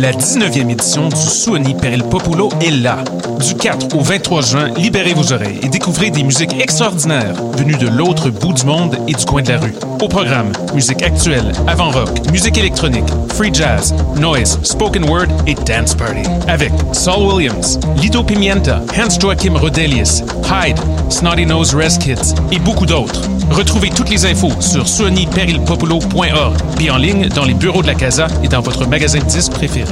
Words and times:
La 0.00 0.12
19e 0.12 0.70
édition 0.70 1.10
du 1.10 1.16
Suoni 1.16 1.74
per 1.74 1.92
il 1.92 2.02
Popolo 2.02 2.48
est 2.62 2.70
là. 2.70 3.04
Du 3.38 3.54
4 3.54 3.94
au 3.94 4.00
23 4.00 4.40
juin, 4.40 4.68
libérez 4.78 5.12
vos 5.12 5.30
oreilles 5.30 5.60
et 5.62 5.68
découvrez 5.68 6.10
des 6.10 6.22
musiques 6.22 6.58
extraordinaires 6.58 7.34
venues 7.58 7.76
de 7.76 7.86
l'autre 7.86 8.30
bout 8.30 8.54
du 8.54 8.64
monde 8.64 8.96
et 9.06 9.12
du 9.12 9.24
coin 9.26 9.42
de 9.42 9.50
la 9.50 9.58
rue. 9.58 9.74
Au 10.00 10.08
programme, 10.08 10.52
musique 10.74 11.02
actuelle, 11.02 11.52
avant-rock, 11.66 12.08
musique 12.32 12.56
électronique, 12.56 13.04
free 13.34 13.52
jazz, 13.52 13.94
noise, 14.16 14.58
spoken 14.62 15.04
word 15.04 15.28
et 15.46 15.54
dance 15.54 15.94
party. 15.94 16.22
Avec 16.48 16.72
Saul 16.92 17.34
Williams, 17.34 17.78
Lido 18.00 18.22
Pimienta, 18.22 18.80
Hans 18.96 19.20
Joachim 19.20 19.54
Rodelius, 19.54 20.22
Hyde, 20.50 20.78
Snotty 21.10 21.44
Nose 21.44 21.74
Res 21.74 21.98
Kids 21.98 22.34
et 22.50 22.58
beaucoup 22.58 22.86
d'autres. 22.86 23.20
Retrouvez 23.50 23.90
toutes 23.90 24.08
les 24.08 24.24
infos 24.24 24.52
sur 24.60 24.88
suoniperilpopolo.org 24.88 26.56
puis 26.76 26.90
en 26.90 26.96
ligne 26.96 27.28
dans 27.28 27.44
les 27.44 27.54
bureaux 27.54 27.82
de 27.82 27.86
la 27.86 27.94
Casa 27.94 28.28
et 28.42 28.48
dans 28.48 28.60
votre 28.60 28.86
magasin 28.86 29.18
de 29.18 29.24
disques 29.24 29.52
préféré. 29.52 29.89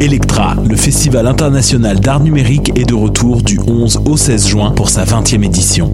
Electra, 0.00 0.54
le 0.68 0.76
festival 0.76 1.26
international 1.26 1.98
d'art 1.98 2.20
numérique 2.20 2.70
est 2.78 2.84
de 2.84 2.94
retour 2.94 3.42
du 3.42 3.58
11 3.58 4.02
au 4.06 4.16
16 4.16 4.46
juin 4.46 4.70
pour 4.70 4.88
sa 4.88 5.04
20e 5.04 5.44
édition. 5.44 5.92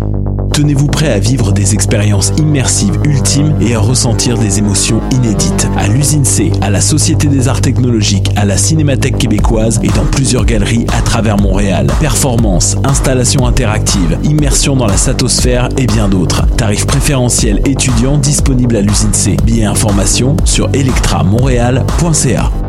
Tenez-vous 0.53 0.87
prêt 0.87 1.11
à 1.11 1.19
vivre 1.19 1.53
des 1.53 1.75
expériences 1.75 2.33
immersives 2.39 2.99
ultimes 3.05 3.55
et 3.61 3.75
à 3.75 3.81
ressentir 3.81 4.39
des 4.39 4.59
émotions 4.59 5.01
inédites. 5.11 5.69
À 5.77 5.89
l'usine 5.89 6.25
C, 6.25 6.53
à 6.61 6.71
la 6.71 6.81
Société 6.81 7.27
des 7.27 7.49
Arts 7.49 7.61
Technologiques, 7.61 8.31
à 8.37 8.45
la 8.45 8.57
Cinémathèque 8.57 9.19
québécoise 9.19 9.81
et 9.83 9.89
dans 9.89 10.05
plusieurs 10.05 10.45
galeries 10.45 10.87
à 10.97 11.03
travers 11.03 11.39
Montréal. 11.39 11.89
Performances, 11.99 12.77
installations 12.85 13.49
interactives, 13.49 14.19
immersion 14.23 14.77
dans 14.77 14.87
la 14.87 14.97
satosphère 14.97 15.71
et 15.77 15.87
bien 15.87 16.09
d'autres. 16.09 16.47
Tarifs 16.57 16.87
préférentiels 16.87 17.61
étudiants 17.67 18.19
disponibles 18.19 18.77
à 18.77 18.81
l'usine 18.81 19.13
C. 19.13 19.37
Billets 19.45 19.65
informations 19.65 20.37
sur 20.45 20.69
electramontréal.ca. 20.73 22.64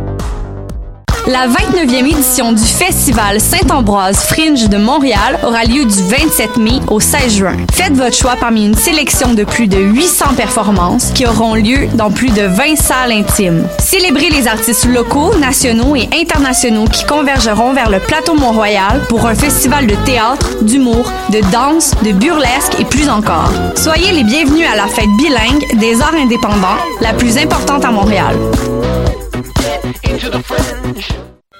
La 1.27 1.47
29e 1.47 2.05
édition 2.05 2.51
du 2.51 2.61
Festival 2.63 3.41
Saint-Ambroise 3.41 4.17
Fringe 4.17 4.69
de 4.69 4.77
Montréal 4.77 5.39
aura 5.43 5.63
lieu 5.63 5.83
du 5.83 6.03
27 6.03 6.57
mai 6.57 6.79
au 6.87 6.99
16 6.99 7.37
juin. 7.37 7.57
Faites 7.73 7.93
votre 7.93 8.15
choix 8.15 8.35
parmi 8.39 8.63
une 8.63 8.75
sélection 8.75 9.33
de 9.33 9.43
plus 9.43 9.67
de 9.67 9.79
800 9.79 10.35
performances 10.37 11.09
qui 11.15 11.25
auront 11.25 11.55
lieu 11.55 11.87
dans 11.95 12.11
plus 12.11 12.29
de 12.29 12.43
20 12.43 12.75
salles 12.75 13.11
intimes. 13.11 13.67
Célébrez 13.79 14.29
les 14.29 14.47
artistes 14.47 14.85
locaux, 14.85 15.35
nationaux 15.39 15.95
et 15.95 16.07
internationaux 16.13 16.85
qui 16.85 17.03
convergeront 17.07 17.73
vers 17.73 17.89
le 17.89 17.99
plateau 17.99 18.35
Mont-Royal 18.35 19.01
pour 19.09 19.25
un 19.25 19.33
festival 19.33 19.87
de 19.87 19.95
théâtre, 20.05 20.63
d'humour, 20.63 21.11
de 21.31 21.41
danse, 21.51 21.95
de 22.03 22.11
burlesque 22.11 22.79
et 22.79 22.85
plus 22.85 23.09
encore. 23.09 23.51
Soyez 23.75 24.11
les 24.11 24.23
bienvenus 24.23 24.67
à 24.71 24.75
la 24.75 24.85
fête 24.85 25.09
bilingue 25.17 25.79
des 25.79 25.99
arts 26.03 26.13
indépendants, 26.13 26.77
la 27.01 27.13
plus 27.13 27.39
importante 27.39 27.83
à 27.83 27.89
Montréal. 27.89 28.35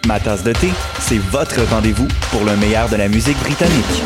Ma 0.08 0.20
tasse 0.20 0.44
de 0.44 0.54
thé, 0.54 0.70
c'est 1.00 1.18
votre 1.18 1.62
rendez-vous 1.70 2.08
pour 2.32 2.44
le 2.44 2.56
meilleur 2.58 2.88
de 2.90 2.96
la 2.96 3.08
musique 3.08 3.38
britannique. 3.40 4.04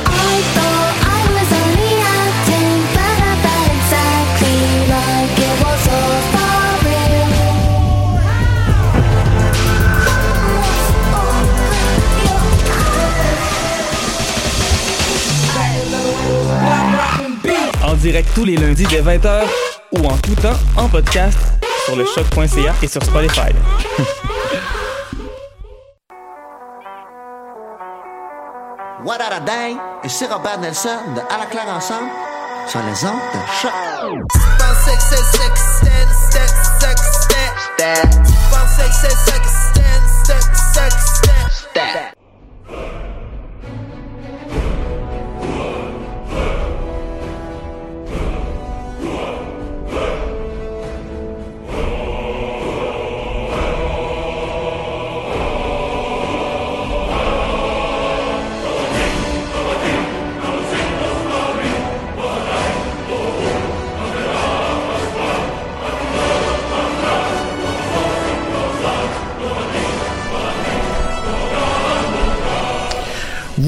En 17.84 17.94
direct 17.96 18.30
tous 18.34 18.46
les 18.46 18.56
lundis 18.56 18.86
dès 18.90 19.02
20h 19.02 19.44
ou 19.92 20.06
en 20.06 20.18
tout 20.18 20.36
temps 20.36 20.58
en 20.78 20.88
podcast 20.88 21.59
sur 21.90 21.96
le 21.96 22.06
choc.ca 22.06 22.76
et 22.84 22.88
sur 22.88 23.04
Spotify. 23.04 23.50
What 29.04 29.22
a 29.22 29.40
day? 29.40 29.76
Ici 30.04 30.26
Robert 30.26 30.60
Nelson 30.60 30.90
de 31.16 31.22
À 31.34 31.40
la 31.40 31.46
claire 31.48 31.68
ensemble 31.74 32.10
sur 32.68 32.80
les 32.82 33.06
ondes 33.06 33.20
de 33.34 33.40
choc. 33.62 33.72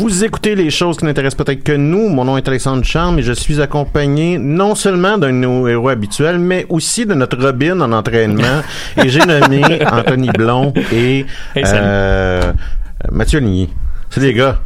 Vous 0.01 0.23
écoutez 0.23 0.55
les 0.55 0.71
choses 0.71 0.97
qui 0.97 1.05
n'intéressent 1.05 1.45
peut-être 1.45 1.63
que 1.63 1.73
nous. 1.73 2.09
Mon 2.09 2.25
nom 2.25 2.35
est 2.35 2.47
Alexandre 2.47 2.83
Charme 2.83 3.19
et 3.19 3.21
je 3.21 3.33
suis 3.33 3.61
accompagné 3.61 4.39
non 4.39 4.73
seulement 4.73 5.19
d'un 5.19 5.27
de 5.27 5.33
nos 5.33 5.67
héros 5.67 5.89
habituels, 5.89 6.39
mais 6.39 6.65
aussi 6.69 7.05
de 7.05 7.13
notre 7.13 7.37
Robin 7.37 7.79
en 7.81 7.91
entraînement. 7.91 8.63
et 8.97 9.09
j'ai 9.09 9.19
nommé 9.19 9.61
Anthony 9.85 10.29
Blond 10.29 10.73
et 10.91 11.19
Hey, 11.55 11.63
euh, 11.67 12.51
Mathieu 13.11 13.41
Ligny. 13.41 13.69
Salut 14.09 14.25
les 14.25 14.33
gars. 14.33 14.57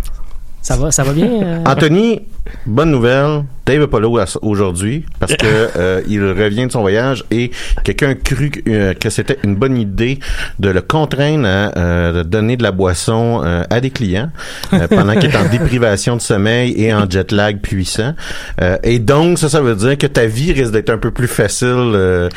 Ça 0.62 0.78
va, 0.78 0.90
ça 0.92 1.04
va 1.04 1.12
bien? 1.12 1.28
euh? 1.28 1.64
Anthony, 1.66 2.22
bonne 2.66 2.92
nouvelle. 2.92 3.44
Dave 3.66 3.80
n'est 3.80 3.88
pas 3.88 4.00
là 4.00 4.08
au- 4.08 4.20
aujourd'hui 4.48 5.06
parce 5.20 5.36
que 5.36 5.46
euh, 5.76 6.02
il 6.08 6.22
revient 6.24 6.68
de 6.68 6.72
son 6.72 6.82
voyage 6.82 7.24
et 7.32 7.50
quelqu'un 7.84 8.10
a 8.12 8.14
cru 8.14 8.52
que, 8.52 8.60
euh, 8.70 8.94
que 8.94 9.10
c'était 9.10 9.40
une 9.44 9.56
bonne 9.56 9.76
idée 9.76 10.20
de 10.60 10.70
le 10.70 10.82
contraindre 10.82 11.48
à 11.48 11.76
euh, 11.76 12.24
donner 12.24 12.58
de 12.58 12.64
la 12.64 12.72
boisson 12.72 13.42
euh, 13.44 13.64
à 13.72 13.80
des 13.82 13.90
clients 13.90 14.30
pendant 14.92 15.16
qu'il 15.16 15.32
est 15.32 15.36
en 15.38 15.46
déprivation 15.50 16.16
de 16.16 16.22
sommeil 16.22 16.76
et 16.78 16.94
en 16.94 17.10
jet 17.10 17.32
lag 17.32 17.60
puissant. 17.60 18.14
Et 18.84 19.00
donc 19.00 19.40
ça, 19.40 19.50
ça 19.50 19.62
veut 19.62 19.76
dire 19.76 19.98
que 19.98 20.06
ta 20.06 20.28
vie 20.28 20.52
risque 20.54 20.72
d'être 20.72 20.92
un 20.92 21.00
peu 21.00 21.10
plus 21.10 21.28
facile 21.28 22.30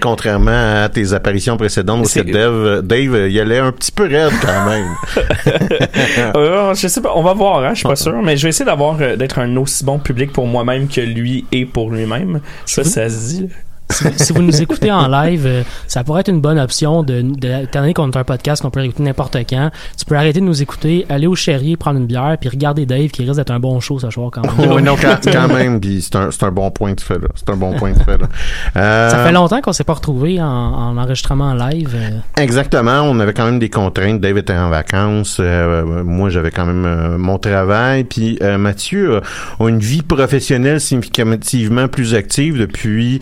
contrairement 0.00 0.82
à 0.84 0.88
tes 0.88 1.12
apparitions 1.14 1.56
précédentes 1.56 2.06
où 2.06 2.22
Dave, 2.22 2.82
Dave 2.82 3.28
il 3.28 3.40
allait 3.40 3.58
un 3.58 3.72
petit 3.72 3.90
peu 3.90 4.04
raide 4.04 4.30
quand 4.40 4.70
même. 4.70 4.86
Je 6.76 6.86
sais 6.88 7.00
pas, 7.00 7.12
on 7.16 7.22
va 7.22 7.32
voir, 7.34 7.64
hein, 7.64 7.70
je 7.70 7.78
suis 7.80 7.88
pas 7.88 7.96
sûr, 7.96 8.20
mais 8.22 8.36
je 8.36 8.44
vais 8.44 8.50
essayer 8.50 8.64
d'avoir 8.64 8.96
d'être 8.96 9.38
un 9.38 9.55
aussi 9.58 9.84
bon 9.84 9.98
public 9.98 10.32
pour 10.32 10.46
moi-même 10.46 10.88
que 10.88 11.00
lui 11.00 11.44
et 11.52 11.66
pour 11.66 11.90
lui-même. 11.90 12.40
Ça, 12.64 12.84
ça 12.84 13.08
se 13.08 13.28
dit. 13.28 13.48
Si, 13.90 14.04
vous, 14.04 14.10
si 14.16 14.32
vous 14.32 14.42
nous 14.42 14.62
écoutez 14.62 14.90
en 14.92 15.08
live, 15.08 15.44
euh, 15.46 15.62
ça 15.86 16.04
pourrait 16.04 16.20
être 16.22 16.28
une 16.30 16.40
bonne 16.40 16.58
option 16.58 17.02
de, 17.02 17.22
de 17.22 17.62
étant 17.64 17.80
donné 17.80 17.94
qu'on 17.94 18.10
est 18.10 18.16
un 18.16 18.24
podcast 18.24 18.62
qu'on 18.62 18.70
peut 18.70 18.84
écouter 18.84 19.02
n'importe 19.02 19.36
quand. 19.48 19.70
Tu 19.98 20.04
peux 20.04 20.16
arrêter 20.16 20.40
de 20.40 20.44
nous 20.44 20.60
écouter, 20.62 21.06
aller 21.08 21.26
au 21.26 21.34
chéri, 21.34 21.76
prendre 21.76 21.98
une 21.98 22.06
bière, 22.06 22.36
puis 22.40 22.48
regarder 22.48 22.84
Dave 22.86 23.08
qui 23.08 23.22
risque 23.22 23.36
d'être 23.36 23.50
un 23.52 23.60
bon 23.60 23.78
show 23.80 23.98
ce 23.98 24.10
soir 24.10 24.30
quand 24.32 24.42
même. 24.42 24.72
oui, 24.72 24.82
non, 24.82 24.96
quand, 25.00 25.16
quand 25.30 25.48
même, 25.48 25.80
puis 25.80 26.02
c'est 26.02 26.16
un, 26.16 26.30
c'est 26.30 26.42
un 26.44 26.50
bon 26.50 26.70
point 26.70 26.94
de 26.94 27.00
fait, 27.00 27.18
là. 27.18 27.28
C'est 27.34 27.48
un 27.50 27.56
bon 27.56 27.72
point 27.74 27.92
de 27.92 27.98
fait, 28.02 28.18
là. 28.18 28.26
Euh, 28.76 29.10
Ça 29.10 29.24
fait 29.24 29.32
longtemps 29.32 29.60
qu'on 29.62 29.72
s'est 29.72 29.84
pas 29.84 29.94
retrouvé 29.94 30.40
en, 30.40 30.46
en 30.46 30.96
enregistrement 30.98 31.54
live. 31.54 31.94
euh. 31.94 32.42
Exactement, 32.42 33.00
on 33.02 33.18
avait 33.20 33.32
quand 33.32 33.46
même 33.46 33.58
des 33.58 33.70
contraintes. 33.70 34.20
Dave 34.20 34.36
était 34.38 34.52
en 34.56 34.68
vacances, 34.68 35.38
euh, 35.40 36.02
moi 36.04 36.28
j'avais 36.28 36.50
quand 36.50 36.66
même 36.66 36.84
euh, 36.84 37.16
mon 37.18 37.38
travail, 37.38 38.04
puis 38.04 38.38
euh, 38.42 38.58
Mathieu 38.58 39.20
a 39.60 39.68
une 39.68 39.78
vie 39.78 40.02
professionnelle 40.02 40.80
significativement 40.80 41.88
plus 41.88 42.14
active 42.14 42.58
depuis 42.58 43.20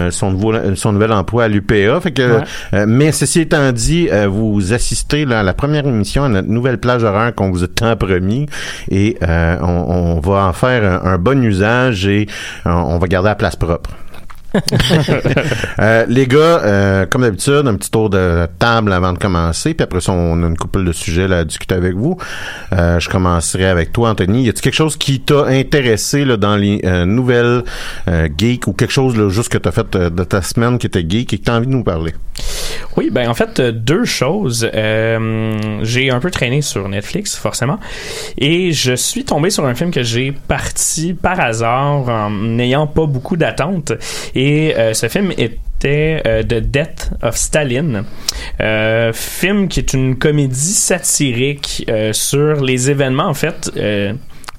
euh, 0.00 0.10
son 0.10 0.32
nouveau 0.32 0.52
son 0.74 0.92
nouvel 0.92 1.12
emploi 1.12 1.44
à 1.44 1.48
l'UPA. 1.48 2.00
Fait 2.00 2.12
que, 2.12 2.38
Ouais. 2.38 2.42
euh, 2.74 2.84
mais 2.88 3.12
ceci 3.12 3.40
étant 3.40 3.70
dit, 3.72 4.08
euh, 4.10 4.26
vous 4.28 4.72
assistez 4.72 5.24
là, 5.24 5.40
à 5.40 5.42
la 5.42 5.54
première 5.54 5.86
émission 5.86 6.24
à 6.24 6.28
notre 6.28 6.48
nouvelle 6.48 6.78
plage 6.78 7.04
horaire 7.04 7.34
qu'on 7.34 7.50
vous 7.50 7.62
a 7.64 7.68
tant 7.68 7.96
promis, 7.96 8.46
et 8.90 9.16
euh, 9.22 9.56
on, 9.62 10.16
on 10.16 10.20
va 10.20 10.44
en 10.46 10.52
faire 10.52 10.82
un, 11.04 11.12
un 11.12 11.18
bon 11.18 11.42
usage 11.44 12.06
et 12.06 12.26
euh, 12.66 12.70
on 12.70 12.98
va 12.98 13.06
garder 13.06 13.28
la 13.28 13.34
place 13.34 13.56
propre. 13.56 13.90
Euh, 15.78 16.04
les 16.08 16.26
gars, 16.26 16.36
euh, 16.38 17.06
comme 17.06 17.22
d'habitude, 17.22 17.62
un 17.66 17.74
petit 17.76 17.90
tour 17.90 18.10
de 18.10 18.46
table 18.58 18.92
avant 18.92 19.12
de 19.12 19.18
commencer, 19.18 19.72
puis 19.74 19.84
après 19.84 20.00
ça, 20.00 20.12
on 20.12 20.42
a 20.42 20.46
une 20.46 20.56
couple 20.56 20.84
de 20.84 20.92
sujets 20.92 21.32
à 21.32 21.44
discuter 21.44 21.74
avec 21.74 21.94
vous. 21.94 22.18
Euh, 22.72 23.00
je 23.00 23.08
commencerai 23.08 23.66
avec 23.66 23.92
toi, 23.92 24.10
Anthony. 24.10 24.44
Y 24.44 24.48
a-t-il 24.50 24.62
quelque 24.62 24.74
chose 24.74 24.96
qui 24.96 25.20
t'a 25.20 25.46
intéressé 25.46 26.24
dans 26.36 26.56
les 26.56 26.82
nouvelles 27.06 27.64
geeks 28.36 28.66
ou 28.66 28.72
quelque 28.72 28.92
chose 28.92 29.28
juste 29.28 29.50
que 29.50 29.58
t'as 29.58 29.72
fait 29.72 29.96
de 29.96 30.24
ta 30.24 30.42
semaine 30.42 30.78
qui 30.78 30.86
était 30.86 31.04
geek 31.08 31.32
et 31.32 31.38
que 31.38 31.44
t'as 31.44 31.56
envie 31.56 31.66
de 31.66 31.72
nous 31.72 31.84
parler? 31.84 32.12
Oui, 32.96 33.10
ben 33.10 33.28
en 33.28 33.34
fait, 33.34 33.60
deux 33.60 34.04
choses. 34.04 34.68
J'ai 34.72 36.10
un 36.10 36.20
peu 36.20 36.30
traîné 36.30 36.60
sur 36.62 36.88
Netflix, 36.88 37.36
forcément, 37.36 37.78
et 38.36 38.72
je 38.72 38.94
suis 38.94 39.24
tombé 39.24 39.50
sur 39.50 39.64
un 39.64 39.74
film 39.74 39.90
que 39.90 40.02
j'ai 40.02 40.32
parti 40.32 41.14
par 41.14 41.40
hasard 41.40 42.08
en 42.08 42.30
n'ayant 42.30 42.86
pas 42.86 43.06
beaucoup 43.06 43.36
d'attentes. 43.36 43.92
Euh, 44.40 44.94
ce 44.94 45.08
film 45.08 45.32
est 45.36 45.58
c'était 45.80 46.22
euh, 46.26 46.42
The 46.42 46.60
Death 46.60 47.10
of 47.22 47.36
Stalin, 47.36 48.04
euh, 48.60 49.14
film 49.14 49.66
qui 49.66 49.80
est 49.80 49.94
une 49.94 50.18
comédie 50.18 50.74
satirique 50.74 51.90
sur 52.12 52.62
les 52.62 52.90
événements 52.90 53.28
en 53.28 53.34
fait. 53.34 53.72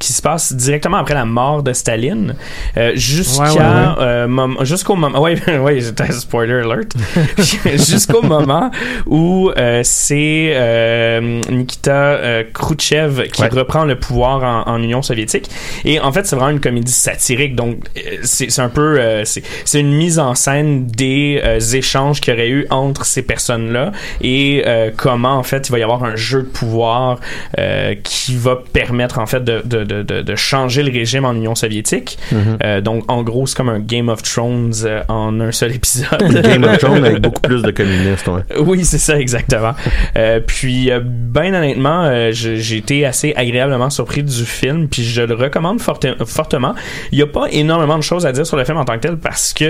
Euh, 0.02 0.06
qui 0.08 0.14
se 0.14 0.22
passe 0.22 0.54
directement 0.54 0.98
après 0.98 1.14
la 1.14 1.26
mort 1.26 1.64
de 1.64 1.74
Staline 1.74 2.36
euh, 2.78 2.92
jusqu'à 2.96 3.44
Ouais, 3.44 3.50
ouais, 3.50 3.58
ouais. 3.60 3.96
euh, 4.00 4.28
mom- 4.28 4.58
jusqu'au 4.66 4.96
moment 4.96 5.22
ouais 5.22 5.36
ouais 5.60 5.82
c'était 5.82 6.12
spoiler 6.12 6.62
alert. 6.66 6.92
Jusqu'au 7.66 8.22
moment 8.22 8.72
où 9.06 9.52
euh, 9.58 9.82
c'est 9.84 10.54
euh, 10.56 11.42
Nikita 11.50 11.92
euh, 11.94 12.44
Khrouchtchev 12.54 13.28
qui 13.30 13.44
reprend 13.44 13.86
le 13.86 13.96
pouvoir 14.00 14.44
en, 14.68 14.72
en 14.74 14.82
Union 14.82 15.02
soviétique. 15.02 15.50
Et 15.86 16.00
en 16.00 16.12
fait 16.12 16.26
c'est 16.26 16.36
vraiment 16.36 16.52
une 16.52 16.60
comédie 16.60 16.92
satirique. 16.92 17.56
Donc 17.56 17.78
euh, 17.98 18.18
c'est 18.24 18.50
c'est 18.50 18.62
un 18.62 18.70
peu 18.70 19.00
euh, 19.00 19.26
c'est 19.26 19.44
c'est 19.66 19.80
une 19.80 19.94
mise 19.94 20.20
en 20.20 20.36
scène 20.36 20.88
des 20.88 21.42
euh, 21.44 21.60
échanges 21.60 22.22
qu'il 22.22 22.34
y 22.34 22.38
aurait 22.38 22.50
eu 22.50 22.68
entre 22.70 23.06
ces 23.06 23.22
personnes 23.22 23.72
là 23.72 23.92
et 24.22 24.64
euh, 24.66 24.90
comment 24.96 25.36
en 25.36 25.44
fait 25.44 25.70
il 25.70 25.72
va 25.72 25.80
y 25.80 25.84
avoir 25.84 26.04
un 26.04 26.16
jeu 26.16 26.44
de 26.44 26.48
pouvoir 26.48 27.20
euh, 27.60 27.96
qui 28.04 28.36
va 28.36 28.56
permettre 28.74 29.20
en 29.20 29.26
fait 29.26 29.44
de, 29.44 29.62
de, 29.66 29.84
de, 29.92 30.04
de, 30.04 30.22
de 30.22 30.36
changer 30.36 30.84
le 30.84 30.92
régime 30.92 31.26
en 31.26 31.34
Union 31.34 31.56
soviétique 31.56 32.18
Euh, 32.64 32.82
donc 32.82 33.04
en 33.12 33.24
gros 33.24 33.46
c'est 33.48 33.56
comme 33.58 33.70
un 33.70 33.80
Game 33.80 34.10
of 34.10 34.22
Thrones 34.24 34.74
euh, 34.86 35.04
en 35.08 35.40
un 35.40 35.52
seul 35.52 35.74
épisode 35.76 36.22
Game 36.44 36.64
of 36.64 36.78
Thrones 36.78 37.06
avec 37.06 37.22
beaucoup 37.28 37.42
plus 37.42 37.62
de 37.62 37.72
communistes, 37.72 38.28
ouais. 38.28 38.42
oui, 38.60 38.86
c'est 38.86 38.98
ça, 38.98 39.20
exactement. 39.20 39.74
Euh, 40.18 40.40
puis, 40.46 40.90
ben 41.04 41.54
honnêtement, 41.54 42.32
j'ai 42.32 42.78
été 42.78 43.06
assez 43.06 43.34
agréablement 43.36 43.90
surpris 43.90 44.24
du 44.24 44.46
film, 44.46 44.88
puis 44.88 45.04
je 45.04 45.22
le 45.22 45.36
recommande 45.36 45.80
forte- 45.82 46.24
fortement. 46.26 46.74
Il 47.12 47.18
n'y 47.18 47.24
a 47.24 47.28
pas 47.28 47.46
énormément 47.52 47.98
de 47.98 48.04
choses 48.04 48.26
à 48.26 48.32
dire 48.32 48.46
sur 48.46 48.58
le 48.58 48.64
film 48.66 48.78
en 48.78 48.86
tant 48.86 48.96
que 48.96 49.00
tel, 49.08 49.18
parce 49.18 49.54
que, 49.54 49.70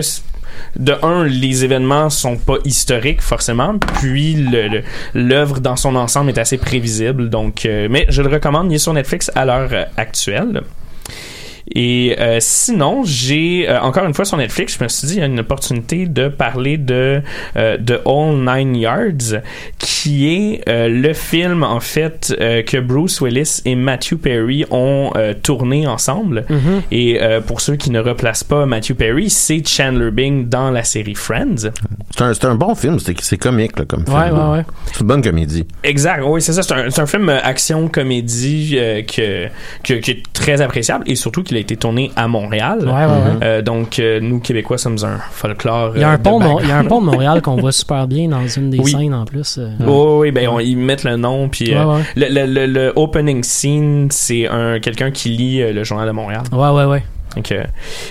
de 0.76 0.94
un, 1.04 1.24
les 1.26 1.64
événements 1.64 2.10
sont 2.10 2.38
pas 2.38 2.58
historiques, 2.66 3.22
forcément, 3.22 3.78
puis 4.00 4.34
le- 4.36 4.82
l'œuvre 5.14 5.60
dans 5.60 5.76
son 5.76 5.96
ensemble 5.96 6.30
est 6.30 6.38
assez 6.38 6.58
prévisible, 6.58 7.30
donc... 7.30 7.66
euh, 7.66 7.88
mais 7.90 8.06
je 8.10 8.22
le 8.22 8.30
recommande, 8.30 8.72
il 8.72 8.76
est 8.76 8.80
sur 8.80 8.94
Netflix 8.94 9.32
à 9.36 9.46
l'heure 9.46 9.70
euh, 9.72 9.86
actuelle. 9.98 10.62
Et 11.74 12.16
euh, 12.20 12.38
sinon, 12.40 13.04
j'ai 13.06 13.66
euh, 13.70 13.80
encore 13.82 14.06
une 14.06 14.14
fois 14.14 14.26
sur 14.26 14.38
Netflix, 14.38 14.78
je 14.78 14.84
me 14.84 14.90
suis 14.90 15.08
dit 15.08 15.14
il 15.16 15.20
y 15.20 15.24
a 15.24 15.26
une 15.26 15.40
opportunité 15.40 16.06
de 16.06 16.28
parler 16.28 16.78
de 16.78 17.22
euh, 17.56 17.78
de 17.78 18.00
All 18.06 18.36
Nine 18.38 18.76
Yards, 18.76 19.42
qui 19.78 20.28
est 20.34 20.68
euh, 20.68 20.88
le 20.90 21.14
film 21.14 21.64
en 21.64 21.80
fait 21.80 22.36
euh, 22.40 22.62
que 22.64 22.78
Bruce 22.78 23.22
Willis 23.22 23.62
et 23.66 23.76
Matthew 23.76 24.16
Perry 24.16 24.66
ont 24.72 25.12
euh, 25.16 25.34
tourné 25.34 25.88
ensemble. 25.88 26.46
Mhm. 26.50 26.82
Et 26.92 27.22
euh, 27.22 27.42
pour 27.42 27.62
ceux 27.62 27.76
qui 27.76 27.90
ne 27.92 28.00
replacent 28.00 28.44
pas 28.44 28.66
Matthew 28.66 28.94
Perry, 28.94 29.30
c'est 29.30 29.66
Chandler 29.66 30.12
Bing 30.12 30.50
dans 30.50 30.72
la 30.72 30.84
série 30.84 31.16
Friends. 31.16 31.72
C'est 32.12 32.22
un, 32.22 32.34
c'est 32.34 32.46
un 32.46 32.56
bon 32.56 32.76
film, 32.76 33.00
c'est 33.00 33.16
c'est 33.22 33.38
comique 33.38 33.78
là, 33.80 33.86
comme 33.86 34.06
film. 34.06 34.18
Ouais, 34.18 34.30
ouais, 34.32 34.58
ouais. 34.58 34.66
C'est 34.92 35.02
une 35.02 35.08
bonne 35.08 35.22
comédie. 35.22 35.66
Exact, 35.84 36.22
oui, 36.26 36.42
c'est 36.42 36.54
ça. 36.54 36.64
C'est 36.64 36.74
un, 36.74 36.90
c'est 36.90 37.02
un 37.02 37.06
film 37.06 37.30
action-comédie 37.30 38.76
euh, 38.78 39.02
que, 39.04 39.48
que, 39.84 39.94
qui 40.00 40.12
est 40.12 40.24
très 40.34 40.62
appréciable 40.62 41.04
et 41.08 41.16
surtout 41.16 41.44
qu'il 41.44 41.58
a 41.58 41.60
été 41.62 41.78
tourné 41.78 42.12
à 42.16 42.28
Montréal. 42.28 42.80
Ouais, 42.82 42.92
ouais, 42.92 43.06
ouais. 43.06 43.40
Euh, 43.44 43.62
donc, 43.62 44.00
euh, 44.00 44.20
nous, 44.22 44.40
Québécois, 44.40 44.78
sommes 44.78 44.98
un 45.04 45.18
folklore. 45.32 45.94
Il 45.96 46.02
y 46.02 46.04
a 46.04 46.10
euh, 46.10 46.14
un 46.14 46.18
de 46.18 46.24
pont, 46.24 46.40
de 46.40 46.64
il 46.64 46.68
y 46.70 46.72
a 46.72 46.78
un 46.80 46.84
pont 46.84 47.00
de 47.02 47.06
Montréal 47.06 47.42
qu'on 47.42 47.56
voit 47.62 47.72
super 47.72 48.08
bien 48.08 48.28
dans 48.30 48.46
une 48.48 48.70
des 48.70 48.80
Oui. 48.80 48.92
scènes 48.92 49.14
en 49.14 49.26
plus. 49.26 49.58
euh. 49.60 49.70
Oh, 49.88 50.20
oui, 50.22 50.32
ben, 50.32 50.48
on- 50.50 50.60
ils 50.60 50.76
mettent 50.78 51.04
le 51.06 51.16
nom, 51.16 51.48
puis 51.50 51.74
euh. 51.74 52.00
Le, 52.16 52.28
le, 52.30 52.46
le, 52.46 52.66
le 52.66 52.94
opening 52.96 53.44
scene, 53.44 54.08
c'est 54.12 54.48
un 54.48 54.80
quelqu'un 54.80 55.12
qui 55.12 55.30
lit 55.30 55.62
euh, 55.62 55.72
le 55.74 55.84
journal 55.84 56.08
de 56.08 56.12
Montréal. 56.12 56.42
Ouais, 56.52 56.70
ouais, 56.70 56.86
ouais. 56.86 57.04
Euh, 57.52 57.64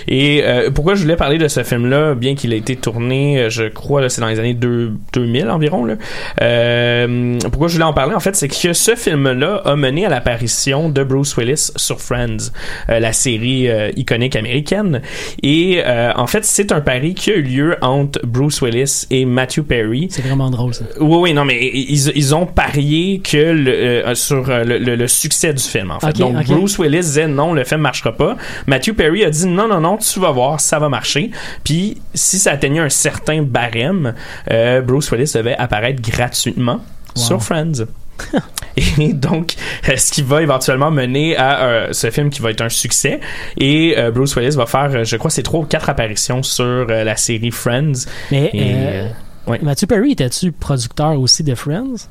et 0.07 0.41
euh, 0.43 0.69
pourquoi 0.71 0.95
je 0.95 1.01
voulais 1.03 1.15
parler 1.15 1.37
de 1.37 1.47
ce 1.47 1.63
film-là, 1.63 2.15
bien 2.15 2.35
qu'il 2.35 2.53
ait 2.53 2.57
été 2.57 2.75
tourné, 2.75 3.39
euh, 3.39 3.49
je 3.49 3.63
crois, 3.65 4.07
c'est 4.09 4.21
dans 4.21 4.27
les 4.27 4.39
années 4.39 4.53
deux- 4.53 4.93
2000 5.13 5.49
environ. 5.49 5.85
Là. 5.85 5.95
Euh, 6.41 7.37
pourquoi 7.51 7.67
je 7.67 7.73
voulais 7.73 7.85
en 7.85 7.93
parler, 7.93 8.15
en 8.15 8.19
fait, 8.19 8.35
c'est 8.35 8.47
que 8.47 8.73
ce 8.73 8.95
film-là 8.95 9.61
a 9.65 9.75
mené 9.75 10.05
à 10.05 10.09
l'apparition 10.09 10.89
de 10.89 11.03
Bruce 11.03 11.35
Willis 11.37 11.71
sur 11.75 12.01
Friends, 12.01 12.51
euh, 12.89 12.99
la 12.99 13.13
série 13.13 13.69
euh, 13.69 13.91
iconique 13.95 14.35
américaine. 14.35 15.01
Et 15.43 15.81
euh, 15.85 16.11
en 16.15 16.27
fait, 16.27 16.43
c'est 16.45 16.71
un 16.71 16.81
pari 16.81 17.13
qui 17.13 17.31
a 17.31 17.35
eu 17.35 17.41
lieu 17.41 17.75
entre 17.81 18.19
Bruce 18.25 18.61
Willis 18.61 19.05
et 19.11 19.25
Matthew 19.25 19.61
Perry. 19.61 20.07
C'est 20.09 20.23
vraiment 20.25 20.49
drôle, 20.49 20.73
ça. 20.73 20.85
Oui, 20.99 21.17
oui, 21.21 21.33
non, 21.33 21.45
mais 21.45 21.59
ils, 21.73 22.11
ils 22.15 22.35
ont 22.35 22.45
parié 22.45 23.19
que 23.23 23.37
le, 23.37 23.71
euh, 23.71 24.15
sur 24.15 24.47
le, 24.47 24.77
le- 24.77 24.95
le 24.95 25.07
succès 25.07 25.53
du 25.53 25.63
film, 25.63 25.91
en 25.91 25.99
fait. 25.99 26.07
Ok, 26.09 26.17
Donc, 26.17 26.35
ok. 26.37 26.47
Bruce 26.47 26.77
Willis 26.79 26.97
disait 26.99 27.27
non, 27.27 27.53
le 27.53 27.63
film 27.63 27.81
marchera 27.81 28.11
pas. 28.13 28.35
Matthew 28.67 28.93
Perry 28.93 29.10
a 29.23 29.29
dit 29.29 29.45
non, 29.47 29.67
non, 29.67 29.79
non, 29.81 29.97
tu 29.97 30.19
vas 30.19 30.31
voir, 30.31 30.59
ça 30.59 30.79
va 30.79 30.89
marcher. 30.89 31.31
Puis, 31.63 32.01
si 32.13 32.39
ça 32.39 32.51
atteignait 32.51 32.79
un 32.79 32.89
certain 32.89 33.41
barème, 33.41 34.13
euh, 34.51 34.81
Bruce 34.81 35.11
Willis 35.11 35.31
devait 35.35 35.55
apparaître 35.57 36.01
gratuitement 36.01 36.79
Wow. 37.17 37.23
sur 37.23 37.43
Friends. 37.43 37.85
Et 38.99 39.11
donc, 39.13 39.55
euh, 39.89 39.97
ce 39.97 40.11
qui 40.13 40.21
va 40.21 40.41
éventuellement 40.41 40.91
mener 40.91 41.35
à 41.35 41.63
euh, 41.63 41.87
ce 41.91 42.09
film 42.09 42.29
qui 42.29 42.41
va 42.41 42.51
être 42.51 42.61
un 42.61 42.69
succès. 42.69 43.19
Et 43.57 43.95
euh, 43.97 44.11
Bruce 44.11 44.35
Willis 44.37 44.55
va 44.55 44.65
faire, 44.65 45.03
je 45.03 45.17
crois, 45.17 45.29
c'est 45.29 45.43
trois 45.43 45.59
ou 45.59 45.65
quatre 45.65 45.89
apparitions 45.89 46.41
sur 46.41 46.63
euh, 46.65 47.03
la 47.03 47.17
série 47.17 47.51
Friends. 47.51 48.05
Mais 48.31 48.49
Et, 48.53 49.49
ouais. 49.49 49.59
Matthew 49.61 49.87
Perry, 49.87 50.11
était-tu 50.11 50.51
producteur 50.53 51.19
aussi 51.19 51.43
de 51.43 51.53
Friends? 51.55 52.07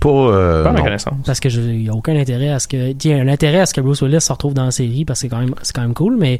Pas, 0.00 0.08
euh, 0.08 0.64
Pas 0.64 0.72
ma 0.72 0.80
connaissance. 0.82 1.14
Parce 1.24 1.40
que 1.40 1.48
je- 1.48 1.60
il 1.60 1.82
y 1.84 1.88
a 1.88 1.92
aucun 1.94 2.16
intérêt 2.16 2.50
à 2.50 2.58
ce 2.58 2.68
que. 2.68 2.76
Il 2.92 3.06
y 3.10 3.12
a 3.12 3.16
un 3.16 3.28
intérêt 3.28 3.60
à 3.60 3.66
ce 3.66 3.74
que 3.74 3.80
Bruce 3.80 4.00
Willis 4.02 4.20
se 4.20 4.32
retrouve 4.32 4.54
dans 4.54 4.64
la 4.66 4.70
série 4.70 5.04
parce 5.04 5.20
que 5.20 5.22
c'est 5.22 5.28
quand 5.28 5.38
même, 5.40 5.54
c'est 5.62 5.74
quand 5.74 5.82
même 5.82 5.94
cool, 5.94 6.16
mais 6.18 6.38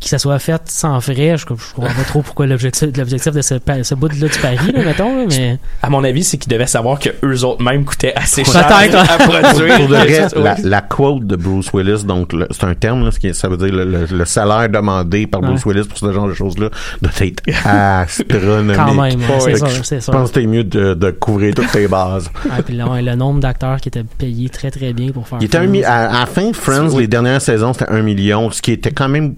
que 0.00 0.08
ça 0.08 0.18
soit 0.18 0.38
fait 0.38 0.60
sans 0.66 1.00
frais, 1.00 1.36
je, 1.36 1.42
je 1.42 1.46
comprends 1.46 1.86
pas 1.86 2.04
trop 2.06 2.20
pourquoi 2.22 2.46
l'objectif, 2.46 2.88
l'objectif 2.96 3.32
de 3.32 3.40
ce, 3.42 3.54
ce 3.82 3.94
bout-là 3.94 4.28
du 4.28 4.38
pari, 4.40 4.72
là, 4.72 4.82
mettons, 4.84 5.16
là, 5.16 5.24
mais. 5.28 5.58
À 5.82 5.88
mon 5.90 6.02
avis, 6.04 6.24
c'est 6.24 6.36
qu'ils 6.38 6.50
devaient 6.52 6.66
savoir 6.66 6.98
que 6.98 7.10
eux 7.24 7.44
autres 7.44 7.62
même 7.62 7.84
coûtaient 7.84 8.14
assez 8.14 8.44
cher 8.44 8.66
hein. 8.68 8.88
à 9.08 9.18
produire. 9.18 9.76
Pour 9.76 9.86
vrai, 9.88 10.06
Ouais. 10.36 10.42
la, 10.42 10.56
la 10.62 10.80
quote 10.82 11.26
de 11.26 11.36
Bruce 11.36 11.70
Willis, 11.72 12.04
donc 12.04 12.32
c'est 12.50 12.64
un 12.64 12.74
terme, 12.74 13.04
là, 13.04 13.10
ce 13.10 13.18
qui 13.18 13.32
ça 13.34 13.48
veut 13.48 13.56
dire 13.56 13.72
le, 13.72 13.84
le- 13.84 14.06
le 14.10 14.24
salaire 14.24 14.68
demandé 14.68 15.26
par 15.26 15.40
Bruce 15.40 15.64
Ouais. 15.64 15.74
Willis 15.74 15.86
pour 15.88 15.98
ce 15.98 16.12
genre 16.12 16.28
de 16.28 16.34
choses-là 16.34 16.68
doit 17.00 17.12
être 17.20 17.42
astronomique. 17.64 18.76
Quand 18.76 18.94
même, 18.94 19.20
ouais, 19.20 19.40
c'est 19.40 19.56
ça, 19.56 19.66
je 19.68 20.10
pense 20.10 20.30
que 20.30 20.40
c'est 20.40 20.46
mieux 20.46 20.64
de, 20.64 20.94
de 20.94 21.10
couvrir 21.10 21.54
toutes 21.54 21.70
tes 21.72 21.88
bases. 21.88 22.30
Ah, 22.50 22.62
puis 22.62 22.74
ouais, 22.92 23.02
le 23.02 23.14
nombre 23.14 23.40
d'acteurs 23.40 23.80
qui 23.80 23.88
étaient 23.88 24.04
payés 24.04 24.48
très 24.48 24.70
très 24.70 24.92
bien 24.92 25.10
pour 25.12 25.26
faire 25.28 25.38
Il 25.40 25.44
était 25.46 25.58
un 25.58 25.72
à, 25.82 26.08
à 26.08 26.20
la 26.20 26.26
fin 26.26 26.50
de 26.50 26.56
Friends, 26.56 26.96
les 26.98 27.06
dernières 27.08 27.40
saisons, 27.42 27.72
c'était 27.72 27.90
un 27.90 28.02
million, 28.02 28.50
ce 28.50 28.62
qui 28.62 28.72
était 28.72 28.90
quand 28.92 29.08
même 29.08 29.34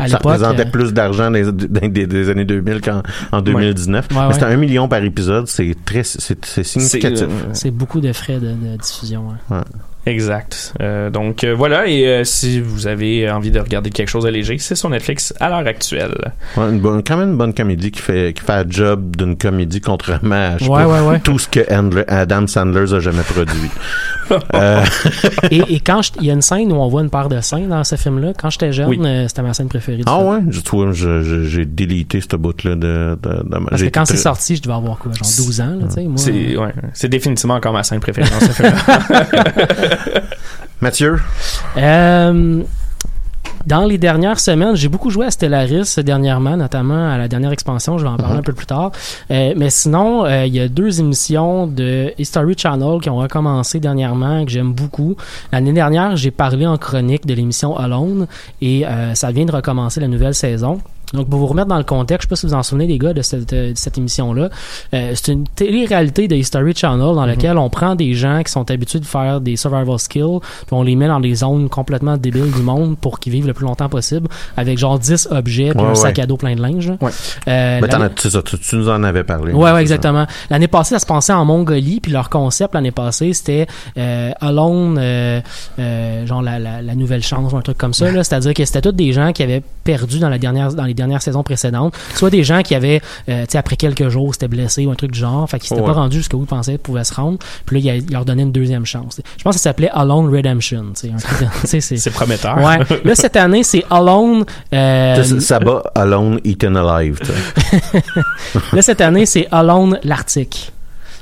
à 0.00 0.06
ça 0.06 0.18
représentait 0.18 0.66
euh, 0.66 0.70
plus 0.70 0.92
d'argent 0.92 1.28
des, 1.32 1.50
des, 1.50 1.88
des- 1.88 2.06
des 2.06 2.28
années 2.28 2.44
2000 2.44 2.80
qu'en 2.80 3.02
en 3.32 3.42
2019. 3.42 4.06
Ouais, 4.12 4.16
ouais. 4.16 4.26
Mais 4.28 4.32
c'était 4.34 4.46
un 4.46 4.56
million 4.56 4.86
par 4.86 5.02
épisode, 5.02 5.48
c'est 5.48 5.74
très 5.84 6.04
c'est 6.04 6.44
c'est 6.44 6.62
significatif. 6.62 7.26
C'est- 7.52 7.60
c'est 7.60 7.70
beaucoup 7.72 8.00
de 8.00 8.12
frais 8.12 8.38
de, 8.38 8.48
de 8.52 8.76
diffusion. 8.80 9.24
ouais. 9.50 9.56
Exact. 10.08 10.72
Euh, 10.80 11.10
donc 11.10 11.44
euh, 11.44 11.54
voilà, 11.54 11.86
et 11.86 12.06
euh, 12.06 12.24
si 12.24 12.60
vous 12.60 12.86
avez 12.86 13.30
envie 13.30 13.50
de 13.50 13.60
regarder 13.60 13.90
quelque 13.90 14.08
chose 14.08 14.24
de 14.24 14.30
léger, 14.30 14.56
c'est 14.58 14.74
sur 14.74 14.88
Netflix 14.90 15.34
à 15.40 15.48
l'heure 15.48 15.66
actuelle. 15.66 16.32
Ouais, 16.56 16.68
une 16.70 16.80
bonne, 16.80 17.02
quand 17.02 17.16
même 17.16 17.30
une 17.30 17.36
bonne 17.36 17.52
comédie 17.54 17.90
qui 17.90 18.00
fait 18.00 18.32
qui 18.34 18.42
fait 18.42 18.52
un 18.52 18.64
job 18.68 19.16
d'une 19.16 19.36
comédie 19.36 19.80
contrairement 19.80 20.34
à 20.54 20.58
je 20.58 20.64
Ouais, 20.68 20.82
pas, 20.84 20.88
ouais, 20.88 21.08
ouais. 21.08 21.20
tout 21.20 21.38
ce 21.38 21.46
que 21.48 21.60
Andler- 21.70 22.04
Adam 22.08 22.46
Sandler 22.46 22.92
a 22.94 23.00
jamais 23.00 23.22
produit. 23.22 23.70
Euh, 24.52 24.84
et, 25.50 25.76
et 25.76 25.80
quand 25.80 26.02
il 26.20 26.26
y 26.26 26.30
a 26.30 26.34
une 26.34 26.42
scène 26.42 26.70
où 26.70 26.74
on 26.74 26.86
voit 26.88 27.00
une 27.00 27.08
paire 27.08 27.30
de 27.30 27.40
seins 27.40 27.66
dans 27.66 27.82
ce 27.82 27.96
film-là, 27.96 28.32
quand 28.38 28.50
j'étais 28.50 28.72
jeune, 28.74 28.88
Oui. 28.90 29.00
c'était 29.26 29.40
ma 29.40 29.54
scène 29.54 29.68
préférée. 29.68 30.02
ah 30.04 30.18
film. 30.18 30.28
ouais, 30.28 30.92
je, 30.92 31.22
je- 31.22 31.44
j'ai 31.44 31.64
délité 31.64 32.20
ce 32.20 32.36
bout-là 32.36 32.74
de, 32.74 33.16
de, 33.22 33.28
de 33.42 33.58
ma- 33.58 33.70
Parce 33.70 33.80
que 33.82 33.88
quand 33.88 34.04
c'est 34.04 34.18
sorti, 34.18 34.56
je 34.56 34.60
devais 34.60 34.74
avoir 34.74 34.98
quoi, 34.98 35.12
genre 35.12 35.26
12 35.46 35.60
ans, 35.62 35.76
là, 35.80 35.86
tu 35.88 35.94
sais, 35.94 36.02
moi. 36.02 36.18
C'est 36.18 36.56
ouais, 36.58 36.74
c'est 36.92 37.08
définitivement 37.08 37.54
encore 37.54 37.72
ma 37.72 37.82
scène 37.82 38.00
préférée 38.00 38.28
dans 38.28 38.46
ce 38.46 38.52
film-là. 38.52 39.24
Mathieu, 40.80 41.18
Euh, 41.76 42.62
dans 43.66 43.84
les 43.84 43.98
dernières 43.98 44.38
semaines, 44.40 44.76
j'ai 44.76 44.88
beaucoup 44.88 45.10
joué 45.10 45.26
à 45.26 45.30
Stellaris 45.30 45.96
dernièrement, 46.04 46.56
notamment 46.56 47.10
à 47.10 47.18
la 47.18 47.28
dernière 47.28 47.52
expansion. 47.52 47.98
Je 47.98 48.04
vais 48.04 48.08
en 48.08 48.16
parler 48.16 48.34
Mhm. 48.34 48.40
un 48.40 48.42
peu 48.42 48.52
plus 48.52 48.66
tard. 48.66 48.92
Euh, 49.30 49.52
mais 49.56 49.68
sinon, 49.70 50.24
euh, 50.24 50.46
il 50.46 50.54
y 50.54 50.60
a 50.60 50.68
deux 50.68 51.00
émissions 51.00 51.66
de 51.66 52.12
History 52.18 52.54
Channel 52.56 53.00
qui 53.02 53.10
ont 53.10 53.16
recommencé 53.16 53.80
dernièrement 53.80 54.44
que 54.44 54.50
j'aime 54.50 54.72
beaucoup. 54.72 55.16
L'année 55.52 55.72
dernière, 55.72 56.16
j'ai 56.16 56.30
parlé 56.30 56.66
en 56.66 56.78
chronique 56.78 57.26
de 57.26 57.34
l'émission 57.34 57.76
Alone 57.76 58.26
et 58.62 58.84
ça 59.14 59.30
vient 59.32 59.44
de 59.44 59.52
recommencer 59.52 60.00
la 60.00 60.08
nouvelle 60.08 60.34
saison. 60.34 60.80
Donc, 61.14 61.28
pour 61.28 61.38
vous 61.38 61.46
remettre 61.46 61.68
dans 61.68 61.78
le 61.78 61.84
contexte, 61.84 62.22
je 62.22 62.26
sais 62.26 62.28
pas 62.28 62.36
si 62.36 62.46
vous 62.46 62.52
vous 62.52 62.58
en 62.58 62.62
souvenez, 62.62 62.86
les 62.86 62.98
gars, 62.98 63.12
de 63.12 63.22
cette, 63.22 63.48
de 63.54 63.72
cette 63.74 63.96
émission-là. 63.98 64.50
Euh, 64.94 65.12
c'est 65.14 65.32
une 65.32 65.44
télé-réalité 65.46 66.28
de 66.28 66.36
History 66.36 66.74
Channel 66.74 67.14
dans 67.14 67.24
laquelle 67.26 67.56
on 67.58 67.70
prend 67.70 67.94
des 67.94 68.14
gens 68.14 68.42
qui 68.44 68.52
sont 68.52 68.70
habitués 68.70 69.00
de 69.00 69.04
faire 69.06 69.40
des 69.40 69.56
survival 69.56 69.98
skills, 69.98 70.40
puis 70.40 70.72
on 70.72 70.82
les 70.82 70.96
met 70.96 71.06
dans 71.08 71.20
des 71.20 71.34
zones 71.34 71.68
complètement 71.68 72.16
débiles 72.16 72.50
du 72.50 72.62
monde 72.62 72.96
pour 72.98 73.20
qu'ils 73.20 73.32
vivent 73.32 73.46
le 73.46 73.54
plus 73.54 73.64
longtemps 73.64 73.88
possible, 73.88 74.28
avec 74.56 74.78
genre 74.78 74.98
10 74.98 75.28
objets 75.30 75.70
puis 75.70 75.80
Ouais, 75.82 75.90
un 75.90 75.94
sac 75.94 76.18
à 76.18 76.26
dos 76.26 76.36
plein 76.36 76.54
de 76.54 76.60
linge. 76.62 76.92
Ouais. 77.00 77.10
Euh, 77.48 77.80
ben, 77.80 78.02
as- 78.02 78.10
tu, 78.10 78.28
tu 78.58 78.76
nous 78.76 78.88
en 78.88 79.02
avais 79.02 79.24
parlé. 79.24 79.52
Ouais, 79.52 79.72
ouais, 79.72 79.80
exactement. 79.80 80.26
L'année 80.50 80.68
passée, 80.68 80.94
ça 80.94 80.98
se 80.98 81.06
passait 81.06 81.32
en 81.32 81.44
Mongolie, 81.44 82.00
puis 82.00 82.12
leur 82.12 82.28
concept 82.30 82.74
l'année 82.74 82.90
passée, 82.90 83.32
c'était 83.32 83.66
euh, 83.96 84.30
Alone, 84.40 84.98
euh, 85.00 85.40
euh, 85.78 86.26
genre 86.26 86.42
la, 86.42 86.58
la, 86.58 86.82
la 86.82 86.94
nouvelle 86.94 87.22
chance 87.22 87.52
ou 87.52 87.56
un 87.56 87.62
truc 87.62 87.78
comme 87.78 87.94
ça. 87.94 88.06
C'est-à-dire 88.24 88.54
que 88.54 88.64
c'était 88.64 88.82
tous 88.82 88.92
des 88.92 89.12
gens 89.12 89.32
qui 89.32 89.42
avaient 89.42 89.62
perdu 89.84 90.18
dans 90.18 90.28
la 90.28 90.38
dernière, 90.38 90.72
dans 90.74 90.84
les 90.84 90.94
dernières 90.98 91.22
saisons 91.22 91.42
précédentes. 91.42 91.94
Soit 92.14 92.30
des 92.30 92.44
gens 92.44 92.62
qui 92.62 92.74
avaient, 92.74 93.00
euh, 93.28 93.42
tu 93.46 93.52
sais, 93.52 93.58
après 93.58 93.76
quelques 93.76 94.08
jours, 94.08 94.34
s'étaient 94.34 94.48
blessés 94.48 94.86
ou 94.86 94.90
un 94.90 94.94
truc 94.94 95.12
du 95.12 95.18
genre, 95.18 95.48
fait 95.48 95.58
qu'ils 95.58 95.68
s'étaient 95.68 95.80
Ouais. 95.80 95.86
pas 95.86 95.92
rendus 95.94 96.18
jusqu'où 96.18 96.40
ils 96.40 96.46
pensaient 96.46 96.78
pouvaient 96.78 97.04
se 97.04 97.14
rendre. 97.14 97.38
Puis 97.66 97.80
là, 97.80 97.94
il, 97.94 98.04
il 98.04 98.12
leur 98.12 98.24
donnait 98.24 98.42
une 98.42 98.52
deuxième 98.52 98.84
chance. 98.86 99.20
Je 99.38 99.42
pense 99.42 99.54
que 99.56 99.60
ça 99.60 99.70
s'appelait 99.70 99.90
Alone 99.90 100.28
Redemption. 100.34 100.84
tu 101.00 101.10
sais, 101.64 101.80
c'est 101.96 102.10
prometteur. 102.10 102.56
Ouais. 102.58 102.78
Là, 103.04 103.14
cette 103.14 103.36
année, 103.36 103.62
c'est 103.62 103.84
Alone. 103.90 104.44
euh, 104.74 105.22
Ça, 105.40 105.58
bat 105.60 105.82
Alone 105.94 106.40
Eaten 106.44 106.76
Alive. 106.76 107.18
là, 108.72 108.82
cette 108.82 109.00
année, 109.00 109.26
c'est 109.26 109.46
Alone 109.50 109.98
l'Arctique. 110.04 110.72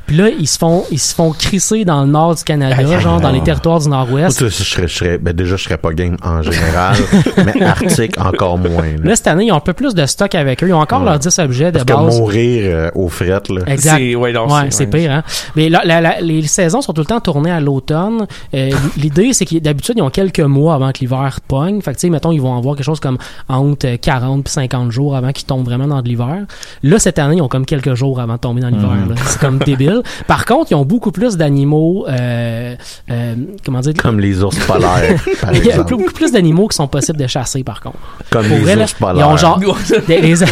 Puis 0.07 0.17
là, 0.17 0.29
ils 0.29 0.47
se 0.47 0.59
font, 0.59 0.85
ils 0.91 0.99
se 0.99 1.15
font 1.15 1.33
crisser 1.33 1.85
dans 1.85 2.03
le 2.03 2.09
nord 2.11 2.35
du 2.37 2.45
Canada, 2.45 2.77
Aïe, 2.79 2.95
aïe, 2.95 3.01
genre 3.01 3.21
dans 3.21 3.31
les 3.31 3.43
territoires 3.43 3.81
du 3.81 3.89
Nord-Ouest. 3.89 4.45
je 4.45 4.49
serais, 4.49 4.87
je 4.89 4.95
serais- 4.97 5.19
ben 5.19 5.33
déjà, 5.35 5.57
je 5.57 5.65
serais 5.65 5.77
pas 5.79 5.93
game 5.93 6.17
en 6.23 6.43
général, 6.43 6.97
mais 7.45 7.63
Arctique 7.63 8.19
encore 8.21 8.59
moins. 8.59 8.83
là. 8.83 9.05
Là, 9.11 9.17
cette 9.17 9.27
année, 9.27 9.47
ils 9.47 9.53
ont 9.53 9.57
un 9.57 9.61
peu 9.61 9.73
plus 9.73 9.95
de 9.95 10.07
stock 10.07 10.35
avec 10.35 10.63
eux. 10.63 10.69
Ils 10.69 10.73
ont 10.75 10.81
encore 10.81 11.01
Ouais. 11.01 11.07
leurs 11.07 11.19
10 11.19 11.39
objets 11.41 11.73
de 11.73 11.79
Parce 11.83 11.85
que 12.01 12.05
base. 12.07 12.19
mourir 12.21 12.63
euh, 12.67 12.91
aux 12.95 13.09
frettes, 13.09 13.49
là. 13.49 13.63
Exact. 13.67 13.97
C'est- 13.97 14.15
ouais, 14.15 14.37
Ouais, 14.37 14.47
c'est- 14.65 14.71
c'est 14.71 14.85
ouais. 14.95 15.01
pire, 15.01 15.11
hein. 15.13 15.23
Mais 15.57 15.69
la- 15.69 15.83
la- 15.85 16.21
les 16.21 16.43
saisons 16.47 16.81
sont 16.83 16.93
tout 16.93 17.01
le 17.03 17.07
temps 17.07 17.21
tournées 17.21 17.51
à 17.51 17.61
l'automne. 17.61 18.27
Euh, 18.55 18.71
L'idée, 18.97 19.33
c'est 19.33 19.45
que 19.45 19.59
d'habitude, 19.59 19.95
ils 19.99 20.03
ont 20.03 20.11
quelques 20.11 20.41
mois 20.41 20.75
avant 20.75 20.93
que 20.93 20.99
l'hiver 21.01 21.41
pogne. 21.49 21.81
Fait 21.83 21.91
que, 21.93 21.97
tu 21.97 22.03
sais, 22.03 22.11
mettons, 22.11 22.33
ils 22.33 22.41
vont 22.41 22.57
avoir 22.57 22.77
quelque 22.77 22.85
chose 22.85 23.01
comme 23.01 23.19
entre 23.49 23.97
40 23.97 24.45
puis 24.45 24.53
50 24.53 24.91
jours 24.93 25.17
avant 25.17 25.33
qu'ils 25.33 25.47
tombent 25.47 25.65
vraiment 25.65 25.87
dans 25.87 26.01
de 26.03 26.09
l'hiver. 26.09 26.45
Là, 26.83 26.99
cette 26.99 27.19
année, 27.19 27.37
ils 27.37 27.43
ont 27.43 27.49
comme 27.49 27.67
quelques 27.67 27.95
jours 27.95 28.21
avant 28.21 28.35
de 28.35 28.39
tomber 28.39 28.61
dans 28.61 28.69
l'hiver. 28.69 28.91
Là. 29.09 29.15
C'est 29.27 29.41
comme 29.41 29.59
débile. 29.59 29.96
Par 30.27 30.45
contre, 30.45 30.71
ils 30.73 30.75
ont 30.75 30.85
beaucoup 30.85 31.13
plus 31.13 31.37
d'animaux, 31.37 32.07
euh, 32.09 32.75
euh, 33.11 33.35
comment 33.65 33.81
dire, 33.81 33.95
Comme 33.99 34.21
les 34.21 34.43
ours 34.43 34.59
polaires, 34.67 35.23
par 35.41 35.55
il 35.55 35.65
y 35.65 35.73
a 35.73 35.83
beaucoup 35.83 36.13
plus 36.13 36.33
d'animaux 36.33 36.69
qui 36.69 36.77
sont 36.77 36.89
possibles 36.89 37.19
de 37.19 37.27
chasser, 37.27 37.63
par 37.65 37.81
contre. 37.81 37.99
Comme 38.31 38.47
Pour 38.47 38.57
les 38.57 38.63
vrai, 38.63 38.77
là, 38.77 38.85
ours 38.85 38.95
ils 38.99 39.05
ont 39.05 39.07
polaires. 39.09 39.37
genre 39.37 39.61
des, 40.09 40.21
les, 40.21 40.35
dans 40.37 40.47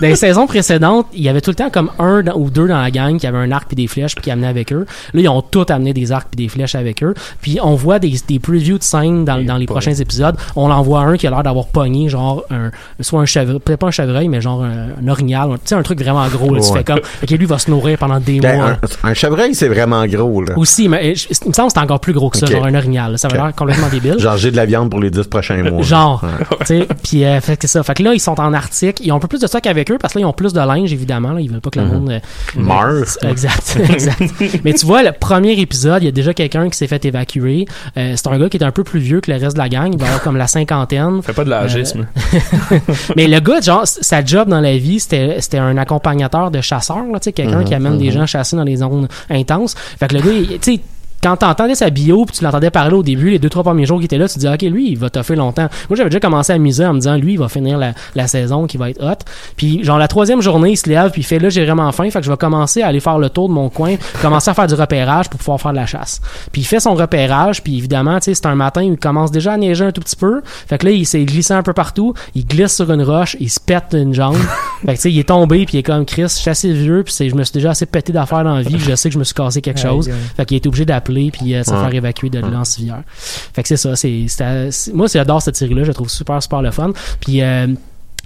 les 0.00 0.16
saisons 0.16 0.46
précédentes, 0.46 1.06
il 1.12 1.22
y 1.22 1.28
avait 1.28 1.40
tout 1.40 1.50
le 1.50 1.56
temps 1.56 1.70
comme 1.70 1.90
un 1.98 2.22
dans- 2.22 2.34
ou 2.36 2.50
deux 2.50 2.68
dans 2.68 2.80
la 2.80 2.90
gang 2.90 3.16
qui 3.18 3.26
avait 3.26 3.38
un 3.38 3.50
arc 3.52 3.66
puis 3.68 3.76
des 3.76 3.86
flèches 3.86 4.14
puis 4.14 4.24
qui 4.24 4.30
amenaient 4.30 4.46
avec 4.46 4.72
eux. 4.72 4.86
Là, 5.14 5.20
ils 5.20 5.28
ont 5.28 5.42
tous 5.42 5.66
amené 5.70 5.92
des 5.92 6.12
arcs 6.12 6.28
puis 6.30 6.44
des 6.44 6.48
flèches 6.48 6.74
avec 6.74 7.02
eux. 7.02 7.14
Puis 7.40 7.58
on 7.62 7.74
voit 7.74 7.98
des, 7.98 8.14
des 8.28 8.38
previews 8.38 8.78
de 8.78 8.82
scènes 8.82 9.24
dans, 9.24 9.44
dans 9.44 9.56
les 9.56 9.66
prochains 9.66 9.94
épisodes. 9.94 10.36
On 10.56 10.70
en 10.70 10.82
voit 10.82 11.00
un 11.00 11.16
qui 11.16 11.26
a 11.26 11.30
l'air 11.30 11.42
d'avoir 11.42 11.66
pogné 11.66 12.08
genre 12.08 12.44
un 12.50 12.70
soit 13.00 13.20
un 13.20 13.26
chevreuil, 13.26 13.58
peut-être 13.60 13.80
pas 13.80 13.88
un 13.88 13.90
chevreuil 13.92 14.28
mais 14.28 14.40
genre 14.40 14.62
un, 14.62 14.88
un 15.02 15.08
orignal, 15.08 15.50
tu 15.54 15.58
sais 15.64 15.74
un 15.74 15.82
truc 15.82 16.00
vraiment 16.00 16.26
gros. 16.28 16.54
Là, 16.54 16.60
Tu 16.60 16.70
Ouais. 16.70 16.78
fais 16.78 16.84
comme 16.84 17.00
ok 17.22 17.30
lui 17.30 17.46
va 17.46 17.58
se 17.58 17.70
nourrir 17.70 17.98
pendant 17.98 18.18
des 18.20 18.40
Ben, 18.40 18.56
mois. 18.56 18.66
un, 18.70 18.75
un 19.02 19.14
chevreuil, 19.14 19.54
c'est 19.54 19.68
vraiment 19.68 20.04
gros, 20.06 20.42
là. 20.42 20.54
Aussi, 20.58 20.88
mais 20.88 21.14
je- 21.14 21.28
il 21.42 21.48
me 21.48 21.52
semble 21.52 21.68
que 21.68 21.74
c'est 21.74 21.80
encore 21.80 22.00
plus 22.00 22.12
gros 22.12 22.30
que 22.30 22.38
ça, 22.38 22.46
Ok. 22.46 22.52
genre 22.52 22.66
un 22.66 22.74
orignal. 22.74 23.12
là. 23.12 23.18
Ça 23.18 23.28
va 23.28 23.36
Ok. 23.36 23.42
l'air 23.44 23.54
complètement 23.54 23.88
débile. 23.88 24.18
Genre, 24.18 24.36
j'ai 24.36 24.50
de 24.50 24.56
la 24.56 24.66
viande 24.66 24.90
pour 24.90 25.00
les 25.00 25.10
10 25.10 25.26
prochains 25.26 25.62
mois. 25.62 25.82
Genre, 25.82 26.24
tu 26.60 26.66
sais, 26.66 26.88
puis 27.02 27.24
euh, 27.24 27.40
fait 27.40 27.56
que 27.56 27.62
c'est 27.66 27.72
ça. 27.78 27.82
Fait 27.82 27.94
que 27.94 28.02
là, 28.02 28.12
ils 28.14 28.20
sont 28.20 28.38
en 28.40 28.52
Arctique. 28.52 29.00
Ils 29.04 29.12
ont 29.12 29.16
un 29.16 29.20
peu 29.20 29.28
plus 29.28 29.40
de 29.40 29.46
stock 29.46 29.66
avec 29.66 29.90
eux 29.90 29.98
parce 30.00 30.14
que 30.14 30.18
là, 30.18 30.22
ils 30.24 30.26
ont 30.28 30.32
plus 30.32 30.52
de 30.52 30.60
linge, 30.60 30.92
évidemment. 30.92 31.32
Là, 31.32 31.40
ils 31.40 31.50
veulent 31.50 31.60
pas 31.60 31.70
que 31.70 31.78
le 31.78 31.86
Mhm. 31.86 31.92
monde... 31.92 32.10
euh, 32.10 32.20
Meurt. 32.56 33.18
euh, 33.24 33.30
Exact, 33.30 33.78
exact. 33.90 34.22
Mais 34.64 34.72
tu 34.74 34.86
vois, 34.86 35.02
le 35.02 35.12
premier 35.12 35.52
épisode, 35.60 36.02
il 36.02 36.06
y 36.06 36.08
a 36.08 36.12
déjà 36.12 36.32
quelqu'un 36.34 36.68
qui 36.68 36.76
s'est 36.76 36.86
fait 36.86 37.04
évacuer. 37.04 37.66
Euh, 37.96 38.14
c'est 38.16 38.26
un 38.28 38.38
gars 38.38 38.48
qui 38.48 38.56
est 38.56 38.64
un 38.64 38.70
peu 38.72 38.84
plus 38.84 39.00
vieux 39.00 39.20
que 39.20 39.30
le 39.30 39.38
reste 39.38 39.54
de 39.56 39.62
la 39.62 39.68
gang. 39.68 39.90
Il 39.92 39.98
va 39.98 40.06
avoir 40.06 40.22
comme 40.22 40.36
la 40.36 40.46
cinquantaine. 40.46 41.22
Fais 41.22 41.32
pas 41.32 41.44
de 41.44 41.50
l'agisme. 41.50 42.06
Mais 43.16 43.26
le 43.28 43.40
gars, 43.40 43.60
genre, 43.60 43.82
s- 43.82 43.98
sa 44.02 44.24
job 44.24 44.48
dans 44.48 44.60
la 44.60 44.76
vie, 44.76 45.00
c'était 45.00 45.36
c'était 45.40 45.58
un 45.58 45.76
accompagnateur 45.76 46.50
de 46.50 46.60
chasseur, 46.60 46.98
là, 47.12 47.18
tu 47.20 47.24
sais, 47.24 47.32
quelqu'un 47.32 47.58
Mhm, 47.58 47.64
qui 47.64 47.74
amène 47.74 47.98
des 47.98 48.06
mhm. 48.06 48.12
gens 48.12 48.26
chasser 48.26 48.56
dans 48.56 48.64
les 48.66 48.76
zones 48.76 49.08
intenses. 49.30 49.74
Fait 49.98 50.08
que 50.08 50.16
le 50.16 50.20
gars, 50.20 50.58
tu 50.60 50.74
sais, 50.74 50.80
quand 51.26 51.36
t'entendais 51.36 51.74
sa 51.74 51.90
bio 51.90 52.24
puis 52.24 52.36
tu 52.36 52.44
l'entendais 52.44 52.70
parler 52.70 52.94
au 52.94 53.02
début, 53.02 53.30
les 53.30 53.40
deux 53.40 53.48
trois 53.48 53.64
premiers 53.64 53.84
jours 53.84 53.98
qu'il 53.98 54.04
était 54.04 54.16
là, 54.16 54.28
tu 54.28 54.34
te 54.34 54.38
dis 54.38 54.46
ok 54.46 54.62
lui 54.62 54.90
il 54.90 54.96
va 54.96 55.10
toffer 55.10 55.34
longtemps. 55.34 55.68
Moi 55.90 55.96
j'avais 55.96 56.08
déjà 56.08 56.20
commencé 56.20 56.52
à 56.52 56.58
miser 56.58 56.86
en 56.86 56.94
me 56.94 57.00
disant 57.00 57.16
lui 57.16 57.32
il 57.32 57.38
va 57.38 57.48
finir 57.48 57.78
la, 57.78 57.94
la 58.14 58.28
saison 58.28 58.68
qui 58.68 58.76
va 58.76 58.90
être 58.90 59.02
hot. 59.02 59.24
Puis 59.56 59.82
genre 59.82 59.98
la 59.98 60.06
troisième 60.06 60.40
journée 60.40 60.70
il 60.70 60.76
se 60.76 60.88
lève 60.88 61.10
puis 61.10 61.22
il 61.22 61.24
fait 61.24 61.40
là 61.40 61.48
j'ai 61.48 61.64
vraiment 61.64 61.90
faim 61.90 62.10
fait 62.10 62.20
que 62.20 62.24
je 62.24 62.30
vais 62.30 62.36
commencer 62.36 62.82
à 62.82 62.86
aller 62.86 63.00
faire 63.00 63.18
le 63.18 63.28
tour 63.28 63.48
de 63.48 63.54
mon 63.54 63.68
coin, 63.70 63.96
commencer 64.22 64.52
à 64.52 64.54
faire 64.54 64.68
du 64.68 64.74
repérage 64.74 65.28
pour 65.28 65.38
pouvoir 65.38 65.60
faire 65.60 65.72
de 65.72 65.78
la 65.78 65.86
chasse. 65.86 66.20
Puis 66.52 66.60
il 66.60 66.64
fait 66.64 66.78
son 66.78 66.94
repérage 66.94 67.60
puis 67.60 67.76
évidemment 67.76 68.20
tu 68.20 68.26
sais 68.26 68.34
c'est 68.34 68.46
un 68.46 68.54
matin 68.54 68.84
où 68.84 68.92
il 68.92 68.96
commence 68.96 69.32
déjà 69.32 69.54
à 69.54 69.56
neiger 69.56 69.84
un 69.84 69.92
tout 69.92 70.02
petit 70.02 70.16
peu. 70.16 70.42
Fait 70.44 70.78
que 70.78 70.86
là 70.86 70.92
il 70.92 71.06
s'est 71.06 71.24
glissé 71.24 71.54
un 71.54 71.64
peu 71.64 71.72
partout, 71.72 72.14
il 72.36 72.46
glisse 72.46 72.76
sur 72.76 72.92
une 72.92 73.02
roche, 73.02 73.36
il 73.40 73.50
se 73.50 73.58
pète 73.58 73.94
une 73.94 74.14
jambe. 74.14 74.36
fait 74.82 74.92
que 74.92 74.92
tu 74.92 75.00
sais 75.00 75.10
il 75.10 75.18
est 75.18 75.24
tombé 75.24 75.66
puis 75.66 75.78
il 75.78 75.80
est 75.80 75.82
comme 75.82 76.04
Chris, 76.04 76.22
je 76.22 76.28
suis 76.28 76.50
assez 76.50 76.72
vieux 76.72 77.02
puis 77.02 77.28
je 77.28 77.34
me 77.34 77.42
suis 77.42 77.52
déjà 77.52 77.70
assez 77.70 77.86
pété 77.86 78.12
d'affaires 78.12 78.44
dans 78.44 78.54
la 78.54 78.62
vie, 78.62 78.78
je 78.78 78.94
sais 78.94 79.08
que 79.08 79.14
je 79.14 79.18
me 79.18 79.24
suis 79.24 79.34
cassé 79.34 79.60
quelque 79.60 79.80
chose. 79.80 80.08
Fait 80.36 80.44
qu'il 80.44 80.54
est 80.54 80.66
obligé 80.68 80.84
d'appeler 80.84 81.15
puis 81.32 81.54
euh, 81.54 81.62
se 81.64 81.70
Ouais. 81.70 81.76
faire 81.80 81.94
évacuer 81.94 82.30
de 82.30 82.38
là 82.38 82.58
en 82.60 82.64
civière. 82.64 83.02
Fait 83.06 83.62
que 83.62 83.68
c'est 83.68 83.76
ça. 83.76 83.94
C'est- 83.96 84.92
moi, 84.94 85.06
j'adore 85.12 85.42
cette 85.42 85.56
série-là. 85.56 85.82
Je 85.82 85.88
la 85.88 85.94
trouve 85.94 86.08
super, 86.10 86.42
super 86.42 86.62
le 86.62 86.70
fun. 86.70 86.92
Puis 87.20 87.42
euh, 87.42 87.66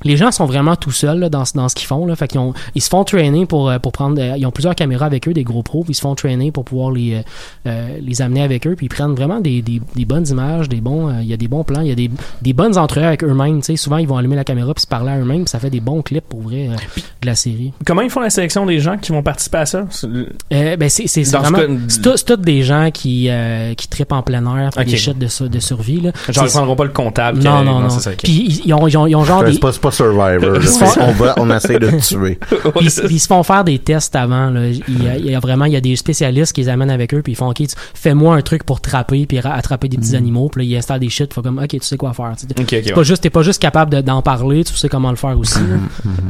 les 0.04 0.16
gens 0.16 0.30
sont 0.30 0.46
vraiment 0.46 0.76
tout 0.76 0.90
seuls 0.90 1.18
là, 1.18 1.28
dans, 1.28 1.44
ce- 1.44 1.54
dans 1.54 1.68
ce 1.68 1.74
qu'ils 1.74 1.86
font. 1.86 2.06
Là. 2.06 2.16
Fait 2.16 2.28
qu'ils 2.28 2.40
ont, 2.40 2.54
ils 2.74 2.82
se 2.82 2.88
font 2.88 3.04
traîner 3.04 3.46
pour, 3.46 3.68
euh, 3.70 3.78
pour 3.78 3.92
prendre. 3.92 4.20
euh, 4.20 4.36
ils 4.36 4.46
ont 4.46 4.50
plusieurs 4.50 4.74
caméras 4.74 5.06
avec 5.06 5.28
eux, 5.28 5.32
des 5.32 5.44
gros 5.44 5.62
pros. 5.62 5.82
Puis 5.82 5.92
ils 5.92 5.94
se 5.94 6.00
font 6.00 6.14
traîner 6.14 6.50
pour 6.52 6.64
pouvoir 6.64 6.90
les, 6.90 7.14
euh, 7.14 7.20
euh, 7.66 7.98
les 8.02 8.22
amener 8.22 8.42
avec 8.42 8.66
eux. 8.66 8.74
Puis 8.76 8.86
ils 8.86 8.88
prennent 8.88 9.14
vraiment 9.14 9.40
des, 9.40 9.62
des, 9.62 9.80
des 9.94 10.04
bonnes 10.04 10.26
images, 10.28 10.68
des 10.68 10.80
bons. 10.80 11.08
euh, 11.08 11.20
Il 11.22 11.28
y 11.28 11.32
a 11.34 11.36
des 11.36 11.48
bons 11.48 11.64
plans, 11.64 11.80
il 11.80 11.88
y 11.88 11.92
a 11.92 11.94
des, 11.94 12.10
des 12.42 12.52
bonnes 12.52 12.76
entrevues 12.78 13.06
avec 13.06 13.22
eux-mêmes. 13.24 13.60
Tu 13.60 13.66
sais, 13.66 13.76
souvent 13.76 13.98
ils 13.98 14.08
vont 14.08 14.16
allumer 14.16 14.36
la 14.36 14.44
caméra 14.44 14.72
puis 14.74 14.82
se 14.82 14.86
parler 14.86 15.10
à 15.12 15.18
eux-mêmes. 15.18 15.44
Puis 15.44 15.50
ça 15.50 15.58
fait 15.58 15.70
des 15.70 15.80
bons 15.80 16.02
clips 16.02 16.24
pour 16.28 16.40
vrai 16.42 16.68
euh, 16.70 16.76
de 17.22 17.26
la 17.26 17.34
série. 17.34 17.72
Comment 17.84 18.02
ils 18.02 18.10
font 18.10 18.20
la 18.20 18.30
sélection 18.30 18.66
des 18.66 18.80
gens 18.80 18.96
qui 18.96 19.12
vont 19.12 19.22
participer 19.22 19.58
à 19.58 19.66
ça? 19.66 19.86
C'est- 19.90 20.06
Euh, 20.52 20.76
ben 20.76 20.88
c'est 20.88 21.06
c'est 21.06 21.24
c'est 21.24 21.32
Dans 21.32 21.44
ce 21.44 21.50
vraiment 21.50 21.78
c'est 21.88 22.00
tout- 22.24 22.36
des 22.36 22.62
gens 22.62 22.90
qui 22.92 23.28
euh, 23.28 23.74
qui 23.74 23.88
trippent 23.88 24.12
en 24.12 24.22
plein 24.22 24.42
air, 24.56 24.70
font 24.72 24.80
Ok. 24.80 24.86
des 24.86 24.96
shit 24.96 25.18
de 25.18 25.48
de 25.48 25.58
survie 25.60 26.00
là. 26.00 26.12
Genre, 26.28 26.46
ils 26.46 26.50
prendront 26.50 26.76
pas 26.76 26.84
le 26.84 26.90
comptable. 26.90 27.38
qui- 27.38 27.44
non 27.44 27.62
non 27.62 27.80
non. 27.80 27.88
ok. 27.88 28.16
Puis 28.22 28.32
ils, 28.32 28.66
ils 28.66 28.74
ont 28.74 28.86
ils 28.88 28.96
ont, 28.96 29.06
ils 29.06 29.14
ont 29.16 29.24
genre 29.24 29.44
des 29.44 29.58
pas, 29.58 29.72
pas 29.90 29.96
Survivor. 29.96 30.58
là. 30.58 31.06
On, 31.08 31.12
va, 31.12 31.34
on 31.38 31.50
essaie 31.54 31.78
de 31.78 31.90
tuer. 32.00 32.38
puis, 32.48 32.58
ils- 32.80 32.90
puis 33.02 33.14
ils 33.16 33.18
se 33.20 33.26
font 33.26 33.42
faire 33.42 33.64
des 33.64 33.78
tests 33.78 34.14
avant 34.16 34.50
là. 34.50 34.66
Il 34.68 35.02
y 35.04 35.08
a, 35.08 35.16
il 35.16 35.26
y 35.30 35.34
a 35.34 35.40
vraiment 35.40 35.64
il 35.66 35.72
y 35.72 35.76
a 35.76 35.80
des 35.80 35.96
spécialistes 35.96 36.52
qui 36.52 36.62
les 36.62 36.68
amènent 36.68 36.90
avec 36.90 37.12
eux 37.14 37.22
puis 37.22 37.32
ils 37.32 37.36
font 37.36 37.50
OK, 37.50 37.62
fais-moi 37.94 38.34
un 38.36 38.42
truc 38.42 38.64
pour 38.64 38.80
trapper 38.80 39.26
puis 39.26 39.40
ra- 39.40 39.52
attraper 39.54 39.88
des 39.88 39.96
petits 39.98 40.16
animaux 40.16 40.48
puis 40.48 40.62
là 40.66 40.70
ils 40.74 40.76
installent 40.78 41.00
des 41.00 41.08
shit, 41.08 41.32
faut 41.32 41.42
comme 41.42 41.58
OK, 41.58 41.68
tu 41.68 41.80
sais 41.80 41.96
quoi 41.96 42.12
faire. 42.12 42.32
tu 42.38 42.46
sais. 42.46 42.52
Ok, 42.52 42.60
ok, 42.60 42.68
C'est 42.70 42.86
ouais. 42.88 42.92
pas 42.92 43.02
juste 43.02 43.22
t'es 43.22 43.30
pas 43.30 43.42
juste 43.42 43.60
capable 43.60 43.92
de- 43.92 44.00
d'en 44.00 44.22
parler, 44.22 44.64
tu 44.64 44.74
sais 44.74 44.88
comment 44.88 45.10
le 45.10 45.16
faire 45.16 45.38
aussi. 45.38 45.58
là. 45.58 45.76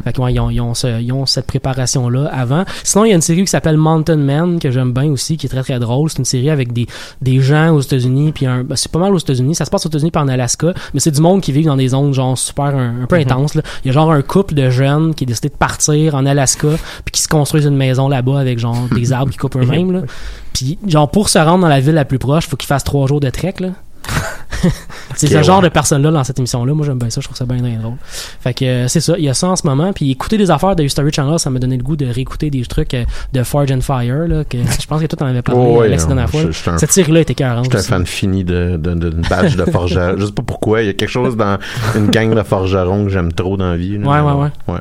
Fait 0.04 0.12
que 0.12 0.20
ouais, 0.20 0.32
ils 0.34 0.40
ont, 0.40 0.50
ils 0.50 0.60
ont 0.60 0.74
ce- 0.74 1.00
ils 1.00 1.12
ont 1.12 1.26
cette 1.26 1.46
préparation 1.46 2.08
là 2.08 2.26
avant. 2.32 2.64
Sinon 2.84 3.04
il 3.04 3.08
y 3.10 3.12
a 3.12 3.14
une 3.16 3.20
série 3.22 3.40
qui 3.42 3.50
s'appelle 3.50 3.76
Mountain 3.76 4.16
Man 4.16 4.58
que 4.58 4.70
j'aime 4.70 4.92
bien 4.92 5.10
aussi 5.10 5.36
qui 5.36 5.46
est 5.46 5.50
très 5.50 5.62
très 5.62 5.78
drôle, 5.78 6.10
c'est 6.10 6.18
une 6.18 6.24
série 6.24 6.50
avec 6.50 6.72
des 6.72 6.86
des 7.20 7.40
gens 7.40 7.70
aux 7.74 7.80
États-Unis 7.80 8.32
puis 8.32 8.46
un 8.46 8.64
ben, 8.64 8.76
c'est 8.76 8.90
pas 8.90 8.98
mal 8.98 9.12
aux 9.14 9.18
États-Unis, 9.18 9.54
ça 9.54 9.64
se 9.64 9.70
passe 9.70 9.86
aux 9.86 9.88
États-Unis 9.88 10.10
puis 10.10 10.22
en 10.22 10.28
Alaska, 10.28 10.72
mais 10.94 11.00
c'est 11.00 11.10
du 11.10 11.20
monde 11.20 11.40
qui 11.40 11.52
vit 11.52 11.64
dans 11.64 11.76
des 11.76 11.88
zones 11.88 12.12
genre 12.12 12.36
super 12.36 12.66
un, 12.66 13.02
un 13.02 13.06
peu 13.06 13.16
intenses 13.16 13.49
là. 13.54 13.62
Il 13.84 13.88
y 13.88 13.90
a 13.90 13.92
genre 13.92 14.10
un 14.10 14.22
couple 14.22 14.54
de 14.54 14.70
jeunes 14.70 15.14
qui 15.14 15.24
a 15.24 15.26
décidé 15.26 15.48
de 15.48 15.54
partir 15.54 16.14
en 16.14 16.26
Alaska 16.26 16.68
puis 17.04 17.12
qui 17.12 17.22
se 17.22 17.28
construisent 17.28 17.66
une 17.66 17.76
maison 17.76 18.08
là-bas 18.08 18.38
avec 18.38 18.58
genre 18.58 18.88
des 18.94 19.12
arbres 19.12 19.32
qui 19.32 19.38
coupent 19.38 19.56
eux-mêmes. 19.60 20.04
Puis 20.52 20.78
genre 20.86 21.10
pour 21.10 21.28
se 21.28 21.38
rendre 21.38 21.62
dans 21.62 21.68
la 21.68 21.80
ville 21.80 21.94
la 21.94 22.04
plus 22.04 22.18
proche, 22.18 22.46
faut 22.46 22.56
qu'ils 22.56 22.66
fassent 22.66 22.84
trois 22.84 23.06
jours 23.06 23.20
de 23.20 23.30
trek 23.30 23.54
là. 23.60 23.68
c'est 25.16 25.26
ce 25.28 25.42
genre 25.42 25.58
ouais. 25.58 25.64
de 25.68 25.72
personnes-là 25.72 26.10
dans 26.10 26.24
cette 26.24 26.38
émission-là. 26.38 26.74
Moi, 26.74 26.84
j'aime 26.84 26.98
bien 26.98 27.08
ça. 27.10 27.20
Je 27.20 27.26
trouve 27.26 27.36
ça 27.36 27.44
bien, 27.46 27.58
bien 27.62 27.78
drôle. 27.78 27.94
Fait 28.02 28.52
que 28.54 28.64
euh, 28.64 28.88
c'est 28.88 29.00
ça. 29.00 29.14
Il 29.16 29.24
y 29.24 29.28
a 29.28 29.34
ça 29.34 29.48
en 29.48 29.56
ce 29.56 29.66
moment. 29.66 29.92
Puis 29.92 30.10
écouter 30.10 30.36
des 30.38 30.50
affaires 30.50 30.76
de 30.76 30.82
History 30.82 31.12
Channel, 31.12 31.38
ça 31.38 31.48
m'a 31.50 31.58
donné 31.58 31.76
le 31.76 31.82
goût 31.82 31.96
de 31.96 32.06
réécouter 32.06 32.50
des 32.50 32.62
trucs 32.66 32.94
euh, 32.94 33.04
de 33.32 33.42
Forge 33.42 33.70
and 33.72 33.80
Fire. 33.80 34.26
Là, 34.28 34.44
que 34.44 34.58
je 34.58 34.86
pense 34.86 35.00
que 35.00 35.06
toi, 35.06 35.16
t'en 35.18 35.26
avais 35.26 35.42
parlé 35.42 35.60
Oh, 35.64 35.78
ouais, 35.80 35.86
Alex, 35.86 36.02
la 36.02 36.08
dernière 36.08 36.30
fois. 36.30 36.42
je- 36.42 36.50
je 36.52 36.76
Cette 36.78 36.92
série-là 36.92 37.20
était 37.20 37.34
40. 37.34 37.66
Je 37.66 37.70
suis 37.70 37.78
un 37.78 37.82
fan 37.82 38.06
fini 38.06 38.44
de, 38.44 38.76
de, 38.76 38.94
de- 38.94 39.10
d'une 39.10 39.22
badge 39.22 39.56
de 39.56 39.64
forgeron. 39.64 40.14
je 40.18 40.26
sais 40.26 40.32
pas 40.32 40.42
pourquoi. 40.42 40.82
Il 40.82 40.86
y 40.86 40.90
a 40.90 40.94
quelque 40.94 41.08
chose 41.08 41.36
dans 41.36 41.58
une 41.94 42.08
gang 42.10 42.34
de 42.34 42.42
forgerons 42.42 43.04
que 43.04 43.10
j'aime 43.10 43.32
trop 43.32 43.56
dans 43.56 43.70
la 43.70 43.76
vie. 43.76 43.98
là. 43.98 44.06
Ouais, 44.06 44.20
ouais, 44.32 44.42
ouais. 44.42 44.74
ouais. 44.74 44.80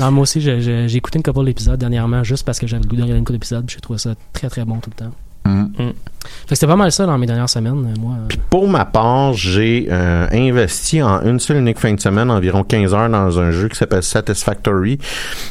Ah, 0.00 0.10
moi 0.10 0.22
aussi, 0.22 0.40
j'ai 0.40 0.94
écouté 0.96 1.18
une 1.18 1.22
couple 1.22 1.44
d'épisodes 1.44 1.78
dernièrement 1.78 2.22
juste 2.24 2.44
parce 2.44 2.58
que 2.58 2.66
j'avais 2.66 2.82
le 2.82 2.88
goût 2.88 2.96
de 2.96 3.02
regarder 3.02 3.18
une 3.18 3.24
couple 3.24 3.38
d'épisodes. 3.38 3.64
puis 3.66 3.74
J'ai 3.76 3.80
trouvé 3.80 3.98
ça 3.98 4.14
très, 4.32 4.48
très 4.48 4.64
bon 4.64 4.76
tout 4.78 4.90
le 4.96 5.04
temps. 5.04 5.12
Mm. 5.44 5.66
Que 6.15 6.15
c'était 6.48 6.66
pas 6.66 6.76
mal 6.76 6.92
ça 6.92 7.06
dans 7.06 7.16
mes 7.18 7.26
dernières 7.26 7.48
semaines. 7.48 7.86
euh, 7.96 8.00
Moi. 8.00 8.16
Pour 8.50 8.68
ma 8.68 8.84
part, 8.84 9.32
j'ai 9.34 9.88
euh, 9.90 10.26
investi 10.32 11.02
en 11.02 11.22
une 11.22 11.40
seule 11.40 11.58
unique 11.58 11.78
fin 11.78 11.92
de 11.92 12.00
semaine 12.00 12.30
environ 12.30 12.62
15 12.62 12.94
heures 12.94 13.08
dans 13.08 13.38
un 13.40 13.50
jeu 13.50 13.68
qui 13.68 13.76
s'appelle 13.76 14.02
Satisfactory, 14.02 14.98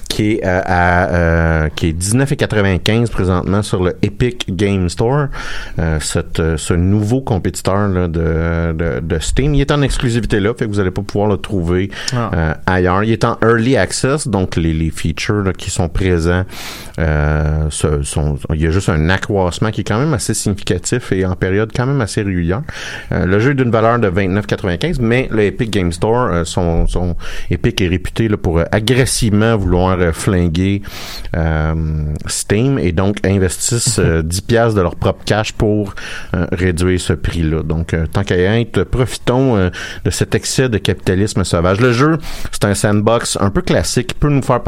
qui 0.10 0.34
est 0.34 0.46
euh, 0.46 0.62
à 0.66 1.10
euh, 1.14 1.70
qui 1.76 1.90
est 1.90 1.98
19,95 2.00 3.10
présentement 3.10 3.62
sur 3.62 3.84
le 3.84 3.96
Epic 4.02 4.46
Game 4.56 4.90
Store. 4.90 5.28
Cette, 6.00 6.42
ce 6.58 6.74
nouveau 6.74 7.22
compétiteur 7.22 7.88
là, 7.88 8.08
de, 8.08 8.74
de, 8.74 9.00
de 9.02 9.20
Steam, 9.20 9.54
il 9.56 9.62
est 9.62 9.72
en 9.72 9.82
exclusivité 9.82 10.40
là, 10.40 10.54
fait 10.58 10.66
que 10.66 10.70
vous 10.70 10.80
allez 10.80 10.92
pas 10.92 11.02
pouvoir 11.02 11.30
le 11.30 11.38
trouver 11.38 11.90
Ah. 12.14 12.58
ailleurs. 12.66 13.04
Il 13.04 13.12
est 13.12 13.24
en 13.24 13.38
early 13.44 13.76
access, 13.78 14.28
donc 14.28 14.56
les, 14.56 14.74
les 14.74 14.90
features 14.92 15.44
là, 15.44 15.54
qui 15.54 15.70
sont 15.70 15.90
présents, 15.90 16.44
ce- 16.98 18.02
sont, 18.04 18.38
il 18.54 18.62
y 18.62 18.68
a 18.68 18.72
juste 18.72 18.90
un 18.90 19.10
accroissement 19.10 19.72
qui 19.72 19.82
est 19.82 19.84
quand 19.84 20.00
même 20.00 20.14
assez 20.14 20.34
significatif 20.34 20.65
significatif 20.66 21.12
et 21.12 21.26
en 21.26 21.36
période 21.36 21.72
quand 21.76 21.86
même 21.86 22.02
assez 22.02 22.22
régulière. 22.22 22.62
Euh, 23.12 23.26
le 23.26 23.40
jeu 23.40 23.52
est 23.52 23.56
d'une 23.56 23.72
valeur 23.72 24.00
de 24.00 24.10
29,95, 24.10 24.98
mais 25.00 25.28
le 25.32 25.44
Epic 25.44 25.70
Game 25.70 25.92
Store, 25.92 26.28
euh, 26.28 26.44
son, 26.44 26.88
son 26.88 27.16
Epic 27.50 27.82
est 27.82 27.88
réputé 27.88 28.28
là, 28.28 28.38
pour 28.38 28.60
euh, 28.60 28.64
agressivement 28.72 29.56
vouloir 29.58 29.98
flinguer 30.14 30.82
Steam 32.28 32.80
et 32.80 32.92
donc 32.92 33.18
investissent 33.26 34.00
euh, 34.00 34.22
10 34.22 34.42
piastres 34.42 34.76
de 34.76 34.82
leur 34.82 34.96
propre 34.96 35.24
cash 35.26 35.54
pour 35.54 35.94
réduire 36.52 37.00
ce 37.00 37.14
prix-là. 37.14 37.64
Donc, 37.64 37.96
tant 38.12 38.24
qu'à 38.24 38.38
y 38.38 38.62
être, 38.62 38.84
profitons 38.84 39.70
de 40.04 40.10
cet 40.10 40.36
excès 40.36 40.70
de 40.70 40.78
capitalisme 40.78 41.44
sauvage. 41.44 41.80
Le 41.82 41.92
jeu, 41.92 42.18
c'est 42.52 42.66
un 42.66 42.74
sandbox 42.74 43.38
un 43.40 43.50
peu 43.50 43.62
classique, 43.62 44.08
qui 44.08 44.14
peut 44.16 44.30
nous 44.30 44.42
faire 44.42 44.62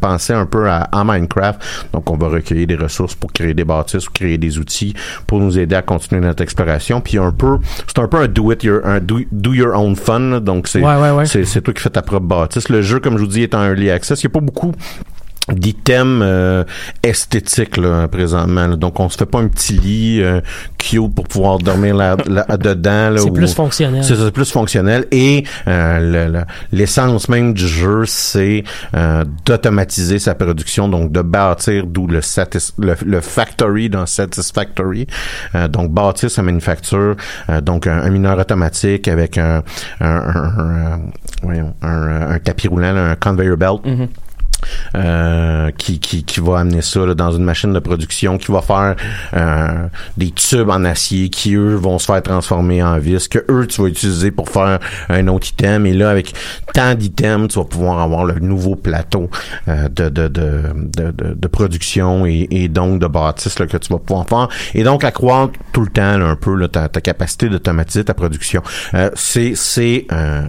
penser 0.00 0.32
un 0.32 0.46
peu 0.46 0.68
à, 0.68 0.82
à 0.82 1.04
Minecraft. 1.04 1.60
Donc, 1.92 2.10
on 2.10 2.16
va 2.16 2.28
recueillir 2.28 2.66
des 2.66 2.76
ressources 2.76 3.14
pour 3.14 3.32
créer 3.32 3.54
des 3.54 3.64
bâtisses 3.64 4.06
ou 4.08 4.12
créer 4.12 4.38
des 4.38 4.58
outils 4.58 4.91
pour 5.26 5.40
nous 5.40 5.58
aider 5.58 5.74
à 5.76 5.82
continuer 5.82 6.20
notre 6.20 6.42
exploration. 6.42 7.00
Puis 7.00 7.18
un 7.18 7.32
peu, 7.32 7.58
c'est 7.86 7.98
un 8.00 8.08
peu 8.08 8.18
un 8.18 8.28
do 8.28 8.52
it 8.52 8.62
your, 8.64 8.84
un 8.84 9.00
do, 9.00 9.20
do 9.30 9.52
your 9.54 9.74
own 9.78 9.96
fun. 9.96 10.18
là. 10.20 10.40
Donc, 10.40 10.68
c'est 10.68 10.80
Ouais, 10.82 10.96
ouais, 11.00 11.10
ouais. 11.10 11.26
c'est 11.26 11.44
c'est 11.44 11.60
toi 11.60 11.72
qui 11.74 11.82
fais 11.82 11.90
ta 11.90 12.02
propre 12.02 12.26
bâtisse. 12.26 12.68
Le 12.68 12.82
jeu, 12.82 13.00
comme 13.00 13.16
je 13.16 13.22
vous 13.22 13.28
dis, 13.28 13.42
est 13.42 13.54
en 13.54 13.64
early 13.64 13.90
access. 13.90 14.22
Il 14.22 14.26
n'y 14.26 14.32
a 14.32 14.34
pas 14.34 14.40
beaucoup 14.40 14.72
d'items 15.48 16.20
euh, 16.22 16.64
esthétiques 17.02 17.76
là, 17.76 18.06
présentement. 18.08 18.66
là. 18.68 18.76
Donc, 18.76 19.00
on 19.00 19.08
se 19.08 19.16
fait 19.18 19.26
pas 19.26 19.40
un 19.40 19.48
petit 19.48 19.72
lit 19.72 20.20
euh, 20.22 20.40
cute 20.78 21.12
pour 21.14 21.26
pouvoir 21.26 21.58
dormir 21.58 21.96
là, 21.96 22.16
là- 22.26 22.46
dedans. 22.56 23.10
là, 23.10 23.18
C'est 23.20 23.30
plus 23.32 23.52
fonctionnel. 23.54 24.04
c'est 24.04 24.30
plus 24.32 24.50
fonctionnel 24.52 25.06
et 25.10 25.44
euh, 25.66 26.26
le- 26.28 26.32
le- 26.32 26.44
l'essence 26.70 27.28
même 27.28 27.54
du 27.54 27.66
jeu, 27.66 28.04
c'est 28.06 28.62
euh, 28.94 29.24
d'automatiser 29.44 30.18
sa 30.18 30.34
production, 30.34 30.88
donc 30.88 31.10
de 31.10 31.22
bâtir 31.22 31.86
d'où 31.86 32.06
le, 32.06 32.20
le, 32.78 32.94
le 33.04 33.20
factory 33.20 33.90
dans 33.90 34.06
Satisfactory, 34.06 35.06
euh, 35.54 35.66
donc 35.68 35.90
bâtir 35.92 36.30
sa 36.30 36.42
manufacture, 36.42 37.16
euh, 37.50 37.60
donc 37.60 37.86
un, 37.86 37.98
un 37.98 38.10
mineur 38.10 38.38
automatique 38.38 39.08
avec 39.08 39.38
un 39.38 39.62
un, 40.00 40.06
un, 40.06 40.58
un, 40.58 41.00
voyons, 41.42 41.74
un- 41.82 42.30
un 42.32 42.38
tapis 42.38 42.68
roulant, 42.68 42.94
un 42.96 43.16
conveyor 43.16 43.56
belt 43.56 43.80
euh, 44.94 45.70
qui, 45.76 45.98
qui, 45.98 46.24
qui 46.24 46.40
va 46.40 46.60
amener 46.60 46.82
ça 46.82 47.04
là, 47.06 47.14
dans 47.14 47.32
une 47.32 47.44
machine 47.44 47.72
de 47.72 47.78
production, 47.78 48.38
qui 48.38 48.52
va 48.52 48.62
faire 48.62 48.96
euh, 49.34 49.86
des 50.16 50.30
tubes 50.30 50.70
en 50.70 50.84
acier 50.84 51.28
qui, 51.28 51.54
eux, 51.54 51.74
vont 51.74 51.98
se 51.98 52.06
faire 52.06 52.22
transformer 52.22 52.82
en 52.82 52.98
vis, 52.98 53.28
que 53.28 53.44
eux, 53.50 53.66
tu 53.66 53.82
vas 53.82 53.88
utiliser 53.88 54.30
pour 54.30 54.48
faire 54.48 54.78
un 55.08 55.28
autre 55.28 55.48
item. 55.48 55.86
Et 55.86 55.92
là, 55.92 56.10
avec 56.10 56.34
tant 56.74 56.94
d'items, 56.94 57.52
tu 57.52 57.58
vas 57.58 57.64
pouvoir 57.64 58.00
avoir 58.00 58.24
le 58.24 58.38
nouveau 58.40 58.76
plateau 58.76 59.30
euh, 59.68 59.88
de, 59.88 60.08
de, 60.08 60.28
de, 60.28 60.62
de, 60.96 61.34
de, 61.34 61.48
production 61.48 62.26
et, 62.26 62.48
et 62.50 62.68
donc 62.68 63.00
de 63.00 63.06
bâtisse 63.06 63.58
là, 63.58 63.66
que 63.66 63.76
tu 63.76 63.92
vas 63.92 63.98
pouvoir 63.98 64.28
faire. 64.28 64.48
Et 64.74 64.84
donc, 64.84 65.04
accroître 65.04 65.52
tout 65.72 65.82
le 65.82 65.90
temps 65.90 66.18
là, 66.18 66.26
un 66.26 66.36
peu 66.36 66.54
là, 66.54 66.68
ta, 66.68 66.88
ta 66.88 67.00
capacité 67.00 67.48
d'automatiser 67.48 68.04
ta 68.04 68.14
production. 68.14 68.62
Euh, 68.94 69.10
c'est... 69.14 69.54
c'est 69.54 70.06
euh, 70.12 70.42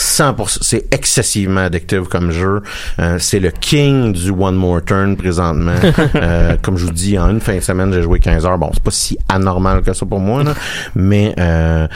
100%, 0.00 0.58
c'est 0.62 0.92
excessivement 0.94 1.60
addictif 1.60 2.02
comme 2.08 2.30
jeu. 2.30 2.62
Euh, 2.98 3.16
c'est 3.18 3.38
le 3.38 3.50
king 3.50 4.12
du 4.12 4.30
One 4.30 4.56
More 4.56 4.82
Turn 4.84 5.16
présentement. 5.16 5.74
Euh, 6.16 6.56
comme 6.60 6.76
je 6.76 6.84
vous 6.86 6.92
dis, 6.92 7.18
en 7.18 7.30
une 7.30 7.40
fin 7.40 7.54
de 7.56 7.60
semaine, 7.60 7.92
j'ai 7.92 8.02
joué 8.02 8.18
15 8.18 8.44
heures. 8.44 8.58
Bon, 8.58 8.70
c'est 8.74 8.82
pas 8.82 8.90
si 8.90 9.16
anormal 9.28 9.80
que 9.82 9.92
ça 9.92 10.04
pour 10.06 10.18
moi, 10.18 10.42
là, 10.42 10.52
mais 10.94 11.34
euh, 11.38 11.86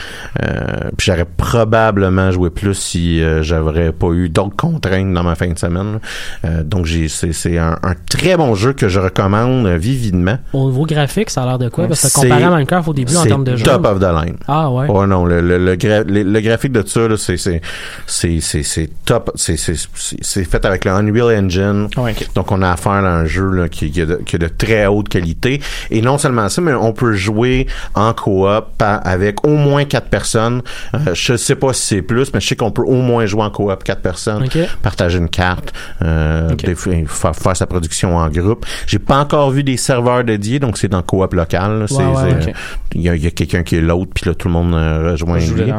euh, 0.43 0.89
j'aurais 0.99 1.25
probablement 1.25 2.31
joué 2.31 2.49
plus 2.49 2.73
si 2.75 3.21
euh, 3.21 3.43
j'aurais 3.43 3.91
pas 3.91 4.09
eu 4.11 4.29
d'autres 4.29 4.55
contraintes 4.55 5.13
dans 5.13 5.23
ma 5.23 5.35
fin 5.35 5.47
de 5.51 5.57
semaine. 5.57 5.99
Euh, 6.45 6.63
donc 6.63 6.85
j'ai, 6.85 7.07
c'est, 7.07 7.33
c'est 7.33 7.57
un, 7.57 7.77
un 7.83 7.93
très 8.09 8.37
bon 8.37 8.55
jeu 8.55 8.73
que 8.73 8.87
je 8.89 8.99
recommande 8.99 9.67
vividement. 9.67 10.37
Au 10.53 10.69
niveau 10.69 10.85
graphique, 10.85 11.29
ça 11.29 11.43
a 11.43 11.45
l'air 11.45 11.59
de 11.59 11.69
quoi? 11.69 11.87
Parce 11.87 12.01
que 12.13 12.21
comparé 12.21 12.43
à 12.43 12.49
Minecraft 12.51 12.87
au 12.89 12.93
début 12.93 13.15
en 13.15 13.23
termes 13.25 13.43
de 13.43 13.55
jeu. 13.55 13.63
top 13.63 13.85
of 13.85 13.99
the 13.99 14.03
line. 14.25 14.37
Ah 14.47 14.69
ouais. 14.71 14.87
Oh 14.89 15.05
non, 15.05 15.25
le, 15.25 15.41
le, 15.41 15.57
le, 15.57 15.75
gra- 15.75 16.03
le- 16.05 16.23
le 16.23 16.41
graphique 16.41 16.71
de 16.71 16.83
ça, 16.87 17.07
là, 17.07 17.15
c'est, 17.17 17.37
c'est, 17.37 17.61
c'est, 18.07 18.39
c'est, 18.41 18.63
c'est 18.63 18.89
top. 19.05 19.31
C'est, 19.35 19.57
c'est, 19.57 19.75
c'est, 19.93 20.17
c'est 20.21 20.43
fait 20.43 20.63
avec 20.65 20.85
le 20.85 20.91
Unreal 20.91 21.45
Engine. 21.45 21.87
Ouais, 21.97 22.11
ok. 22.11 22.29
Donc, 22.35 22.51
on 22.51 22.61
a 22.61 22.71
affaire 22.71 22.91
à 22.93 22.99
un 23.19 23.25
jeu 23.25 23.49
là, 23.49 23.69
qui, 23.69 23.91
qui, 23.91 24.01
a 24.01 24.05
de, 24.05 24.15
qui 24.25 24.35
a 24.35 24.39
de 24.39 24.47
très 24.47 24.85
haute 24.87 25.09
qualité. 25.09 25.61
Et 25.91 26.01
non 26.01 26.17
seulement 26.17 26.49
ça, 26.49 26.61
mais 26.61 26.73
on 26.73 26.93
peut 26.93 27.13
jouer 27.13 27.67
en 27.93 28.13
coop 28.13 28.65
avec 28.81 29.45
au 29.45 29.55
moins 29.55 29.85
quatre 29.85 30.09
personnes. 30.09 30.61
Euh, 30.93 31.13
je 31.13 31.35
sais 31.37 31.55
pas 31.55 31.73
si 31.73 31.81
c'est 31.87 32.01
plus, 32.01 32.33
mais 32.33 32.39
je 32.39 32.47
sais 32.47 32.55
qu'on 32.55 32.71
peut 32.71 32.83
au 32.83 33.01
moins 33.01 33.25
jouer 33.25 33.43
en 33.43 33.49
coop 33.49 33.83
quatre 33.83 34.01
personnes. 34.01 34.43
Ok. 34.43 34.57
Partager 34.81 35.17
une 35.17 35.29
carte, 35.29 35.73
euh, 36.01 36.49
des 36.55 36.75
faire, 36.75 37.35
faire 37.35 37.55
sa 37.57 37.65
production 37.67 38.17
en 38.17 38.29
groupe. 38.29 38.65
J'ai 38.87 38.99
pas 38.99 39.17
encore 39.19 39.51
vu 39.51 39.63
des 39.63 39.77
serveurs 39.77 40.23
dédiés, 40.23 40.59
donc 40.59 40.77
c'est 40.77 40.87
dans 40.87 41.01
coop 41.01 41.33
local. 41.33 41.85
Ouais, 41.89 41.97
ouais, 42.05 42.53
il 42.93 43.01
y 43.01 43.09
a, 43.09 43.13
a 43.13 43.17
quelqu'un 43.31 43.63
qui 43.63 43.75
est 43.77 43.81
l'autre, 43.81 44.11
puis 44.13 44.25
là, 44.29 44.33
tout 44.35 44.47
le 44.47 44.53
monde 44.53 44.73
euh, 44.73 45.11
rejoint 45.11 45.39
lui. 45.39 45.63
ouais. 45.63 45.73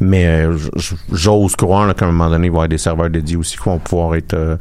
Mais 0.00 0.26
euh, 0.26 0.56
j- 0.56 0.68
j- 0.76 0.96
j'ose 1.52 1.56
croire 1.56 1.86
là, 1.86 1.94
qu'à 1.94 2.06
un 2.06 2.12
moment 2.12 2.30
donné, 2.30 2.46
il 2.46 2.50
va 2.50 2.54
y 2.54 2.56
avoir 2.58 2.68
des 2.68 2.78
serveurs 2.78 3.10
dédiés 3.10 3.36
aussi 3.36 3.56
qui 3.56 3.62
vont 3.64 3.78
pouvoir 3.78 4.14
être 4.16 4.34
euh, 4.34 4.56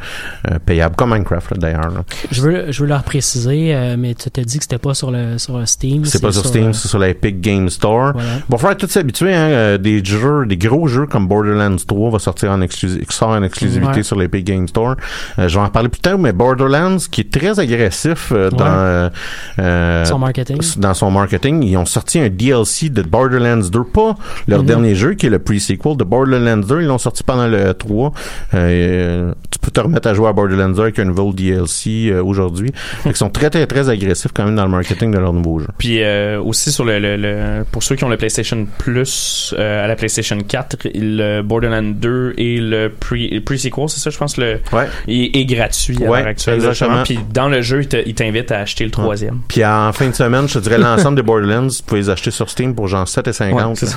euh, 0.49 0.59
payables, 0.65 0.95
comme 0.95 1.11
Minecraft 1.13 1.57
d'ailleurs. 1.59 1.91
Je 2.31 2.41
veux, 2.41 2.71
je 2.71 2.81
veux 2.81 2.87
leur 2.89 3.03
préciser, 3.03 3.73
euh, 3.75 3.95
mais 3.97 4.13
tu 4.15 4.29
t'as 4.29 4.41
dit 4.43 4.57
que 4.57 4.63
c'était 4.63 4.77
pas 4.77 4.93
sur 4.93 5.11
le, 5.11 5.37
sur 5.37 5.65
Steam. 5.67 6.05
C'est 6.05 6.21
pas 6.21 6.31
sur 6.31 6.45
Steam, 6.45 6.67
euh, 6.67 6.73
c'est 6.73 6.87
sur 6.87 6.99
la 6.99 7.09
Epic 7.09 7.41
Game 7.41 7.69
Store. 7.69 8.11
Voilà. 8.13 8.29
Bon, 8.49 8.57
faire 8.57 8.75
tout 8.77 8.87
s'habituer, 8.87 9.33
hein, 9.33 9.77
des 9.77 10.03
jeux, 10.03 10.45
des 10.45 10.57
gros 10.57 10.87
jeux 10.87 11.05
comme 11.05 11.27
Borderlands 11.27 11.75
3 11.85 12.11
va 12.11 12.19
sortir 12.19 12.51
en, 12.51 12.61
exclusi- 12.61 13.03
sort 13.11 13.29
en 13.29 13.43
exclusivité 13.43 13.91
Ouais. 13.97 14.03
sur 14.03 14.17
l'Epic 14.17 14.45
Game 14.45 14.67
Store. 14.67 14.95
Euh, 15.39 15.47
je 15.47 15.57
vais 15.59 15.65
en 15.65 15.69
parler 15.69 15.89
plus 15.89 16.01
tard, 16.01 16.17
mais 16.17 16.33
Borderlands, 16.33 16.97
qui 17.11 17.21
est 17.21 17.31
très 17.31 17.59
agressif 17.59 18.31
euh, 18.31 18.49
dans 18.49 20.05
Son 20.05 20.19
marketing. 20.19 20.57
dans 20.77 20.93
son 20.93 21.11
marketing, 21.11 21.63
ils 21.63 21.77
ont 21.77 21.85
sorti 21.85 22.19
un 22.19 22.29
DLC 22.29 22.89
de 22.89 23.01
Borderlands 23.01 23.57
2, 23.69 23.83
pas 23.83 24.15
leur 24.47 24.59
Mhm. 24.61 24.65
dernier 24.65 24.95
jeu 24.95 25.13
qui 25.13 25.27
est 25.27 25.29
le 25.29 25.39
pre-sequel 25.39 25.97
de 25.97 26.03
Borderlands 26.03 26.57
2, 26.57 26.80
ils 26.81 26.87
l'ont 26.87 26.97
sorti 26.97 27.23
pendant 27.23 27.47
le 27.47 27.73
3. 27.73 28.11
Euh, 28.53 29.33
tu 29.49 29.59
peux 29.59 29.71
te 29.71 29.79
remettre 29.79 30.07
à 30.07 30.13
jouer 30.13 30.27
à 30.27 30.33
Borderlands 30.33 30.69
2 30.69 30.81
avec 30.81 30.99
un 30.99 31.05
nouveau 31.05 31.31
DLC 31.33 32.09
euh, 32.11 32.23
aujourd'hui. 32.23 32.71
Qu'ils 33.03 33.15
sont 33.15 33.29
très 33.29 33.49
très 33.49 33.65
très 33.67 33.89
agressifs 33.89 34.31
quand 34.33 34.45
même 34.45 34.55
dans 34.55 34.63
le 34.65 34.69
marketing 34.71 35.11
de 35.11 35.17
leur 35.19 35.33
nouveau 35.33 35.59
jeu. 35.59 35.67
Puis 35.77 36.01
euh, 36.01 36.41
aussi 36.41 36.71
sur 36.71 36.83
le, 36.85 36.99
le, 36.99 37.15
le- 37.17 37.63
pour 37.71 37.83
ceux 37.83 37.95
qui 37.95 38.03
ont 38.03 38.09
le 38.09 38.17
PlayStation 38.17 38.67
Plus 38.77 39.53
euh, 39.57 39.83
à 39.83 39.87
la 39.87 39.95
PlayStation 39.95 40.37
4, 40.39 40.77
le 40.95 41.41
Borderlands 41.41 41.93
2 41.95 42.33
et 42.37 42.57
le 42.59 42.89
pre- 42.89 43.33
le 43.33 43.39
pre-sequel, 43.41 43.89
c'est 43.89 43.99
ça 43.99 44.09
je 44.09 44.17
pense 44.17 44.37
le 44.37 44.59
Ouais. 44.73 44.87
est, 45.07 45.35
est 45.39 45.45
gratuit 45.45 45.97
à 46.03 46.09
Ouais, 46.09 46.19
l'heure 46.19 46.27
actuelle. 46.29 46.55
exactement. 46.55 47.03
Puis 47.03 47.19
dans 47.33 47.47
le 47.49 47.61
jeu, 47.61 47.81
il 47.81 47.87
te- 47.87 48.03
il 48.05 48.13
t'invite 48.15 48.51
à 48.51 48.59
acheter 48.59 48.83
le 48.83 48.91
troisième. 48.91 49.39
Puis 49.47 49.63
en 49.65 49.91
fin 49.93 50.07
de 50.09 50.15
semaine, 50.15 50.47
je 50.47 50.55
te 50.55 50.59
dirais 50.59 50.77
l'ensemble 50.77 51.15
des 51.17 51.21
Borderlands, 51.23 51.67
tu 51.67 51.83
peux 51.83 51.95
les 51.97 52.09
acheter 52.09 52.31
sur 52.31 52.49
Steam 52.49 52.73
pour 52.75 52.87
genre 52.87 53.05
7,50. 53.07 53.53
Ouais, 53.53 53.87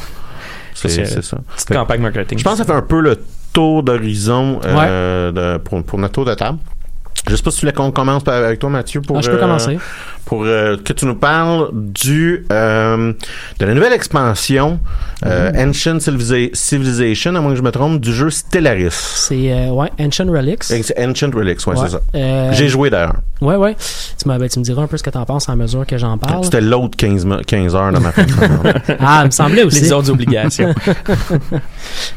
c'est 0.89 1.23
ça. 1.23 1.39
Petite 1.55 1.69
Fait 1.69 1.75
campagne 1.75 2.01
marketing. 2.01 2.39
Je 2.39 2.45
pense 2.45 2.55
que 2.55 2.59
ça 2.59 2.65
fait 2.65 2.73
un 2.79 2.83
peu 2.83 3.01
le 3.01 3.19
tour 3.53 3.83
d'horizon 3.83 4.61
euh, 4.65 5.59
pour, 5.59 5.83
pour 5.85 5.99
notre 5.99 6.15
tour 6.15 6.25
de 6.25 6.35
table. 6.35 6.59
Je 7.29 7.37
sais 7.37 7.43
pas 7.43 7.51
si 7.51 7.61
tu 7.61 7.67
voulais 7.67 7.73
qu'on 7.73 7.91
commence 7.91 8.27
avec 8.29 8.59
toi, 8.59 8.69
Mathieu, 8.69 9.01
pour, 9.01 9.17
Ah, 9.17 9.21
je 9.23 9.31
peux 9.31 9.37
euh, 9.37 9.41
commencer. 9.41 9.79
Pour 10.35 10.45
euh, 10.47 10.77
que 10.77 10.93
tu 10.93 11.07
nous 11.07 11.15
parles 11.15 11.69
du 11.73 12.45
euh, 12.53 13.13
de 13.61 13.67
la 13.67 13.75
nouvelle 13.75 13.93
expansion 13.93 14.81
euh, 15.27 15.53
Mm-hmm. 15.53 15.69
Ancient 15.71 15.97
Civiliza- 16.01 16.51
Civilization, 16.55 17.35
à 17.35 17.41
moins 17.41 17.53
que 17.53 17.57
je 17.57 17.63
me 17.63 17.71
trompe, 17.71 18.01
du 18.01 18.13
jeu 18.13 18.29
Stellaris. 18.31 18.91
C'est 18.91 19.53
euh, 19.53 19.69
ouais, 19.71 19.89
Ancient 19.99 20.27
Relics. 20.27 20.71
Ex- 20.71 20.93
Ancient 20.99 21.31
Relics, 21.35 21.67
ouais, 21.67 21.75
Ouais. 21.75 21.81
c'est 21.87 21.93
ça. 21.93 22.01
Euh, 22.15 22.51
J'ai 22.53 22.69
joué 22.69 22.91
d'ailleurs. 22.91 23.17
Ouais, 23.41 23.57
ouais. 23.57 23.75
Tu, 24.19 24.29
ben, 24.29 24.39
tu 24.49 24.59
me 24.59 24.65
diras 24.65 24.83
un 24.83 24.87
peu 24.87 24.97
ce 24.97 25.03
que 25.03 25.11
t'en 25.11 25.25
penses 25.25 25.49
à 25.49 25.57
mesure 25.57 25.87
que 25.87 25.97
j'en 25.97 26.19
parle. 26.19 26.45
C'était 26.45 26.61
l'autre 26.61 26.97
15, 26.97 27.25
mo- 27.25 27.41
15 27.47 27.75
heures 27.75 27.93
de 27.93 27.99
ma 28.01 28.13
fin 28.13 28.25
de 28.25 28.31
semaine. 28.31 28.73
Ah, 29.01 29.21
il 29.23 29.27
me 29.27 29.31
semblait 29.31 29.63
aussi. 29.63 29.81
les 29.83 29.93
autres 29.93 30.11
obligations. 30.11 30.75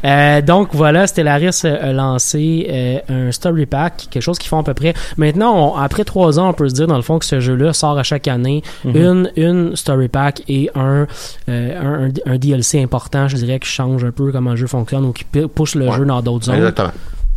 Euh, 0.04 0.40
donc 0.42 0.68
voilà, 0.72 1.06
Stellaris 1.06 1.60
a 1.64 1.92
lancé 1.92 2.66
euh, 2.70 2.98
un 3.28 3.32
story 3.32 3.66
pack, 3.66 4.06
quelque 4.10 4.22
chose 4.22 4.38
qu'ils 4.38 4.48
font 4.48 4.60
à 4.60 4.62
peu 4.62 4.74
près. 4.74 4.94
Maintenant, 5.16 5.74
on- 5.74 5.76
après 5.76 6.04
trois 6.04 6.38
ans, 6.38 6.48
on 6.50 6.52
peut 6.52 6.68
se 6.68 6.74
dire 6.74 6.86
dans 6.86 6.96
le 6.96 7.02
fond 7.02 7.18
que 7.18 7.24
ce 7.24 7.40
jeu-là 7.40 7.72
sort 7.72 7.98
à 7.98 8.02
chaque 8.08 8.26
année 8.28 8.62
Mhm. 8.84 8.96
une 8.96 9.30
une 9.36 9.76
story 9.76 10.08
pack 10.08 10.42
et 10.48 10.70
un, 10.74 11.06
euh, 11.48 12.08
un, 12.26 12.38
DLC 12.38 12.82
important, 12.82 13.28
je 13.28 13.36
dirais, 13.36 13.58
qui 13.58 13.68
change 13.68 14.04
un 14.04 14.10
peu 14.10 14.32
comment 14.32 14.50
le 14.50 14.56
jeu 14.56 14.66
fonctionne 14.66 15.04
ou 15.04 15.12
qui 15.12 15.24
pousse 15.56 15.74
le 15.74 15.86
Ouais. 15.88 15.96
jeu 15.96 16.04
dans 16.04 16.22
d'autres 16.22 16.46
zones. 16.46 16.56
Exactement. 16.56 16.92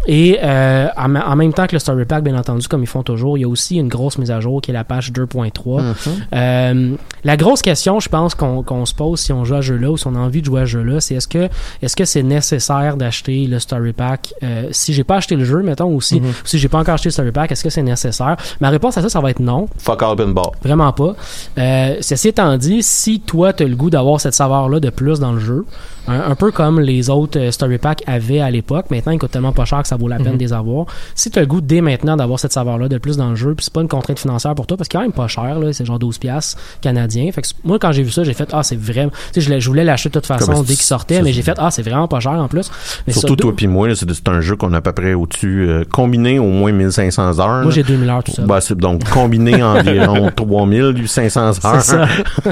Et 0.08 0.40
euh, 0.42 0.88
en, 0.98 1.36
même 1.36 1.54
temps 1.54 1.68
que 1.68 1.74
le 1.74 1.80
story 1.80 2.06
pack, 2.06 2.24
bien 2.24 2.38
entendu, 2.38 2.68
comme 2.68 2.82
ils 2.82 2.88
font 2.88 3.04
toujours, 3.04 3.38
il 3.38 3.42
y 3.42 3.44
a 3.44 3.48
aussi 3.48 3.78
une 3.78 3.88
grosse 3.88 4.18
mise 4.18 4.32
à 4.32 4.40
jour 4.40 4.62
qui 4.62 4.72
est 4.72 4.74
la 4.74 4.84
page 4.84 5.12
2.3. 5.12 5.82
Mhm. 5.82 5.94
Euh, 6.34 6.96
la 7.24 7.38
grosse 7.38 7.62
question, 7.62 8.00
je 8.00 8.10
pense 8.10 8.34
qu'on 8.34 8.86
se 8.86 8.96
pose 8.96 9.20
si 9.20 9.32
on 9.32 9.46
joue 9.46 9.56
à 9.56 9.62
ce 9.62 9.68
jeu-là 9.68 9.92
ou 9.92 9.98
si 9.98 10.08
on 10.08 10.16
a 10.16 10.20
envie 10.20 10.42
de 10.42 10.46
jouer 10.48 10.62
à 10.62 10.66
ce 10.66 10.72
jeu-là, 10.72 11.02
c'est 11.02 11.16
est-ce 11.16 11.28
que 11.28 11.50
est-ce 11.82 11.96
que 11.96 12.06
c'est 12.06 12.24
nécessaire 12.24 12.98
d'acheter 12.98 13.46
le 13.46 13.60
story 13.60 13.94
pack? 13.94 14.34
Euh, 14.44 14.70
Si 14.72 14.94
j'ai 14.94 15.04
pas 15.04 15.18
acheté 15.18 15.36
le 15.36 15.46
jeu, 15.46 15.62
mettons, 15.62 15.94
ou 15.94 16.02
si, 16.02 16.20
Mhm. 16.20 16.30
ou 16.30 16.34
si 16.46 16.58
j'ai 16.58 16.68
pas 16.68 16.80
encore 16.80 16.96
acheté 16.96 17.10
le 17.10 17.14
story 17.14 17.32
pack, 17.32 17.52
est-ce 17.52 17.64
que 17.64 17.70
c'est 17.70 17.84
nécessaire? 17.84 18.38
Ma 18.60 18.70
réponse 18.70 18.98
à 18.98 19.02
ça, 19.02 19.10
ça 19.10 19.20
va 19.22 19.30
être 19.30 19.40
non. 19.40 19.68
Fuck 19.78 20.02
all 20.02 20.16
pinball. 20.16 20.52
Vraiment 20.64 20.92
pas. 20.94 21.16
Euh, 21.58 21.96
ceci 22.02 22.30
étant 22.30 22.58
dit, 22.58 22.82
si 22.82 23.20
toi, 23.20 23.54
tu 23.54 23.64
as 23.64 23.68
le 23.68 23.76
goût 23.76 23.90
d'avoir 23.92 24.20
cette 24.20 24.34
saveur-là 24.34 24.80
de 24.80 24.90
plus 24.90 25.20
dans 25.20 25.34
le 25.34 25.40
jeu, 25.40 25.66
un, 26.08 26.32
un 26.32 26.36
peu 26.36 26.52
comme 26.52 26.80
les 26.80 27.10
autres 27.10 27.40
euh, 27.40 27.52
Story 27.52 27.78
Pack 27.78 28.04
avaient 28.08 28.40
à 28.42 28.50
l'époque, 28.52 28.86
maintenant, 28.90 29.12
ils 29.12 29.20
coûtent 29.20 29.32
tellement 29.32 29.52
pas 29.52 29.66
cher 29.66 29.82
que 29.82 29.88
ça 29.88 29.96
vaut 29.98 30.08
la 30.08 30.18
peine 30.18 30.32
Mhm. 30.34 30.38
de 30.38 30.44
les 30.44 30.54
avoir. 30.54 30.86
Si 31.16 31.30
tu 31.30 31.38
as 31.40 31.42
le 31.42 31.48
goût 31.48 31.62
dès 31.62 31.82
maintenant 31.82 32.18
d'avoir 32.18 32.40
cette 32.40 32.54
saveur-là 32.54 32.88
de 32.90 32.98
plus 32.98 33.18
dans 33.18 33.30
le 33.30 33.36
jeu, 33.36 33.54
puis 33.56 33.64
c'est 33.66 33.74
pas 33.74 33.82
une 33.82 33.88
contrainte 33.88 34.20
financière 34.20 34.56
pour 34.56 34.68
toi, 34.68 34.78
parce 34.78 34.88
qu'il 34.90 34.98
est 35.00 35.02
quand 35.02 35.06
même 35.08 35.14
pas 35.14 35.28
cher, 35.28 35.58
c'est 35.74 35.86
genre 35.86 36.00
12 36.00 36.18
piastres 36.18 36.58
canadiens. 36.82 37.32
Fait 37.32 37.42
que 37.42 37.48
moi, 37.64 37.78
quand 37.80 37.92
j'ai 37.92 38.04
vu 38.04 38.12
ça, 38.12 38.24
j'ai 38.24 38.34
fait, 38.34 38.50
ah, 38.52 38.64
c'est 38.64 38.80
vraiment, 38.80 39.12
tu 39.12 39.40
sais, 39.40 39.42
je, 39.42 39.50
l'ai- 39.50 39.62
je 39.62 39.68
voulais 39.68 39.84
l'acheter 39.84 40.10
de 40.10 40.14
toute 40.14 40.26
façon 40.26 40.52
Comme 40.54 40.62
dès 40.66 40.74
qu'il 40.74 40.84
sortait, 40.84 41.22
mais 41.22 41.34
j'ai 41.34 41.42
fait, 41.42 41.56
ah, 41.58 41.72
c'est 41.72 41.82
vraiment 41.84 42.08
pas 42.08 42.20
cher 42.20 42.34
en 42.34 42.48
plus. 42.48 42.72
Mais 43.08 43.14
Surtout 43.14 43.30
ça, 43.34 43.36
toi 43.38 43.54
puis 43.56 43.68
moi, 43.68 43.88
c'est 43.96 44.28
un 44.30 44.42
jeu 44.42 44.56
qu'on 44.56 44.74
a 44.74 44.78
à 44.78 44.82
peu 44.82 44.92
près 44.92 45.14
au-dessus, 45.14 45.68
euh, 45.70 45.84
combiné 45.92 46.40
au 46.40 46.46
moins 46.48 46.72
1500 46.72 47.40
heures. 47.40 47.62
Moi, 47.64 47.72
j'ai 47.72 47.84
2000 47.84 48.10
heures 48.10 48.24
tout 48.24 48.32
ça. 48.32 48.42
Bah, 48.44 48.60
donc 48.76 49.08
combiné 49.10 49.62
environ 49.64 50.32
3500 50.36 51.42
heures. 51.66 51.82
C'est 51.82 51.92
ça. 51.92 52.08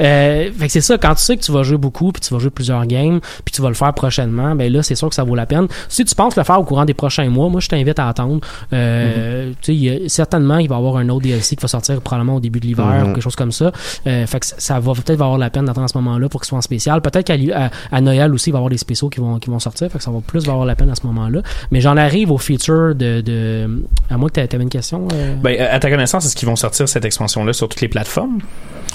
euh, 0.00 0.50
fait 0.56 0.66
que 0.66 0.72
c'est 0.72 0.80
ça, 0.80 0.98
quand 0.98 1.14
tu 1.14 1.22
sais 1.24 1.36
que 1.36 1.42
tu 1.42 1.52
vas 1.52 1.62
jouer 1.62 1.76
beaucoup, 1.78 2.12
puis 2.12 2.20
tu 2.20 2.32
vas 2.32 2.40
jouer 2.40 2.50
plusieurs 2.58 2.84
games, 2.86 3.20
puis 3.44 3.52
tu 3.54 3.62
vas 3.62 3.68
le 3.68 3.74
faire 3.74 3.94
prochainement, 3.94 4.56
ben 4.56 4.72
là, 4.72 4.82
c'est 4.82 4.96
sûr 4.96 5.08
que 5.08 5.14
ça 5.14 5.22
vaut 5.22 5.36
la 5.36 5.46
peine. 5.46 5.68
Si 5.88 6.04
tu 6.04 6.12
penses 6.16 6.34
le 6.36 6.42
faire 6.42 6.58
au 6.58 6.64
courant 6.64 6.84
des 6.84 6.94
prochains 6.94 7.28
mois, 7.30 7.48
moi, 7.48 7.60
je 7.60 7.68
t'invite 7.68 7.98
à 8.00 8.08
attendre. 8.08 8.40
Euh, 8.72 9.52
Tu 9.60 9.72
sais, 9.72 9.74
il 9.74 9.84
y 9.84 9.88
a- 10.06 10.08
certainement, 10.08 10.58
il 10.58 10.68
va 10.68 10.74
y 10.74 10.78
avoir 10.78 10.96
un 10.96 11.08
autre 11.08 11.22
DLC 11.22 11.54
qui 11.56 11.62
va 11.62 11.68
sortir 11.68 12.00
probablement 12.00 12.36
au 12.36 12.40
début 12.40 12.58
de 12.60 12.66
l'hiver 12.66 12.86
Mhm. 12.86 13.02
ou 13.02 13.06
quelque 13.14 13.20
chose 13.22 13.36
comme 13.36 13.52
ça. 13.52 13.70
Euh, 14.06 14.26
fait 14.26 14.40
que 14.40 14.46
ça- 14.46 14.80
va 14.80 14.92
peut-être 14.92 15.10
avoir 15.20 15.38
la 15.38 15.50
peine 15.50 15.64
d'attendre 15.66 15.84
à 15.84 15.88
ce 15.88 15.96
moment-là 15.98 16.28
pour 16.28 16.40
qu'il 16.40 16.48
soit 16.48 16.58
en 16.58 16.62
spécial. 16.62 17.00
Peut-être 17.00 17.26
qu'à 17.26 17.36
li- 17.36 17.52
à, 17.52 17.70
à 17.92 18.00
Noël 18.00 18.32
aussi, 18.34 18.50
il 18.50 18.52
va 18.52 18.58
y 18.58 18.60
avoir 18.60 18.70
des 18.70 18.78
spéciaux 18.78 19.08
qui 19.08 19.20
vont, 19.20 19.38
qui 19.38 19.50
vont 19.50 19.58
sortir. 19.58 19.90
Fait 19.90 19.98
que 19.98 20.04
ça 20.04 20.10
va 20.10 20.18
plus 20.20 20.44
valoir 20.46 20.66
la 20.66 20.74
peine 20.74 20.90
à 20.90 20.94
ce 20.94 21.06
moment-là. 21.06 21.40
Mais 21.70 21.80
j'en 21.80 21.96
arrive 21.96 22.30
au 22.30 22.38
feature 22.38 22.94
de, 22.94 23.20
de 23.20 23.84
à 24.10 24.16
moins 24.16 24.28
que 24.28 24.40
tu 24.44 24.54
avais 24.54 24.62
une 24.64 24.68
question. 24.70 25.06
euh? 25.12 25.34
Ben, 25.42 25.60
à 25.60 25.78
ta 25.78 25.90
connaissance, 25.90 26.26
est-ce 26.26 26.34
qu'ils 26.36 26.48
vont 26.48 26.56
sortir 26.56 26.88
cette 26.88 27.04
expansion-là 27.04 27.52
sur 27.52 27.68
toutes 27.68 27.80
les 27.80 27.88
plateformes? 27.88 28.38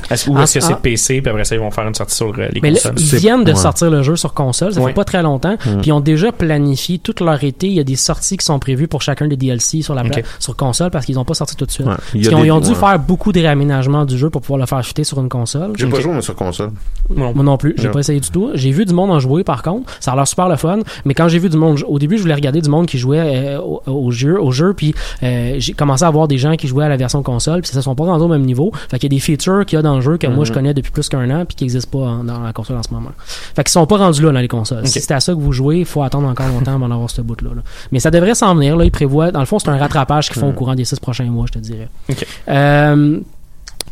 Est-ce, 0.09 0.29
ou 0.29 0.37
est-ce 0.39 0.55
que 0.55 0.59
c'est. 0.59 0.75
PC, 0.81 1.21
puis 1.21 1.29
après 1.29 1.45
ça, 1.45 1.55
ils 1.55 1.61
vont 1.61 1.71
faire 1.71 1.87
une 1.87 1.93
sortie 1.93 2.15
sur 2.15 2.27
euh, 2.37 2.47
les 2.51 2.59
Mais 2.61 2.71
là, 2.71 2.75
consoles? 2.77 2.93
ils 2.97 3.05
C'est- 3.07 3.17
viennent 3.17 3.43
de 3.43 3.52
ouais. 3.55 3.61
sortir 3.61 3.89
le 3.89 4.03
jeu 4.03 4.15
sur 4.15 4.33
console, 4.33 4.73
ça 4.73 4.79
Ouais. 4.81 4.87
fait 4.87 4.93
pas 4.93 5.03
très 5.05 5.21
longtemps, 5.23 5.53
Mm. 5.53 5.81
puis 5.81 5.87
ils 5.89 5.91
ont 5.93 5.99
déjà 5.99 6.31
planifié 6.31 6.99
tout 6.99 7.15
leur 7.23 7.43
été, 7.43 7.67
il 7.67 7.73
y 7.73 7.79
a 7.79 7.83
des 7.83 7.95
sorties 7.95 8.37
qui 8.37 8.45
sont 8.45 8.59
prévues 8.59 8.87
pour 8.87 9.01
chacun 9.01 9.27
des 9.27 9.35
DLC 9.37 9.81
sur 9.81 9.95
la 9.95 10.03
sur 10.39 10.55
console 10.55 10.91
parce 10.91 11.05
qu'ils 11.05 11.17
ont 11.19 11.25
pas 11.25 11.33
sorti 11.33 11.55
tout 11.55 11.65
de 11.65 11.71
suite. 11.71 11.87
Des- 12.13 12.19
ils 12.19 12.51
ont 12.51 12.59
dû 12.59 12.69
ouais. 12.69 12.75
faire 12.75 12.99
beaucoup 12.99 13.31
de 13.31 13.39
réaménagements 13.39 14.05
du 14.05 14.17
jeu 14.17 14.29
pour 14.29 14.41
pouvoir 14.41 14.59
le 14.59 14.65
faire 14.65 14.83
chuter 14.83 15.03
sur 15.03 15.19
une 15.19 15.29
console. 15.29 15.71
J'ai 15.77 15.87
pas 15.87 15.97
Ok. 15.97 16.01
joué, 16.03 16.13
mais 16.13 16.21
sur 16.21 16.35
console. 16.35 16.71
Non. 17.09 17.33
Moi 17.33 17.43
non 17.43 17.57
plus, 17.57 17.73
j'ai 17.77 17.89
pas 17.89 17.99
essayé 17.99 18.19
du 18.19 18.29
tout. 18.29 18.51
J'ai 18.53 18.71
vu 18.71 18.85
du 18.85 18.93
monde 18.93 19.11
en 19.11 19.19
jouer 19.19 19.43
par 19.43 19.63
contre, 19.63 19.91
ça 19.99 20.11
a 20.11 20.15
l'air 20.15 20.27
super 20.27 20.49
le 20.49 20.55
fun, 20.55 20.79
mais 21.05 21.13
quand 21.13 21.27
j'ai 21.27 21.39
vu 21.39 21.49
du 21.49 21.57
monde 21.57 21.79
au 21.87 21.99
début, 21.99 22.17
je 22.17 22.21
voulais 22.21 22.33
regarder 22.35 22.61
du 22.61 22.69
monde 22.69 22.85
qui 22.87 22.97
jouait 22.97 23.19
euh, 23.19 23.59
au, 23.59 23.81
au 23.87 24.11
jeu, 24.11 24.39
au 24.41 24.51
jeu 24.51 24.73
puis 24.73 24.93
euh, 25.23 25.55
j'ai 25.57 25.73
commencé 25.73 26.03
à 26.03 26.09
voir 26.09 26.27
des 26.27 26.37
gens 26.37 26.55
qui 26.55 26.67
jouaient 26.67 26.85
à 26.85 26.89
la 26.89 26.97
version 26.97 27.23
console, 27.23 27.61
puis 27.61 27.71
ça 27.71 27.81
sont 27.81 27.95
pas 27.95 28.03
rendus 28.05 28.23
au 28.23 28.27
même 28.27 28.43
niveau. 28.45 28.71
Fait 28.89 28.99
qu'il 28.99 29.11
y 29.11 29.15
a 29.15 29.17
des 29.17 29.19
features 29.21 29.65
qu'il 29.65 29.75
y 29.77 29.79
a 29.79 29.81
dans 29.81 29.95
le 29.95 30.01
jeu 30.01 30.17
que 30.17 30.27
moi 30.27 30.45
je 30.45 30.51
Mhm. 30.51 30.55
connais 30.55 30.73
depuis 30.73 30.91
plus 30.91 31.09
qu'un 31.09 31.29
an 31.29 31.45
puis 31.45 31.55
qui 31.55 31.63
n'existent 31.63 31.99
pas 31.99 32.05
en- 32.07 32.23
dans 32.23 32.39
la 32.39 32.53
console 32.53 32.77
en 32.77 32.83
ce 32.83 32.93
moment. 32.93 33.11
Fait 33.55 33.63
qu'ils 33.63 33.71
sont 33.71 33.85
pas 33.85 33.97
rendus 33.97 34.21
là 34.21 34.31
dans 34.31 34.39
les 34.39 34.47
consoles. 34.47 34.87
Si 34.87 35.01
c'est 35.01 35.13
à 35.13 35.19
ça 35.19 35.33
que 35.33 35.39
vous 35.39 35.51
jouez, 35.51 35.79
il 35.79 35.85
faut 35.85 36.03
attendre 36.03 36.27
encore 36.27 36.47
longtemps 36.47 36.75
avant 36.75 36.89
d'avoir 36.89 37.09
ce 37.09 37.21
bout 37.21 37.41
là. 37.41 37.49
Mais 37.91 37.99
ça 37.99 38.11
devrait 38.11 38.35
s'en 38.35 38.55
venir 38.55 38.75
là, 38.77 38.85
ils 38.85 38.91
prévoient 38.91 39.31
dans 39.31 39.39
le 39.39 39.45
fond 39.45 39.59
c'est 39.59 39.69
un 39.69 39.77
rattrapage 39.77 40.29
qu'ils 40.29 40.39
font 40.39 40.49
au 40.49 40.53
courant 40.53 40.75
des 40.75 40.85
six 40.85 40.99
prochains 40.99 41.25
mois, 41.25 41.45
je 41.47 41.53
te 41.53 41.59
dirais. 41.59 41.89
Euh, 42.49 43.19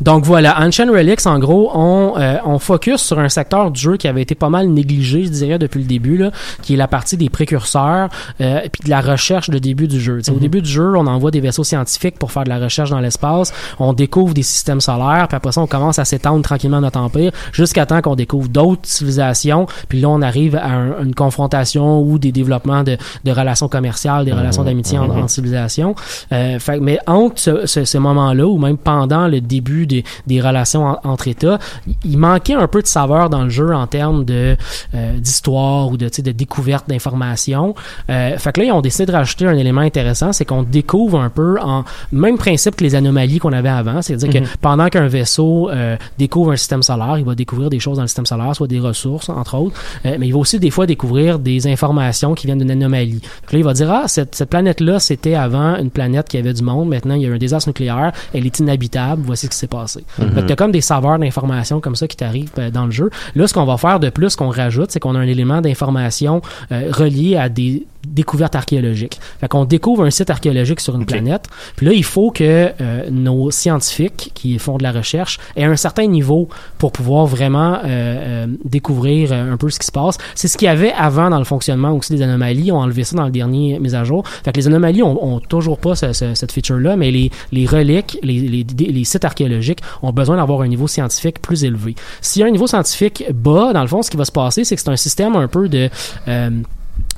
donc 0.01 0.25
voilà, 0.25 0.59
Ancient 0.59 0.91
Relics, 0.91 1.25
en 1.27 1.39
gros, 1.39 1.71
on, 1.73 2.13
euh, 2.17 2.37
on 2.45 2.59
focus 2.59 3.01
sur 3.01 3.19
un 3.19 3.29
secteur 3.29 3.71
du 3.71 3.79
jeu 3.79 3.97
qui 3.97 4.07
avait 4.07 4.21
été 4.23 4.35
pas 4.35 4.49
mal 4.49 4.67
négligé, 4.67 5.23
je 5.25 5.29
dirais, 5.29 5.59
depuis 5.59 5.79
le 5.79 5.85
début, 5.85 6.17
là, 6.17 6.31
qui 6.61 6.73
est 6.73 6.77
la 6.77 6.87
partie 6.87 7.17
des 7.17 7.29
précurseurs 7.29 8.09
euh, 8.41 8.61
puis 8.71 8.83
de 8.85 8.89
la 8.89 9.01
recherche 9.01 9.49
de 9.49 9.59
début 9.59 9.87
du 9.87 9.99
jeu. 9.99 10.19
Sais, 10.21 10.31
Au 10.31 10.39
début 10.39 10.61
du 10.61 10.69
jeu, 10.69 10.93
on 10.97 11.05
envoie 11.07 11.31
des 11.31 11.39
vaisseaux 11.39 11.63
scientifiques 11.63 12.17
pour 12.17 12.31
faire 12.31 12.43
de 12.43 12.49
la 12.49 12.57
recherche 12.59 12.89
dans 12.89 12.99
l'espace, 12.99 13.53
on 13.79 13.93
découvre 13.93 14.33
des 14.33 14.43
systèmes 14.43 14.81
solaires, 14.81 15.27
puis 15.27 15.35
après 15.37 15.51
ça, 15.51 15.61
on 15.61 15.67
commence 15.67 15.99
à 15.99 16.05
s'étendre 16.05 16.41
tranquillement 16.43 16.81
notre 16.81 16.99
empire, 16.99 17.31
jusqu'à 17.53 17.85
temps 17.85 18.01
qu'on 18.01 18.15
découvre 18.15 18.47
d'autres 18.49 18.81
civilisations, 18.83 19.67
puis 19.87 20.01
là, 20.01 20.09
on 20.09 20.21
arrive 20.21 20.55
à 20.55 20.67
un- 20.69 21.03
une 21.03 21.13
confrontation 21.15 22.01
ou 22.01 22.17
des 22.17 22.31
développements 22.31 22.83
de, 22.83 22.97
de 23.23 23.31
relations 23.31 23.67
commerciales, 23.67 24.25
des 24.25 24.33
relations 24.33 24.63
d'amitié 24.63 24.97
en, 24.97 25.09
en 25.09 25.27
civilisation. 25.27 25.95
Euh, 26.31 26.57
fait, 26.59 26.79
mais 26.79 26.97
entre 27.07 27.39
ce, 27.39 27.65
ce, 27.65 27.85
ce 27.85 27.97
moment-là, 27.97 28.47
ou 28.47 28.57
même 28.57 28.77
pendant 28.77 29.27
le 29.27 29.41
début 29.41 29.85
des, 29.91 30.03
des 30.27 30.41
relations 30.41 30.85
en- 30.85 30.99
entre 31.03 31.27
États, 31.27 31.59
il 32.05 32.17
manquait 32.17 32.53
un 32.55 32.67
peu 32.67 32.81
de 32.81 32.87
saveur 32.87 33.29
dans 33.29 33.43
le 33.43 33.49
jeu 33.49 33.73
en 33.73 33.87
termes 33.87 34.25
de 34.25 34.55
euh, 34.95 35.17
d'histoire 35.17 35.89
ou 35.89 35.97
de, 35.97 36.09
de 36.21 36.31
découverte 36.31 36.87
d'informations. 36.89 37.75
Euh, 38.09 38.37
fait 38.37 38.51
que 38.53 38.59
là, 38.61 38.65
ils 38.67 38.71
ont 38.71 38.81
décidé 38.81 39.05
de 39.05 39.11
rajouter 39.11 39.45
un 39.45 39.57
élément 39.57 39.81
intéressant, 39.81 40.31
c'est 40.33 40.45
qu'on 40.45 40.63
découvre 40.63 41.19
un 41.19 41.29
peu 41.29 41.59
en 41.61 41.83
même 42.11 42.37
principe 42.37 42.75
que 42.75 42.83
les 42.83 42.95
anomalies 42.95 43.39
qu'on 43.39 43.53
avait 43.53 43.69
avant, 43.69 44.01
c'est-à-dire 44.01 44.29
que 44.29 44.47
pendant 44.61 44.87
qu'un 44.89 45.07
vaisseau 45.07 45.69
euh, 45.69 45.97
découvre 46.17 46.51
un 46.51 46.55
système 46.57 46.83
solaire, 46.83 47.17
il 47.17 47.25
va 47.25 47.35
découvrir 47.35 47.69
des 47.69 47.79
choses 47.79 47.97
dans 47.97 48.03
le 48.03 48.07
système 48.07 48.25
solaire, 48.25 48.55
soit 48.55 48.67
des 48.67 48.79
ressources, 48.79 49.29
entre 49.29 49.55
autres, 49.57 49.75
euh, 50.05 50.15
mais 50.19 50.27
il 50.27 50.33
va 50.33 50.39
aussi 50.39 50.59
des 50.59 50.69
fois 50.71 50.85
découvrir 50.85 51.39
des 51.39 51.67
informations 51.67 52.33
qui 52.33 52.45
viennent 52.47 52.59
d'une 52.59 52.71
anomalie. 52.71 53.19
Fait 53.21 53.47
que 53.47 53.53
là, 53.53 53.59
il 53.59 53.65
va 53.65 53.73
dire, 53.73 53.91
ah, 53.91 54.07
cette, 54.07 54.35
cette 54.35 54.49
planète-là, 54.49 54.99
c'était 54.99 55.35
avant 55.35 55.75
une 55.77 55.89
planète 55.89 56.27
qui 56.29 56.37
avait 56.37 56.53
du 56.53 56.63
monde, 56.63 56.89
maintenant 56.89 57.15
il 57.15 57.21
y 57.23 57.27
a 57.27 57.31
un 57.31 57.37
désastre 57.37 57.69
nucléaire, 57.69 58.11
elle 58.33 58.45
est 58.45 58.59
inhabitable, 58.59 59.21
voici 59.25 59.45
ce 59.45 59.51
qui 59.51 59.57
s'est 59.57 59.67
passé. 59.67 59.80
Fait 59.87 60.41
que 60.41 60.47
t'as 60.47 60.55
comme 60.55 60.71
des 60.71 60.81
saveurs 60.81 61.19
d'informations 61.19 61.79
comme 61.79 61.95
ça 61.95 62.07
qui 62.07 62.17
t'arrivent 62.17 62.51
euh, 62.57 62.69
dans 62.69 62.85
le 62.85 62.91
jeu. 62.91 63.09
Là, 63.35 63.47
ce 63.47 63.53
qu'on 63.53 63.65
va 63.65 63.77
faire 63.77 63.99
de 63.99 64.09
plus, 64.09 64.35
qu'on 64.35 64.49
rajoute, 64.49 64.91
c'est 64.91 64.99
qu'on 64.99 65.15
a 65.15 65.19
un 65.19 65.27
élément 65.27 65.61
d'information 65.61 66.41
euh, 66.71 66.91
relié 66.91 67.35
à 67.37 67.49
des 67.49 67.85
découvertes 68.07 68.55
archéologiques. 68.55 69.19
Fait 69.39 69.47
qu'on 69.47 69.65
découvre 69.65 70.03
un 70.03 70.09
site 70.09 70.29
archéologique 70.29 70.79
sur 70.79 70.95
une 70.95 71.05
planète, 71.05 71.45
puis 71.75 71.85
là, 71.85 71.93
il 71.93 72.03
faut 72.03 72.31
que 72.31 72.43
euh, 72.81 73.09
nos 73.11 73.51
scientifiques 73.51 74.31
qui 74.33 74.57
font 74.59 74.77
de 74.77 74.83
la 74.83 74.91
recherche 74.91 75.39
aient 75.55 75.63
un 75.65 75.75
certain 75.75 76.07
niveau 76.07 76.49
pour 76.77 76.91
pouvoir 76.91 77.25
vraiment 77.25 77.75
euh, 77.75 77.77
euh, 77.85 78.47
découvrir 78.65 79.31
euh, 79.31 79.53
un 79.53 79.57
peu 79.57 79.69
ce 79.69 79.79
qui 79.79 79.85
se 79.87 79.91
passe. 79.91 80.17
C'est 80.35 80.47
ce 80.47 80.57
qu'il 80.57 80.65
y 80.65 80.69
avait 80.69 80.91
avant 80.93 81.29
dans 81.29 81.39
le 81.39 81.45
fonctionnement 81.45 81.91
aussi 81.91 82.13
des 82.13 82.21
anomalies. 82.21 82.65
Ils 82.67 82.71
ont 82.71 82.79
enlevé 82.79 83.03
ça 83.03 83.15
dans 83.15 83.25
le 83.25 83.31
dernier 83.31 83.79
mise 83.79 83.95
à 83.95 84.03
jour. 84.03 84.23
Fait 84.43 84.51
que 84.51 84.57
les 84.57 84.67
anomalies 84.67 85.03
ont, 85.03 85.23
ont 85.23 85.39
toujours 85.39 85.77
pas 85.77 85.95
ce- 85.95 86.13
ce- 86.13 86.33
cette 86.33 86.51
feature-là, 86.51 86.95
mais 86.95 87.11
les, 87.11 87.31
les 87.51 87.65
reliques, 87.65 88.17
les, 88.23 88.39
les, 88.39 88.65
les 88.65 89.03
sites 89.03 89.25
archéologiques 89.25 89.79
ont 90.01 90.11
besoin 90.11 90.37
d'avoir 90.37 90.61
un 90.61 90.67
niveau 90.67 90.87
scientifique 90.87 91.41
plus 91.41 91.63
élevé. 91.63 91.95
S'il 92.21 92.41
y 92.41 92.43
a 92.43 92.47
un 92.47 92.51
niveau 92.51 92.67
scientifique 92.67 93.25
bas, 93.33 93.73
dans 93.73 93.81
le 93.81 93.87
fond, 93.87 94.01
ce 94.01 94.09
qui 94.09 94.17
va 94.17 94.25
se 94.25 94.31
passer, 94.31 94.63
c'est 94.63 94.75
que 94.75 94.81
c'est 94.81 94.89
un 94.89 94.95
système 94.95 95.35
un 95.35 95.47
peu 95.47 95.69
de... 95.69 95.89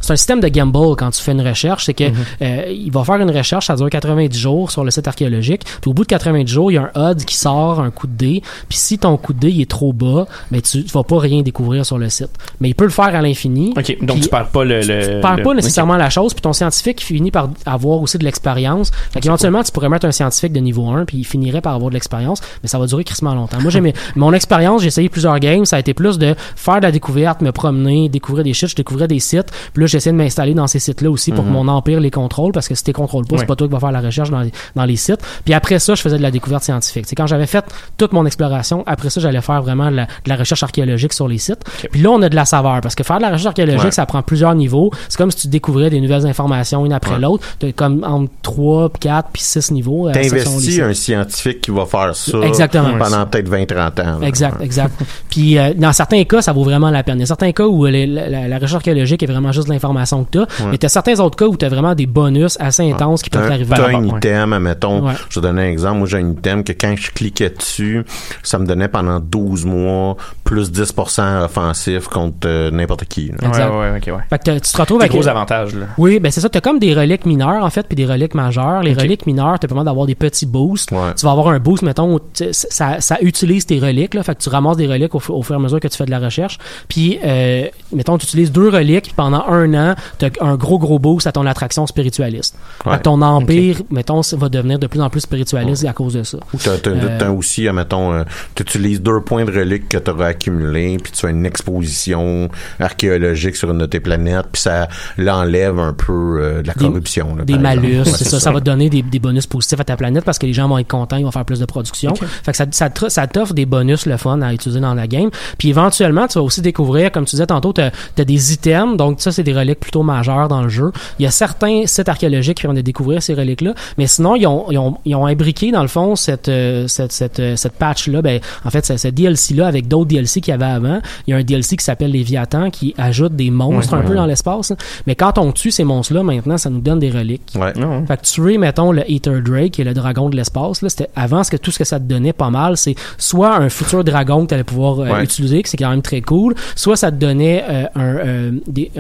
c'est 0.04 0.14
un 0.14 0.16
système 0.18 0.40
de 0.40 0.48
gamble 0.50 0.96
quand 0.98 1.10
tu 1.12 1.22
fais 1.22 1.32
une 1.32 1.42
recherche. 1.42 1.86
C'est 1.86 1.94
que 1.94 2.04
euh, 2.42 2.66
il 2.70 2.92
va 2.92 3.04
faire 3.04 3.16
une 3.16 3.32
recherche, 3.32 3.68
ça 3.68 3.76
dure 3.76 3.90
90 3.90 4.38
jours 4.38 4.70
sur 4.72 4.84
le 4.84 4.92
site 4.92 5.08
archéologique. 5.08 5.64
Puis 5.82 5.90
au 5.90 5.94
bout 5.94 6.04
de 6.04 6.08
90 6.10 6.52
jours, 6.52 6.72
il 6.72 6.76
y 6.76 6.78
a 6.78 6.92
un 6.94 7.12
HUD 7.12 7.26
qui 7.26 7.36
sort, 7.36 7.80
un 7.80 7.90
coup 7.90 8.08
de 8.08 8.14
dé. 8.14 8.42
Puis 8.70 8.78
si 8.78 8.98
ton 9.00 9.18
coup 9.18 9.34
de 9.34 9.40
dé 9.40 9.50
il 9.50 9.62
est 9.62 9.70
trop 9.70 9.94
bas, 9.94 10.28
mais 10.52 10.62
tu, 10.62 10.84
tu 10.84 10.92
vas 10.92 11.04
pas 11.04 11.20
rien 11.20 11.42
découvrir 11.42 11.86
sur 11.86 11.98
le 11.98 12.10
site. 12.10 12.30
Mais 12.60 12.70
il 12.70 12.76
peut 12.76 12.84
le 12.84 12.90
faire 12.90 13.16
à 13.16 13.22
l'infini. 13.22 13.74
Ok, 13.78 13.98
donc 14.02 14.20
tu 14.20 14.30
perds 14.30 14.50
pas 14.50 14.64
le. 14.64 14.82
le 14.82 15.16
tu 15.16 15.22
perds 15.22 15.38
le- 15.38 15.44
pas 15.44 15.54
nécessairement 15.54 15.98
la 15.98 16.10
chose, 16.10 16.34
puis 16.34 16.42
ton 16.42 16.54
scientifique 16.54 17.02
finit 17.02 17.32
par 17.32 17.50
avoir 17.66 18.02
aussi 18.02 18.18
de 18.18 18.24
l'expérience. 18.24 18.92
Fait 19.12 19.20
qu'éventuellement, 19.22 19.64
tu 19.64 19.72
pourrais 19.72 19.90
mettre 19.90 20.06
un 20.06 20.12
scientifique 20.12 20.54
de 20.54 20.60
niveau 20.60 20.88
1, 20.90 21.06
puis 21.06 21.18
il 21.18 21.24
finirait 21.24 21.62
par 21.62 21.74
avoir 21.76 21.90
de 21.90 21.94
l'expérience, 21.96 22.42
mais 22.62 22.70
ça 22.70 22.78
va 22.80 22.86
durer 22.88 23.04
crissement 23.04 23.34
longtemps. 23.36 23.62
Moi, 23.62 23.72
j'ai 23.72 23.82
mon 24.16 24.34
expérience, 24.34 24.82
j'ai 24.82 24.88
essayé 24.88 25.10
plusieurs 25.10 25.40
games, 25.40 25.66
ça 25.66 25.78
a 25.78 25.80
été 25.80 25.94
plus 25.94 26.18
de 26.18 26.36
faire 26.56 26.78
de 26.78 26.82
la 26.84 26.92
découverte, 26.92 27.42
me 27.42 27.52
promener, 27.52 28.10
découvrir 28.10 28.44
des 28.44 28.54
sites, 28.54 28.70
je 28.70 28.76
découvrais 28.76 29.08
des 29.08 29.20
sites, 29.20 29.52
puis 29.74 29.82
là, 29.82 29.88
j'essayais 29.94 30.12
de 30.12 30.18
m'installer 30.18 30.54
dans 30.54 30.68
ces 30.68 30.80
sites-là 30.80 31.10
aussi 31.10 31.32
pour 31.32 31.44
que 31.46 31.50
mon 31.50 31.68
empire 31.68 32.00
les 32.00 32.12
contrôle, 32.12 32.52
parce 32.52 32.68
que 32.68 32.76
si 32.76 32.84
tu 32.84 32.92
contrôles 32.94 33.26
pas, 33.26 33.36
Ouais. 33.36 33.40
c'est 33.42 33.46
pas 33.46 33.56
toi 33.56 33.68
qui 33.68 33.74
vas 33.74 33.80
faire 33.80 33.92
la 33.92 34.02
recherche 34.02 34.30
dans 34.30 34.42
les, 34.42 34.52
dans 34.76 34.86
les 34.86 34.96
sites. 34.98 35.20
Puis 35.46 35.54
après 35.54 35.80
ça, 35.80 35.96
je 35.96 36.02
faisais 36.02 36.18
de 36.18 36.22
la 36.22 36.32
découverte 36.32 36.64
scientifique. 36.64 37.06
C'est 37.08 37.16
quand 37.16 37.28
j'avais 37.28 37.46
fait 37.48 37.64
toute 37.98 38.12
mon 38.14 38.26
exploration, 38.26 38.84
après 38.86 39.10
ça, 39.10 39.22
j'allais 39.22 39.42
faire 39.42 39.62
vraiment 39.62 39.90
de 39.90 39.96
la, 39.96 40.06
de 40.06 40.30
la 40.30 40.36
recherche 40.36 40.64
archéologique 40.64 41.14
sur 41.14 41.28
les 41.28 41.38
sites. 41.38 41.64
Puis 41.92 42.02
là, 42.02 42.10
on 42.12 42.22
a 42.22 42.30
de 42.30 42.36
la 42.36 42.46
saveur, 42.46 42.82
parce 42.82 42.96
que 42.96 43.04
faire 43.04 43.18
de 43.18 43.22
la 43.24 43.30
recherche 43.30 43.46
archéologique, 43.48 43.84
Ouais. 43.86 43.92
ça 43.92 44.06
prend 44.06 44.22
plusieurs 44.22 44.56
niveaux. 44.56 44.92
C'est 45.10 45.18
comme 45.18 45.32
si 45.32 45.38
tu 45.38 45.48
découvrais 45.48 45.90
des 45.90 46.02
nouvelles 46.02 46.26
informations 46.26 46.86
une 46.86 46.94
après 46.94 47.20
l'autre. 47.20 47.46
T'as 47.60 47.72
comme 47.72 48.04
entre 48.04 48.32
3, 48.42 48.90
4 49.00 49.30
puis 49.32 49.42
6 49.42 49.72
niveaux. 49.72 50.08
euh, 50.10 50.14
les 50.14 50.30
T'investis 50.30 50.80
un 50.80 50.94
scientifique 50.94 51.62
qui 51.62 51.72
va 51.72 51.86
faire 51.86 52.16
ça 52.16 52.40
Exactement. 52.42 52.98
pendant 52.98 53.26
peut-être 53.26 53.50
20-30 53.50 54.00
ans. 54.02 54.20
là. 54.20 54.28
Exact, 54.28 54.62
exact. 54.62 54.94
Puis 55.30 55.58
euh, 55.58 55.74
dans 55.76 55.94
certains 55.94 56.24
cas, 56.24 56.42
ça 56.42 56.52
vaut 56.54 56.64
vraiment 56.64 56.90
la 56.90 57.04
peine. 57.04 57.18
Il 57.18 57.22
y 57.22 57.24
a 57.24 57.28
certains 57.28 57.52
cas 57.52 57.66
où 57.66 57.86
euh, 57.86 57.90
les- 57.92 58.08
la, 58.08 58.30
la- 58.30 58.48
la 58.48 58.56
recherche 58.56 58.76
archéologique 58.76 59.22
est 59.24 59.28
vraiment 59.28 59.52
juste 59.52 59.68
de 59.68 59.74
l'information 59.84 60.24
que 60.24 60.32
tu 60.32 60.40
as, 60.40 60.48
mais 60.70 60.78
tu 60.78 60.86
as 60.86 60.90
certains 60.90 61.20
autres 61.20 61.36
cas 61.38 61.46
où 61.46 61.56
tu 61.58 61.66
as 61.66 61.70
vraiment 61.70 61.94
des 61.96 62.06
bonus 62.06 62.58
assez 62.60 62.90
intenses 62.90 63.22
qui 63.22 63.30
peuvent 63.30 63.44
T'as 63.44 63.50
t'arriver. 63.50 63.74
t'as 63.76 63.84
à 63.86 63.98
un 63.98 64.04
item, 64.18 64.54
admettons, 64.54 65.06
Ouais. 65.08 65.14
je 65.30 65.40
vais 65.40 65.48
donner 65.48 65.64
un 65.64 65.70
exemple. 65.72 65.98
Moi, 66.00 66.08
j'ai 66.08 66.18
un 66.18 66.30
item 66.32 66.64
que 66.64 66.72
quand 66.74 66.96
je 66.98 67.12
cliquais 67.12 67.50
dessus, 67.50 68.06
ça 68.42 68.58
me 68.60 68.66
donnait 68.66 68.88
pendant 68.88 69.20
12 69.20 69.66
mois 69.66 70.16
plus 70.44 70.72
10% 70.72 71.44
offensif 71.44 72.08
contre 72.08 72.38
euh, 72.48 72.72
n'importe 72.72 73.06
qui. 73.06 73.28
là. 73.28 73.48
Exact. 73.48 73.70
ouais, 73.72 73.98
ok, 73.98 74.08
ouais. 74.18 74.24
Fait 74.30 74.40
que 74.40 74.52
tu 74.60 74.72
te 74.72 74.78
retrouves 74.78 75.00
Des 75.00 75.06
avec 75.06 75.12
gros 75.20 75.28
avantages, 75.28 75.74
là. 75.76 75.86
Oui, 75.98 76.20
ben 76.20 76.32
c'est 76.32 76.42
ça. 76.42 76.50
T'as 76.50 76.62
comme 76.62 76.80
des 76.80 76.94
reliques 76.94 77.26
mineures 77.26 77.64
en 77.64 77.70
fait, 77.70 77.86
puis 77.88 77.96
des 77.96 78.06
reliques 78.06 78.36
majeures. 78.36 78.82
Les 78.84 78.94
reliques 78.94 79.26
mineures, 79.26 79.58
t'as 79.60 79.68
permis 79.68 79.84
d'avoir 79.84 80.06
des 80.06 80.16
petits 80.16 80.46
boosts. 80.46 80.92
Ouais. 80.92 81.14
Tu 81.18 81.26
vas 81.26 81.32
avoir 81.32 81.50
un 81.50 81.60
boost, 81.60 81.84
mettons, 81.84 82.16
où 82.16 82.20
tu- 82.34 82.46
ça, 82.52 83.00
ça 83.02 83.18
utilise 83.22 83.66
tes 83.66 83.80
reliques. 83.80 84.14
Là, 84.14 84.24
fait 84.24 84.36
que 84.36 84.42
tu 84.42 84.50
ramasses 84.50 84.78
des 84.78 84.88
reliques 84.88 85.16
au, 85.16 85.20
fu- 85.20 85.32
au 85.32 85.42
fur 85.42 85.56
et 85.56 85.58
à 85.58 85.62
mesure 85.62 85.80
que 85.80 85.88
tu 85.88 85.98
fais 85.98 86.06
de 86.06 86.12
la 86.12 86.20
recherche. 86.20 86.58
Puis, 86.88 87.20
euh, 87.26 87.66
mettons, 87.94 88.18
tu 88.18 88.26
utilises 88.26 88.52
deux 88.52 88.70
reliques 88.70 89.04
puis 89.06 89.14
pendant 89.16 89.44
un 89.48 89.73
un 89.76 89.92
an, 89.92 89.96
t'as 90.18 90.30
un 90.42 90.56
gros 90.56 90.80
gros 90.80 91.00
boost 91.00 91.28
à 91.28 91.32
ton 91.32 91.46
attraction 91.46 91.86
spiritualiste. 91.88 92.56
Ouais. 92.86 93.00
ton 93.00 93.22
empire, 93.22 93.78
mettons, 93.92 94.22
va 94.34 94.50
devenir 94.50 94.80
de 94.80 94.88
plus 94.88 95.02
en 95.02 95.10
plus 95.10 95.22
spiritualiste 95.22 95.86
à 95.86 95.94
cause 95.94 96.14
de 96.14 96.24
ça. 96.24 96.38
Ou 96.54 96.58
t'as, 96.58 96.78
t'as- 96.78 96.92
Euh, 96.92 97.18
t'as 97.20 97.30
aussi, 97.32 97.68
mettons, 97.72 98.24
tu 98.56 98.64
utilises 98.64 99.02
deux 99.02 99.22
points 99.22 99.46
de 99.46 99.52
reliques 99.52 99.90
que 99.90 99.98
tu 99.98 100.12
auras 100.12 100.28
accumulés, 100.28 100.98
puis 101.02 101.12
tu 101.12 101.20
fais 101.22 101.32
une 101.32 101.46
exposition 101.46 102.50
archéologique 102.80 103.56
sur 103.56 103.72
une 103.72 103.80
de 103.80 103.86
tes 103.86 104.00
planètes, 104.00 104.48
puis 104.52 104.62
ça 104.62 104.88
l'enlève 105.18 105.80
un 105.80 105.94
peu 105.94 106.38
euh, 106.40 106.62
de 106.62 106.68
la 106.68 106.74
Des- 106.74 106.86
corruption. 106.86 107.36
là, 107.36 107.44
des 107.46 107.58
malus, 107.58 108.06
c'est 108.06 108.26
ça, 108.26 108.40
ça 108.40 108.52
va 108.52 108.60
te 108.60 108.66
donner 108.66 108.90
des, 108.90 109.02
des 109.02 109.20
bonus 109.20 109.48
positifs 109.48 109.80
à 109.80 109.84
ta 109.84 109.96
planète 109.98 110.24
parce 110.24 110.38
que 110.40 110.46
les 110.46 110.54
gens 110.54 110.68
vont 110.68 110.78
être 110.78 110.88
contents, 110.88 111.18
ils 111.18 111.24
vont 111.26 111.32
faire 111.32 111.46
plus 111.46 111.60
de 111.60 111.66
production. 111.66 112.14
Fait 112.16 112.52
que 112.52 112.58
ça, 112.58 112.66
ça, 112.72 112.90
te- 112.90 113.10
ça 113.10 113.28
t'offre 113.28 113.54
des 113.54 113.66
bonus 113.66 114.06
le 114.06 114.18
fun 114.18 114.42
à 114.42 114.54
utiliser 114.54 114.80
dans 114.80 114.94
la 114.94 115.08
game. 115.08 115.30
Puis 115.58 115.70
éventuellement, 115.70 116.28
tu 116.28 116.38
vas 116.38 116.44
aussi 116.44 116.62
découvrir, 116.62 117.12
comme 117.12 117.26
tu 117.26 117.32
disais 117.32 117.48
tantôt, 117.48 117.74
t'as 117.74 117.92
as 118.18 118.26
des 118.26 118.54
items, 118.54 118.98
donc 118.98 119.22
ça 119.22 119.32
c'est 119.32 119.44
des 119.44 119.53
reliques 119.54 119.80
plutôt 119.80 120.04
majeures 120.04 120.48
dans 120.48 120.62
le 120.62 120.70
jeu. 120.70 120.92
Il 121.20 121.24
y 121.24 121.28
a 121.28 121.32
certains 121.32 121.84
sites 121.86 122.10
archéologiques 122.10 122.58
qui 122.62 122.68
vont 122.68 122.74
de 122.74 122.82
découvrir 122.82 123.22
ces 123.24 123.34
reliques-là, 123.34 123.74
mais 123.98 124.08
sinon 124.08 124.36
ils 124.36 124.46
ont, 124.48 124.66
ils 124.72 124.78
ont, 124.78 124.98
ils 125.06 125.16
ont 125.16 125.26
imbriqué 125.26 125.72
dans 125.72 125.82
le 125.82 125.88
fond 125.88 126.16
cette 126.16 126.50
euh, 126.50 126.88
cette 126.88 127.12
cette, 127.12 127.40
euh, 127.40 127.56
cette 127.56 127.74
patch-là, 127.74 128.22
ben 128.22 128.40
en 128.66 128.70
fait 128.70 128.86
ce, 128.86 128.98
ce 128.98 129.08
DLC-là 129.08 129.68
avec 129.68 129.88
d'autres 129.88 130.08
DLC 130.10 130.42
qu'il 130.42 130.52
y 130.52 130.56
avait 130.56 130.66
avant. 130.66 131.00
Il 131.28 131.32
y 131.32 131.34
a 131.34 131.38
un 131.38 131.44
DLC 131.44 131.78
qui 131.78 131.86
s'appelle 131.86 132.12
Léviathan 132.12 132.70
qui 132.70 132.94
ajoute 132.98 133.36
des 133.36 133.52
monstres 133.52 133.94
un 133.94 134.02
peu 134.02 134.16
dans 134.16 134.26
l'espace. 134.26 134.72
hein. 134.72 134.78
Mais 135.08 135.16
quand 135.16 135.38
on 135.38 135.52
tue 135.52 135.72
ces 135.72 135.84
monstres-là, 135.84 136.24
maintenant, 136.24 136.58
ça 136.58 136.70
nous 136.70 136.82
donne 136.82 137.00
des 137.00 137.10
reliques. 137.12 137.54
Ouais. 137.56 137.74
Non. 137.76 138.06
Fait 138.06 138.18
que 138.18 138.24
tuer, 138.24 138.58
mettons, 138.58 138.92
le 138.92 139.10
Eater 139.10 139.42
Drake, 139.42 139.72
qui 139.72 139.82
est 139.82 139.86
le 139.86 139.94
dragon 139.94 140.30
de 140.30 140.36
l'espace, 140.36 140.82
là, 140.82 140.90
c'était 140.90 141.10
avant 141.16 141.44
ce 141.44 141.52
que 141.52 141.58
tout 141.58 141.72
ce 141.72 141.80
que 141.80 141.84
ça 141.86 142.00
te 142.00 142.06
donnait 142.06 142.34
pas 142.34 142.50
mal, 142.50 142.78
c'est 142.78 142.96
soit 143.18 143.56
un 143.56 143.70
futur 143.70 144.04
dragon 144.04 144.44
que 144.44 144.50
tu 144.50 144.54
allais 144.56 144.64
pouvoir 144.64 145.00
euh, 145.00 145.10
Ouais. 145.14 145.24
utiliser, 145.24 145.62
que 145.62 145.70
c'est 145.70 145.78
quand 145.78 145.90
même 145.90 146.02
très 146.02 146.22
cool, 146.22 146.56
soit 146.76 146.96
ça 146.96 147.12
te 147.12 147.18
donnait 147.18 147.64
euh, 147.70 147.86
un, 147.96 148.16
euh, 148.18 148.52
des, 148.68 148.92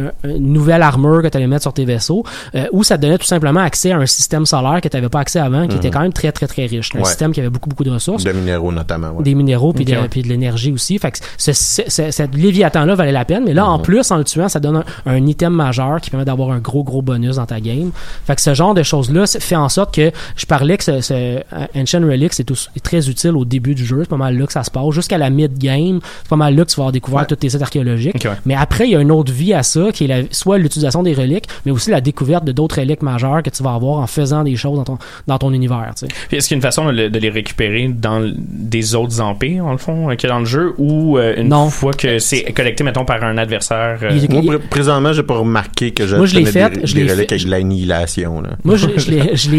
nouvelle 0.51 0.81
armure 0.81 1.21
que 1.21 1.27
tu 1.27 1.37
allais 1.37 1.47
mettre 1.47 1.63
sur 1.63 1.73
tes 1.73 1.85
vaisseaux, 1.85 2.23
euh, 2.55 2.65
ou 2.71 2.83
ça 2.83 2.97
te 2.97 3.01
donnait 3.03 3.17
tout 3.17 3.25
simplement 3.25 3.61
accès 3.61 3.91
à 3.91 3.97
un 3.97 4.05
système 4.05 4.45
solaire 4.45 4.81
que 4.81 4.87
tu 4.87 4.97
n'avais 4.97 5.09
pas 5.09 5.19
accès 5.19 5.39
avant, 5.39 5.67
qui 5.67 5.75
était 5.77 5.89
quand 5.89 6.01
même 6.01 6.13
très, 6.13 6.31
très, 6.31 6.47
très 6.47 6.65
riche. 6.65 6.91
Un 6.95 6.99
Ouais. 6.99 7.05
système 7.05 7.31
qui 7.31 7.39
avait 7.39 7.49
beaucoup, 7.49 7.69
beaucoup 7.69 7.83
de 7.83 7.91
ressources 7.91 8.23
De 8.23 8.31
minéraux 8.31 8.71
notamment. 8.71 9.11
ouais. 9.11 9.23
des 9.23 9.35
minéraux 9.35 9.73
puis 9.73 9.83
Ok, 9.83 9.89
de, 10.17 10.21
de 10.23 10.27
l'énergie 10.27 10.71
aussi. 10.71 10.97
Fait 10.99 11.11
que 11.11 11.17
ce, 11.37 11.53
ce, 11.53 11.81
ce- 11.87 12.11
cette 12.11 12.35
Léviathan-là 12.35 12.95
valait 12.95 13.11
la 13.11 13.25
peine. 13.25 13.43
Mais 13.45 13.53
là, 13.53 13.65
en 13.67 13.79
plus, 13.79 14.09
en 14.11 14.17
le 14.17 14.23
tuant, 14.23 14.49
ça 14.49 14.59
donne 14.59 14.77
un, 14.77 14.83
un 15.05 15.25
item 15.27 15.53
majeur 15.53 16.01
qui 16.01 16.09
permet 16.09 16.25
d'avoir 16.25 16.51
un 16.51 16.59
gros, 16.59 16.83
gros 16.83 17.01
bonus 17.01 17.37
dans 17.37 17.45
ta 17.45 17.59
game. 17.59 17.91
Fait 18.25 18.35
que 18.35 18.41
ce 18.41 18.53
genre 18.53 18.73
de 18.73 18.83
choses-là 18.83 19.25
fait 19.27 19.55
en 19.55 19.69
sorte 19.69 19.93
que 19.93 20.11
je 20.35 20.45
parlais 20.45 20.77
que 20.77 20.83
ce, 20.83 21.01
ce 21.01 21.13
euh, 21.13 21.39
Ancient 21.75 22.01
Relics 22.01 22.39
est, 22.39 22.43
tous- 22.43 22.69
est 22.75 22.79
très 22.83 23.09
utile 23.09 23.31
au 23.37 23.45
début 23.45 23.75
du 23.75 23.85
jeu. 23.85 23.99
C'est 24.01 24.09
pas 24.09 24.17
mal 24.17 24.37
là 24.37 24.45
que 24.45 24.53
ça 24.53 24.63
se 24.63 24.71
passe. 24.71 24.89
Jusqu'à 24.91 25.17
la 25.17 25.29
mid-game, 25.29 25.99
c'est 26.23 26.29
pas 26.29 26.35
mal 26.35 26.55
là 26.55 26.63
que 26.65 26.69
tu 26.69 26.75
vas 26.75 26.83
avoir 26.83 26.91
découvert 26.91 27.21
Ouais. 27.21 27.25
toutes 27.27 27.39
tes 27.39 27.49
sites 27.49 27.61
archéologiques. 27.61 28.27
Mais 28.45 28.55
après, 28.55 28.85
il 28.85 28.91
y 28.91 28.95
a 28.95 28.99
une 29.01 29.11
autre 29.11 29.31
vie 29.31 29.53
à 29.53 29.63
ça, 29.63 29.91
qui 29.91 30.05
est 30.05 30.07
la- 30.07 30.21
soit 30.33 30.57
l'utilisation 30.57 31.03
des 31.03 31.13
reliques, 31.13 31.45
mais 31.65 31.71
aussi 31.71 31.89
la 31.91 32.01
découverte 32.01 32.43
de 32.45 32.51
d'autres 32.51 32.79
reliques 32.79 33.01
majeures 33.01 33.41
que 33.43 33.49
tu 33.49 33.63
vas 33.63 33.73
avoir 33.73 33.99
en 33.99 34.07
faisant 34.07 34.43
des 34.43 34.55
choses 34.55 34.77
dans 34.77 34.83
ton, 34.83 34.97
dans 35.27 35.37
ton 35.37 35.51
univers. 35.53 35.91
tu 35.97 36.07
sais. 36.07 36.13
Puis 36.27 36.37
est-ce 36.37 36.47
qu'il 36.47 36.55
y 36.55 36.57
a 36.57 36.59
une 36.59 36.61
façon 36.63 36.85
de, 36.85 36.91
le- 36.91 37.09
de 37.09 37.19
les 37.19 37.29
récupérer 37.29 37.87
dans 37.87 38.21
des 38.37 38.95
autres 38.95 39.21
empires, 39.21 39.63
dans 39.63 39.71
le 39.71 39.77
fond, 39.77 40.09
euh, 40.09 40.15
qu'il 40.15 40.29
y 40.29 40.31
a 40.31 40.35
dans 40.35 40.39
le 40.39 40.45
jeu, 40.45 40.73
ou 40.77 41.17
euh, 41.17 41.35
une 41.37 41.49
Non. 41.49 41.69
fois 41.69 41.93
que 41.93 42.19
c'est 42.19 42.43
collecté, 42.53 42.83
mettons, 42.83 43.05
par 43.05 43.23
un 43.23 43.37
adversaire 43.37 43.99
euh, 44.03 44.11
Il- 44.11 44.29
Moi, 44.31 44.55
pr- 44.55 44.59
présentement, 44.69 45.13
j'ai 45.13 45.23
pas 45.23 45.37
remarqué 45.37 45.91
que 45.91 46.03
Moi, 46.15 46.25
je 46.25 46.35
l'ai 46.35 46.45
fait, 46.45 46.69
des, 46.69 46.85
je 46.87 46.93
des 46.95 47.03
l'ai 47.03 47.11
reliques 47.11 47.29
fait. 47.29 47.35
avec 47.35 47.45
de 47.45 47.51
l'annihilation. 47.51 48.41
Là. 48.41 48.49
Moi, 48.63 48.75
je, 48.75 48.87
je 48.97 49.11
l'ai- 49.11 49.35
je 49.35 49.49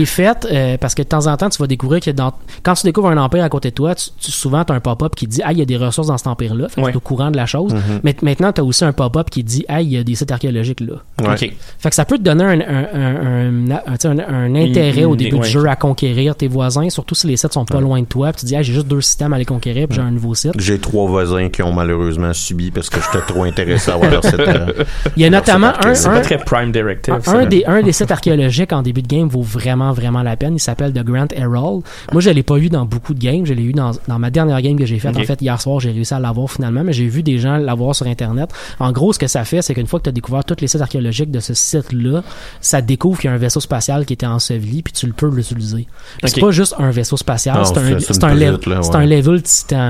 euh, 0.52 0.76
parce 0.78 0.94
que 0.94 1.02
de 1.02 1.08
temps 1.08 1.26
en 1.26 1.36
temps, 1.36 1.48
tu 1.48 1.58
vas 1.58 1.66
découvrir 1.66 2.00
que 2.00 2.10
dans, 2.10 2.32
quand 2.62 2.74
tu 2.74 2.84
découvres 2.86 3.08
un 3.08 3.16
empire 3.18 3.44
à 3.44 3.48
côté 3.48 3.70
de 3.70 3.74
toi, 3.74 3.94
tu, 3.94 4.08
tu- 4.18 4.30
souvent, 4.30 4.64
tu 4.64 4.72
as 4.72 4.76
un 4.76 4.80
pop-up 4.80 5.14
qui 5.14 5.26
dit 5.26 5.40
Ah, 5.44 5.52
il 5.52 5.58
y 5.58 5.62
a 5.62 5.64
des 5.64 5.76
ressources 5.76 6.08
dans 6.08 6.18
cet 6.18 6.26
empire-là. 6.26 6.68
Fait 6.68 6.80
que 6.80 6.86
Ouais. 6.86 6.90
tu 6.92 6.94
es 6.94 6.96
au 6.96 7.00
courant 7.00 7.30
de 7.30 7.36
la 7.36 7.46
chose. 7.46 7.72
Mm-hmm. 7.74 8.00
Mais 8.02 8.16
maintenant, 8.22 8.52
tu 8.52 8.60
as 8.60 8.64
aussi 8.64 8.84
un 8.84 8.92
pop-up 8.92 9.30
qui 9.30 9.42
dit 9.44 9.64
Ah, 9.68 9.80
il 9.82 9.88
y 9.90 9.96
a 9.96 10.04
des 10.04 10.14
sites 10.14 10.30
archéologiques 10.30 10.63
là. 10.80 10.94
Ouais. 11.22 11.36
Fait 11.78 11.88
que 11.90 11.94
ça 11.94 12.04
peut 12.04 12.18
te 12.18 12.22
donner 12.22 12.44
un, 12.44 12.60
un, 12.60 13.70
un, 13.72 14.54
intérêt 14.54 15.04
au 15.04 15.16
début 15.16 15.36
ouais. 15.36 15.42
du 15.42 15.48
jeu 15.48 15.66
à 15.68 15.76
conquérir 15.76 16.36
tes 16.36 16.48
voisins, 16.48 16.88
surtout 16.90 17.14
si 17.14 17.26
les 17.26 17.36
sites 17.36 17.52
sont 17.52 17.64
pas 17.64 17.80
loin 17.80 18.00
de 18.00 18.06
toi. 18.06 18.32
Puis 18.32 18.40
tu 18.40 18.46
dis 18.46 18.56
Ah, 18.56 18.62
j'ai 18.62 18.72
juste 18.72 18.86
deux 18.88 19.00
systèmes 19.00 19.32
à 19.32 19.38
les 19.38 19.44
conquérir, 19.44 19.88
puis 19.88 19.96
j'ai 19.96 20.02
un 20.02 20.10
nouveau 20.10 20.34
site. 20.34 20.52
J'ai 20.58 20.78
trois 20.78 21.06
voisins 21.06 21.48
qui 21.48 21.62
ont 21.62 21.72
malheureusement 21.72 22.32
subi 22.32 22.70
parce 22.70 22.88
que 22.90 22.98
j'étais 23.00 23.24
trop 23.26 23.44
intéressé 23.44 23.90
à 23.90 23.96
voir 23.96 24.10
leur 24.10 24.24
site. 24.24 24.38
euh, 24.40 24.84
Il 25.16 25.22
y 25.22 25.26
a 25.26 25.30
notamment 25.30 25.72
un, 25.84 25.94
C'est 25.94 26.08
un, 26.08 26.12
pas 26.14 26.20
très 26.20 26.38
Prime 26.38 26.72
Directive. 26.72 27.14
Un, 27.14 27.20
ça. 27.20 27.38
un 27.38 27.46
des, 27.46 27.64
un 27.66 27.82
des 27.82 27.92
sites 27.92 28.10
archéologiques 28.10 28.72
en 28.72 28.82
début 28.82 29.02
de 29.02 29.08
game 29.08 29.28
vaut 29.28 29.42
vraiment, 29.42 29.92
vraiment 29.92 30.22
la 30.22 30.36
peine. 30.36 30.54
Il 30.56 30.60
s'appelle 30.60 30.92
The 30.92 31.04
Grand 31.04 31.32
Herald. 31.32 31.82
Moi, 32.12 32.20
je 32.20 32.30
l'ai 32.30 32.42
pas 32.42 32.56
eu 32.58 32.68
dans 32.68 32.84
beaucoup 32.84 33.14
de 33.14 33.20
games. 33.20 33.44
Je 33.46 33.54
l'ai 33.54 33.62
eu 33.64 33.72
dans, 33.72 33.92
dans 34.08 34.18
ma 34.18 34.30
dernière 34.30 34.60
game 34.62 34.78
que 34.78 34.86
j'ai 34.86 34.98
faite. 34.98 35.16
En 35.16 35.22
fait, 35.24 35.40
hier 35.42 35.60
soir, 35.60 35.80
j'ai 35.80 35.90
réussi 35.90 36.14
à 36.14 36.20
l'avoir 36.20 36.50
finalement, 36.50 36.82
mais 36.84 36.92
j'ai 36.92 37.06
vu 37.06 37.22
des 37.22 37.38
gens 37.38 37.56
l'avoir 37.56 37.94
sur 37.94 38.06
Internet. 38.06 38.50
En 38.80 38.92
gros, 38.92 39.12
ce 39.12 39.18
que 39.18 39.26
ça 39.26 39.44
fait, 39.44 39.62
c'est 39.62 39.74
qu'une 39.74 39.86
fois 39.86 39.98
que 40.00 40.04
tu 40.04 40.08
as 40.10 40.12
découvert 40.12 40.44
tous 40.54 40.62
les 40.62 40.68
sites 40.68 40.80
archéologiques 40.80 41.30
de 41.30 41.40
ce 41.40 41.54
site-là, 41.54 42.22
ça 42.60 42.80
découvre 42.80 43.18
qu'il 43.20 43.28
y 43.28 43.32
a 43.32 43.36
un 43.36 43.38
vaisseau 43.38 43.60
spatial 43.60 44.04
qui 44.06 44.12
était 44.12 44.26
enseveli, 44.26 44.82
puis 44.82 44.92
tu 44.92 45.06
le 45.06 45.12
peux 45.12 45.28
l'utiliser. 45.28 45.86
Puis 46.22 46.30
C'est 46.30 46.40
pas 46.40 46.50
juste 46.50 46.74
un 46.78 46.90
vaisseau 46.90 47.16
spatial, 47.16 47.56
c'est 47.64 47.78
un, 47.78 47.98
c'est- 48.00 48.24
un, 48.24 48.34
level- 48.34 48.60
ouais. 48.66 48.74
un 48.76 48.80
titan. 48.80 48.98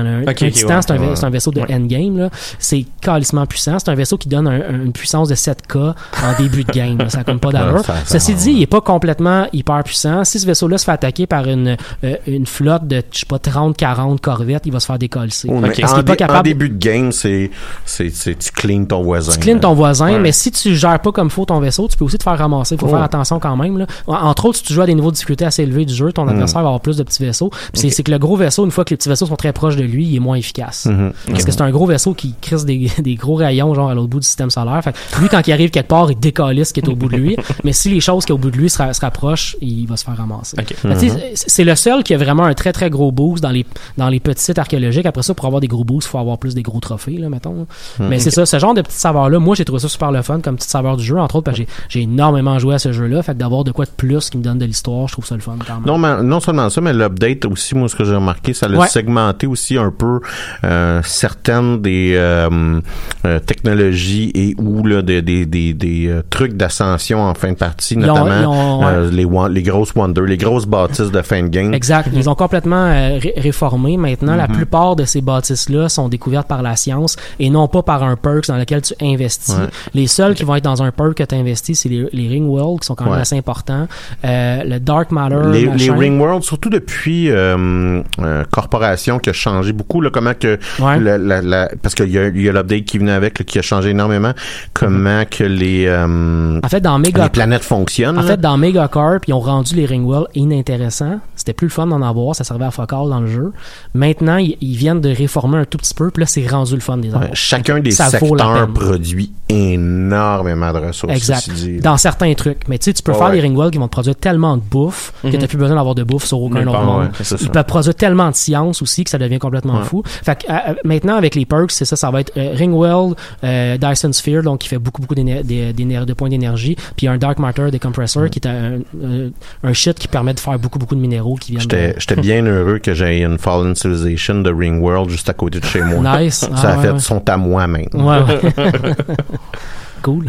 là. 0.03 0.09
Un, 0.27 0.33
titan, 0.33 0.47
ouais. 0.47 0.81
c'est 0.81 0.91
un, 0.91 0.99
Ouais. 0.99 1.23
un 1.25 1.29
vaisseau 1.29 1.51
de 1.51 1.61
Ouais. 1.61 1.73
endgame. 1.73 2.17
là. 2.17 2.29
C'est 2.59 2.85
calissement 3.01 3.45
puissant. 3.45 3.77
C'est 3.79 3.89
un 3.89 3.95
vaisseau 3.95 4.17
qui 4.17 4.27
donne 4.29 4.47
un- 4.47 4.61
un- 4.61 4.83
une 4.85 4.91
puissance 4.91 5.27
de 5.29 5.35
7K 5.35 5.75
en 6.23 6.41
début 6.41 6.63
de 6.63 6.71
game. 6.71 6.97
là. 6.97 7.09
Ça 7.09 7.23
comme 7.23 7.39
pas 7.39 7.51
d'allure. 7.51 7.83
Ça- 7.85 7.95
ça 8.05 8.19
Ceci 8.19 8.33
dit, 8.35 8.51
il 8.51 8.61
est 8.61 8.67
pas 8.67 8.81
complètement 8.81 9.47
hyper 9.53 9.83
puissant. 9.83 10.23
Si 10.23 10.39
ce 10.39 10.45
vaisseau-là 10.45 10.77
se 10.77 10.85
fait 10.85 10.91
attaquer 10.91 11.25
par 11.27 11.47
une, 11.47 11.77
euh, 12.03 12.15
une 12.27 12.45
flotte 12.45 12.87
de, 12.87 13.01
je 13.11 13.19
sais 13.19 13.25
pas, 13.25 13.39
30-40 13.39 14.19
corvettes, 14.21 14.63
il 14.65 14.71
va 14.71 14.79
se 14.79 14.85
faire 14.85 14.97
décoller. 14.99 15.29
Mais 15.45 15.61
Parce 15.61 15.73
qu'il 15.73 15.85
en, 15.85 15.87
est 15.89 15.91
pas 15.95 16.01
dé- 16.03 16.11
en 16.11 16.15
capable. 16.15 16.43
début 16.47 16.69
de 16.69 16.77
game, 16.77 17.11
c'est, 17.11 17.51
tu 17.85 18.35
cleans 18.53 18.85
ton 18.85 19.03
voisin. 19.03 19.31
Tu 19.33 19.39
cleans 19.39 19.59
ton 19.59 19.73
voisin, 19.73 20.13
Ouais. 20.13 20.19
mais 20.19 20.31
si 20.31 20.51
tu 20.61 20.75
gères 20.75 20.99
pas 20.99 21.11
comme 21.11 21.29
faut 21.29 21.45
ton 21.45 21.59
vaisseau, 21.59 21.87
tu 21.87 21.97
peux 21.97 22.05
aussi 22.05 22.17
te 22.17 22.23
faire 22.23 22.37
ramasser. 22.37 22.77
Faut 22.77 22.85
Oh. 22.87 22.89
faire 22.89 23.01
attention 23.03 23.39
quand 23.39 23.55
même. 23.55 23.77
Là. 23.77 23.85
En- 24.07 24.13
Entre 24.35 24.45
autres, 24.45 24.57
si 24.57 24.63
tu 24.63 24.73
joues 24.73 24.81
à 24.81 24.85
des 24.85 24.95
niveaux 24.95 25.09
de 25.11 25.15
difficulté 25.15 25.45
assez 25.45 25.63
élevés 25.63 25.85
du 25.85 25.93
jeu, 25.93 26.11
ton 26.11 26.27
adversaire 26.27 26.61
va 26.61 26.67
avoir 26.67 26.81
plus 26.81 26.97
de 26.97 27.03
petits 27.03 27.23
vaisseaux. 27.23 27.49
Puis 27.49 27.81
c'est- 27.81 27.89
c'est 27.89 28.03
que 28.03 28.11
le 28.11 28.17
gros 28.19 28.35
vaisseau, 28.35 28.65
une 28.65 28.71
fois 28.71 28.83
que 28.85 28.89
les 28.91 28.97
petits 28.97 29.09
vaisseaux 29.09 29.25
sont 29.25 29.35
très 29.35 29.53
proches 29.53 29.75
de 29.75 29.83
lui, 29.83 30.05
il 30.05 30.15
est 30.15 30.19
moins 30.19 30.35
efficace. 30.35 30.85
Mhm. 30.85 31.13
Parce 31.29 31.43
que 31.45 31.51
c'est 31.51 31.61
un 31.61 31.69
gros 31.71 31.85
vaisseau 31.85 32.13
qui 32.13 32.33
crisse 32.41 32.65
des, 32.65 32.89
des 33.01 33.15
gros 33.15 33.35
rayons 33.35 33.73
genre 33.73 33.89
à 33.89 33.93
l'autre 33.93 34.09
bout 34.09 34.19
du 34.19 34.25
système 34.27 34.49
solaire. 34.49 34.81
Fait 34.83 34.93
que 34.93 35.19
lui, 35.21 35.29
quand 35.29 35.45
il 35.47 35.51
arrive 35.51 35.69
quelque 35.69 35.87
part, 35.87 36.11
il 36.11 36.19
décalisse 36.19 36.69
ce 36.69 36.73
qui 36.73 36.79
est 36.79 36.89
au 36.89 36.95
bout 36.95 37.09
de 37.09 37.17
lui. 37.17 37.35
mais 37.63 37.73
si 37.73 37.89
les 37.89 37.99
choses 37.99 38.25
qui 38.25 38.31
est 38.31 38.35
au 38.35 38.37
bout 38.37 38.51
de 38.51 38.57
lui 38.57 38.69
se, 38.69 38.77
ra- 38.77 38.93
se 38.93 39.01
rapprochent, 39.01 39.55
il 39.61 39.85
va 39.87 39.97
se 39.97 40.03
faire 40.05 40.17
ramasser. 40.17 40.57
Sais, 40.97 41.33
C'est 41.35 41.63
le 41.63 41.75
seul 41.75 42.03
qui 42.03 42.13
a 42.13 42.17
vraiment 42.17 42.43
un 42.45 42.53
très 42.53 42.71
très 42.73 42.89
gros 42.89 43.11
boost 43.11 43.41
dans 43.43 43.49
les, 43.51 43.65
dans 43.97 44.09
les 44.09 44.19
petits 44.19 44.43
sites 44.43 44.59
archéologiques. 44.59 45.05
Après 45.05 45.23
ça, 45.23 45.33
pour 45.33 45.45
avoir 45.45 45.61
des 45.61 45.67
gros 45.67 45.83
boosts, 45.83 46.07
il 46.07 46.11
faut 46.11 46.19
avoir 46.19 46.37
plus 46.37 46.55
des 46.55 46.61
gros 46.63 46.79
trophées, 46.79 47.17
là, 47.17 47.29
mettons. 47.29 47.67
Mais 47.99 48.19
c'est 48.19 48.31
ça, 48.31 48.45
ce 48.45 48.59
genre 48.59 48.73
de 48.73 48.81
petits 48.81 48.97
saveurs-là, 48.97 49.39
moi 49.39 49.55
j'ai 49.55 49.65
trouvé 49.65 49.79
ça 49.79 49.87
super 49.89 50.11
le 50.11 50.21
fun 50.21 50.39
comme 50.45 50.55
petite 50.55 50.69
saveur 50.69 50.95
du 50.97 51.03
jeu, 51.03 51.17
entre 51.19 51.35
autres 51.35 51.45
parce 51.45 51.57
que 51.59 51.63
j'ai- 51.89 52.03
énormément 52.03 52.57
joué 52.59 52.75
à 52.75 52.79
ce 52.79 52.91
jeu-là. 52.93 53.21
Fait 53.23 53.33
que 53.33 53.39
d'avoir 53.39 53.63
de 53.63 53.71
quoi 53.71 53.85
de 53.85 53.89
plus 53.91 54.29
qui 54.29 54.37
me 54.37 54.43
donne 54.43 54.59
de 54.59 54.65
l'histoire, 54.65 55.07
je 55.07 55.13
trouve 55.13 55.25
ça 55.25 55.35
le 55.35 55.41
fun 55.41 55.55
quand 55.67 55.73
même. 55.75 55.83
Non, 55.85 55.97
mais 55.97 56.21
non 56.23 56.39
seulement 56.39 56.69
ça, 56.69 56.79
mais 56.81 56.93
l'update 56.93 57.43
aussi, 57.45 57.75
moi, 57.75 57.89
ce 57.89 57.95
que 57.95 58.03
j'ai 58.05 58.15
remarqué, 58.15 58.53
ça 58.53 58.67
l'a 58.67 58.77
Ouais. 58.77 58.87
segmenté 58.87 59.47
aussi 59.47 59.77
un 59.77 59.91
peu 59.91 60.19
euh, 60.63 61.01
certaines 61.03 61.81
des 61.81 62.13
euh, 62.15 62.79
euh, 63.25 63.39
technologies 63.39 64.31
et 64.35 64.55
ou 64.59 64.85
là, 64.85 65.01
des, 65.01 65.21
des, 65.21 65.45
des, 65.45 65.73
des 65.73 66.19
trucs 66.29 66.53
d'ascension 66.53 67.21
en 67.23 67.33
fin 67.33 67.49
de 67.51 67.57
partie, 67.57 67.97
notamment 67.97 68.39
ils 68.39 68.45
ont- 68.45 68.85
ouais. 68.85 69.11
les, 69.11 69.53
les 69.53 69.63
grosses 69.63 69.93
wonders, 69.95 70.23
les 70.25 70.37
grosses 70.37 70.67
bâtisses 70.67 71.11
de 71.11 71.21
fin 71.21 71.41
de 71.43 71.47
game. 71.47 71.73
Exact. 71.73 72.09
Ils 72.13 72.29
ont 72.29 72.35
complètement 72.35 72.85
ré- 72.87 73.33
réformé. 73.37 73.97
Maintenant, 73.97 74.33
Mm-hmm. 74.35 74.37
la 74.37 74.47
plupart 74.47 74.95
de 74.95 75.05
ces 75.05 75.21
bâtisses-là 75.21 75.89
sont 75.89 76.09
découvertes 76.09 76.47
par 76.47 76.61
la 76.61 76.75
science 76.75 77.15
et 77.39 77.49
non 77.49 77.67
pas 77.67 77.81
par 77.83 78.03
un 78.03 78.15
perk 78.15 78.47
dans 78.47 78.57
lequel 78.57 78.81
tu 78.81 78.93
investis. 79.01 79.55
Ouais. 79.55 79.67
Les 79.93 80.07
seuls 80.07 80.34
qui 80.35 80.43
vont 80.43 80.55
être 80.55 80.63
dans 80.63 80.83
un 80.83 80.91
perk 80.91 81.15
que 81.15 81.23
tu 81.23 81.35
investis, 81.35 81.79
c'est 81.79 81.89
les, 81.89 82.07
les 82.13 82.27
Ring 82.27 82.47
World 82.47 82.81
qui 82.81 82.85
sont 82.87 82.95
quand 82.95 83.05
même 83.05 83.13
Ouais. 83.15 83.19
assez 83.21 83.37
importants. 83.37 83.87
Euh, 84.23 84.63
le 84.63 84.79
Dark 84.79 85.11
Matter, 85.11 85.37
les, 85.51 85.65
les. 85.65 85.89
Ring 85.91 86.19
World, 86.19 86.43
surtout 86.43 86.69
depuis 86.69 87.29
euh, 87.31 88.01
euh, 88.19 88.43
Corporation 88.51 89.19
qui 89.19 89.29
a 89.29 89.33
changé 89.33 89.71
beaucoup, 89.73 90.01
là, 90.01 90.09
comment 90.11 90.33
que 90.33 90.59
Ouais. 90.79 90.99
la, 90.99 91.17
la- 91.17 91.41
la- 91.41 91.69
parce 91.81 91.95
qu'il 91.95 92.09
y 92.09 92.17
a, 92.17 92.27
y 92.27 92.49
a 92.49 92.51
l'update 92.51 92.85
qui 92.85 92.97
venait 92.97 93.11
avec 93.11 93.39
là, 93.39 93.45
qui 93.45 93.57
a 93.59 93.61
changé 93.61 93.89
énormément, 93.91 94.33
comment 94.73 95.23
que 95.29 95.43
les, 95.43 95.89
En 95.89 96.67
fait, 96.69 96.81
dans 96.81 96.99
Mega 96.99 97.23
les 97.23 97.29
planètes 97.29 97.63
fonctionnent. 97.63 98.17
En 98.17 98.21
là. 98.21 98.27
fait, 98.27 98.41
dans 98.41 98.57
Megacorp, 98.57 99.19
ils 99.27 99.33
ont 99.33 99.39
rendu 99.39 99.75
les 99.75 99.85
Ringwell 99.85 100.25
inintéressants. 100.35 101.19
C'était 101.35 101.53
plus 101.53 101.67
le 101.67 101.71
fun 101.71 101.87
d'en 101.87 102.01
avoir, 102.01 102.35
ça 102.35 102.43
servait 102.43 102.65
à 102.65 102.71
focal 102.71 103.09
dans 103.09 103.19
le 103.21 103.27
jeu. 103.27 103.51
Maintenant, 103.93 104.37
ils, 104.37 104.57
ils 104.61 104.75
viennent 104.77 105.01
de 105.01 105.09
réformer 105.09 105.57
un 105.59 105.65
tout 105.65 105.77
petit 105.77 105.93
peu, 105.93 106.09
puis 106.11 106.21
là, 106.21 106.27
c'est 106.27 106.45
rendu 106.47 106.73
le 106.73 106.79
fun 106.81 106.97
des 106.97 107.09
Ouais, 107.13 107.29
chacun 107.33 107.79
des 107.79 107.91
Ça 107.91 108.05
secteurs 108.09 108.67
produit 108.73 109.31
énormément 109.49 110.14
de 110.15 110.87
ressources. 110.87 111.13
Exact. 111.13 111.41
ceci 111.41 111.51
dit. 111.73 111.79
Dans 111.79 111.97
certains 111.97 112.33
trucs. 112.33 112.67
Mais 112.67 112.77
tu 112.77 112.85
sais, 112.85 112.93
tu 112.93 113.03
peux 113.03 113.13
faire 113.13 113.27
ouais. 113.27 113.33
des 113.35 113.41
Ringwell 113.41 113.71
qui 113.71 113.77
vont 113.77 113.87
te 113.87 113.91
produire 113.91 114.15
tellement 114.15 114.57
de 114.57 114.61
bouffe 114.61 115.13
que 115.21 115.27
Mhm. 115.27 115.37
t'as 115.39 115.47
plus 115.47 115.57
besoin 115.57 115.75
d'avoir 115.75 115.95
de 115.95 116.03
bouffe 116.03 116.25
sur 116.25 116.39
aucun 116.41 116.65
autre 116.67 116.81
monde. 116.83 117.01
ouais, 117.03 117.09
Ils 117.19 117.25
ça. 117.25 117.37
peuvent 117.51 117.63
produire 117.65 117.95
tellement 117.95 118.29
de 118.29 118.35
science 118.35 118.81
aussi 118.81 119.03
que 119.03 119.09
ça 119.09 119.17
devient 119.17 119.39
complètement 119.39 119.79
Ouais. 119.79 119.83
fou. 119.85 120.03
Fait 120.05 120.35
que, 120.43 120.51
euh, 120.51 120.55
euh, 120.69 120.73
maintenant, 120.83 121.15
avec 121.15 121.35
les 121.35 121.45
perks, 121.45 121.71
c'est 121.71 121.85
ça, 121.85 121.95
ça 121.95 122.09
va 122.11 122.21
être 122.21 122.31
euh, 122.37 122.53
Ringwell, 122.57 123.15
euh, 123.43 123.77
Dyson 123.77 124.11
Sphere, 124.13 124.43
donc 124.43 124.59
qui 124.59 124.67
fait 124.67 124.77
beaucoup, 124.77 125.01
beaucoup 125.01 125.15
de 125.15 126.13
points 126.13 126.29
d'énergie, 126.29 126.75
puis 126.95 127.07
un 127.07 127.17
Dark 127.17 127.39
Matter 127.39 127.69
Decompressor 127.71 128.29
qui 128.29 128.39
est 128.39 128.47
un, 128.47 128.79
un, 129.03 129.29
un 129.63 129.73
shit 129.73 129.97
qui 129.99 130.07
permet 130.07 130.33
de 130.33 130.39
faire 130.39 130.57
beaucoup, 130.59 130.79
beaucoup 130.79 130.95
de 130.95 130.99
minéraux 131.01 131.35
qui 131.35 131.51
viennent 131.55 131.93
J'étais 131.97 132.15
bien 132.21 132.45
heureux 132.45 132.79
que 132.79 132.93
j'ai 132.93 133.19
une 133.21 133.37
Fallen 133.37 133.75
Civilization 133.75 134.41
de 134.41 134.51
Ring 134.53 134.81
World 134.81 135.09
juste 135.09 135.29
à 135.29 135.33
côté 135.33 135.59
de 135.59 135.65
chez 135.65 135.81
moi. 135.81 136.19
Nice. 136.21 136.35
Ça 136.39 136.49
Ah, 136.55 136.67
a 136.73 136.77
fait 136.81 136.91
ouais. 136.91 136.99
son 136.99 137.21
à 137.27 137.37
moi 137.37 137.67
maintenant. 137.67 138.07
Ouais, 138.07 138.21
ouais. 138.21 138.51
cool. 140.05 140.25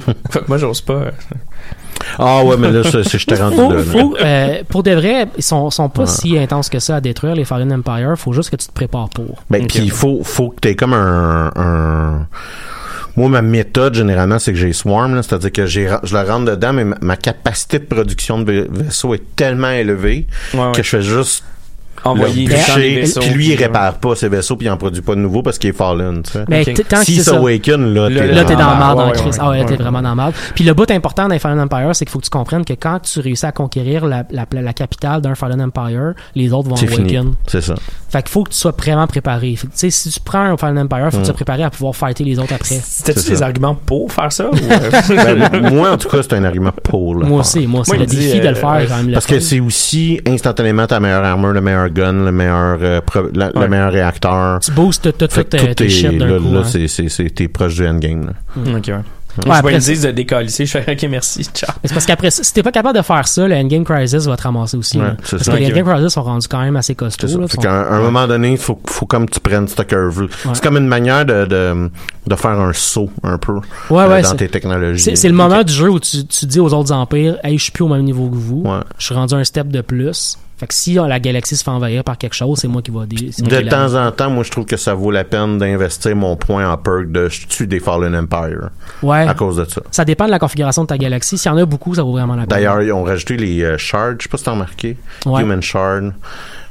Moi, 0.48 0.58
j'ose 0.58 0.80
pas. 0.80 1.06
Ah 2.18 2.42
ouais, 2.44 2.56
mais 2.58 2.70
là, 2.70 2.82
ça, 2.82 3.04
c'est- 3.04 3.18
je 3.18 3.26
t'ai 3.26 3.34
rendu 3.36 3.56
Faut- 3.56 3.72
là. 3.72 3.82
faut, 3.82 4.16
euh, 4.20 4.62
pour 4.68 4.82
de 4.82 4.90
vrai, 4.92 5.26
ils 5.36 5.42
sont, 5.42 5.70
sont 5.70 5.88
pas 5.88 6.06
si 6.06 6.36
intenses 6.38 6.68
que 6.68 6.78
ça 6.78 6.96
à 6.96 7.00
détruire 7.00 7.34
les 7.34 7.44
Fallen 7.44 7.72
Empire. 7.72 8.14
Faut 8.16 8.32
juste 8.32 8.50
que 8.50 8.56
tu 8.56 8.66
te 8.66 8.72
prépares 8.72 9.10
pour. 9.10 9.42
Ben, 9.50 9.66
puis 9.66 9.80
il 9.80 9.90
faut, 9.90 10.20
faut 10.24 10.50
que 10.50 10.60
tu 10.62 10.68
aies 10.68 10.76
comme 10.76 10.94
un, 10.94 11.52
un- 11.56 12.26
Moi, 13.16 13.28
ma 13.28 13.42
méthode, 13.42 13.94
généralement, 13.94 14.38
c'est 14.38 14.52
que 14.52 14.58
j'ai 14.58 14.72
Swarm, 14.72 15.14
là, 15.14 15.22
c'est-à-dire 15.22 15.52
que 15.52 15.66
j'ai, 15.66 15.88
je 16.04 16.16
le 16.16 16.22
rentre 16.28 16.46
dedans, 16.52 16.72
mais 16.72 16.84
ma, 16.84 16.96
ma 17.02 17.16
capacité 17.16 17.78
de 17.78 17.84
production 17.84 18.38
de 18.40 18.44
vai- 18.50 18.68
vaisseau 18.70 19.14
est 19.14 19.36
tellement 19.36 19.70
élevée 19.70 20.26
Ouais, 20.54 20.60
ouais. 20.60 20.72
que 20.72 20.82
je 20.82 20.88
fais 20.88 21.02
juste 21.02 21.44
Envoyer 22.04 22.46
vaisseaux. 22.46 23.20
puis 23.20 23.30
lui, 23.30 23.48
il 23.48 23.56
répare 23.56 23.94
pas 23.94 24.14
ses 24.14 24.28
vaisseaux, 24.28 24.56
puis 24.56 24.66
il 24.66 24.70
en 24.70 24.76
produit 24.76 25.02
pas 25.02 25.14
de 25.14 25.20
nouveau 25.20 25.42
parce 25.42 25.58
qu'il 25.58 25.70
est 25.70 25.74
fallen, 25.74 26.22
tu 26.22 26.32
sais. 26.32 26.44
Mais 26.48 26.64
t- 26.64 26.72
tant 26.84 27.00
que 27.00 27.04
c'est 27.04 27.16
ça. 27.16 27.32
s'awaken, 27.32 27.92
là, 27.94 28.08
Là, 28.08 28.20
t'es 28.20 28.26
Là, 28.32 28.44
t'es 28.44 28.52
dans 28.54 28.58
la 28.60 28.70
Ah, 28.70 28.94
merde 28.94 28.98
ouais, 29.10 29.30
Ah 29.38 29.64
t'es 29.66 29.76
vraiment 29.76 30.02
dans 30.02 30.08
la 30.10 30.14
merde. 30.14 30.34
Puis 30.54 30.64
le 30.64 30.72
bout 30.74 30.90
important 30.90 31.28
d'un 31.28 31.38
Fallen 31.38 31.60
Empire, 31.60 31.90
c'est 31.94 32.04
qu'il 32.04 32.12
faut 32.12 32.18
que 32.18 32.24
tu 32.24 32.30
comprennes 32.30 32.64
que 32.64 32.72
quand 32.74 32.98
tu 33.00 33.20
réussis 33.20 33.46
à 33.46 33.52
conquérir 33.52 34.06
la, 34.06 34.24
la, 34.30 34.72
capitale 34.72 35.20
d'un 35.20 35.34
Fallen 35.34 35.60
Empire, 35.62 36.14
les 36.34 36.52
autres 36.52 36.68
vont 36.68 36.76
c'est 36.76 36.86
fini. 36.86 37.16
awaken. 37.16 37.34
C'est 37.46 37.60
ça. 37.60 37.74
Fait 38.08 38.22
qu'il 38.22 38.30
faut 38.30 38.44
que 38.44 38.50
tu 38.50 38.56
sois 38.56 38.74
vraiment 38.76 39.06
préparé. 39.06 39.54
Tu 39.60 39.68
sais, 39.74 39.90
si 39.90 40.10
tu 40.10 40.20
prends 40.20 40.40
un 40.44 40.56
Fallen 40.56 40.78
Empire, 40.84 41.04
faut 41.10 41.10
que 41.10 41.16
tu 41.16 41.20
Mm. 41.20 41.24
sois 41.26 41.34
préparé 41.34 41.62
à 41.64 41.70
pouvoir 41.70 41.94
fighter 41.94 42.24
les 42.24 42.38
autres 42.38 42.54
après. 42.54 42.80
C'était-tu 42.82 43.20
C'est 43.20 43.30
des 43.30 43.42
arguments 43.42 43.74
pour 43.74 44.10
faire 44.12 44.32
ça? 44.32 44.44
euh, 44.44 44.90
Ben, 45.50 45.70
moi, 45.74 45.90
en 45.92 45.96
tout 45.98 46.08
cas, 46.08 46.18
c'est 46.22 46.32
un 46.34 46.44
argument 46.44 46.72
pour. 46.82 47.14
Moi 47.16 47.40
aussi, 47.40 47.66
moi 47.66 47.80
aussi. 47.82 47.90
Moi, 47.90 48.00
le 48.00 48.06
défi 48.06 48.40
de 48.40 48.46
euh, 48.46 48.50
le 48.50 48.54
faire 48.54 48.86
quand 48.88 48.96
même 48.96 49.08
le 49.08 49.12
Parce 49.12 49.26
que 49.26 49.38
c'est 49.40 49.60
aussi 49.60 50.20
instantanément 50.26 50.86
ta 50.86 50.98
meilleure 51.00 51.24
armure, 51.24 51.50
le 51.52 51.60
meilleur 51.60 51.89
gun, 51.90 52.12
le 52.24 52.32
meilleur, 52.32 52.78
euh, 52.80 53.00
pro- 53.00 53.28
la- 53.34 53.50
le 53.54 53.68
meilleur 53.68 53.92
réacteur. 53.92 54.60
Tu 54.60 54.70
boostes 54.72 55.16
tout, 55.16 55.26
tout, 55.26 55.42
tes 55.44 55.84
est, 55.84 55.88
shit 55.88 56.18
d'un 56.18 56.38
coup. 56.38 56.52
là, 56.52 56.60
hein. 56.60 56.64
c'est, 56.64 56.88
c'est, 56.88 57.08
c'est, 57.08 57.30
t'es 57.30 57.48
proche 57.48 57.74
du 57.76 57.86
endgame, 57.86 58.26
là. 58.26 58.32
ok, 58.78 58.84
ouais. 58.88 58.94
Ouais, 59.36 59.44
je 59.46 59.50
après, 59.52 59.78
dise 59.78 60.02
de 60.02 60.10
décalisser. 60.10 60.66
Je 60.66 60.76
fais, 60.78 60.92
ok, 60.92 61.08
merci, 61.08 61.44
ciao. 61.44 61.70
Mais 61.82 61.88
c'est 61.88 61.94
parce 61.94 62.04
qu'après, 62.04 62.32
ça, 62.32 62.42
si 62.42 62.52
t'es 62.52 62.64
pas 62.64 62.72
capable 62.72 62.98
de 62.98 63.02
faire 63.02 63.28
ça, 63.28 63.46
le 63.46 63.54
Endgame 63.54 63.84
Crisis 63.84 64.26
va 64.26 64.36
te 64.36 64.42
ramasser 64.42 64.76
aussi. 64.76 64.98
Ouais, 64.98 65.12
Parce 65.18 65.44
ça. 65.44 65.52
que 65.52 65.56
les. 65.56 65.66
Endgame 65.70 65.86
Crisis 65.86 66.08
sont 66.14 66.22
rendus 66.24 66.48
quand 66.48 66.60
même 66.60 66.74
assez 66.74 66.94
C'est 66.94 66.96
costauds. 66.96 67.38
là, 67.40 67.46
Fait 67.46 67.54
sont- 67.54 67.62
qu'à 67.62 67.72
un, 67.72 67.92
un 67.92 68.00
moment 68.02 68.26
donné, 68.26 68.50
il 68.50 68.58
faut, 68.58 68.78
faut 68.88 69.06
comme 69.06 69.28
tu 69.28 69.38
prennes 69.38 69.68
cette 69.68 69.86
curve. 69.86 70.26
C'est 70.52 70.60
comme 70.64 70.78
une 70.78 70.88
manière 70.88 71.24
de, 71.24 71.46
de, 71.46 71.90
de 72.26 72.34
faire 72.34 72.58
un 72.58 72.72
saut, 72.72 73.08
un 73.22 73.38
peu, 73.38 73.52
Ouais, 73.54 74.02
euh, 74.02 74.08
ouais, 74.08 74.22
dans 74.22 74.30
c'est- 74.30 74.36
tes 74.36 74.48
technologies. 74.48 75.00
C'est 75.04 75.14
c'est 75.16 75.28
le 75.28 75.34
moment 75.34 75.62
du 75.62 75.72
jeu 75.72 75.88
où 75.90 76.00
tu, 76.00 76.26
tu 76.26 76.46
dis 76.46 76.58
aux 76.58 76.74
autres 76.74 76.90
empires, 76.92 77.36
hey, 77.44 77.56
je 77.56 77.62
suis 77.62 77.72
plus 77.72 77.84
au 77.84 77.88
même 77.88 78.02
niveau 78.02 78.28
que 78.28 78.34
vous. 78.36 78.62
Ouais. 78.66 78.80
Je 78.98 79.04
suis 79.06 79.14
rendu 79.14 79.34
un 79.34 79.44
step 79.44 79.68
de 79.68 79.80
plus. 79.80 80.36
Fait 80.60 80.66
que 80.66 80.74
si 80.74 80.98
euh, 80.98 81.08
la 81.08 81.18
galaxie 81.18 81.56
se 81.56 81.64
fait 81.64 81.70
envahir 81.70 82.04
par 82.04 82.18
quelque 82.18 82.34
chose, 82.34 82.58
c'est 82.58 82.68
moi 82.68 82.82
qui 82.82 82.90
va 82.90 82.98
moi 82.98 83.06
De 83.06 83.70
temps 83.70 83.94
en 83.94 84.12
temps, 84.12 84.28
moi, 84.28 84.44
je 84.44 84.50
trouve 84.50 84.66
que 84.66 84.76
ça 84.76 84.92
vaut 84.92 85.10
la 85.10 85.24
peine 85.24 85.56
d'investir 85.56 86.14
mon 86.14 86.36
point 86.36 86.70
en 86.70 86.76
perk 86.76 87.10
de 87.10 87.30
je 87.30 87.46
tue 87.46 87.66
des 87.66 87.80
Fallen 87.80 88.14
Empire 88.14 88.68
Ouais. 89.02 89.26
à 89.26 89.32
cause 89.32 89.56
de 89.56 89.64
ça. 89.64 89.80
Ça 89.90 90.04
dépend 90.04 90.26
de 90.26 90.30
la 90.30 90.38
configuration 90.38 90.82
de 90.82 90.88
ta 90.88 90.98
galaxie. 90.98 91.38
S'il 91.38 91.50
y 91.50 91.54
en 91.54 91.56
a 91.56 91.64
beaucoup, 91.64 91.94
ça 91.94 92.02
vaut 92.02 92.12
vraiment 92.12 92.34
la 92.34 92.42
peine. 92.42 92.50
D'ailleurs, 92.50 92.82
ils 92.82 92.92
ont 92.92 93.04
rajouté 93.04 93.38
les 93.38 93.62
euh, 93.62 93.78
shards. 93.78 94.16
Je 94.18 94.24
sais 94.24 94.28
pas 94.28 94.36
si 94.36 94.44
t'as 94.44 94.50
remarqué. 94.50 94.98
Ouais. 95.24 95.40
Human 95.40 95.62
shard. 95.62 96.12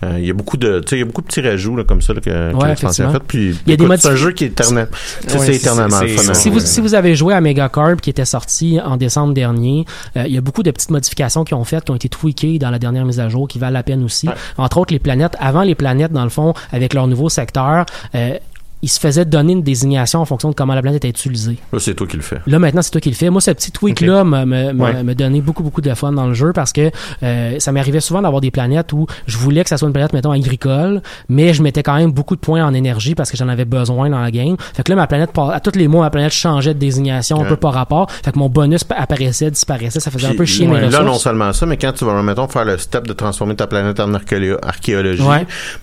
Euh, 0.03 0.15
Il 0.19 0.25
y 0.25 0.29
a 0.29 0.33
beaucoup 0.33 0.57
de, 0.57 0.79
tu 0.79 0.87
sais, 0.89 0.95
il 0.95 0.99
y 0.99 1.01
a 1.01 1.05
beaucoup 1.05 1.21
de 1.21 1.27
petits 1.27 1.41
rajouts 1.41 1.75
là, 1.75 1.83
comme 1.83 2.01
ça 2.01 2.13
là, 2.13 2.21
que, 2.21 2.29
que 2.29 2.55
Ouais, 2.55 2.71
effectivement. 2.71 3.11
fait. 3.11 3.19
Puis, 3.27 3.49
Il 3.65 3.69
y 3.69 3.73
a 3.73 3.77
des 3.77 3.83
écoute, 3.83 3.97
c'est 3.99 4.07
un 4.07 4.15
jeu 4.15 4.31
qui 4.31 4.45
est 4.45 4.47
éternel. 4.47 4.87
Ouais, 4.91 5.37
c'est 5.39 5.55
éternellement 5.55 5.97
fun. 5.99 6.05
c'est- 6.07 6.33
Si 6.35 6.49
vous, 6.49 6.59
si 6.59 6.81
vous 6.81 6.95
avez 6.95 7.15
joué 7.15 7.33
à 7.33 7.41
Megacarp 7.41 7.99
qui 8.01 8.09
était 8.09 8.25
sorti 8.25 8.79
en 8.83 8.97
décembre 8.97 9.33
dernier, 9.33 9.85
euh, 10.17 10.23
il 10.25 10.33
y 10.33 10.37
a 10.37 10.41
beaucoup 10.41 10.63
de 10.63 10.71
petites 10.71 10.91
modifications 10.91 11.43
qui 11.43 11.53
ont 11.53 11.63
faites, 11.63 11.85
qui 11.85 11.91
ont 11.91 11.95
été 11.95 12.09
tweakées 12.09 12.59
dans 12.59 12.69
la 12.71 12.79
dernière 12.79 13.05
mise 13.05 13.19
à 13.19 13.27
jour, 13.29 13.47
qui 13.47 13.59
valent 13.59 13.73
la 13.73 13.83
peine 13.83 14.03
aussi. 14.03 14.29
Entre 14.57 14.77
autres, 14.77 14.93
les 14.93 14.99
planètes, 14.99 15.35
avant 15.39 15.63
les 15.63 15.75
planètes, 15.75 16.11
dans 16.11 16.23
le 16.23 16.29
fond, 16.29 16.53
avec 16.71 16.93
leur 16.93 17.07
nouveau 17.07 17.29
secteur, 17.29 17.85
euh, 18.15 18.37
ils 18.81 18.87
se 18.89 18.99
faisaient 18.99 19.25
donner 19.25 19.53
une 19.53 19.63
désignation 19.63 20.19
en 20.21 20.25
fonction 20.25 20.49
de 20.49 20.55
comment 20.55 20.73
la 20.73 20.81
planète 20.81 21.03
était 21.03 21.09
utilisée. 21.09 21.57
Là, 21.73 21.79
c'est 21.79 21.93
toi 21.95 22.07
qui 22.07 22.15
le 22.15 22.21
fais. 22.23 22.39
Là, 22.47 22.59
maintenant, 22.59 22.81
c'est 22.81 22.91
toi 22.91 23.01
qui 23.01 23.09
le 23.09 23.15
fais. 23.15 23.29
Moi, 23.29 23.41
ce 23.41 23.51
petit 23.51 23.71
tweak-là 23.71 24.23
me, 24.23 24.45
me, 24.45 24.73
me- 24.73 24.83
Ouais. 24.83 25.03
me 25.03 25.13
donnait 25.15 25.41
beaucoup, 25.41 25.63
beaucoup 25.63 25.81
de 25.81 25.93
fun 25.93 26.11
dans 26.13 26.27
le 26.27 26.33
jeu 26.33 26.53
parce 26.53 26.71
que 26.73 26.89
euh, 27.23 27.55
ça 27.59 27.71
m'arrivait 27.71 27.99
souvent 27.99 28.21
d'avoir 28.21 28.41
des 28.41 28.51
planètes 28.51 28.93
où 28.93 29.05
je 29.27 29.37
voulais 29.37 29.63
que 29.63 29.69
ça 29.69 29.77
soit 29.77 29.87
une 29.87 29.93
planète, 29.93 30.13
mettons, 30.13 30.31
agricole, 30.31 31.01
mais 31.27 31.53
je 31.53 31.61
mettais 31.61 31.83
quand 31.83 31.95
même 31.97 32.11
beaucoup 32.11 32.35
de 32.35 32.39
points 32.41 32.65
en 32.65 32.73
énergie 32.73 33.15
parce 33.15 33.31
que 33.31 33.37
j'en 33.37 33.49
avais 33.49 33.65
besoin 33.65 34.09
dans 34.09 34.19
la 34.21 34.31
game. 34.31 34.55
Fait 34.73 34.83
que 34.83 34.91
là, 34.91 34.95
ma 34.95 35.07
planète, 35.07 35.31
à 35.37 35.59
tous 35.59 35.77
les 35.77 35.87
mois, 35.87 36.01
ma 36.05 36.09
planète 36.09 36.31
changeait 36.31 36.73
de 36.73 36.79
désignation 36.79 37.41
un 37.41 37.45
peu 37.45 37.55
par 37.57 37.73
rapport. 37.73 38.09
Fait 38.11 38.31
que 38.31 38.39
mon 38.39 38.49
bonus 38.49 38.83
pa- 38.83 38.95
apparaissait, 38.95 39.51
disparaissait. 39.51 39.99
Ça 39.99 40.11
faisait 40.11 40.27
un 40.27 40.35
peu 40.35 40.45
chier 40.45 40.67
ouais, 40.67 40.81
mes 40.81 40.89
Là, 40.89 41.03
non 41.03 41.15
seulement 41.15 41.51
ça, 41.53 41.65
mais 41.65 41.77
quand 41.77 41.91
tu 41.91 42.05
vas, 42.05 42.21
mettons, 42.23 42.47
faire 42.47 42.65
le 42.65 42.77
step 42.77 43.07
de 43.07 43.13
transformer 43.13 43.55
ta 43.55 43.67
planète 43.67 43.99
en 43.99 44.13
archéo- 44.13 44.57
archéologie, 44.61 45.23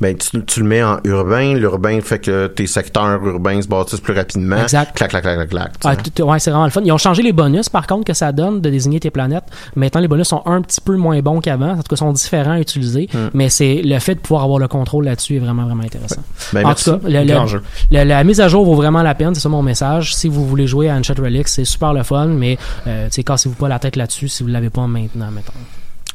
ben, 0.01 0.17
tu, 0.17 0.43
tu 0.45 0.61
le 0.61 0.67
mets 0.67 0.83
en 0.83 0.99
urbain. 1.05 1.55
L'urbain 1.55 2.01
fait 2.01 2.19
que 2.19 2.47
tes 2.47 2.67
secteurs 2.87 3.23
urbains 3.25 3.61
se 3.61 3.69
bâtissent 3.69 4.01
plus 4.01 4.15
rapidement. 4.15 4.57
Exact. 4.63 4.97
Clac, 4.97 5.11
clac, 5.11 5.23
clac, 5.23 5.49
clac, 5.49 5.79
clac. 5.79 6.15
tu 6.15 6.23
Ouais, 6.23 6.39
c'est 6.39 6.51
vraiment 6.51 6.65
le 6.65 6.71
fun. 6.71 6.81
Ils 6.85 6.93
ont 6.93 6.99
changé 6.99 7.23
les 7.23 7.33
bonus, 7.33 7.69
par 7.69 7.87
contre, 7.87 8.05
que 8.05 8.15
ça 8.15 8.33
donne 8.33 8.61
de 8.61 8.71
désigner 8.71 9.01
tes 9.01 9.11
planètes. 9.11 9.45
Maintenant, 9.75 10.01
les 10.01 10.09
bonus 10.09 10.29
sont 10.29 10.43
un 10.47 10.63
petit 10.63 10.81
peu 10.81 10.97
moins 10.97 11.21
bons 11.21 11.41
qu'avant. 11.41 11.73
En 11.73 11.77
tout 11.77 11.83
cas, 11.91 11.97
sont 11.97 12.13
différents 12.13 12.53
à 12.53 12.61
utiliser. 12.61 13.09
Hmm. 13.13 13.29
Mais 13.35 13.49
c'est 13.49 13.83
le 13.83 13.99
fait 13.99 14.15
de 14.15 14.21
pouvoir 14.21 14.45
avoir 14.45 14.59
le 14.59 14.69
contrôle 14.69 15.05
là-dessus 15.05 15.37
est 15.37 15.41
vraiment, 15.41 15.65
vraiment 15.65 15.85
intéressant. 15.85 16.23
Ben, 16.53 16.65
en 16.65 16.69
merci. 16.69 16.85
tout 16.91 16.99
cas, 16.99 17.09
le- 17.09 18.05
la 18.05 18.25
mise 18.25 18.41
à 18.41 18.49
jour 18.49 18.65
vaut 18.65 18.75
vraiment 18.75 19.03
la 19.03 19.15
peine. 19.15 19.35
C'est 19.35 19.41
ça 19.41 19.49
mon 19.49 19.63
message. 19.63 20.15
Si 20.15 20.29
vous 20.29 20.47
voulez 20.47 20.67
jouer 20.67 20.89
à 20.89 20.95
Uncharted 20.95 21.25
Relics, 21.25 21.49
c'est 21.49 21.65
super 21.65 21.93
le 21.93 22.03
fun, 22.03 22.27
mais 22.27 22.59
euh, 22.87 23.09
cassez-vous 23.09 23.55
pas 23.57 23.69
la 23.69 23.79
tête 23.79 23.97
là-dessus 23.97 24.29
si 24.29 24.43
vous 24.43 24.49
l'avez 24.49 24.71
pas 24.71 24.87
maintenant, 24.87 25.31
mettons. 25.31 25.53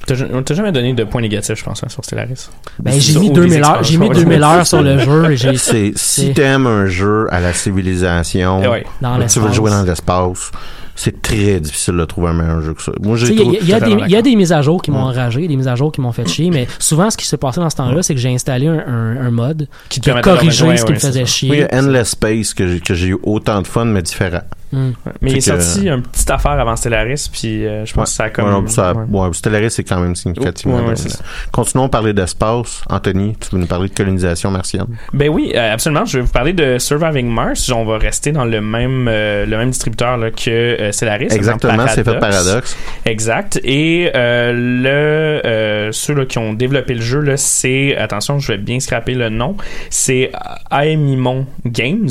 T'as 0.08 0.16
on 0.34 0.42
t'a 0.44 0.54
jamais 0.56 0.72
donné 0.72 0.94
de 0.94 1.04
points 1.04 1.22
négatifs, 1.22 1.58
je 1.60 1.64
pense, 1.64 1.84
hein, 1.84 1.88
sur 1.90 2.04
Stellaris. 2.04 2.50
Ben, 2.80 2.92
j'ai 3.00 3.20
mis 3.20 3.30
ou 3.30 3.34
2000 3.34 3.50
des 3.52 3.58
heures, 3.68 3.84
j'ai 3.84 3.98
mis 3.98 4.08
expansions, 4.08 4.30
2000 4.30 4.40
ouais. 4.42 4.46
heures 4.58 4.68
sur 4.68 4.82
le 4.82 4.98
jeu. 5.00 5.32
et 5.32 5.38
J'ai 5.38 5.58
C'est, 5.58 5.92
c'est- 5.96 6.26
si 6.28 6.34
t'aimes 6.34 6.66
un 6.68 6.86
jeu 6.88 7.28
à 7.32 7.40
la 7.40 7.54
civilisation, 7.54 8.62
Eh 8.64 8.68
ouais. 8.68 8.86
dans 9.02 9.20
tu 9.28 9.40
veux 9.40 9.52
jouer 9.52 9.70
dans 9.72 9.84
l'espace, 9.84 10.52
c'est 10.96 11.22
très 11.22 11.60
difficile 11.60 11.96
de 11.98 12.06
trouver 12.06 12.30
un 12.30 12.34
meilleur 12.34 12.62
jeu 12.62 12.74
que 12.74 12.82
ça. 12.82 12.92
Moi, 13.02 13.16
j'ai 13.18 13.28
Il 13.34 13.38
y, 13.38 13.42
a- 13.42 13.44
y 13.44 13.50
des- 13.52 13.72
totalement 13.74 14.06
il 14.06 14.12
y 14.12 14.16
a 14.16 14.22
des 14.22 14.36
mises 14.36 14.52
à 14.52 14.62
jour 14.62 14.82
qui 14.82 14.92
m'ont 14.92 14.98
Ouais. 15.06 15.12
enragé, 15.14 15.48
des 15.48 15.56
mises 15.56 15.68
à 15.68 15.76
jour 15.76 15.92
qui 15.92 16.02
m'ont 16.02 16.12
fait 16.12 16.28
chier, 16.28 16.50
mais 16.52 16.68
souvent 16.80 17.10
ce 17.10 17.18
qui 17.18 17.26
s'est 17.26 17.38
passé 17.38 17.60
dans 17.60 17.70
ce 17.70 17.76
temps-là, 17.78 18.04
c'est 18.04 18.14
que 18.14 18.20
j'ai 18.20 18.34
installé 18.34 18.68
un, 18.68 18.80
un, 18.88 19.18
un 19.28 19.32
mode 19.32 19.68
Qui 19.90 20.00
qui 20.02 20.10
a 20.12 20.20
corrigé 20.22 20.78
ce 20.78 20.86
qui 20.86 20.94
me 20.94 21.00
faisait 21.00 21.26
chier. 21.26 21.50
Oui, 21.52 21.58
il 21.58 21.62
y 21.62 21.64
a 21.64 21.80
Endless 21.80 22.10
Space 22.10 22.54
que 22.54 22.66
j'ai 22.94 23.08
eu 23.08 23.18
autant 23.24 23.62
de 23.62 23.68
fun, 23.68 23.86
mais 23.86 24.02
différent. 24.02 24.42
Hmm. 24.72 24.92
Mais 25.22 25.32
il 25.32 25.38
est 25.38 25.40
que- 25.40 25.60
sorti 25.62 25.88
une 25.90 26.02
petite 26.02 26.30
affaire 26.30 26.52
avant 26.54 26.76
Stellaris, 26.76 27.30
puis 27.32 27.66
euh, 27.66 27.86
je 27.86 27.94
pense 27.94 28.10
que 28.12 28.16
ça 28.16 28.24
a 28.26 28.30
comme. 28.30 28.68
Ça, 28.68 28.94
ouais. 28.94 29.04
ouais, 29.20 29.34
Stellaris, 29.34 29.72
c'est 29.72 29.84
quand 29.84 30.00
même 30.00 30.16
significativement. 30.16 30.96
Ça. 30.96 31.20
Continuons 31.52 31.86
à 31.86 31.90
parler 31.90 32.14
d'espace. 32.14 32.82
Anthony, 32.90 33.36
tu 33.40 33.50
veux 33.56 33.60
nous 33.62 33.68
parler 33.68 33.90
de 33.90 33.94
colonisation 33.94 34.50
martienne? 34.52 34.86
Ben 35.14 35.30
oui, 35.30 35.52
euh, 35.56 35.74
absolument. 35.74 36.06
Je 36.06 36.18
vais 36.20 36.24
vous 36.24 36.32
parler 36.32 36.54
de 36.54 36.78
Surviving 36.80 37.28
Mars. 37.28 37.70
On 37.72 37.84
va 37.86 37.98
rester 37.98 38.32
dans 38.32 38.46
le 38.46 38.62
même 38.62 39.08
euh, 39.10 39.46
le 39.46 39.58
même 39.58 39.70
distributeur 39.72 40.18
là, 40.18 40.32
que 40.32 40.50
euh, 40.50 40.92
Stellaris. 40.92 41.28
Exactement, 41.32 41.86
c'est 41.88 42.04
fait 42.04 42.20
Paradox. 42.20 42.78
Exact. 43.06 43.60
Et 43.64 44.10
euh, 44.16 44.52
le 44.54 45.42
euh, 45.46 45.92
ceux 45.92 46.14
là, 46.14 46.26
qui 46.26 46.38
ont 46.38 46.54
développé 46.54 46.94
le 46.94 47.02
jeu, 47.02 47.24
c'est 47.36 47.96
attention, 47.98 48.40
je 48.40 48.54
vais 48.54 48.58
bien 48.58 48.80
scraper 48.80 49.14
le 49.16 49.30
nom. 49.30 49.56
C'est 49.90 50.32
Aemimon 50.72 51.46
Games, 51.66 52.10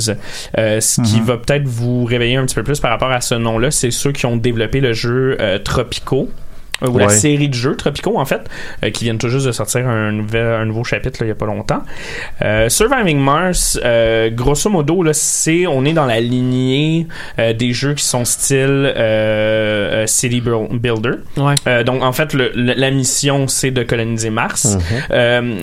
euh, 0.59 0.81
ce 0.81 1.01
Mhm. 1.01 1.07
qui 1.07 1.21
va 1.21 1.37
peut-être 1.39 1.67
vous 1.67 2.05
réveiller 2.05 2.37
un 2.37 2.47
peu 2.55 2.63
plus 2.63 2.81
par 2.81 2.91
rapport 2.91 3.11
à 3.11 3.21
ce 3.21 3.35
nom-là. 3.35 3.71
C'est 3.71 3.91
ceux 3.91 4.13
qui 4.13 4.27
ont 4.27 4.37
développé 4.37 4.81
le 4.81 4.93
jeu 4.93 5.37
euh, 5.41 5.59
Tropico. 5.59 6.29
Euh, 6.83 6.89
Ou 6.89 6.99
la 6.99 7.09
série 7.11 7.49
de 7.49 7.55
jeux 7.55 7.77
Tropico 7.77 8.19
en 8.19 8.25
fait 8.25 8.43
euh, 8.85 8.91
qui 8.91 9.05
viennent 9.05 9.19
tout 9.19 9.29
juste 9.29 9.47
de 9.47 9.53
sortir 9.53 9.87
un, 9.89 10.13
nouvel, 10.13 10.47
un 10.47 10.65
nouveau 10.65 10.85
chapitre 10.85 11.19
là, 11.21 11.27
il 11.27 11.29
y 11.29 11.33
a 11.33 11.35
pas 11.35 11.47
longtemps. 11.47 11.83
Euh, 12.43 12.69
Surviving 12.69 13.19
Mars 13.19 13.79
euh, 13.85 14.31
grosso 14.31 14.71
modo 14.71 15.03
là 15.03 15.13
c'est 15.13 15.67
on 15.67 15.85
est 15.85 15.93
dans 15.93 16.07
la 16.07 16.21
lignée 16.21 17.07
euh, 17.39 17.53
des 17.53 17.73
jeux 17.73 17.95
qui 17.95 18.05
sont 18.05 18.25
style 18.25 18.93
City 20.07 20.41
Buil- 20.41 20.79
Builder. 20.79 21.19
Ouais. 21.37 21.55
euh, 21.67 21.83
donc 21.85 22.03
en 22.03 22.13
fait 22.13 22.33
le- 22.35 22.53
le- 22.55 22.75
la 22.75 22.91
mission 22.91 23.49
c'est 23.49 23.71
de 23.71 23.83
coloniser 23.83 24.31
Mars. 24.31 24.77
Mhm. 24.77 24.81
euh, 25.13 25.63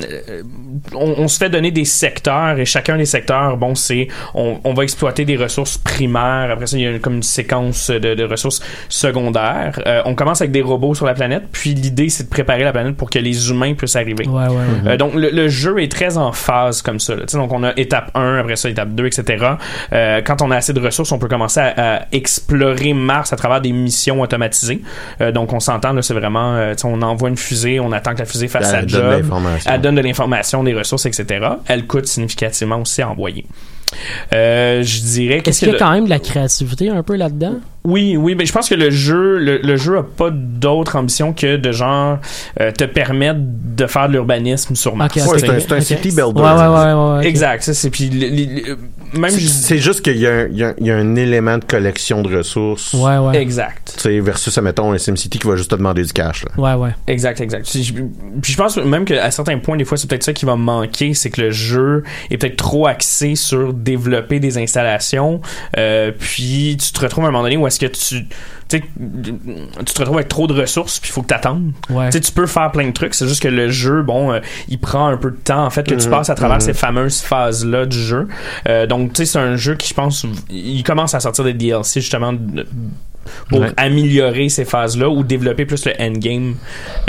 on, 0.94 1.16
on 1.18 1.28
se 1.28 1.38
fait 1.38 1.50
donner 1.50 1.72
des 1.72 1.86
secteurs 1.86 2.60
et 2.60 2.66
chacun 2.66 2.98
des 2.98 3.06
secteurs 3.06 3.58
bon 3.58 3.76
c'est 3.76 4.08
on, 4.36 4.60
on 4.64 4.74
va 4.74 4.84
exploiter 4.84 5.26
des 5.26 5.38
ressources 5.38 5.78
primaires. 5.78 6.50
Après 6.52 6.68
ça 6.68 6.78
il 6.78 6.84
y 6.84 6.88
a 6.88 6.92
une- 6.92 7.00
comme 7.00 7.16
une 7.16 7.24
séquence 7.24 7.90
de, 7.90 8.14
de 8.14 8.24
ressources 8.24 8.62
secondaires. 8.90 9.80
Euh, 9.86 10.02
on 10.06 10.16
commence 10.16 10.42
avec 10.42 10.52
des 10.52 10.62
robots 10.62 10.94
sur 10.96 11.06
la 11.08 11.14
planète 11.16 11.44
puis 11.52 11.74
l'idée 11.74 12.10
c'est 12.10 12.26
de 12.26 12.30
préparer 12.30 12.64
la 12.64 12.72
planète 12.72 12.96
pour 12.96 13.10
que 13.10 13.20
les 13.20 13.50
humains 13.50 13.74
puissent 13.74 13.96
arriver 13.96 14.28
Ouais, 14.28 14.48
ouais, 14.48 14.50
ouais. 14.50 14.92
euh, 14.92 14.98
donc 14.98 15.14
le, 15.16 15.30
le 15.32 15.48
jeu 15.48 15.82
est 15.82 15.92
très 15.92 16.18
en 16.18 16.32
phase 16.32 16.82
comme 16.82 17.00
ça. 17.00 17.16
là. 17.16 17.22
Tu 17.22 17.30
sais, 17.32 17.38
Donc 17.38 17.52
on 17.54 17.64
a 17.64 17.74
étape 17.78 18.12
1, 18.16 18.40
après 18.40 18.56
ça 18.56 18.70
étape 18.70 18.90
2, 18.90 19.06
etc. 19.08 19.46
Euh, 19.94 20.22
quand 20.24 20.42
on 20.42 20.52
a 20.52 20.58
assez 20.58 20.74
de 20.74 20.80
ressources, 20.80 21.12
on 21.12 21.20
peut 21.20 21.28
commencer 21.28 21.60
à, 21.60 21.96
à 21.98 22.02
explorer 22.12 22.94
Mars 22.94 23.34
à 23.34 23.36
travers 23.36 23.62
des 23.62 23.72
missions 23.72 24.22
automatisées. 24.22 24.82
Euh, 25.22 25.32
donc 25.32 25.54
on 25.54 25.60
s'entend, 25.60 25.94
là, 25.94 26.02
c'est 26.02 26.14
vraiment, 26.14 26.56
euh, 26.56 26.74
on 26.84 27.02
envoie 27.02 27.30
une 27.30 27.38
fusée, 27.38 27.80
on 27.80 27.92
attend 27.92 28.14
que 28.14 28.20
la 28.20 28.26
fusée 28.26 28.48
fasse 28.48 28.70
sa 28.72 28.80
Elle 28.80 28.86
donne 28.88 29.02
de 29.02 29.12
job. 29.12 29.22
l'information. 29.22 29.72
Elle 29.74 29.82
donne 29.82 29.96
de 29.96 30.02
l'information, 30.02 30.64
des 30.64 30.74
ressources, 30.74 31.06
etc. 31.06 31.48
Elle 31.68 31.86
coûte 31.88 32.08
significativement 32.08 32.78
aussi 32.82 33.02
à 33.02 33.10
envoyer. 33.10 33.46
Euh, 34.34 34.84
je 34.84 35.02
dirais 35.02 35.36
Est-ce 35.36 35.44
qu'est-ce 35.44 35.60
qu'il 35.60 35.68
y 35.70 35.72
a 35.72 35.74
que 35.76 35.80
quand 35.80 35.92
même 35.92 36.06
de 36.06 36.10
la 36.10 36.20
créativité 36.20 36.90
un 36.90 37.04
peu 37.04 37.16
là-dedans? 37.16 37.56
oui, 37.88 38.18
oui, 38.18 38.36
mais 38.36 38.46
je 38.46 38.52
pense 38.52 38.68
que 38.68 38.76
le 38.76 38.90
jeu, 38.90 39.38
le, 39.38 39.60
le 39.60 39.78
jeu 39.78 39.98
a 39.98 40.04
pas 40.04 40.30
d'autre 40.30 40.98
ambition 40.98 41.32
que 41.32 41.56
de 41.56 41.72
genre 41.72 42.18
euh, 42.60 42.70
te 42.72 42.84
permettre 42.84 43.40
de 43.42 43.88
faire 43.88 44.10
de 44.10 44.14
l'urbanisme 44.14 44.76
sur 44.76 44.98
Mars. 44.98 45.16
Ouais, 45.16 45.40
c'est 45.40 45.72
un, 45.72 45.80
city 45.80 46.10
builder. 46.10 46.22
Ouais, 46.22 46.42
ouais, 46.42 46.52
ouais, 46.52 46.68
ouais, 46.68 46.94
ouais, 46.94 47.20
ok. 47.20 47.26
Exact, 47.26 47.64
ça 47.64 47.74
c'est 47.74 47.90
puis 47.90 48.10
même 49.14 49.30
C'est- 49.32 49.78
juste 49.78 50.02
qu'il 50.02 50.18
y, 50.18 50.28
a 50.28 50.32
un- 50.32 50.48
y 50.48 50.74
y 50.80 50.92
a 50.92 51.00
élément 51.00 51.58
de 51.58 51.64
collection 51.66 52.22
de 52.22 52.38
ressources. 52.38 52.94
Ouais, 52.94 53.18
ouais. 53.18 53.42
exact. 53.42 53.94
Tu 53.96 54.02
sais, 54.02 54.20
versus, 54.20 54.58
mettons, 54.60 54.92
un 54.92 54.98
SimCity 54.98 55.40
qui 55.40 55.48
va 55.48 55.56
juste 55.56 55.72
te 55.72 55.76
demander 55.76 56.04
du 56.04 56.12
cash. 56.14 56.44
Là. 56.46 56.52
Ouais, 56.78 56.82
ouais. 56.86 56.96
Exact, 57.08 57.40
exact. 57.42 57.68
Puis 57.72 57.84
je, 58.52 58.58
pense 58.58 58.78
même 58.78 59.06
qu'à 59.06 59.30
certains 59.32 59.58
points, 59.60 59.78
des 59.78 59.86
fois, 59.86 59.98
c'est 59.98 60.10
peut-être 60.10 60.24
ça 60.24 60.34
qui 60.34 60.46
va 60.46 60.56
manquer, 60.56 61.14
c'est 61.14 61.30
que 61.30 61.42
le 61.42 61.52
jeu 61.52 62.04
est 62.30 62.38
peut-être 62.38 62.58
trop 62.58 62.88
axé 62.88 63.36
sur 63.36 63.74
développer 63.74 64.40
des 64.40 64.58
installations, 64.58 65.42
euh, 65.78 66.12
puis 66.18 66.78
tu 66.80 66.92
te 66.92 67.00
retrouves 67.00 67.26
à 67.26 67.28
un 67.28 67.32
moment 67.32 67.44
donné 67.44 67.58
où 67.58 67.66
est-ce 67.68 67.80
que 67.80 67.86
tu, 67.86 68.26
tu 68.70 68.82
te 68.82 70.00
retrouves 70.00 70.18
avec 70.18 70.28
trop 70.28 70.48
de 70.48 70.54
ressources, 70.60 71.00
puis 71.00 71.10
il 71.10 71.14
faut 71.14 71.22
que 71.22 71.28
t'attendes. 71.28 71.72
Ouais. 71.90 72.08
Tu 72.10 72.14
sais, 72.14 72.22
tu 72.22 72.32
peux 72.32 72.48
faire 72.48 72.72
plein 72.72 72.88
de 72.88 72.92
trucs, 72.94 73.14
c'est 73.14 73.28
juste 73.28 73.42
que 73.42 73.48
le 73.48 73.70
jeu, 73.70 74.02
bon, 74.02 74.32
euh, 74.34 74.40
il 74.68 74.80
prend 74.80 75.08
un 75.08 75.18
peu 75.18 75.32
de 75.32 75.38
temps, 75.38 75.66
en 75.66 75.70
fait, 75.70 75.84
que 75.88 75.96
tu 75.96 76.06
Mhm, 76.06 76.12
passes 76.12 76.30
à 76.30 76.36
travers 76.36 76.58
mhm. 76.58 76.62
ces 76.62 76.74
fameuses 76.74 77.22
phases-là 77.22 77.86
du 77.86 78.00
jeu. 78.00 78.28
Euh, 78.68 78.86
donc, 78.88 78.97
tu 79.06 79.16
sais, 79.16 79.26
c'est 79.26 79.40
un 79.40 79.56
jeu 79.56 79.76
qui, 79.76 79.90
je 79.90 79.94
pense, 79.94 80.26
il 80.50 80.84
commence 80.84 81.14
à 81.14 81.20
sortir 81.20 81.44
des 81.44 81.54
DLC, 81.54 82.02
justement, 82.02 82.34
pour 83.50 83.60
Ouais. 83.60 83.72
améliorer 83.76 84.48
ces 84.48 84.64
phases-là 84.64 85.10
ou 85.10 85.22
développer 85.22 85.66
plus 85.66 85.84
le 85.86 85.92
endgame 86.02 86.56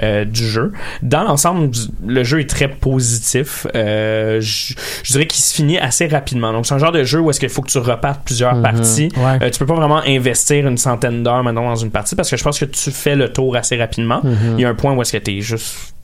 euh, 0.03 0.25
du 0.25 0.45
jeu. 0.45 0.73
Dans 1.01 1.23
l'ensemble, 1.23 1.71
le 2.05 2.25
jeu 2.25 2.41
est 2.41 2.51
très 2.51 2.67
positif. 2.67 3.69
Euh, 3.77 4.41
je 4.41 4.75
je 5.05 5.13
dirais 5.13 5.27
qu'il 5.29 5.41
se 5.41 5.55
finit 5.55 5.79
assez 5.79 6.09
rapidement. 6.09 6.53
Donc, 6.53 6.67
c'est 6.67 6.75
un 6.75 6.79
genre 6.79 6.91
de 6.91 7.05
jeu 7.05 7.21
où 7.21 7.31
est-ce 7.31 7.39
qu'il 7.39 7.49
faut 7.49 7.63
que 7.63 7.71
tu 7.71 7.79
repartes 7.79 8.23
plusieurs 8.25 8.57
Mhm. 8.57 8.63
parties. 8.63 9.09
Ouais. 9.17 9.39
Euh, 9.43 9.51
tu 9.51 9.61
peux 9.61 9.67
pas 9.67 9.75
vraiment 9.77 10.03
investir 10.07 10.67
une 10.67 10.77
centaine 10.79 11.23
d'heures 11.23 11.45
maintenant 11.45 11.69
dans 11.69 11.77
une 11.77 11.91
partie 11.93 12.17
parce 12.17 12.29
que 12.31 12.37
je 12.37 12.43
pense 12.43 12.59
que 12.59 12.65
tu 12.65 12.91
fais 12.91 13.15
le 13.15 13.33
tour 13.33 13.55
assez 13.57 13.77
rapidement. 13.77 14.21
Il 14.57 14.61
y 14.61 14.65
a 14.65 14.69
un 14.69 14.75
point 14.75 14.93
où 14.95 15.01
est-ce 15.03 15.13
que 15.13 15.19
t'es 15.19 15.41
juste 15.41 15.95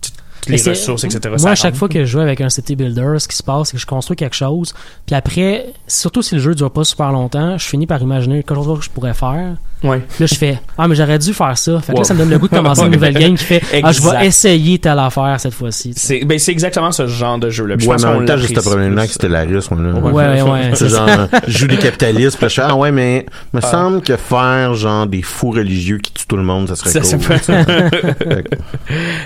les 0.48 0.62
ressources, 0.62 1.04
etc. 1.04 1.20
Moi, 1.28 1.38
ça 1.38 1.50
à 1.50 1.54
chaque 1.54 1.64
rentre. 1.72 1.78
fois 1.78 1.88
que 1.88 2.00
je 2.00 2.04
joue 2.10 2.20
avec 2.20 2.40
un 2.40 2.48
city 2.48 2.76
builder, 2.76 3.14
ce 3.18 3.28
qui 3.28 3.36
se 3.36 3.42
passe, 3.42 3.68
c'est 3.68 3.76
que 3.76 3.80
je 3.80 3.86
construis 3.86 4.16
quelque 4.16 4.36
chose, 4.36 4.74
puis 5.06 5.14
après, 5.14 5.66
surtout 5.86 6.22
si 6.22 6.34
le 6.36 6.40
jeu 6.40 6.54
dure 6.54 6.70
pas 6.70 6.84
super 6.84 7.12
longtemps, 7.12 7.56
je 7.58 7.66
finis 7.66 7.86
par 7.86 8.00
imaginer 8.02 8.42
quelque 8.42 8.54
chose 8.54 8.78
que 8.78 8.84
je 8.84 8.90
pourrais 8.90 9.14
faire. 9.14 9.54
Ouais. 9.82 10.00
Là, 10.18 10.24
je 10.26 10.34
fais 10.34 10.58
Ah, 10.78 10.88
mais 10.88 10.94
j'aurais 10.94 11.18
dû 11.18 11.34
faire 11.34 11.58
ça. 11.58 11.78
Fait 11.80 11.88
que 11.88 11.92
Ouais. 11.92 11.98
là, 11.98 12.04
ça 12.04 12.14
me 12.14 12.20
donne 12.20 12.30
le 12.30 12.38
goût 12.38 12.48
de 12.48 12.56
commencer 12.56 12.82
une 12.86 12.90
nouvelle 12.92 13.12
game 13.12 13.34
qui 13.36 13.44
fait 13.44 13.60
Ah, 13.82 13.92
je 13.92 14.00
vais 14.00 14.26
essayer 14.26 14.78
telle 14.78 14.98
affaire 14.98 15.38
cette 15.38 15.52
fois-ci. 15.52 15.92
C'est 15.94 16.24
ben, 16.24 16.38
c'est 16.38 16.52
exactement 16.52 16.90
ce 16.90 17.06
genre 17.06 17.38
de 17.38 17.50
jeu-là. 17.50 17.74
Ouais, 17.76 17.96
mais 17.98 18.04
en 18.06 18.14
même 18.14 18.24
temps, 18.24 18.38
juste 18.38 18.50
l'apprécie 18.54 18.68
problème-là, 18.70 19.06
que 19.06 19.12
c'était 19.12 19.28
la 19.28 19.42
russe, 19.44 19.68
là. 19.70 19.76
Ouais, 19.76 20.40
ouais. 20.42 20.70
C'est 20.72 20.88
genre, 20.88 21.08
je 21.46 21.58
joue 21.58 21.66
des 21.66 21.76
capitalistes, 21.76 22.36
puis 22.38 22.44
là, 22.46 22.48
je 22.48 22.54
fais, 22.54 22.62
ah 22.64 22.74
ouais, 22.74 22.92
mais 22.92 23.26
me 23.52 23.60
semble 23.60 24.00
que 24.00 24.16
faire, 24.16 24.74
genre, 24.74 25.06
des 25.06 25.20
fous 25.20 25.50
religieux 25.50 25.98
qui 25.98 26.12
tuent 26.14 26.26
tout 26.28 26.36
le 26.38 26.44
monde, 26.44 26.66
ça 26.68 26.76
serait 26.76 26.90
Ça, 26.90 27.02
ça 27.02 27.18
cool. 27.18 27.26
peut- 27.26 28.42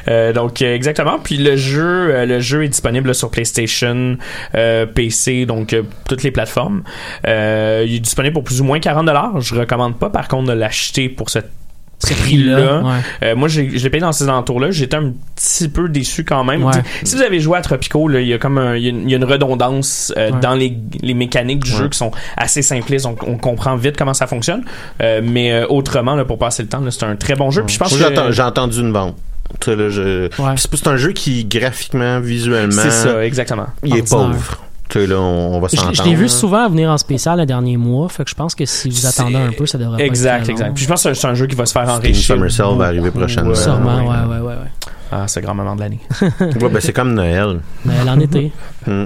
Euh, 0.08 0.32
donc 0.32 0.62
euh, 0.62 0.74
exactement. 1.08 1.22
Puis 1.22 1.36
le 1.38 1.56
jeu, 1.56 1.82
euh, 2.14 2.26
le 2.26 2.40
jeu 2.40 2.64
est 2.64 2.68
disponible 2.68 3.14
sur 3.14 3.30
PlayStation, 3.30 4.16
euh, 4.54 4.86
PC, 4.86 5.46
donc 5.46 5.72
euh, 5.72 5.82
toutes 6.08 6.22
les 6.22 6.30
plateformes. 6.30 6.82
Euh, 7.26 7.84
il 7.86 7.96
est 7.96 8.00
disponible 8.00 8.34
pour 8.34 8.44
plus 8.44 8.60
ou 8.60 8.64
moins 8.64 8.80
40 8.80 9.06
dollars. 9.06 9.40
Je 9.40 9.54
recommande 9.54 9.98
pas 9.98 10.10
par 10.10 10.28
contre 10.28 10.48
de 10.48 10.52
l'acheter 10.52 11.08
pour 11.08 11.30
ce 11.30 11.38
prix-là. 12.00 12.80
ouais. 12.82 12.92
Euh, 13.24 13.34
moi, 13.36 13.48
j'ai- 13.48 13.76
je 13.76 13.82
l'ai 13.82 13.90
payé 13.90 14.00
dans 14.00 14.12
ces 14.12 14.24
alentours-là. 14.24 14.70
J'étais 14.70 14.96
un 14.96 15.12
petit 15.34 15.68
peu 15.68 15.88
déçu 15.88 16.24
quand 16.24 16.44
même. 16.44 16.62
Ouais. 16.62 16.72
Si 17.02 17.16
vous 17.16 17.22
avez 17.22 17.40
joué 17.40 17.58
à 17.58 17.60
Tropico, 17.60 18.08
il 18.10 18.24
y 18.26 18.32
a 18.32 18.38
comme 18.38 18.56
un- 18.56 18.76
il 18.76 18.82
y, 18.84 18.86
a 18.86 18.90
une- 18.90 19.10
y 19.10 19.14
a 19.14 19.16
une 19.16 19.24
redondance 19.24 20.12
euh, 20.16 20.30
Ouais. 20.30 20.40
dans 20.40 20.54
les, 20.54 20.78
les 21.02 21.14
mécaniques 21.14 21.64
du 21.64 21.72
Ouais. 21.72 21.78
jeu 21.78 21.88
qui 21.88 21.98
sont 21.98 22.12
assez 22.36 22.62
simplistes. 22.62 23.04
On, 23.04 23.16
on 23.26 23.36
comprend 23.36 23.74
vite 23.76 23.96
comment 23.96 24.14
ça 24.14 24.28
fonctionne. 24.28 24.64
Euh, 25.02 25.20
mais 25.24 25.50
euh, 25.52 25.66
autrement, 25.68 26.14
là, 26.14 26.24
pour 26.24 26.38
passer 26.38 26.62
le 26.62 26.68
temps, 26.68 26.82
c'est 26.88 27.02
un 27.04 27.16
très 27.16 27.34
bon 27.34 27.50
jeu. 27.50 27.64
Puis 27.64 27.74
je 27.74 27.80
pense 27.80 27.90
Moi, 27.90 28.08
que 28.08 28.14
j'ai 28.14 28.20
atten- 28.20 28.30
j'ai 28.32 28.42
entendu 28.42 28.78
une 28.80 28.92
vente. 28.92 29.16
Je... 29.66 30.28
Ouais. 30.42 30.54
C'est 30.56 30.74
c'est 30.74 30.88
un 30.88 30.96
jeu 30.96 31.12
qui, 31.12 31.44
graphiquement, 31.44 32.20
visuellement, 32.20 32.82
c'est 32.82 32.90
ça, 32.90 33.24
exactement. 33.24 33.66
il 33.84 33.96
est 33.96 34.08
pauvre. 34.08 34.58
Tu 34.88 35.00
sais, 35.00 35.06
là, 35.06 35.20
on, 35.20 35.60
va 35.60 35.68
Je, 35.68 35.76
je 35.92 36.02
l'ai 36.02 36.14
vu 36.14 36.30
souvent 36.30 36.66
venir 36.70 36.88
en 36.88 36.96
spécial 36.96 37.38
le 37.38 37.44
dernier 37.44 37.76
mois, 37.76 38.08
fait 38.08 38.24
que 38.24 38.30
je 38.30 38.34
pense 38.34 38.54
que 38.54 38.64
si 38.64 38.88
vous 38.88 38.96
C'est- 38.96 39.06
attendez 39.20 39.36
un 39.36 39.52
peu, 39.52 39.66
ça 39.66 39.76
devrait 39.76 39.98
pas 39.98 40.02
être 40.02 40.08
Exact, 40.08 40.48
exact. 40.48 40.72
Puis 40.74 40.84
je 40.84 40.88
pense 40.88 41.02
que 41.04 41.12
c'est 41.12 41.26
un 41.26 41.34
jeu 41.34 41.46
qui 41.46 41.56
va 41.56 41.66
se 41.66 41.72
faire 41.72 41.86
enrichir. 41.88 42.36
Summer 42.50 42.74
va 42.76 42.86
arriver 42.86 43.10
prochainement. 43.10 43.54
Sûrement, 43.54 43.98
ouais. 43.98 44.36
ouais, 44.36 44.40
ouais, 44.40 44.54
ouais. 44.54 44.70
Ah, 45.12 45.24
c'est 45.26 45.40
grand 45.42 45.54
moment 45.54 45.74
de 45.74 45.80
l'année. 45.80 46.00
Ouais, 46.22 46.68
ben, 46.70 46.80
c'est 46.80 46.92
comme 46.92 47.14
Noël. 47.14 47.60
Mais 47.84 47.94
elle 48.00 48.08
en 48.08 48.20
était. 48.20 48.50
Hmm. 48.86 49.04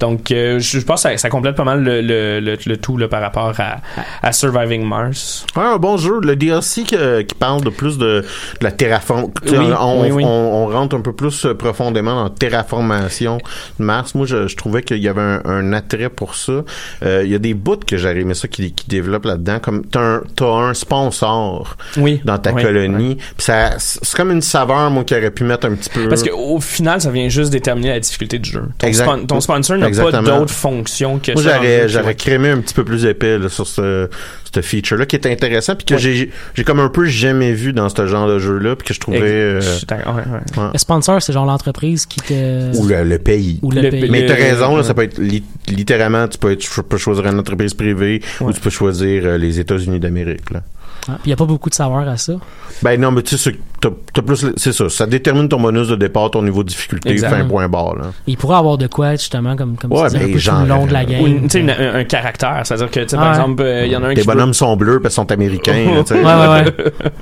Donc, 0.00 0.30
euh, 0.30 0.58
je 0.58 0.78
je 0.78 0.84
pense 0.84 1.02
que 1.02 1.10
ça, 1.10 1.16
ça 1.18 1.28
complète 1.28 1.56
pas 1.56 1.64
mal 1.64 1.82
le, 1.82 2.00
le, 2.00 2.40
le, 2.40 2.56
le 2.64 2.76
tout 2.76 2.96
là, 2.96 3.08
par 3.08 3.20
rapport 3.20 3.52
à, 3.58 3.78
à 4.22 4.32
Surviving 4.32 4.84
Mars. 4.84 5.44
Ouais, 5.56 5.62
un 5.64 5.76
bon 5.76 5.96
jeu. 5.96 6.20
Le 6.22 6.36
DLC 6.36 6.84
que- 6.84 7.22
qui 7.22 7.34
parle 7.34 7.62
de 7.62 7.70
plus 7.70 7.98
de, 7.98 8.20
de 8.20 8.24
la 8.64 8.70
terraform. 8.72 9.30
tu 9.42 9.48
sais, 9.50 9.58
Oui, 9.58 9.66
on, 9.78 10.02
oui, 10.02 10.10
oui. 10.12 10.24
On, 10.24 10.28
on 10.28 10.66
rentre 10.68 10.96
un 10.96 11.00
peu 11.00 11.12
plus 11.12 11.44
euh, 11.46 11.54
profondément 11.54 12.14
dans 12.14 12.24
la 12.24 12.30
terraformation 12.30 13.38
de 13.78 13.84
Mars. 13.84 14.14
Moi, 14.14 14.26
je, 14.26 14.46
je 14.46 14.56
trouvais 14.56 14.82
qu'il 14.82 14.98
y 14.98 15.08
avait 15.08 15.20
un, 15.20 15.40
un 15.44 15.72
attrait 15.72 16.08
pour 16.10 16.34
ça. 16.34 16.64
Euh, 17.02 17.22
Il 17.24 17.30
y 17.30 17.34
a 17.34 17.38
des 17.38 17.54
bouts 17.54 17.76
que 17.86 17.96
j'aurais 17.96 18.20
aimé 18.20 18.34
ça 18.34 18.48
qui, 18.48 18.72
qui 18.72 18.86
développent 18.88 19.24
là-dedans. 19.26 19.58
Comme 19.60 19.84
t'as 19.84 20.00
un, 20.00 20.22
t'as 20.36 20.46
un 20.46 20.74
sponsor 20.74 21.76
Oui. 21.96 22.20
dans 22.24 22.38
ta 22.38 22.52
colonie. 22.52 23.16
Puis 23.16 23.34
ça, 23.38 23.70
c'est 23.78 24.14
comme 24.16 24.30
une 24.30 24.42
saveur, 24.42 24.90
moi, 24.90 25.04
qui 25.04 25.14
aurait 25.14 25.30
pu 25.30 25.44
mettre 25.44 25.66
un 25.66 25.74
petit 25.74 25.90
peu. 25.90 26.08
Parce 26.08 26.22
qu'au 26.22 26.60
final, 26.60 27.00
ça 27.00 27.10
vient 27.10 27.28
juste 27.28 27.50
déterminer 27.50 27.90
la 27.90 28.00
difficulté 28.00 28.38
du 28.38 28.50
jeu. 28.50 28.64
Ton, 28.78 28.86
Exact. 28.86 29.04
spon- 29.06 29.26
ton 29.26 29.40
sponsor 29.48 29.78
n'a 29.78 29.90
pas 29.90 30.12
d'autre 30.22 30.52
fonction 30.52 31.18
que 31.18 31.32
Moi, 31.32 31.42
ça. 31.42 31.56
j'aurais, 31.56 31.88
j'aurais 31.88 32.14
crémé 32.14 32.50
un 32.50 32.58
petit 32.58 32.74
peu 32.74 32.84
plus 32.84 33.04
épais 33.06 33.38
là, 33.38 33.48
sur 33.48 33.66
ce, 33.66 34.08
ce 34.54 34.60
feature-là 34.60 35.06
qui 35.06 35.16
était 35.16 35.30
intéressant 35.32 35.74
puis 35.76 35.84
que 35.86 35.94
Ouais. 35.94 36.00
j'ai, 36.00 36.30
j'ai 36.54 36.64
comme 36.64 36.80
un 36.80 36.88
peu 36.88 37.04
jamais 37.06 37.52
vu 37.52 37.72
dans 37.72 37.88
ce 37.88 38.06
genre 38.06 38.28
de 38.28 38.38
jeu-là 38.38 38.76
puis 38.76 38.86
que 38.88 38.94
je 38.94 39.00
trouvais 39.00 39.20
euh, 39.22 39.60
Je 39.60 39.86
ouais, 39.94 40.02
ouais. 40.06 40.70
Le 40.72 40.78
sponsor, 40.78 41.22
c'est 41.22 41.32
genre 41.32 41.46
l'entreprise 41.46 42.06
qui 42.06 42.20
te. 42.20 42.76
ou 42.76 42.86
le, 42.86 43.04
le 43.04 43.18
pays. 43.18 43.58
Ou 43.62 43.70
le, 43.70 43.82
Le 43.82 43.90
pays. 43.90 44.10
Mais 44.10 44.26
t'as 44.26 44.34
raison, 44.34 44.72
là, 44.74 44.82
ouais. 44.82 44.86
ça 44.86 44.94
peut 44.94 45.02
être 45.02 45.18
li- 45.18 45.44
littéralement, 45.68 46.28
tu 46.28 46.38
peux, 46.38 46.52
être, 46.52 46.58
tu 46.60 46.82
peux 46.82 46.98
choisir 46.98 47.26
une 47.26 47.38
entreprise 47.38 47.74
privée 47.74 48.22
ou 48.40 48.52
tu 48.52 48.60
peux 48.60 48.70
choisir 48.70 49.22
euh, 49.24 49.38
les 49.38 49.58
États-Unis 49.60 50.00
d'Amérique. 50.00 50.50
Là. 50.50 50.62
Ah, 51.08 51.12
Puis 51.14 51.26
il 51.26 51.28
n'y 51.28 51.32
a 51.32 51.36
pas 51.36 51.46
beaucoup 51.46 51.70
de 51.70 51.74
saveur 51.74 52.06
à 52.08 52.16
ça. 52.16 52.34
Ben 52.82 53.00
non, 53.00 53.10
mais 53.10 53.22
tu 53.22 53.38
sais, 53.38 53.56
t'as, 53.80 54.22
plus, 54.22 54.46
c'est 54.56 54.72
ça, 54.72 54.88
ça 54.88 55.06
détermine 55.06 55.48
ton 55.48 55.60
bonus 55.60 55.88
de 55.88 55.96
départ, 55.96 56.30
ton 56.30 56.42
niveau 56.42 56.62
de 56.62 56.68
difficulté, 56.68 57.16
fin 57.18 57.44
point 57.44 57.68
barre. 57.68 57.96
Là. 57.96 58.04
Il 58.26 58.36
pourrait 58.36 58.56
avoir 58.58 58.78
de 58.78 58.86
quoi, 58.86 59.12
justement, 59.12 59.56
comme, 59.56 59.76
comme 59.76 59.92
Ouais, 59.92 60.08
tu 60.10 60.38
genre, 60.38 60.62
le 60.62 60.68
long 60.68 60.86
de 60.86 60.92
la 60.92 61.00
euh, 61.00 61.04
game. 61.04 61.22
Ou 61.22 61.26
une- 61.26 61.42
tu 61.42 61.48
sais, 61.50 61.60
une- 61.60 61.70
un, 61.70 61.94
un 61.96 62.04
caractère. 62.04 62.60
C'est-à-dire 62.64 62.90
que, 62.90 63.00
tu 63.00 63.08
sais, 63.10 63.16
par 63.16 63.30
exemple, 63.30 63.62
euh, 63.62 63.86
il 63.86 63.92
y 63.92 63.96
en 63.96 64.02
a 64.02 64.08
un 64.08 64.14
Tes 64.14 64.24
bonhommes 64.24 64.54
sont 64.54 64.76
bleus 64.76 65.00
parce 65.00 65.14
qu'ils 65.14 65.22
sont 65.22 65.32
américains. 65.32 65.84
là, 65.94 66.02
tu 66.04 66.14
sais. 66.14 66.18
Ouais, 66.28 66.34
ouais, 66.34 66.64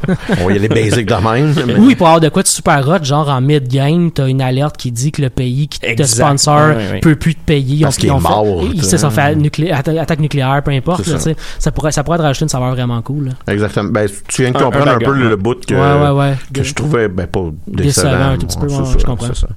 ouais. 0.08 0.14
On 0.40 0.46
va 0.46 0.52
y 0.52 0.56
aller 0.56 0.68
basic 0.68 1.06
de 1.06 1.14
même. 1.14 1.54
mais- 1.66 1.74
Oui, 1.78 1.86
il 1.90 1.96
pourrait 1.96 2.08
avoir 2.10 2.20
de 2.20 2.28
quoi 2.28 2.42
de 2.42 2.48
super 2.48 2.86
hot, 2.88 3.04
genre 3.04 3.28
en 3.28 3.40
mid-game, 3.40 4.10
t'as 4.10 4.26
une 4.26 4.40
alerte 4.42 4.76
qui 4.76 4.90
dit 4.92 5.12
que 5.12 5.22
le 5.22 5.30
pays 5.30 5.68
qui 5.68 5.80
te 5.80 6.02
sponsor 6.02 6.56
Ouais, 6.56 6.76
ouais, 6.76 6.90
ouais. 6.92 7.00
peut 7.00 7.16
plus 7.16 7.34
te 7.34 7.40
payer. 7.44 7.82
Parce 7.82 7.96
qu'il 7.96 8.08
est 8.08 8.18
mort, 8.20 8.46
Ils 8.72 8.84
se 8.84 8.96
sont 8.96 9.10
fait 9.10 9.34
nuclé- 9.36 9.70
atta- 9.70 9.98
attaque 10.00 10.20
nucléaire, 10.20 10.62
peu 10.64 10.70
importe. 10.70 11.04
C'est 11.04 11.28
là, 11.30 11.34
ça. 11.58 11.70
pourrait, 11.72 11.92
ça 11.92 12.02
pourrait 12.04 12.18
te 12.18 12.22
rajouter 12.22 12.44
une 12.44 12.48
saveur 12.48 12.70
vraiment 12.70 13.00
cool. 13.02 13.26
là. 13.26 13.52
Exactement. 13.52 13.90
Ben, 13.90 14.08
tu 14.28 14.42
viens 14.42 14.50
de 14.52 14.56
Un- 14.56 14.60
comprendre 14.60 14.88
un 14.92 14.98
peu 14.98 15.12
le, 15.12 15.36
bout 15.36 15.64
que, 15.66 15.74
ouais, 15.74 16.10
ouais, 16.10 16.18
ouais. 16.18 16.34
Que 16.52 16.62
je 16.62 16.74
trouvais 16.74 17.08
ben, 17.08 17.26
pas 17.26 17.40
décevant. 17.66 17.84
Décevant 18.10 18.24
un 18.30 18.38
tout 18.38 18.46
petit 18.46 18.58
peu, 18.58 18.66
Ouais, 18.66 18.84
je 18.98 19.04
comprends. 19.04 19.34
ça. 19.34 19.48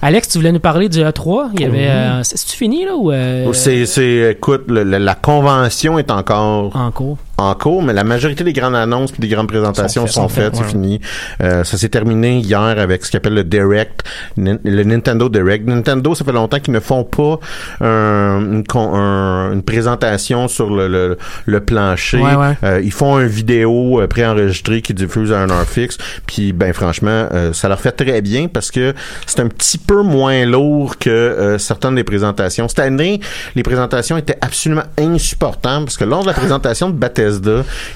Alex, 0.00 0.28
tu 0.28 0.38
voulais 0.38 0.52
nous 0.52 0.60
parler 0.60 0.88
du 0.88 1.00
E3. 1.00 1.50
Il 1.54 1.60
y 1.60 1.64
avait. 1.64 1.88
euh, 1.88 2.22
C'est-tu 2.22 2.56
fini, 2.56 2.84
là, 2.84 2.94
ou. 2.96 3.10
euh, 3.12 3.52
C'est, 3.52 3.86
c'est, 3.86 4.32
écoute, 4.32 4.64
le- 4.68 4.84
le- 4.84 4.98
la 4.98 5.14
convention 5.14 5.98
est 5.98 6.10
encore 6.10 6.74
En 6.76 6.90
cours. 6.90 7.18
En 7.38 7.54
cours, 7.54 7.82
mais 7.82 7.92
la 7.92 8.04
majorité 8.04 8.44
des 8.44 8.52
grandes 8.52 8.76
annonces 8.76 9.12
et 9.16 9.20
des 9.20 9.28
grandes 9.28 9.48
présentations 9.48 10.06
Sont 10.06 10.28
faites, 10.28 10.54
c'est 10.56 10.62
fini. 10.64 11.00
Euh, 11.42 11.64
ça 11.64 11.76
s'est 11.76 11.88
terminé 11.88 12.38
hier 12.38 12.60
avec 12.60 13.04
ce 13.04 13.10
qu'on 13.10 13.18
appelle 13.18 13.34
le 13.34 13.44
Direct, 13.44 14.02
le 14.36 14.82
Nintendo 14.84 15.28
Direct. 15.28 15.66
Nintendo, 15.66 16.14
ça 16.14 16.24
fait 16.24 16.32
longtemps 16.32 16.60
qu'ils 16.60 16.74
ne 16.74 16.80
font 16.80 17.04
pas 17.04 17.38
un- 17.80 18.40
une, 18.40 18.64
un- 18.74 19.52
une 19.52 19.62
présentation 19.62 20.46
sur 20.48 20.70
le, 20.74 20.88
le, 20.88 21.18
le 21.46 21.60
plancher. 21.60 22.18
Ouais, 22.18 22.34
ouais. 22.34 22.56
Euh, 22.64 22.80
ils 22.82 22.92
font 22.92 23.18
une 23.18 23.26
vidéo 23.28 24.00
euh, 24.00 24.06
préenregistrée 24.06 24.82
qu'ils 24.82 24.94
diffusent 24.96 25.32
à 25.32 25.40
un 25.40 25.50
heure 25.50 25.66
fixe. 25.66 25.98
Puis, 26.26 26.52
ben 26.52 26.72
franchement, 26.72 27.26
euh, 27.32 27.52
ça 27.52 27.68
leur 27.68 27.80
fait 27.80 27.92
très 27.92 28.20
bien 28.20 28.46
parce 28.48 28.70
que 28.70 28.94
c'est 29.26 29.40
un 29.40 29.48
petit 29.48 29.78
peu 29.78 30.02
moins 30.02 30.44
lourd 30.44 30.98
que 30.98 31.10
euh, 31.10 31.58
certaines 31.58 31.94
des 31.94 32.04
présentations. 32.04 32.68
Cette 32.68 32.78
année, 32.80 33.20
les 33.56 33.62
présentations 33.62 34.16
étaient 34.16 34.38
absolument 34.40 34.84
insupportables 34.98 35.86
parce 35.86 35.96
que 35.96 36.04
lors 36.04 36.22
de 36.22 36.28
la 36.28 36.34
présentation 36.34 36.88
de 36.90 36.94
Bethesda, 36.94 37.22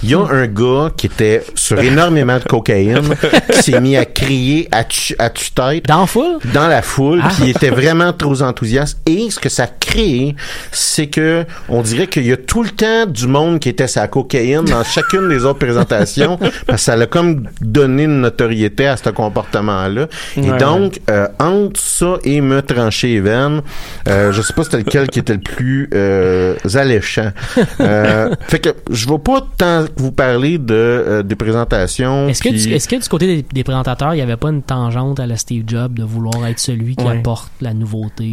il 0.02 0.10
y 0.10 0.14
a 0.14 0.20
un 0.20 0.46
gars 0.46 0.90
qui 0.96 1.06
était 1.06 1.42
sur 1.54 1.78
énormément 1.80 2.38
de 2.38 2.44
cocaïne 2.44 3.02
qui 3.52 3.62
s'est 3.62 3.80
mis 3.80 3.96
à 3.96 4.04
crier 4.04 4.68
à, 4.72 4.84
tu- 4.84 5.14
à 5.18 5.30
tue-tête 5.30 5.86
Dans 5.86 6.00
la 6.00 6.06
foule? 6.06 6.38
dans 6.54 6.68
la 6.68 6.82
foule, 6.82 7.20
Ah. 7.22 7.28
puis 7.34 7.44
il 7.44 7.50
était 7.50 7.70
vraiment 7.70 8.12
trop 8.12 8.42
enthousiaste. 8.42 8.98
Et 9.06 9.30
ce 9.30 9.38
que 9.38 9.48
ça 9.48 9.66
crée, 9.66 10.34
c'est 10.72 11.06
que 11.08 11.44
on 11.68 11.82
dirait 11.82 12.06
qu'il 12.06 12.26
y 12.26 12.32
a 12.32 12.36
tout 12.36 12.62
le 12.62 12.70
temps 12.70 13.06
du 13.06 13.26
monde 13.26 13.58
qui 13.60 13.68
était 13.68 13.86
sa 13.86 14.08
cocaïne 14.08 14.64
dans 14.64 14.84
chacune 14.84 15.28
des 15.28 15.44
autres 15.44 15.58
présentations, 15.58 16.36
parce 16.38 16.52
que 16.66 16.76
ça 16.76 16.96
l'a 16.96 17.06
comme 17.06 17.48
donné 17.60 18.04
une 18.04 18.20
notoriété 18.20 18.86
à 18.86 18.96
ce 18.96 19.10
comportement-là. 19.10 20.06
Et 20.36 20.50
donc, 20.58 21.00
euh, 21.10 21.26
entre 21.38 21.80
ça 21.80 22.16
et 22.24 22.40
me 22.40 22.62
trancher 22.62 23.08
les 23.08 23.20
veines, 23.20 23.62
euh, 24.08 24.32
je 24.32 24.42
sais 24.42 24.52
pas 24.52 24.64
c'était 24.64 24.78
lequel 24.78 25.08
qui 25.08 25.18
était 25.18 25.34
le 25.34 25.40
plus 25.40 25.88
euh, 25.94 26.54
alléchant. 26.74 27.30
Euh, 27.80 28.30
fait 28.48 28.58
que 28.58 28.70
je 28.90 29.08
vais 29.08 29.15
vais 29.16 29.22
pas 29.22 29.46
tant 29.56 29.84
vous 29.96 30.12
parler 30.12 30.58
de 30.58 30.74
euh, 30.74 31.22
des 31.22 31.34
présentations. 31.36 32.28
Est-ce 32.28 32.42
que, 32.42 32.48
puis- 32.50 32.62
du, 32.66 32.72
est-ce 32.74 32.88
que 32.88 32.96
du 33.02 33.08
côté 33.08 33.26
des, 33.26 33.44
des 33.52 33.64
présentateurs, 33.64 34.14
il 34.14 34.16
n'y 34.16 34.22
avait 34.22 34.36
pas 34.36 34.48
une 34.50 34.62
tangente 34.62 35.20
à 35.20 35.26
la 35.26 35.36
Steve 35.36 35.64
Jobs 35.66 35.94
de 35.94 36.04
vouloir 36.04 36.46
être 36.46 36.58
celui 36.58 36.96
qui 36.96 37.04
Ouais. 37.04 37.18
apporte 37.18 37.50
la 37.60 37.74
nouveauté? 37.74 38.32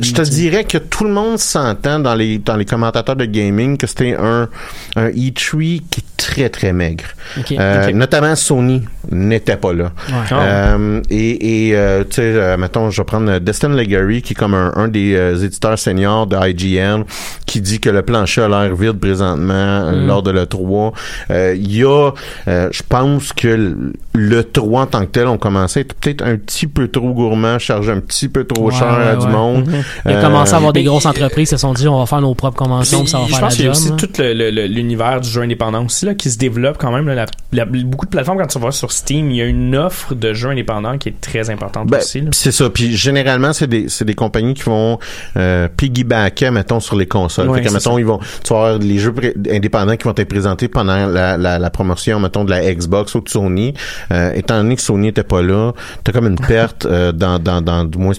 Je 0.00 0.12
te 0.12 0.22
dirais 0.22 0.64
que 0.64 0.78
tout 0.78 1.04
le 1.04 1.10
monde 1.10 1.38
s'entend 1.38 1.98
dans 2.00 2.14
les 2.14 2.38
dans 2.38 2.56
les 2.56 2.64
commentateurs 2.64 3.16
de 3.16 3.24
gaming 3.24 3.76
que 3.76 3.86
c'était 3.86 4.14
un 4.18 4.48
un 4.96 5.08
E3 5.10 5.82
qui 5.90 6.00
est 6.00 6.04
très 6.16 6.48
très 6.48 6.72
maigre. 6.72 7.04
Euh. 7.52 7.92
Notamment 7.92 8.34
Sony 8.36 8.82
n'était 9.10 9.56
pas 9.56 9.72
là. 9.72 9.84
Ouais. 10.08 10.14
Ah. 10.30 10.74
Euh, 10.76 11.00
et 11.10 11.68
et 11.68 11.76
euh, 11.76 12.04
tu 12.04 12.16
sais, 12.16 12.22
euh, 12.22 12.56
mettons, 12.56 12.90
je 12.90 13.00
vais 13.00 13.04
prendre 13.04 13.38
Destin 13.38 13.68
Legary 13.70 14.22
qui 14.22 14.32
est 14.32 14.36
comme 14.36 14.54
un, 14.54 14.72
un 14.76 14.88
des 14.88 15.14
euh, 15.14 15.36
éditeurs 15.44 15.78
seniors 15.78 16.26
de 16.26 16.36
IGN 16.36 17.02
qui 17.46 17.60
dit 17.60 17.80
que 17.80 17.90
le 17.90 18.02
plancher 18.02 18.42
a 18.42 18.48
l'air 18.48 18.74
vide 18.74 18.98
présentement 18.98 19.87
Mm. 19.92 20.06
lors 20.06 20.22
de 20.22 20.30
l'E3. 20.30 20.92
Euh, 21.30 21.54
Il 21.58 21.74
y 21.76 21.84
a, 21.84 22.10
euh, 22.48 22.68
je 22.72 22.82
pense 22.88 23.32
que 23.32 23.48
le- 23.48 23.92
le 24.14 24.44
3 24.44 24.82
en 24.82 24.86
tant 24.86 25.00
que 25.00 25.10
tel 25.10 25.26
ont 25.28 25.38
commencé 25.38 25.80
à 25.80 25.82
être 25.82 25.94
peut-être 25.94 26.22
un 26.22 26.36
petit 26.36 26.66
peu 26.66 26.88
trop 26.88 27.12
gourmand, 27.12 27.58
charger 27.58 27.92
un 27.92 28.00
petit 28.00 28.28
peu 28.28 28.44
trop 28.44 28.66
Ouais, 28.70 28.74
cher 28.74 28.88
à 28.88 29.14
ouais, 29.14 29.16
du 29.20 29.26
monde. 29.28 29.68
Il 30.04 30.12
a 30.12 30.18
Euh, 30.18 30.22
commencé 30.22 30.54
à 30.54 30.56
avoir 30.56 30.72
des 30.72 30.82
grosses 30.82 31.06
entreprises 31.06 31.48
qui 31.48 31.54
se 31.54 31.56
sont 31.58 31.72
dit 31.72 31.86
on 31.88 31.98
va 31.98 32.06
faire 32.06 32.20
nos 32.20 32.34
propres 32.34 32.56
conventions, 32.58 33.06
ça 33.06 33.18
va 33.18 33.24
je 33.26 33.30
faire 33.30 33.40
pense 33.40 33.50
la 33.52 33.56
qu'il 33.56 33.64
y 33.66 33.68
a 33.68 33.72
job. 33.72 33.82
aussi 33.82 33.90
là. 33.90 33.96
tout 33.96 34.68
l'univers 34.74 35.20
du 35.20 35.28
jeu 35.28 35.42
indépendant 35.42 35.84
aussi 35.84 36.04
là, 36.06 36.14
qui 36.14 36.30
se 36.30 36.38
développe 36.38 36.78
quand 36.78 36.92
même. 36.92 37.06
là. 37.06 37.14
La- 37.14 37.26
la- 37.52 37.64
beaucoup 37.64 38.06
de 38.06 38.10
plateformes, 38.10 38.38
quand 38.38 38.46
tu 38.46 38.58
vas 38.58 38.70
sur 38.70 38.92
Steam, 38.92 39.30
il 39.30 39.36
y 39.36 39.42
a 39.42 39.46
une 39.46 39.76
offre 39.76 40.14
de 40.14 40.34
jeux 40.34 40.50
indépendants 40.50 40.98
qui 40.98 41.08
est 41.10 41.20
très 41.20 41.50
importante 41.50 41.88
Ben, 41.88 41.98
aussi. 41.98 42.20
là. 42.20 42.28
c'est 42.32 42.52
ça. 42.52 42.68
Puis 42.70 42.96
généralement, 42.96 43.52
c'est 43.52 43.66
des, 43.66 43.88
c'est 43.88 44.04
des 44.04 44.14
compagnies 44.14 44.54
qui 44.54 44.62
vont 44.64 44.98
euh, 45.36 45.68
piggybacker, 45.76 46.50
mettons, 46.50 46.80
sur 46.80 46.96
les 46.96 47.06
consoles. 47.06 47.48
Ouais, 47.48 47.58
fait 47.58 47.64
que, 47.64 47.68
c'est 47.68 47.74
mettons, 47.74 47.98
ils 47.98 48.04
vont, 48.06 48.18
tu 48.44 48.52
vas 48.52 48.58
avoir 48.66 48.78
les 48.78 48.98
jeux 48.98 49.12
pré- 49.12 49.34
indépendants 49.78 49.96
qui 49.96 50.04
vont 50.04 50.14
être 50.16 50.28
présentés 50.28 50.68
pendant 50.68 51.06
la, 51.06 51.36
la, 51.36 51.58
la 51.58 51.70
promotion, 51.70 52.20
mettons, 52.20 52.44
de 52.44 52.50
la 52.50 52.74
Xbox 52.74 53.14
ou 53.14 53.20
de 53.20 53.28
Sony. 53.28 53.74
Euh, 54.12 54.32
étant 54.34 54.56
donné 54.58 54.76
que 54.76 54.82
Sony 54.82 55.08
était 55.08 55.22
pas 55.22 55.42
là, 55.42 55.72
t'as 56.04 56.12
comme 56.12 56.26
une 56.26 56.36
perte 56.38 56.86
euh, 56.86 57.12
dans, 57.12 57.38
dans, 57.38 57.60
dans, 57.62 57.84
du 57.84 57.98
moins, 57.98 58.12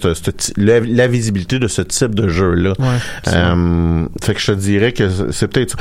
la, 0.58 0.80
la 0.80 1.08
visibilité 1.08 1.60
de 1.60 1.68
ce 1.68 1.82
type 1.82 2.16
de 2.16 2.28
jeu-là. 2.30 2.74
Ouais. 2.80 2.86
Euh, 3.34 4.06
fait 4.22 4.34
que 4.34 4.40
je 4.40 4.48
te 4.48 4.58
dirais 4.58 4.92
que 4.92 5.10
c'est- 5.32 5.48
peut-être. 5.48 5.76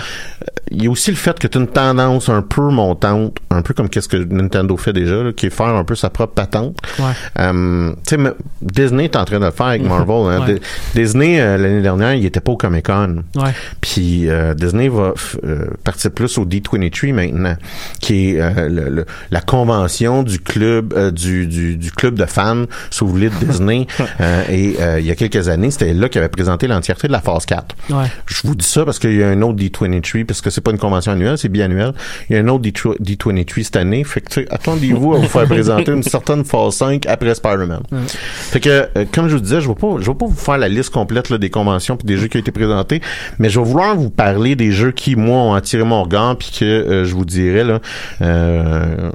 Il 0.70 0.82
y 0.84 0.86
a 0.86 0.90
aussi 0.90 1.10
le 1.10 1.16
fait 1.16 1.38
que 1.38 1.46
tu 1.46 1.56
as 1.56 1.60
une 1.60 1.66
tendance 1.66 2.28
un 2.28 2.42
peu 2.42 2.60
montante, 2.70 3.36
un 3.50 3.62
peu 3.62 3.72
comme 3.74 3.88
qu'est-ce 3.88 4.08
que 4.08 4.16
Nintendo 4.18 4.76
fait 4.76 4.92
déjà, 4.92 5.22
là, 5.22 5.32
qui 5.32 5.46
est 5.46 5.50
faire 5.50 5.66
un 5.68 5.84
peu 5.84 5.94
sa 5.94 6.10
propre 6.10 6.34
patente. 6.34 6.76
Ouais. 6.98 7.04
Tu 7.36 7.92
sais, 8.04 8.16
mais 8.18 8.30
Disney 8.60 9.04
est 9.04 9.16
en 9.16 9.24
train 9.24 9.38
de 9.40 9.44
le 9.46 9.50
faire 9.50 9.66
avec 9.66 9.82
Marvel. 9.82 10.16
hein. 10.30 10.46
Ouais. 10.46 10.60
Disney 10.94 11.38
l'année 11.38 11.80
dernière, 11.82 12.14
il 12.14 12.24
était 12.26 12.40
pas 12.40 12.52
au 12.52 12.56
Comic 12.56 12.86
Con. 12.86 13.22
Ouais. 13.36 13.50
Puis 13.80 14.28
euh, 14.28 14.54
Disney 14.54 14.88
va 14.88 15.14
euh, 15.44 15.64
partir 15.84 16.10
plus 16.10 16.38
au 16.38 16.44
D23 16.46 17.12
maintenant, 17.12 17.56
qui 18.00 18.30
est 18.30 18.40
euh, 18.40 18.68
le- 18.68 18.88
le- 18.90 19.06
la 19.30 19.40
convention 19.40 20.22
du 20.22 20.38
club 20.40 20.94
euh, 20.96 21.10
du, 21.10 21.46
du, 21.46 21.76
du 21.76 21.90
club 21.90 22.14
de 22.14 22.24
fans, 22.26 22.64
si 22.90 23.00
vous 23.00 23.08
voulez, 23.10 23.30
de 23.30 23.44
Disney. 23.44 23.86
Euh, 24.20 24.42
et 24.50 24.76
euh, 24.80 24.98
il 25.00 25.06
y 25.06 25.10
a 25.10 25.14
quelques 25.14 25.48
années, 25.48 25.70
c'était 25.70 25.92
là 25.92 26.08
qu'il 26.08 26.18
avait 26.18 26.28
présenté 26.28 26.66
l'entièreté 26.66 27.06
de 27.08 27.12
la 27.12 27.20
phase 27.20 27.46
4. 27.46 27.76
Ouais. 27.90 28.06
Je 28.26 28.40
vous 28.44 28.54
dis 28.56 28.64
ça 28.66 28.84
parce 28.84 28.98
qu'il 28.98 29.14
y 29.14 29.22
a 29.22 29.28
un 29.28 29.42
autre 29.42 29.56
D23, 29.58 30.24
parce 30.24 30.40
que 30.40 30.50
c'est 30.50 30.60
pas 30.60 30.70
une 30.72 30.78
convention 30.78 31.12
annuelle, 31.12 31.38
c'est 31.38 31.48
biannuel. 31.48 31.92
Il 32.28 32.34
y 32.34 32.38
a 32.38 32.42
un 32.42 32.48
autre 32.48 32.64
D3 32.64 32.96
D23 33.00 33.62
cette 33.64 33.76
année. 33.76 34.02
Fait 34.04 34.20
que, 34.20 34.28
tu 34.28 34.40
sais, 34.42 34.46
attendez-vous 34.50 35.14
à 35.14 35.18
vous 35.18 35.28
faire 35.28 35.44
présenter 35.46 35.92
une 35.92 36.02
certaine 36.02 36.44
phase 36.44 36.74
5 36.76 37.06
après 37.06 37.34
Spider-Man. 37.34 37.82
Fait 38.06 38.60
que, 38.60 38.68
euh, 38.96 39.04
comme 39.12 39.28
je 39.28 39.34
vous 39.36 39.42
disais, 39.42 39.60
je 39.60 39.68
vais 39.68 39.74
pas, 39.74 39.96
je 40.00 40.06
vais 40.06 40.16
pas 40.16 40.26
vous 40.26 40.34
faire 40.36 40.58
la 40.58 40.68
liste 40.68 40.90
complète 40.90 41.28
là, 41.30 41.38
des 41.38 41.50
conventions 41.50 41.96
puis 41.96 42.06
des 42.06 42.16
jeux 42.16 42.26
qui 42.28 42.38
ont 42.38 42.40
été 42.40 42.50
présentés, 42.50 43.00
mais 43.38 43.50
je 43.50 43.60
vais 43.60 43.66
vouloir 43.66 43.94
vous 43.96 44.10
parler 44.10 44.56
des 44.56 44.72
jeux 44.72 44.90
qui, 44.92 45.14
moi, 45.16 45.38
ont 45.42 45.54
attiré 45.58 45.84
mon 45.84 46.02
regard 46.02 46.36
puis 46.36 46.50
que 46.58 46.64
euh, 46.64 47.04
je 47.04 47.14
vous 47.14 47.24
dirais, 47.24 47.64
là, 47.64 47.80
euh, 48.22 49.10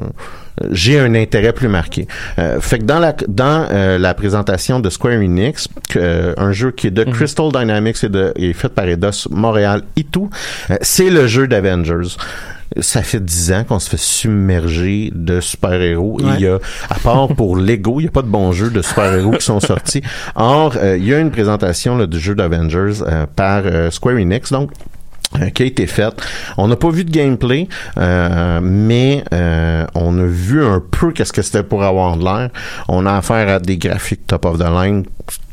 j'ai 0.72 1.00
un 1.00 1.16
intérêt 1.16 1.54
plus 1.54 1.68
marqué. 1.68 2.08
Euh, 2.38 2.60
fait 2.62 2.80
que 2.80 2.84
dans 2.84 3.00
la 3.00 3.14
dans 3.28 3.68
euh, 3.72 3.98
la 3.98 4.14
présentation 4.14 4.80
de 4.80 4.90
Square 4.90 5.16
Enix, 5.16 5.68
euh, 5.96 6.34
un 6.38 6.52
jeu 6.52 6.72
qui 6.72 6.88
est 6.88 6.92
de 6.92 7.04
Crystal 7.04 7.52
Dynamics 7.52 8.04
et 8.04 8.10
de 8.10 8.34
est 8.36 8.54
fait 8.54 8.70
par 8.70 8.88
Eidos 8.88 9.28
Montréal 9.32 9.84
et 9.96 10.04
tout, 10.04 10.30
c'est 10.82 11.10
le 11.10 11.28
jeu 11.28 11.48
d'Avengers. 11.48 12.18
Ça 12.80 13.04
fait 13.04 13.24
dix 13.24 13.52
ans 13.52 13.64
qu'on 13.64 13.78
se 13.78 13.88
fait 13.88 14.00
submerger 14.00 15.12
de 15.14 15.40
super-héros. 15.42 16.20
Ouais. 16.20 16.32
Il 16.36 16.42
y 16.42 16.48
a, 16.48 16.58
à 16.90 16.96
part 16.96 17.28
pour 17.28 17.56
Lego, 17.58 18.00
il 18.00 18.04
n'y 18.04 18.10
a 18.10 18.12
pas 18.12 18.24
de 18.24 18.28
bons 18.28 18.52
jeux 18.52 18.72
de 18.72 18.82
super-héros 18.82 19.34
qui 19.34 19.46
sont 19.46 19.60
sortis. 19.60 20.02
Or, 20.36 20.76
euh, 20.78 20.98
il 20.98 21.06
y 21.06 21.14
a 21.14 21.20
une 21.20 21.30
présentation 21.30 21.96
là, 21.96 22.08
du 22.08 22.20
jeu 22.20 22.34
d'Avengers 22.34 23.04
euh, 23.06 23.28
par 23.36 23.62
euh, 23.66 23.92
Square 23.92 24.16
Enix, 24.16 24.52
donc 24.52 24.72
qui 25.54 25.64
a 25.64 25.66
été 25.66 25.88
faite. 25.88 26.22
On 26.58 26.68
n'a 26.68 26.76
pas 26.76 26.90
vu 26.90 27.04
de 27.04 27.12
gameplay, 27.12 27.68
euh, 27.98 28.60
mais 28.62 29.24
euh, 29.34 29.86
on 29.96 30.18
a 30.20 30.26
vu 30.26 30.64
un 30.64 30.82
peu 30.92 31.12
qu'est-ce 31.12 31.34
que 31.34 31.42
c'était 31.42 31.64
pour 31.64 31.84
avoir 31.84 32.18
de 32.18 32.24
l'air. 32.24 32.50
On 32.88 33.06
a 33.06 33.14
affaire 33.14 33.48
à 33.50 33.60
des 33.60 33.78
graphiques 33.78 34.28
top 34.28 34.46
of 34.46 34.60
the 34.60 34.70
line. 34.70 35.04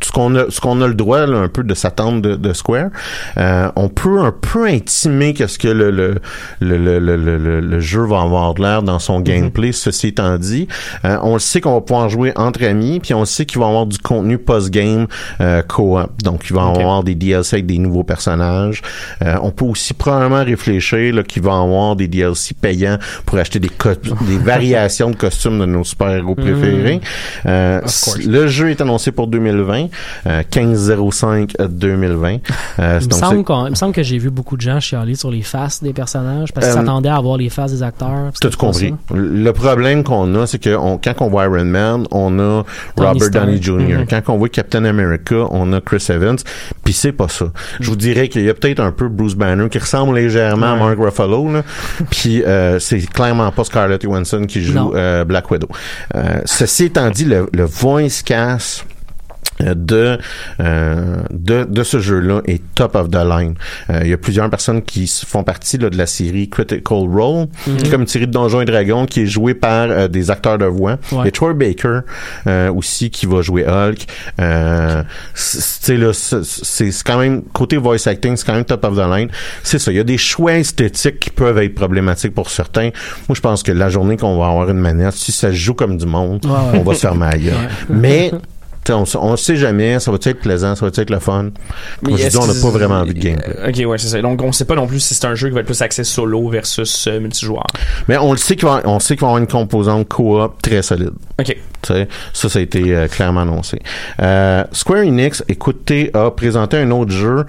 Ce 0.02 0.10
qu'on 0.10 0.34
a, 0.34 0.50
ce 0.50 0.60
qu'on 0.60 0.80
a 0.80 0.88
le 0.88 0.94
droit 0.94 1.26
là, 1.26 1.38
un 1.38 1.48
peu 1.48 1.62
de 1.62 1.74
s'attendre 1.74 2.22
de, 2.22 2.34
de 2.34 2.52
Square. 2.52 2.88
Euh, 3.36 3.70
on 3.76 3.88
peut 3.88 4.18
un 4.18 4.32
peu 4.32 4.66
intimer 4.66 5.34
qu'est-ce 5.34 5.58
que 5.58 5.68
le 5.68 5.90
le, 5.90 6.20
le, 6.60 6.98
le, 6.98 7.60
le, 7.60 7.80
jeu 7.80 8.04
va 8.04 8.22
avoir 8.22 8.54
de 8.54 8.62
l'air 8.62 8.82
dans 8.82 8.98
son 8.98 9.20
gameplay. 9.20 9.72
Ceci 9.72 10.08
étant 10.08 10.38
dit, 10.38 10.68
euh, 11.04 11.18
on 11.22 11.34
le 11.34 11.38
sait 11.38 11.60
qu'on 11.60 11.74
va 11.74 11.80
pouvoir 11.80 12.08
jouer 12.08 12.32
entre 12.36 12.64
amis, 12.64 13.00
puis 13.00 13.14
on 13.14 13.20
le 13.20 13.26
sait 13.26 13.46
qu'il 13.46 13.60
va 13.60 13.66
y 13.66 13.68
avoir 13.68 13.86
du 13.86 13.98
contenu 13.98 14.38
post-game 14.38 15.06
euh, 15.40 15.62
co-op. 15.62 16.10
Donc, 16.22 16.46
il 16.48 16.54
va 16.54 16.72
y 16.74 16.80
avoir 16.80 17.02
des 17.04 17.14
DLC 17.14 17.56
avec 17.56 17.66
des 17.66 17.78
nouveaux 17.78 18.04
personnages. 18.04 18.82
Euh, 19.22 19.36
on 19.42 19.50
peut 19.50 19.64
aussi 19.70 19.94
probablement 19.94 20.44
réfléchir 20.44 21.14
là, 21.14 21.22
qu'il 21.22 21.42
va 21.42 21.52
avoir 21.58 21.96
des 21.96 22.08
DLC 22.08 22.54
payants 22.60 22.98
pour 23.26 23.38
acheter 23.38 23.58
des, 23.58 23.68
co- 23.68 23.90
des 24.26 24.38
variations 24.38 25.10
de 25.10 25.16
costumes 25.16 25.58
de 25.60 25.66
nos 25.66 25.84
super-héros 25.84 26.34
préférés. 26.34 27.00
Euh, 27.46 27.80
le 28.26 28.46
jeu 28.46 28.70
est 28.70 28.80
annoncé 28.80 29.12
pour 29.12 29.26
2020, 29.28 29.86
euh, 30.26 30.42
15-05 30.50 31.54
Euh, 31.60 32.98
Il 33.00 33.06
me, 33.08 33.12
semble 33.12 33.44
il 33.66 33.70
me 33.70 33.74
semble 33.74 33.92
que 33.94 34.02
j'ai 34.02 34.18
vu 34.18 34.30
beaucoup 34.30 34.56
de 34.56 34.62
gens 34.62 34.80
chialer 34.80 35.14
sur 35.14 35.30
les 35.30 35.42
faces 35.42 35.82
des 35.82 35.92
personnages 35.92 36.52
parce 36.52 36.66
qu'ils 36.66 36.76
Euh, 36.76 36.80
s'attendaient 36.80 37.08
à 37.08 37.20
voir 37.20 37.36
les 37.36 37.48
faces 37.48 37.72
des 37.72 37.82
acteurs. 37.82 38.30
T'as 38.40 38.48
tout 38.48 38.56
compris. 38.58 38.94
Le 39.14 39.50
problème 39.52 40.04
qu'on 40.04 40.34
a, 40.36 40.46
c'est 40.46 40.58
que 40.58 40.74
on- 40.76 40.98
quand 40.98 41.14
on 41.20 41.28
voit 41.28 41.44
Iron 41.44 41.64
Man, 41.64 42.06
on 42.10 42.38
a 42.38 42.64
Tony 42.96 43.08
Robert. 43.20 43.30
Downey 43.30 43.62
Jr. 43.62 43.98
Mhm. 44.00 44.06
Quand 44.08 44.22
on 44.28 44.38
voit 44.38 44.48
Captain 44.48 44.84
America, 44.84 45.46
on 45.50 45.72
a 45.72 45.80
Chris 45.80 46.04
Evans. 46.08 46.36
Puis 46.84 46.92
c'est 46.94 47.12
pas 47.12 47.28
ça. 47.28 47.46
Je 47.80 47.88
vous 47.90 47.96
dirais 47.96 48.28
qu'il 48.28 48.42
y 48.42 48.50
a 48.50 48.54
peut-être 48.54 48.80
un 48.80 48.92
peu 48.92 49.08
Bruce 49.08 49.34
Banner 49.34 49.59
qui 49.68 49.78
ressemble 49.78 50.16
légèrement 50.16 50.72
à 50.72 50.76
Mark 50.76 50.98
Ruffalo. 50.98 51.52
Là. 51.52 51.62
Puis 52.10 52.42
euh, 52.42 52.78
c'est 52.78 53.00
clairement 53.00 53.50
pas 53.52 53.64
Scarlett 53.64 54.02
Johansson 54.02 54.44
qui 54.46 54.62
joue 54.62 54.94
euh, 54.94 55.24
Black 55.24 55.50
Widow. 55.50 55.68
Euh, 56.14 56.40
ceci 56.44 56.84
étant 56.84 57.10
dit, 57.10 57.24
le, 57.24 57.48
le 57.52 57.64
voice 57.64 58.22
cast 58.24 58.84
de, 59.74 60.18
euh, 60.60 61.16
de 61.30 61.64
de 61.64 61.82
ce 61.82 62.00
jeu-là 62.00 62.40
est 62.46 62.62
top 62.74 62.94
of 62.96 63.10
the 63.10 63.16
line. 63.24 63.54
Euh, 63.90 64.00
Il 64.02 64.08
y 64.10 64.12
a 64.12 64.16
plusieurs 64.18 64.48
personnes 64.50 64.82
qui 64.82 65.06
font 65.26 65.42
partie 65.44 65.78
là, 65.78 65.90
de 65.90 65.96
la 65.98 66.06
série 66.06 66.48
Critical 66.48 66.98
Role, 67.08 67.46
qui 67.64 67.86
est 67.86 67.90
comme 67.90 68.02
une 68.02 68.06
série 68.06 68.26
de 68.26 68.32
Donjons 68.32 68.60
et 68.60 68.64
Dragons 68.64 69.06
qui 69.06 69.22
est 69.22 69.26
jouée 69.26 69.54
par 69.54 69.88
euh, 69.90 70.08
des 70.08 70.30
acteurs 70.30 70.58
de 70.58 70.64
voix. 70.66 70.98
Ouais. 71.12 71.28
A 71.28 71.30
Troy 71.30 71.54
Baker 71.54 72.00
euh, 72.46 72.72
aussi 72.72 73.10
qui 73.10 73.26
va 73.26 73.42
jouer 73.42 73.66
Hulk. 73.66 74.06
Euh, 74.40 75.02
c'est 75.34 75.96
là, 75.96 76.12
c'est 76.12 76.44
c'est 76.44 76.90
quand 77.04 77.18
même 77.18 77.42
côté 77.52 77.76
voice 77.76 78.06
acting, 78.06 78.36
c'est 78.36 78.46
quand 78.46 78.54
même 78.54 78.64
top 78.64 78.84
of 78.84 78.96
the 78.96 79.08
line. 79.10 79.28
C'est 79.62 79.78
ça. 79.78 79.90
Il 79.92 79.96
y 79.96 80.00
a 80.00 80.04
des 80.04 80.18
choix 80.18 80.54
esthétiques 80.54 81.20
qui 81.20 81.30
peuvent 81.30 81.58
être 81.58 81.74
problématiques 81.74 82.34
pour 82.34 82.50
certains. 82.50 82.90
Moi, 83.28 83.34
je 83.34 83.40
pense 83.40 83.62
que 83.62 83.72
la 83.72 83.88
journée 83.88 84.16
qu'on 84.16 84.38
va 84.38 84.46
avoir 84.48 84.70
une 84.70 84.78
manette, 84.78 85.14
si 85.14 85.32
ça 85.32 85.48
se 85.48 85.54
joue 85.56 85.74
comme 85.74 85.96
du 85.96 86.06
monde, 86.06 86.44
Ouais, 86.44 86.50
ouais. 86.50 86.78
on 86.78 86.82
va 86.82 86.94
se 86.94 87.00
faire 87.00 87.14
ma 87.14 87.36
gueule. 87.36 87.54
Mais 87.88 88.30
T'sais, 88.84 88.94
on, 88.94 89.04
on 89.20 89.36
sait 89.36 89.56
jamais, 89.56 90.00
ça 90.00 90.10
va 90.10 90.16
être 90.22 90.40
plaisant, 90.40 90.74
ça 90.74 90.86
va 90.86 90.92
être 90.94 91.10
le 91.10 91.18
fun. 91.18 91.50
Comme 92.02 92.16
je 92.16 92.28
dis, 92.28 92.36
on 92.38 92.46
n'a 92.46 92.54
pas 92.54 92.70
vraiment 92.70 93.04
vu 93.04 93.12
de 93.12 93.18
gameplay. 93.20 93.54
Euh, 93.58 93.68
ok, 93.68 93.90
ouais, 93.90 93.98
c'est 93.98 94.08
ça. 94.08 94.22
Donc, 94.22 94.42
on 94.42 94.52
sait 94.52 94.64
pas 94.64 94.74
non 94.74 94.86
plus 94.86 95.00
si 95.00 95.14
c'est 95.14 95.26
un 95.26 95.34
jeu 95.34 95.48
qui 95.48 95.54
va 95.54 95.60
être 95.60 95.66
plus 95.66 95.82
axé 95.82 96.02
solo 96.02 96.48
versus 96.48 97.06
euh, 97.06 97.20
multijoueur. 97.20 97.66
Mais 98.08 98.16
on 98.16 98.32
le 98.32 98.38
sait 98.38 98.56
qu'il 98.56 98.66
va, 98.66 98.80
on 98.84 98.98
sait 98.98 99.16
qu'il 99.16 99.20
va 99.20 99.28
avoir 99.28 99.38
une 99.38 99.46
composante 99.46 100.08
coop 100.08 100.62
très 100.62 100.80
solide. 100.82 101.12
Ok. 101.38 101.56
T'sais, 101.82 102.08
ça, 102.32 102.48
ça 102.48 102.58
a 102.58 102.62
été 102.62 102.94
euh, 102.94 103.08
clairement 103.08 103.40
annoncé. 103.42 103.80
Euh, 104.20 104.64
Square 104.72 105.04
Enix, 105.04 105.44
écoutez, 105.48 106.10
a 106.14 106.30
présenté 106.30 106.78
un 106.78 106.90
autre 106.90 107.12
jeu 107.12 107.44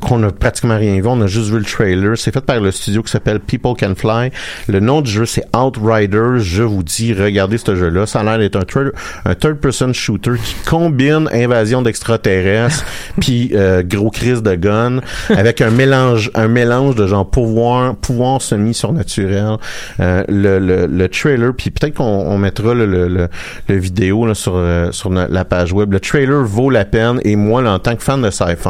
qu'on 0.00 0.18
n'a 0.18 0.30
pratiquement 0.30 0.76
rien 0.76 0.94
vu. 0.94 1.06
On 1.06 1.20
a 1.20 1.26
juste 1.26 1.50
vu 1.50 1.58
le 1.58 1.64
trailer. 1.64 2.16
C'est 2.16 2.32
fait 2.32 2.40
par 2.40 2.60
le 2.60 2.70
studio 2.70 3.02
qui 3.02 3.10
s'appelle 3.10 3.40
People 3.40 3.74
Can 3.78 3.94
Fly. 3.96 4.30
Le 4.68 4.80
nom 4.80 5.00
du 5.00 5.10
jeu, 5.10 5.26
c'est 5.26 5.44
Outriders. 5.56 6.38
Je 6.38 6.62
vous 6.62 6.82
dis, 6.82 7.12
regardez 7.12 7.58
ce 7.58 7.74
jeu-là. 7.74 8.06
Ça 8.06 8.20
a 8.20 8.24
l'air 8.24 8.38
d'être 8.38 8.56
un, 8.56 9.30
un 9.30 9.34
third-person 9.34 9.92
shooter 9.92 10.32
qui 10.42 10.54
combine 10.66 11.28
invasion 11.32 11.82
d'extraterrestres 11.82 12.84
puis 13.20 13.50
euh, 13.54 13.82
gros 13.84 14.10
crise 14.10 14.42
de 14.42 14.54
gun 14.54 15.00
avec 15.30 15.60
un 15.60 15.70
mélange 15.70 16.30
un 16.34 16.48
mélange 16.48 16.94
de 16.94 17.06
genre 17.06 17.28
pouvoir 17.28 17.94
pouvoir 17.96 18.42
semi 18.42 18.74
surnaturel. 18.74 19.56
Euh, 20.00 20.22
le, 20.28 20.58
le, 20.58 20.86
le 20.86 21.08
trailer 21.08 21.52
puis 21.56 21.70
peut-être 21.70 21.94
qu'on 21.94 22.04
on 22.04 22.38
mettra 22.38 22.74
le, 22.74 22.86
le, 22.86 23.08
le, 23.08 23.28
le 23.68 23.76
vidéo 23.76 24.26
là, 24.26 24.34
sur 24.34 24.54
euh, 24.56 24.90
sur 24.92 25.10
la 25.10 25.44
page 25.44 25.72
web. 25.72 25.92
Le 25.92 26.00
trailer 26.00 26.44
vaut 26.44 26.70
la 26.70 26.84
peine 26.84 27.20
et 27.24 27.36
moi 27.36 27.62
là, 27.62 27.72
en 27.74 27.78
tant 27.78 27.96
que 27.96 28.02
fan 28.02 28.22
de 28.22 28.30
sci-fi, 28.30 28.68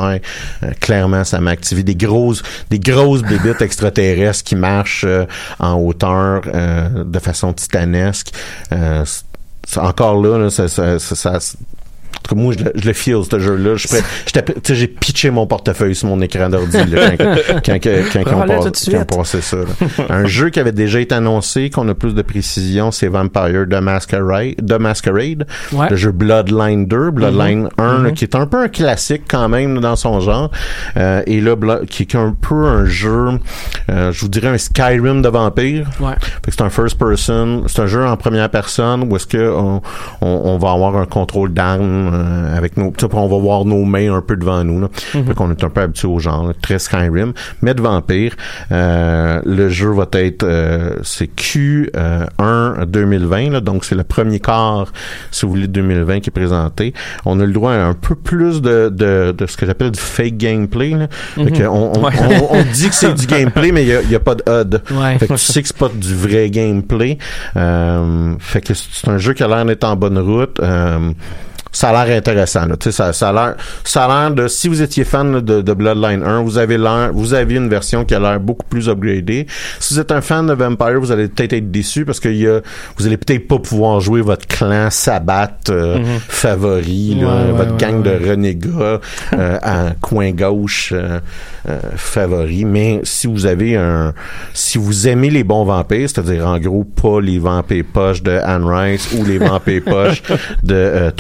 euh, 0.62 0.70
clairement 0.80 1.24
ça 1.24 1.40
m'a 1.40 1.50
activé 1.52 1.82
des 1.82 1.94
grosses 1.94 2.42
des 2.70 2.78
grosses 2.78 3.22
bébites 3.22 3.60
extraterrestres 3.62 4.44
qui 4.44 4.56
marchent 4.56 5.04
euh, 5.06 5.24
en 5.58 5.74
hauteur 5.74 6.42
euh, 6.54 7.04
de 7.04 7.18
façon 7.18 7.52
titanesque. 7.52 8.28
Euh, 8.72 9.04
encore 9.76 10.20
là, 10.20 10.38
là 10.38 10.50
ça, 10.50 10.68
ça, 10.68 10.98
ça, 10.98 11.14
ça- 11.40 11.56
en 12.20 12.28
tout 12.28 12.34
cas, 12.34 12.40
moi, 12.40 12.54
je 12.58 12.64
le, 12.64 12.72
je 12.74 12.86
le 12.86 12.92
feel, 12.92 13.16
ce 13.28 13.38
jeu-là. 13.38 13.76
Je 13.76 14.74
J'ai 14.74 14.86
pitché 14.88 15.30
mon 15.30 15.46
portefeuille 15.46 15.94
sur 15.94 16.08
mon 16.08 16.20
écran 16.20 16.48
d'ordi 16.48 16.76
là, 16.86 17.16
quand, 17.16 17.34
quand, 17.64 17.78
quand, 17.82 17.90
quand, 18.12 18.24
quand 18.24 18.36
on 18.36 18.46
passe- 18.46 18.90
quand 18.90 19.16
passait 19.16 19.40
ça. 19.40 19.56
là. 19.56 19.64
Un 20.10 20.26
jeu 20.26 20.50
qui 20.50 20.60
avait 20.60 20.72
déjà 20.72 21.00
été 21.00 21.14
annoncé, 21.14 21.70
qu'on 21.70 21.88
a 21.88 21.94
plus 21.94 22.14
de 22.14 22.22
précision, 22.22 22.90
c'est 22.90 23.08
Vampire 23.08 23.66
The 23.70 23.80
Masquerade, 23.80 24.54
The 24.66 24.78
Masquerade 24.78 25.46
Ouais. 25.72 25.88
le 25.90 25.96
jeu 25.96 26.12
Bloodline 26.12 26.86
2, 26.86 27.10
Bloodline 27.10 27.68
1, 27.78 28.02
là, 28.02 28.10
qui 28.12 28.24
est 28.24 28.34
un 28.34 28.46
peu 28.46 28.58
un 28.58 28.68
classique 28.68 29.22
quand 29.28 29.48
même 29.48 29.80
dans 29.80 29.96
son 29.96 30.20
genre, 30.20 30.50
euh, 30.96 31.22
et 31.26 31.40
là, 31.40 31.56
qui 31.88 32.02
est 32.02 32.14
un 32.14 32.34
peu 32.38 32.66
un 32.66 32.84
jeu, 32.84 33.28
euh, 33.90 34.12
je 34.12 34.20
vous 34.20 34.28
dirais 34.28 34.48
un 34.48 34.58
Skyrim 34.58 35.22
de 35.22 35.28
vampire. 35.28 35.88
Ouais. 36.00 36.14
Fait 36.20 36.50
que 36.50 36.56
c'est 36.56 36.62
un 36.62 36.70
first 36.70 36.98
person, 36.98 37.64
c'est 37.66 37.80
un 37.82 37.86
jeu 37.86 38.04
en 38.04 38.16
première 38.16 38.50
personne 38.50 39.04
où 39.10 39.16
est-ce 39.16 39.26
que 39.26 39.50
on, 39.50 39.80
on, 40.20 40.26
on 40.44 40.58
va 40.58 40.72
avoir 40.72 40.96
un 40.96 41.06
contrôle 41.06 41.52
d'armes 41.52 42.09
euh, 42.12 42.56
avec 42.56 42.76
nos, 42.76 42.92
on 43.12 43.26
va 43.28 43.38
voir 43.38 43.64
nos 43.64 43.84
mains 43.84 44.14
un 44.14 44.20
peu 44.20 44.36
devant 44.36 44.62
nous. 44.64 44.80
Là. 44.80 44.88
Fait 44.94 45.34
qu'on 45.34 45.50
est 45.50 45.64
un 45.64 45.68
peu 45.70 45.80
habitué 45.82 46.08
au 46.08 46.18
genre, 46.18 46.46
là, 46.48 46.52
très 46.60 46.78
Skyrim, 46.78 47.32
mais 47.62 47.74
de 47.74 47.82
vampire. 47.82 48.34
Euh, 48.72 49.40
le 49.44 49.68
jeu 49.68 49.90
va 49.90 50.06
être, 50.12 50.42
euh, 50.44 50.96
c'est 51.02 51.30
Q1 51.34 52.84
2020, 52.86 53.50
là, 53.50 53.60
donc 53.60 53.84
c'est 53.84 53.94
le 53.94 54.04
premier 54.04 54.40
quart, 54.40 54.92
si 55.30 55.44
vous 55.46 55.52
voulez, 55.52 55.66
de 55.66 55.72
2020 55.72 56.20
qui 56.20 56.30
est 56.30 56.32
présenté. 56.32 56.94
On 57.24 57.40
a 57.40 57.46
le 57.46 57.52
droit 57.52 57.72
à 57.72 57.84
un 57.86 57.94
peu 57.94 58.14
plus 58.14 58.60
de, 58.62 58.88
de, 58.88 59.32
de 59.36 59.46
ce 59.46 59.56
que 59.56 59.66
j'appelle 59.66 59.90
du 59.90 60.00
fake 60.00 60.36
gameplay. 60.36 60.90
Là. 60.90 61.08
Que 61.36 61.66
on, 61.66 61.92
on, 61.96 62.00
Ouais. 62.04 62.12
on- 62.50 62.56
on 62.58 62.62
dit 62.72 62.88
que 62.88 62.94
c'est 62.94 63.12
du 63.14 63.26
gameplay, 63.26 63.72
mais 63.72 63.84
il 63.84 64.10
y 64.10 64.14
a, 64.14 64.20
pas 64.20 64.34
de 64.34 64.42
HUD. 64.46 64.82
Ouais. 64.92 65.18
Fait 65.18 65.26
que 65.26 65.32
tu 65.34 65.38
sais 65.38 65.62
que 65.62 65.68
c'est 65.68 65.76
pas 65.76 65.88
du 65.94 66.14
vrai 66.14 66.48
gameplay. 66.50 67.18
Euh, 67.56 68.34
fait 68.38 68.60
que 68.60 68.74
c'est 68.74 69.08
un 69.08 69.18
jeu 69.18 69.32
qui 69.34 69.42
a 69.42 69.48
l'air 69.48 69.64
d'être 69.64 69.84
en 69.84 69.96
bonne 69.96 70.18
route. 70.18 70.58
Euh, 70.60 71.10
ça 71.72 71.90
a 71.90 72.04
l'air 72.04 72.16
intéressant. 72.16 72.66
Là. 72.66 72.76
Tu 72.76 72.90
sais, 72.90 72.92
Ça, 72.92 73.12
ça 73.12 73.28
a 73.30 73.32
l'air, 73.32 73.54
ça 73.84 74.04
a 74.04 74.08
l'air 74.08 74.30
de. 74.34 74.48
Si 74.48 74.68
vous 74.68 74.82
étiez 74.82 75.04
fan 75.04 75.32
là, 75.32 75.40
de, 75.40 75.60
de 75.62 75.72
Bloodline 75.72 76.22
1, 76.22 76.42
vous 76.42 76.58
avez 76.58 76.78
l'air, 76.78 77.10
vous 77.12 77.34
avez 77.34 77.54
une 77.54 77.68
version 77.68 78.04
qui 78.04 78.14
a 78.14 78.18
l'air 78.20 78.40
beaucoup 78.40 78.66
plus 78.68 78.88
upgradée. 78.88 79.46
Si 79.78 79.94
vous 79.94 80.00
êtes 80.00 80.12
un 80.12 80.20
fan 80.20 80.46
de 80.46 80.52
Vampire, 80.52 80.98
vous 81.00 81.12
allez 81.12 81.28
peut-être 81.28 81.52
être 81.52 81.70
déçu 81.70 82.04
parce 82.04 82.20
que 82.20 82.28
y 82.28 82.46
a, 82.46 82.60
vous 82.96 83.06
allez 83.06 83.16
peut-être 83.16 83.46
pas 83.48 83.58
pouvoir 83.58 84.00
jouer 84.00 84.20
votre 84.20 84.46
clan 84.46 84.88
Sabbat 84.90 85.50
euh, 85.70 85.98
favori, 86.28 87.14
là, 87.20 87.26
Ouais, 87.26 87.32
ouais, 87.46 87.52
votre 87.52 87.72
ouais, 87.72 87.76
gang 87.78 88.04
ouais. 88.04 88.18
de 88.18 88.28
renégats 88.30 89.00
euh, 89.34 89.58
à 89.62 89.90
coin 90.00 90.30
gauche 90.32 90.92
euh, 90.94 91.20
euh, 91.68 91.78
favori. 91.96 92.64
Mais 92.64 93.00
si 93.04 93.26
vous 93.26 93.46
avez 93.46 93.76
un, 93.76 94.14
si 94.54 94.78
vous 94.78 95.06
aimez 95.08 95.30
les 95.30 95.44
bons 95.44 95.64
vampires, 95.64 96.08
c'est-à-dire 96.08 96.46
en 96.46 96.58
gros 96.58 96.84
pas 96.84 97.20
les 97.20 97.38
vampires 97.38 97.84
poches 97.92 98.22
de 98.22 98.32
Anne 98.42 98.64
Rice 98.64 99.12
ou 99.12 99.24
les 99.24 99.38
vampires 99.38 99.82
poches 99.86 100.22
de 100.62 100.74
euh, 100.74 101.10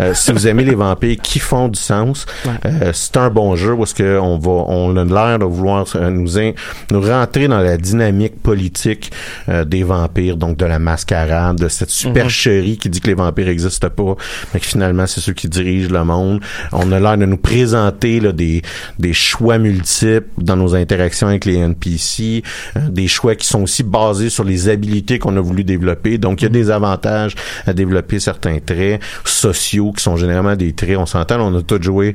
Euh, 0.00 0.14
si 0.14 0.32
vous 0.32 0.46
aimez 0.46 0.64
les 0.64 0.74
vampires 0.74 1.16
qui 1.22 1.38
font 1.38 1.68
du 1.68 1.78
sens, 1.78 2.26
euh, 2.64 2.90
c'est 2.92 3.16
un 3.16 3.30
bon 3.30 3.54
jeu 3.56 3.76
parce 3.76 3.92
que 3.92 4.18
on 4.18 4.38
va, 4.38 4.50
on 4.68 4.96
a 4.96 5.04
l'air 5.04 5.38
de 5.38 5.44
vouloir 5.44 5.86
euh, 5.96 6.10
nous 6.10 6.38
in- 6.38 6.52
nous 6.90 7.00
rentrer 7.00 7.48
dans 7.48 7.58
la 7.60 7.76
dynamique 7.76 8.40
politique 8.42 9.10
euh, 9.48 9.64
des 9.64 9.82
vampires, 9.82 10.36
donc 10.36 10.56
de 10.56 10.64
la 10.66 10.78
mascarade, 10.78 11.56
de 11.58 11.68
cette 11.68 11.90
supercherie 11.90 12.78
qui 12.78 12.88
dit 12.88 13.00
que 13.00 13.08
les 13.08 13.14
vampires 13.14 13.46
n'existent 13.46 13.90
pas, 13.90 14.16
mais 14.54 14.60
que 14.60 14.66
finalement 14.66 15.06
c'est 15.06 15.20
ceux 15.20 15.32
qui 15.32 15.48
dirigent 15.48 15.90
le 15.90 16.04
monde. 16.04 16.40
On 16.72 16.90
a 16.92 17.00
l'air 17.00 17.16
de 17.18 17.26
nous 17.26 17.36
présenter 17.36 18.20
là, 18.20 18.32
des, 18.32 18.62
des 18.98 19.12
choix 19.12 19.58
multiples 19.58 20.26
dans 20.38 20.56
nos 20.56 20.74
interactions 20.74 21.28
avec 21.28 21.44
les 21.44 21.56
NPC, 21.56 22.42
euh, 22.76 22.80
des 22.88 23.08
choix 23.08 23.34
qui 23.34 23.46
sont 23.46 23.62
aussi 23.62 23.82
basés 23.82 24.30
sur 24.30 24.44
les 24.44 24.68
habilités 24.68 25.18
qu'on 25.18 25.36
a 25.36 25.40
voulu 25.40 25.64
développer. 25.64 26.18
Donc 26.18 26.40
il 26.40 26.44
y 26.44 26.46
a 26.46 26.50
des 26.50 26.70
avantages 26.70 27.34
à 27.66 27.72
développer 27.72 28.20
certains 28.20 28.58
traits 28.64 29.00
sociaux 29.42 29.92
qui 29.92 30.02
sont 30.02 30.16
généralement 30.16 30.56
des 30.56 30.72
traits. 30.72 30.96
On 30.96 31.06
s'entend, 31.06 31.38
là, 31.38 31.44
on 31.44 31.54
a 31.56 31.62
tout 31.62 31.80
joué 31.80 32.14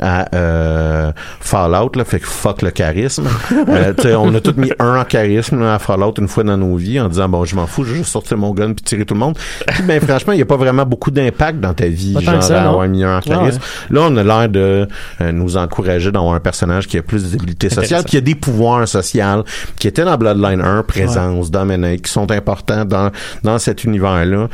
à 0.00 0.34
euh, 0.34 1.12
Fallout, 1.40 1.90
là, 1.96 2.04
fait 2.04 2.20
que 2.20 2.26
fuck 2.26 2.62
le 2.62 2.70
charisme. 2.70 3.28
Euh, 3.68 4.14
on 4.16 4.34
a 4.34 4.40
tout 4.40 4.54
mis 4.56 4.70
un 4.78 5.00
en 5.00 5.04
charisme 5.04 5.60
là, 5.60 5.74
à 5.74 5.78
Fallout 5.78 6.14
une 6.18 6.28
fois 6.28 6.44
dans 6.44 6.56
nos 6.56 6.76
vies 6.76 7.00
en 7.00 7.08
disant 7.08 7.28
bon 7.28 7.44
je 7.44 7.56
m'en 7.56 7.66
fous, 7.66 7.84
je 7.84 7.92
vais 7.92 7.98
juste 7.98 8.10
sortir 8.10 8.36
mon 8.36 8.52
gun 8.52 8.72
puis 8.72 8.84
tirer 8.84 9.04
tout 9.04 9.14
le 9.14 9.20
monde. 9.20 9.36
Puis 9.66 9.82
ben 9.82 10.00
franchement, 10.00 10.32
il 10.32 10.36
n'y 10.36 10.42
a 10.42 10.46
pas 10.46 10.56
vraiment 10.56 10.84
beaucoup 10.84 11.10
d'impact 11.10 11.60
dans 11.60 11.74
ta 11.74 11.86
vie, 11.86 12.16
genre 12.20 12.38
que 12.38 12.44
ça, 12.44 12.60
à 12.60 12.64
non. 12.64 12.70
avoir 12.70 12.88
mis 12.88 13.02
un 13.02 13.18
en 13.18 13.20
charisme. 13.20 13.60
Là, 13.90 14.02
on 14.04 14.16
a 14.16 14.22
l'air 14.22 14.48
de 14.48 14.88
euh, 15.20 15.32
nous 15.32 15.56
encourager 15.56 16.12
d'avoir 16.12 16.34
un 16.34 16.40
personnage 16.40 16.86
qui 16.86 16.98
a 16.98 17.02
plus 17.02 17.32
d'habilités 17.32 17.70
sociales, 17.70 18.04
qui 18.04 18.16
a 18.16 18.20
des 18.20 18.34
pouvoirs 18.34 18.86
sociaux, 18.86 19.44
qui 19.78 19.88
étaient 19.88 20.04
dans 20.04 20.16
Bloodline 20.16 20.60
1, 20.60 20.82
présence, 20.84 21.50
dominate, 21.50 22.02
qui 22.02 22.10
sont 22.10 22.30
importants 22.30 22.84
dans, 22.84 23.10
dans 23.42 23.58
cet 23.58 23.84
univers-là. 23.84 24.48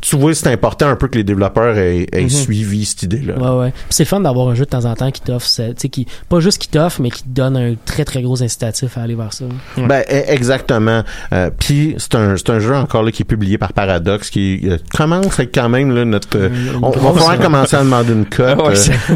Tu 0.00 0.16
vois, 0.16 0.34
c'est 0.34 0.52
important 0.52 0.88
un 0.88 0.96
peu 0.96 1.08
que 1.08 1.16
les 1.16 1.24
développeurs 1.24 1.45
aient, 1.76 2.06
aient 2.12 2.22
Mhm. 2.22 2.28
suivi 2.28 2.84
cette 2.84 3.02
idée-là. 3.04 3.38
Ouais, 3.38 3.60
ouais. 3.64 3.70
Puis 3.70 3.84
c'est 3.90 4.04
le 4.04 4.08
fun 4.08 4.20
d'avoir 4.20 4.48
un 4.48 4.54
jeu 4.54 4.64
de 4.64 4.70
temps 4.70 4.84
en 4.84 4.94
temps 4.94 5.10
qui 5.10 5.20
t'offre, 5.20 5.46
ce- 5.46 5.62
tu 5.70 5.74
sais, 5.78 5.88
qui, 5.88 6.06
pas 6.28 6.40
juste 6.40 6.58
qui 6.58 6.68
t'offre, 6.68 7.00
mais 7.00 7.10
qui 7.10 7.22
te 7.22 7.28
donne 7.28 7.56
un 7.56 7.74
très 7.84 8.04
très 8.04 8.22
gros 8.22 8.42
incitatif 8.42 8.96
à 8.98 9.02
aller 9.02 9.14
vers 9.14 9.32
ça. 9.32 9.44
Ben 9.76 10.00
e- 10.10 10.24
exactement. 10.28 11.02
Euh, 11.32 11.50
Puis 11.58 11.94
c'est 11.98 12.14
un 12.14 12.34
un 12.48 12.58
jeu 12.58 12.74
encore 12.74 13.02
là 13.02 13.10
qui 13.12 13.22
est 13.22 13.26
publié 13.26 13.58
par 13.58 13.72
Paradox 13.72 14.30
qui 14.30 14.60
euh, 14.64 14.78
commence 14.94 15.40
quand 15.54 15.68
même 15.68 15.94
là 15.94 16.04
notre 16.04 16.36
euh, 16.38 16.48
on, 16.82 16.86
on 16.86 16.90
va 16.90 17.12
falloir 17.12 17.38
commencer 17.40 17.76
à 17.76 17.82
demander 17.84 18.12
une 18.12 18.24
cote 18.26 18.58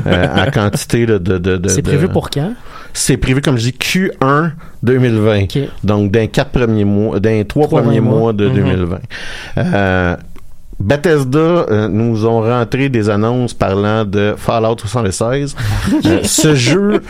à 0.06 0.50
quantité 0.50 1.06
là, 1.06 1.18
de 1.18 1.38
de, 1.38 1.56
de 1.56 1.68
C'est 1.68 1.82
de- 1.82 1.88
prévu 1.88 2.08
pour 2.08 2.28
quand? 2.30 2.52
c'est 2.92 3.16
prévu 3.16 3.40
comme 3.40 3.56
je 3.56 3.70
dis 3.70 3.76
Q1 3.78 4.50
2020. 4.82 5.42
Ok. 5.44 5.58
Donc 5.84 6.10
d'un 6.10 6.26
quatre 6.26 6.50
premiers 6.50 6.84
mois 6.84 7.20
d'un 7.20 7.44
trois 7.44 7.66
Trois 7.66 7.82
premiers 7.82 8.00
mois. 8.00 8.18
mois 8.18 8.32
de 8.32 8.48
Mhm. 8.48 8.54
2020. 8.54 8.98
Bethesda 10.80 11.38
euh, 11.38 11.88
nous 11.88 12.26
ont 12.26 12.40
rentré 12.40 12.88
des 12.88 13.10
annonces 13.10 13.52
parlant 13.52 14.04
de 14.04 14.34
Fallout 14.36 14.78
76. 14.78 15.54
Euh, 16.06 16.20
ce 16.24 16.54
jeu 16.54 17.02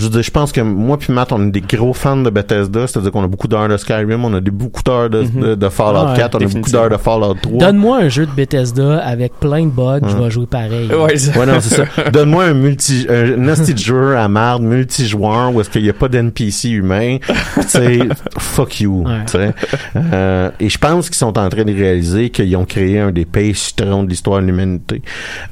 je 0.00 0.04
veux 0.04 0.10
dire, 0.10 0.22
je 0.22 0.30
pense 0.30 0.50
que 0.52 0.60
moi 0.60 0.98
puis 0.98 1.12
Matt, 1.12 1.32
on 1.32 1.46
est 1.46 1.50
des 1.50 1.60
gros 1.60 1.92
fans 1.92 2.16
de 2.16 2.30
Bethesda, 2.30 2.86
c'est-à-dire 2.86 3.12
qu'on 3.12 3.22
a 3.22 3.28
beaucoup 3.28 3.46
d'heures 3.48 3.68
de 3.68 3.76
Skyrim, 3.76 4.24
on 4.24 4.34
a 4.34 4.40
des, 4.40 4.50
beaucoup 4.50 4.82
d'heures 4.82 5.08
de, 5.10 5.22
de, 5.24 5.54
de 5.54 5.68
Fallout 5.68 5.98
Ah 6.06 6.12
ouais, 6.12 6.18
4, 6.18 6.34
on 6.34 6.44
a 6.44 6.48
beaucoup 6.48 6.70
d'heures 6.70 6.90
de 6.90 6.96
Fallout 6.96 7.34
3. 7.42 7.58
Donne-moi 7.58 7.98
un 7.98 8.08
jeu 8.08 8.26
de 8.26 8.30
Bethesda 8.32 8.98
avec 8.98 9.34
plein 9.38 9.64
de 9.66 9.70
bugs, 9.70 10.00
je 10.08 10.16
vais 10.16 10.30
jouer 10.30 10.46
pareil. 10.46 10.90
Ouais, 10.92 11.16
ça- 11.16 11.38
Ouais, 11.38 11.46
non, 11.46 11.60
c'est 11.60 11.74
ça. 11.76 12.10
Donne-moi 12.10 12.44
un 12.44 12.54
multi, 12.54 13.06
un 13.08 13.36
nasty 13.36 13.74
de 13.74 13.78
jeu 13.78 14.16
à 14.16 14.26
marde, 14.28 14.62
multijoueur, 14.62 15.54
où 15.54 15.60
est-ce 15.60 15.70
qu'il 15.70 15.82
n'y 15.82 15.90
a 15.90 15.92
pas 15.94 16.08
d'NPC 16.08 16.70
humain. 16.70 17.18
Tu 17.60 17.62
sais, 17.68 17.98
fuck 18.38 18.80
you. 18.80 19.04
Ouais. 19.06 19.24
tu 19.26 19.32
sais. 19.32 19.54
Euh, 19.96 20.50
et 20.60 20.68
je 20.68 20.78
pense 20.78 21.08
qu'ils 21.08 21.18
sont 21.18 21.38
en 21.38 21.48
train 21.48 21.64
de 21.64 21.72
réaliser 21.74 22.30
qu'ils 22.30 22.56
ont 22.56 22.64
créé 22.64 22.98
un 23.00 23.10
des 23.12 23.24
pays 23.24 23.54
citrons 23.54 24.02
de 24.04 24.08
l'histoire 24.08 24.40
de 24.40 24.46
l'humanité. 24.46 25.02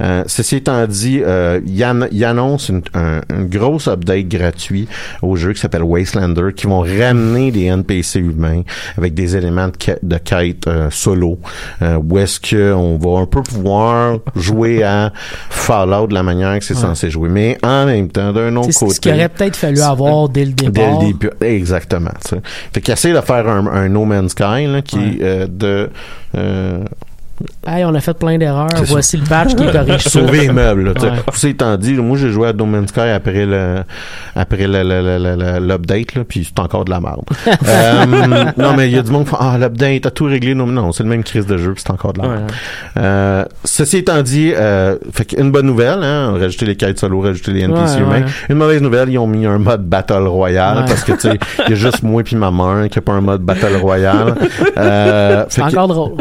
Euh, 0.01 0.25
ceci 0.27 0.57
étant 0.57 0.87
dit, 0.87 1.21
euh, 1.25 1.61
ils 1.67 1.83
ann- 1.83 2.09
ils 2.13 2.25
annoncent 2.25 2.73
une, 2.73 2.83
un, 2.95 3.21
une 3.31 3.49
grosse 3.49 3.89
update 3.89 4.29
gratuit 4.39 4.89
au 5.22 5.36
jeu 5.36 5.53
qui 5.53 5.61
s'appelle 5.61 5.82
Wastelander, 5.82 6.53
qui 6.57 6.66
vont 6.66 6.80
ramener 6.80 7.51
des 7.51 7.64
NPC 7.64 8.20
humains 8.20 8.62
avec 8.97 9.14
des 9.14 9.36
éléments 9.36 9.68
de, 9.68 9.76
quête- 9.76 9.99
de 10.03 10.16
quête 10.18 10.66
euh, 10.66 10.89
solo, 10.91 11.39
euh, 11.82 11.97
où 11.97 12.18
est-ce 12.18 12.39
qu'on 12.41 12.97
va 12.97 13.20
un 13.20 13.26
peu 13.26 13.43
pouvoir 13.43 14.18
jouer 14.36 14.82
à 14.82 15.12
Fallout 15.51 16.07
de 16.09 16.14
la 16.14 16.22
manière 16.22 16.59
que 16.59 16.64
c'est 16.64 16.74
Ouais. 16.74 16.80
censé 16.80 17.11
jouer. 17.11 17.28
Mais 17.28 17.59
en 17.62 17.86
même 17.86 18.09
temps, 18.09 18.32
d'un 18.32 18.55
autre 18.57 18.72
côté... 18.78 18.95
ce 18.95 19.01
qu'il 19.01 19.12
aurait 19.12 19.28
peut-être 19.28 19.57
fallu 19.57 19.80
avoir 19.80 20.28
dès 20.28 20.45
le 20.45 20.53
Dès 20.53 20.70
départ. 20.70 21.01
le 21.01 21.07
début. 21.09 21.30
Exactement. 21.41 22.11
tu 22.22 22.30
sais. 22.36 22.41
Fait 22.72 22.80
qu'il 22.80 22.95
essaie 22.95 23.12
de 23.12 23.20
faire 23.20 23.49
un, 23.49 23.66
un 23.66 23.89
No 23.89 24.05
Man's 24.05 24.30
Sky 24.32 24.66
là, 24.66 24.82
qui 24.82 24.97
Ouais. 24.99 25.18
euh, 25.22 25.47
de 25.49 25.91
euh, 26.36 26.84
Hey, 27.66 27.84
on 27.84 27.95
a 27.95 28.01
fait 28.01 28.14
plein 28.18 28.39
d'erreurs. 28.39 28.70
Ça. 28.76 28.82
Voici 28.86 29.16
le 29.16 29.24
patch 29.24 29.55
qui 29.55 29.66
corrige 29.70 30.03
ça. 30.03 30.11
sauver 30.20 30.41
les 30.41 30.53
meubles. 30.53 30.93
Là. 30.93 30.93
Ouais. 31.01 31.18
Ceci 31.32 31.49
étant 31.49 31.76
dit, 31.76 31.95
moi 31.95 32.16
j'ai 32.16 32.30
joué 32.30 32.49
à 32.49 32.53
No 32.53 32.66
Man's 32.66 32.89
Sky 32.89 33.01
après 33.01 33.47
le 33.47 33.76
après 34.34 34.66
l'update 34.66 36.24
puis 36.28 36.45
c'est 36.45 36.61
encore 36.61 36.84
de 36.84 36.91
la 36.91 37.01
merde. 37.01 37.22
Euh, 37.68 38.07
non 38.57 38.74
mais 38.76 38.89
il 38.89 38.95
y 38.95 38.99
a 38.99 39.03
du 39.03 39.11
monde 39.11 39.24
qui 39.24 39.30
fait 39.30 39.36
ah 39.41 39.57
l'update 39.59 40.07
a 40.07 40.11
tout 40.11 40.24
réglé. 40.24 40.55
Non, 40.55 40.66
non 40.66 40.93
c'est 40.93 41.03
le 41.03 41.09
même 41.09 41.22
crise 41.22 41.47
de 41.47 41.57
jeu, 41.59 41.72
puis 41.74 41.82
c'est 41.84 41.93
encore 41.93 42.12
de 42.12 42.22
la 42.22 42.28
merde. 42.28 42.51
Euh, 42.97 43.45
ceci 43.64 43.99
étant 43.99 44.22
dit, 44.22 44.53
euh, 44.55 44.97
fait 45.12 45.24
qu'une 45.24 45.51
bonne 45.51 45.66
nouvelle, 45.66 46.03
hein, 46.03 46.34
rajouter 46.39 46.66
les 46.66 46.76
quêtes 46.76 46.99
solo, 46.99 47.20
rajouter 47.20 47.53
les 47.53 47.62
NPC 47.62 47.97
Ouais, 47.97 48.01
humains. 48.03 48.22
Une 48.49 48.57
mauvaise 48.57 48.80
nouvelle, 48.80 49.09
ils 49.11 49.18
ont 49.18 49.26
mis 49.26 49.45
un 49.47 49.59
mode 49.59 49.82
Battle 49.84 50.26
Royale 50.26 50.84
parce 50.86 51.05
que 51.05 51.12
tu 51.12 51.20
sais, 51.20 51.39
il 51.66 51.70
y 51.70 51.72
a 51.72 51.76
juste 51.76 52.03
moi 52.03 52.22
puis 52.22 52.36
ma 52.36 52.51
mère 52.51 52.89
qui 52.89 52.99
a 52.99 53.03
pas 53.03 53.12
un 53.12 53.20
mode 53.20 53.43
Battle 53.43 53.76
Royale. 53.80 54.34
Euh, 54.76 55.45
C'est 55.49 55.61
que- 55.62 55.66
encore 55.66 55.89
drôle. 55.89 56.12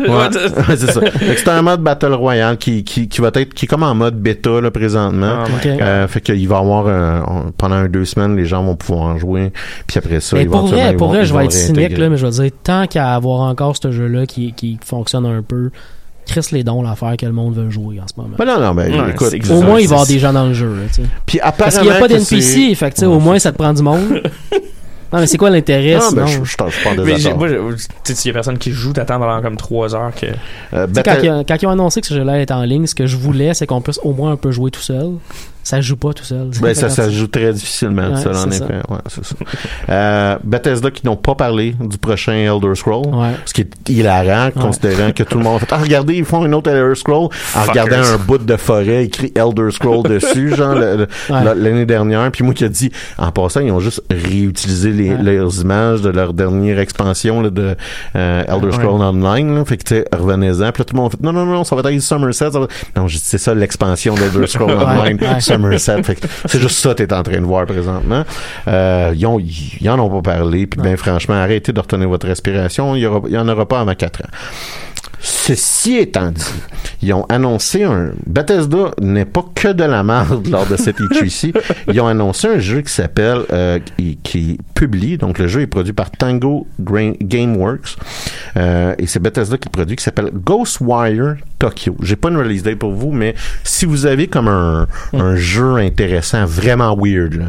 C'est 0.76 0.92
ça. 0.92 1.02
C'est 1.36 1.48
un 1.50 1.62
mode 1.62 1.82
Battle 1.82 2.14
Royale 2.14 2.58
qui, 2.58 2.84
qui, 2.84 3.08
qui 3.08 3.22
va 3.22 3.30
être, 3.34 3.54
qui 3.54 3.66
est 3.66 3.68
comme 3.68 3.84
en 3.84 3.96
mode 3.96 4.20
bêta, 4.22 4.62
là, 4.62 4.72
présentement. 4.72 5.44
Ah, 5.44 5.48
Ok. 5.58 5.66
Euh, 5.66 6.08
fait 6.08 6.22
qu'il 6.22 6.48
va 6.48 6.56
y 6.56 6.60
avoir 6.60 6.88
un- 6.88 7.52
pendant 7.58 7.76
un, 7.76 7.88
deux 7.88 8.06
semaines, 8.06 8.36
les 8.36 8.46
gens 8.46 8.64
vont 8.64 8.76
pouvoir 8.76 9.04
en 9.06 9.18
jouer. 9.18 9.52
Puis 9.88 9.98
après 9.98 10.20
ça, 10.20 10.36
Mais 10.36 10.44
ils 10.44 10.50
pour 10.50 10.62
vont 10.62 10.68
vrai, 10.68 10.94
pour 10.96 11.08
vrai, 11.10 11.26
je 11.26 11.34
vais 11.34 11.46
être 11.46 11.52
cynique, 11.52 11.98
là, 11.98 12.10
mais 12.10 12.18
je 12.18 12.26
vais 12.26 12.32
dire, 12.32 12.52
tant 12.64 12.88
qu'à 12.88 13.14
avoir 13.16 13.42
encore 13.42 13.76
ce 13.82 13.92
jeu-là 13.92 14.26
qui, 14.26 14.54
qui 14.54 14.78
fonctionne 14.86 15.26
un 15.26 15.42
peu, 15.42 15.72
Chris 16.28 16.48
les 16.52 16.64
dons 16.64 16.82
l'affaire 16.82 17.16
que 17.18 17.26
le 17.26 17.32
monde 17.32 17.56
veut 17.56 17.70
jouer 17.70 18.00
en 18.02 18.08
ce 18.08 18.14
moment. 18.18 18.36
Ben 18.38 18.46
non, 18.46 18.60
non, 18.60 18.74
ben, 18.76 18.92
Ouais, 18.92 19.12
écoute. 19.12 19.28
c'est 19.32 19.50
Au 19.52 19.62
moins, 19.62 19.80
il 19.80 19.88
va 19.88 19.92
y 19.92 19.94
avoir 19.94 20.06
des 20.08 20.20
gens 20.20 20.34
dans 20.34 20.46
le 20.48 20.54
jeu, 20.54 20.68
là. 20.76 21.06
Puis 21.26 21.40
Parce 21.58 21.78
qu'il 21.78 21.88
n'y 21.90 21.94
a 21.96 22.00
pas 22.00 22.08
d'NPC, 22.10 22.76
fait 22.76 22.92
que, 22.92 23.06
au 23.06 23.20
moins, 23.20 23.40
ça 23.40 23.52
te 23.52 23.58
prend 23.58 23.74
du 23.74 23.82
monde. 23.82 24.22
Non, 25.14 25.20
mais 25.20 25.28
c'est 25.28 25.38
quoi 25.38 25.50
l'intérêt, 25.50 25.94
ben, 25.96 26.02
sinon? 26.02 26.26
je, 26.28 26.32
je, 26.40 26.44
je, 26.44 26.46
je 26.52 26.84
parle 26.84 26.98
des 26.98 27.34
moi, 27.34 27.48
je- 27.48 27.56
tu 27.76 27.86
sais, 28.04 28.16
s'il 28.16 28.30
y 28.30 28.32
a 28.32 28.34
personne 28.34 28.58
qui 28.58 28.72
joue, 28.72 28.92
t'attends 28.94 29.20
pendant 29.20 29.42
comme 29.42 29.56
3 29.58 29.96
heures 29.96 30.12
que. 30.14 30.26
Euh, 30.74 30.88
quand, 31.04 31.14
ils 31.24 31.30
ont, 31.30 31.44
quand 31.48 31.62
ils 31.62 31.66
ont 31.66 31.70
annoncé 31.72 32.02
que 32.02 32.08
ce 32.08 32.14
jeu-là 32.14 32.42
est 32.42 32.52
en 32.52 32.64
ligne, 32.64 32.86
ce 32.88 32.96
que 32.96 33.08
je 33.08 33.16
voulais, 33.18 33.54
c'est 33.54 33.66
qu'on 33.68 33.82
puisse 33.82 34.00
au 34.04 34.12
moins 34.14 34.32
un 34.34 34.36
peu 34.36 34.52
jouer 34.52 34.70
tout 34.72 34.82
seul. 34.82 35.12
Ça 35.68 35.82
joue 35.82 35.98
pas 35.98 36.14
tout 36.14 36.24
seul. 36.24 36.48
Ben, 36.62 36.74
ça, 36.74 36.88
ça 36.90 37.10
joue 37.10 37.28
très 37.28 37.52
difficilement, 37.52 38.10
Ouais, 38.12 38.22
ça, 38.22 38.30
en 38.32 38.50
effet. 38.50 38.64
Ouais, 38.90 38.98
c'est 39.08 39.26
ça. 39.26 39.36
Euh, 39.90 40.38
Bethesda 40.44 40.92
qui 40.92 41.06
n'ont 41.06 41.18
pas 41.18 41.36
parlé 41.36 41.76
du 41.80 41.98
prochain 41.98 42.32
Elder 42.34 42.74
Scroll. 42.76 43.08
Ouais. 43.14 43.32
Ce 43.46 43.54
qui 43.54 43.62
est 43.62 43.90
hilarant, 43.90 44.50
considérant 44.52 45.12
que 45.12 45.24
tout 45.24 45.38
le 45.38 45.44
monde 45.44 45.58
a 45.58 45.60
fait 45.60 45.68
Ah, 45.72 45.78
regardez, 45.78 46.16
ils 46.16 46.24
font 46.24 46.46
une 46.46 46.54
autre 46.56 46.70
Elder 46.70 46.96
Scroll 46.96 47.26
en 47.26 47.30
Fuckers. 47.32 47.84
regardant 47.84 48.08
un 48.14 48.18
bout 48.18 48.38
de 48.38 48.56
forêt 48.56 49.04
écrit 49.04 49.34
Elder 49.36 49.70
Scroll 49.72 50.04
dessus, 50.10 50.56
genre 50.56 50.74
le- 50.74 50.96
le- 50.96 51.08
Ouais. 51.30 51.44
la- 51.44 51.54
l'année 51.56 51.86
dernière. 51.86 52.32
Puis 52.32 52.46
moi 52.46 52.54
qui 52.54 52.64
a 52.64 52.70
dit, 52.70 52.90
en 53.18 53.32
passant, 53.32 53.60
ils 53.60 53.72
ont 53.72 53.82
juste 53.82 54.02
réutilisé 54.10 54.92
les, 54.92 55.10
Ouais. 55.16 55.22
leurs 55.22 55.60
images 55.62 56.02
de 56.02 56.10
leur 56.10 56.32
dernière 56.34 56.80
expansion 56.80 57.42
là, 57.42 57.50
de 57.50 57.76
euh, 58.16 58.44
Elder 58.48 58.72
Scroll 58.72 59.02
Online. 59.02 59.56
Là. 59.56 59.66
Fait 59.66 59.76
que 59.76 59.84
tu 59.84 59.96
sais, 59.96 60.06
revenez-en. 60.14 60.72
Puis 60.72 60.80
là, 60.82 60.86
tout 60.86 60.96
le 60.96 61.02
monde 61.02 61.12
fait 61.12 61.22
non, 61.22 61.34
non, 61.34 61.46
non, 61.46 61.64
ça 61.66 61.76
va 61.76 61.92
être 61.92 62.02
Somerset. 62.02 62.52
ça 62.52 62.60
va- 62.60 62.68
Non, 62.96 63.08
j'ai 63.08 63.18
dit, 63.18 63.24
c'est 63.26 63.38
ça 63.38 63.54
l'expansion 63.54 64.14
d'Elder 64.16 64.48
Scroll 64.48 64.72
Online, 64.78 65.18
ouais. 65.22 65.42
Somerset. 65.78 66.16
C'est 66.46 66.60
juste 66.60 66.78
ça 66.78 66.90
que 66.90 67.04
t'es 67.04 67.14
en 67.14 67.24
train 67.24 67.40
de 67.40 67.46
voir 67.46 67.66
présentement. 67.66 68.24
Euh, 68.68 69.14
ils, 69.16 69.26
ont, 69.26 69.40
ils 69.40 69.90
en 69.90 70.00
ont 70.00 70.22
pas 70.22 70.34
parlé. 70.36 70.68
Puis 70.68 70.80
ben 70.82 70.98
franchement, 70.98 71.36
arrêtez 71.36 71.74
de 71.74 71.80
retenir 71.80 72.10
votre 72.10 72.28
respiration. 72.28 72.96
Il 72.96 73.02
y, 73.02 73.06
aura, 73.06 73.22
il 73.28 73.34
y 73.34 73.38
en 73.38 73.48
aura 73.48 73.68
pas 73.68 73.82
avant 73.82 73.96
4 73.96 74.22
ans. 74.22 74.30
Ceci 75.20 75.96
étant 75.98 76.32
dit, 76.32 76.44
ils 77.02 77.12
ont 77.14 77.26
annoncé 77.30 77.84
un... 77.84 78.12
Bethesda 78.26 78.92
n'est 79.02 79.26
pas 79.26 79.44
que 79.56 79.70
de 79.70 79.84
la 79.84 80.04
merde 80.04 80.48
lors 80.52 80.66
de 80.68 80.76
cette 80.78 81.00
E3 81.00 81.54
Ils 81.92 82.02
ont 82.02 82.08
annoncé 82.08 82.48
un 82.48 82.60
jeu 82.60 82.82
qui 82.82 82.94
s'appelle... 82.94 83.42
euh, 83.52 83.80
qui, 83.98 84.18
qui 84.22 84.58
publie, 84.76 85.18
donc 85.18 85.40
le 85.40 85.48
jeu 85.48 85.62
est 85.62 85.68
produit 85.68 85.94
par 85.94 86.12
Tango 86.12 86.68
Gra- 86.82 87.18
Gameworks. 87.22 87.96
Euh, 88.58 88.94
et 89.00 89.08
c'est 89.08 89.20
Bethesda 89.20 89.58
qui 89.58 89.68
le 89.68 89.72
produit, 89.72 89.96
qui 89.96 90.04
s'appelle 90.04 90.30
Ghostwire 90.34 91.38
Tokyo. 91.60 91.96
J'ai 92.04 92.16
pas 92.16 92.30
une 92.30 92.38
release 92.38 92.62
date 92.64 92.78
pour 92.78 92.92
vous, 92.92 93.12
mais 93.12 93.34
si 93.64 93.86
vous 93.86 94.06
avez 94.06 94.28
comme 94.28 94.48
un, 94.48 94.88
un 95.14 95.36
jeu 95.36 95.76
intéressant, 95.78 96.46
vraiment 96.46 96.96
weird, 96.96 97.34
là, 97.34 97.46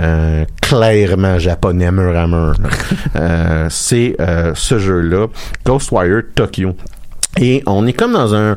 euh, 0.00 0.44
clairement 0.62 1.38
japonais 1.38 1.90
mur 1.92 2.16
à 2.16 2.26
mur, 2.26 2.54
euh, 3.16 3.66
c'est 3.68 4.16
euh, 4.20 4.52
ce 4.54 4.78
jeu-là, 4.78 5.26
Ghostwire 5.66 6.22
Tokyo. 6.34 6.74
Et 7.38 7.62
on 7.66 7.86
est 7.86 7.92
comme 7.92 8.12
dans 8.12 8.34
un 8.34 8.56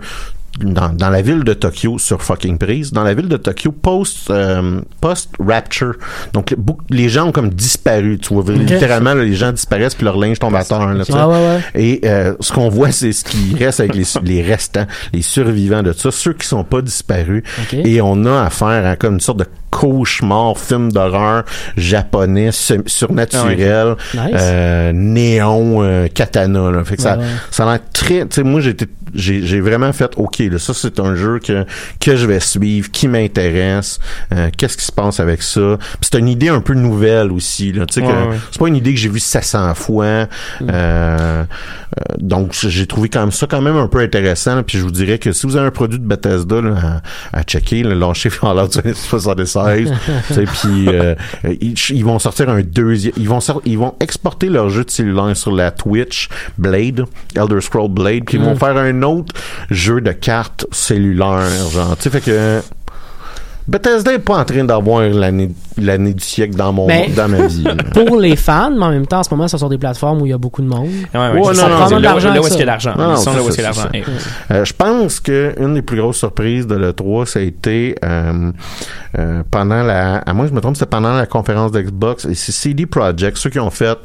dans, 0.59 0.89
dans 0.89 1.09
la 1.09 1.21
ville 1.21 1.43
de 1.43 1.53
Tokyo 1.53 1.97
sur 1.97 2.21
fucking 2.21 2.57
prise, 2.57 2.91
dans 2.91 3.03
la 3.03 3.13
ville 3.13 3.27
de 3.27 3.37
Tokyo 3.37 3.71
post 3.71 4.29
euh, 4.29 4.81
post 5.01 5.31
rapture. 5.39 5.95
Donc 6.33 6.55
les, 6.89 7.09
gens 7.09 7.27
ont 7.27 7.31
comme 7.31 7.49
disparu, 7.49 8.19
tu 8.19 8.33
vois 8.33 8.43
littéralement 8.53 9.13
là, 9.13 9.23
les 9.23 9.35
gens 9.35 9.51
disparaissent 9.51 9.95
puis 9.95 10.05
leur 10.05 10.17
linge 10.17 10.39
tombe 10.39 10.55
à 10.55 10.63
terre 10.63 10.93
là, 10.93 11.03
sais. 11.03 11.13
Ouais, 11.13 11.25
ouais. 11.25 11.59
Et 11.75 12.01
euh, 12.05 12.35
ce 12.39 12.51
qu'on 12.51 12.69
voit 12.69 12.91
c'est 12.91 13.13
ce 13.13 13.23
qui 13.23 13.55
reste 13.55 13.79
avec 13.79 13.95
les, 13.95 14.05
les 14.23 14.41
restants, 14.41 14.85
les 15.11 15.21
survivants 15.21 15.83
de 15.83 15.91
ça, 15.91 16.11
ceux 16.11 16.33
qui 16.33 16.47
sont 16.47 16.63
pas 16.63 16.81
disparus 16.81 17.43
Ok. 17.63 17.73
et 17.73 18.01
on 18.01 18.25
a 18.25 18.43
affaire 18.43 18.85
à 18.85 18.95
comme 18.95 19.15
une 19.15 19.19
sorte 19.19 19.39
de 19.39 19.45
cauchemar 19.79 20.57
film 20.57 20.91
d'horreur 20.91 21.43
japonais 21.77 22.51
su- 22.51 22.83
surnaturel 22.85 23.95
Ah 24.17 24.25
Nice. 24.27 24.35
euh, 24.39 24.91
néon 24.93 25.83
euh, 25.83 26.07
katana 26.07 26.69
là. 26.71 26.83
fait 26.83 26.95
que 26.97 27.01
ça 27.01 27.17
Ouais, 27.17 27.23
ça 27.51 27.63
a 27.67 27.71
l'air 27.73 27.79
très 27.93 28.21
tu 28.27 28.35
sais 28.35 28.43
moi 28.43 28.61
j'ai 28.61 28.71
été- 28.71 28.87
j'ai 29.15 29.45
j'ai 29.45 29.61
vraiment 29.61 29.91
fait 29.93 30.11
OK 30.17 30.39
là 30.39 30.57
ça 30.59 30.73
c'est 30.73 30.99
un 30.99 31.15
jeu 31.15 31.39
que 31.39 31.65
que 31.99 32.15
je 32.15 32.25
vais 32.25 32.39
suivre 32.39 32.89
qui 32.91 33.07
m'intéresse 33.07 33.99
euh, 34.33 34.49
qu'est-ce 34.57 34.77
qui 34.77 34.85
se 34.85 34.91
passe 34.91 35.19
avec 35.19 35.41
ça? 35.43 35.77
C'est 36.01 36.17
une 36.17 36.27
idée 36.29 36.49
un 36.49 36.61
peu 36.61 36.73
nouvelle 36.73 37.31
aussi 37.31 37.71
là 37.71 37.85
tu 37.85 38.01
sais 38.01 38.07
c'est 38.51 38.59
pas 38.59 38.67
une 38.67 38.75
idée 38.75 38.93
que 38.93 38.99
j'ai 38.99 39.09
vue 39.09 39.19
700 39.19 39.73
fois 39.75 40.03
Mm. 40.61 40.67
euh, 40.71 41.43
euh, 41.43 41.45
donc 42.19 42.53
j'ai 42.53 42.87
trouvé 42.87 43.07
quand 43.09 43.19
même 43.21 43.31
ça 43.31 43.45
quand 43.47 43.61
même 43.61 43.77
un 43.77 43.87
peu 43.87 43.99
intéressant 43.99 44.55
là. 44.55 44.63
puis 44.63 44.77
je 44.77 44.83
vous 44.83 44.91
dirais 44.91 45.17
que 45.19 45.31
si 45.31 45.45
vous 45.45 45.55
avez 45.55 45.67
un 45.67 45.71
produit 45.71 45.99
de 45.99 46.05
Bethesda 46.05 46.61
là, 46.61 47.01
à, 47.33 47.39
à 47.39 47.43
checker 47.43 47.83
là, 47.83 47.93
lâchez 47.95 48.29
Fallout 48.31 48.69
76 48.93 49.57
puis 50.29 50.87
euh, 50.87 51.15
ils, 51.43 51.75
ils 51.89 52.05
vont 52.05 52.19
sortir 52.19 52.49
un 52.49 52.61
deuxième 52.61 53.13
ils 53.17 53.27
vont 53.27 53.39
ils 53.65 53.77
vont 53.77 53.95
exporter 53.99 54.49
leur 54.49 54.69
jeu 54.69 54.83
de 54.83 54.91
cellulaire 54.91 55.35
sur 55.35 55.51
la 55.51 55.71
Twitch 55.71 56.29
Blade 56.57 57.05
Elder 57.35 57.61
Scroll 57.61 57.89
Blade 57.89 58.23
puis 58.25 58.37
ils 58.37 58.43
vont 58.43 58.55
faire 58.55 58.77
un 58.77 59.01
autre 59.03 59.33
jeu 59.69 60.01
de 60.01 60.11
cartes 60.11 60.65
cellulaires 60.71 61.69
genre. 61.71 61.95
Tu 61.97 62.03
sais 62.03 62.09
fait 62.09 62.21
que 62.21 62.61
Bethesda 63.67 64.13
est 64.13 64.19
pas 64.19 64.37
en 64.39 64.43
train 64.45 64.63
d'avoir 64.63 65.01
l'année 65.03 65.49
l'année 65.81 66.13
du 66.13 66.23
siècle 66.23 66.55
dans 66.55 66.71
mon 66.73 66.85
Mais- 66.87 67.09
dans 67.15 67.27
ma 67.29 67.47
vie. 67.47 67.63
Pour 67.93 68.17
les 68.19 68.35
fans, 68.35 68.71
mais 68.71 68.85
en 68.85 68.91
même 68.91 69.07
temps, 69.07 69.19
en 69.19 69.23
ce 69.23 69.29
moment, 69.33 69.47
ce 69.47 69.57
sont 69.57 69.69
des 69.69 69.77
plateformes 69.77 70.21
où 70.21 70.25
il 70.25 70.29
y 70.29 70.33
a 70.33 70.37
beaucoup 70.37 70.61
de 70.61 70.67
monde. 70.67 70.87
Ouais, 71.13 71.19
ouais, 71.19 71.29
Ouais, 71.31 71.41
c'est 71.43 71.47
non, 71.49 71.53
ça. 71.55 71.69
non, 71.69 71.87
C'est 71.87 71.93
non, 71.95 71.99
là, 72.01 72.09
l'argent 72.09 72.33
là 72.33 72.41
où 72.41 72.45
est-ce 72.45 72.49
qu'il 72.51 72.59
y 72.59 72.63
a 72.63 72.65
l'argent. 72.65 72.93
Non, 72.97 73.11
Ils 73.15 73.17
sont 73.17 73.33
là 73.33 73.41
où 73.41 73.47
est-ce 73.47 73.55
qu'il 73.55 73.63
y 73.63 73.67
a 73.67 73.71
l'argent. 73.71 73.89
Euh, 74.51 74.65
je 74.65 74.73
pense 74.73 75.19
que 75.19 75.53
une 75.59 75.73
des 75.75 75.81
plus 75.81 75.97
grosses 75.97 76.17
surprises 76.17 76.67
de 76.67 76.75
l'E3, 76.75 77.25
ça 77.25 77.39
a 77.39 77.41
été 77.41 77.95
euh, 78.03 78.51
euh, 79.17 79.43
pendant 79.49 79.81
la, 79.83 80.17
à 80.17 80.33
moins 80.33 80.45
que 80.45 80.49
je 80.51 80.55
me 80.55 80.61
trompe, 80.61 80.75
c'était 80.75 80.89
pendant 80.89 81.13
la 81.13 81.25
conférence 81.25 81.71
d'Xbox 81.71 82.25
et 82.25 82.35
c'est 82.35 82.51
CD 82.51 82.85
Projekt, 82.85 83.37
ceux 83.37 83.49
qui 83.49 83.59
ont 83.59 83.69
fait 83.71 83.97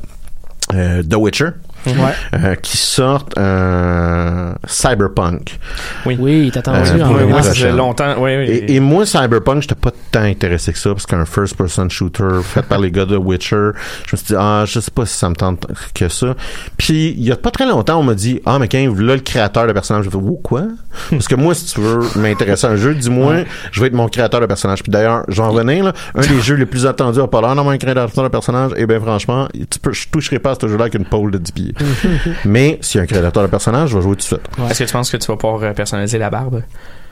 euh, 0.75 1.03
The 1.03 1.15
Witcher, 1.17 1.49
Ouais. 1.87 1.95
euh, 2.35 2.55
qui 2.57 2.77
sortent 2.77 3.37
euh, 3.39 4.53
Cyberpunk. 4.67 5.59
Oui, 6.07 6.17
il 6.21 6.47
est 6.49 6.57
attendu 6.57 6.79
Euh, 6.91 6.95
oui, 6.95 7.03
Oui, 7.03 7.15
oui, 7.23 7.25
moi, 7.29 7.37
masse. 7.39 7.59
ça 7.59 7.71
longtemps. 7.71 8.15
Oui, 8.19 8.37
oui. 8.37 8.45
Et, 8.47 8.75
et 8.77 8.81
moi, 8.81 9.07
Cyberpunk, 9.07 9.63
j'étais 9.63 9.75
pas 9.75 9.91
tant 10.11 10.23
intéressé 10.23 10.73
que 10.73 10.79
ça, 10.79 10.91
parce 10.91 11.07
qu'un 11.07 11.25
first-person 11.25 11.89
shooter 11.89 12.43
fait 12.43 12.63
par 12.63 12.79
les 12.81 12.91
gars 12.91 13.05
de 13.07 13.17
Witcher, 13.17 13.71
je 14.07 14.13
me 14.13 14.17
suis 14.17 14.27
dit, 14.29 14.35
ah, 14.39 14.65
je 14.67 14.81
sais 14.81 14.91
pas 14.91 15.07
si 15.07 15.17
ça 15.17 15.29
me 15.31 15.35
tente 15.35 15.67
que 15.95 16.09
ça. 16.09 16.35
Puis, 16.77 17.15
il 17.17 17.25
y 17.25 17.33
a 17.33 17.37
pas 17.37 17.51
très 17.51 17.67
longtemps, 17.67 17.99
on 17.99 18.03
m'a 18.03 18.15
dit, 18.15 18.41
ah, 18.47 18.59
mais 18.59 18.69
quand 18.69 18.79
là, 18.79 19.15
le 19.15 19.21
créateur 19.21 19.67
de 19.67 19.73
personnage, 19.73 20.05
fait, 20.07 20.17
oh, 20.17 20.41
quoi? 20.43 20.63
Parce 21.11 21.29
que 21.29 21.35
moi, 21.35 21.55
si 21.55 21.67
tu 21.67 21.81
veux 21.81 22.01
m'intéresser 22.17 22.67
à 22.67 22.71
un 22.71 22.77
jeu, 22.77 22.95
dis-moi, 22.95 23.45
je 23.73 23.81
vais 23.81 23.87
être 23.89 23.95
mon 23.95 24.09
créateur 24.09 24.41
de 24.41 24.47
personnage. 24.47 24.83
Puis 24.83 24.91
d'ailleurs, 24.93 25.23
j'en 25.29 25.51
revenais, 25.51 25.83
là, 25.83 25.93
un 26.15 26.21
des 26.21 26.41
jeux 26.41 26.57
les 26.57 26.67
plus 26.67 26.87
attendus 26.87 27.21
à 27.21 27.27
pas 27.27 27.41
l'air 27.41 27.55
dans 27.55 27.69
un 27.69 27.79
créateur 27.79 28.09
de 28.25 28.29
personnage, 28.29 28.73
et 28.77 28.87
bien 28.87 29.01
franchement, 29.01 29.49
tu 29.71 29.79
peux, 29.81 29.93
je 29.93 30.09
toucherai 30.09 30.39
pas 30.39 30.53
à 30.53 30.55
ce 30.61 30.67
jeu-là 30.69 30.83
avec 30.85 30.95
une 30.95 31.05
pole 31.05 31.31
de 31.31 31.39
10 31.39 31.53
pieds. 31.53 31.68
mais, 32.45 32.79
s'il 32.81 32.99
y 32.99 33.01
a 33.01 33.05
un 33.05 33.07
créateur 33.07 33.43
de 33.43 33.49
personnage, 33.49 33.91
je 33.91 33.97
vais 33.97 34.03
jouer 34.03 34.13
tout 34.13 34.19
de 34.19 34.23
suite. 34.23 34.49
Est-ce 34.71 34.79
que 34.81 34.85
tu 34.85 34.93
penses 34.93 35.11
que 35.11 35.17
tu 35.17 35.27
vas 35.27 35.37
pouvoir 35.37 35.63
euh, 35.63 35.73
personnaliser 35.73 36.19
la 36.19 36.31
barbe? 36.31 36.63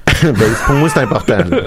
ben, 0.22 0.34
pour 0.66 0.74
moi, 0.76 0.88
c'est 0.88 1.00
important. 1.00 1.38
là. 1.38 1.62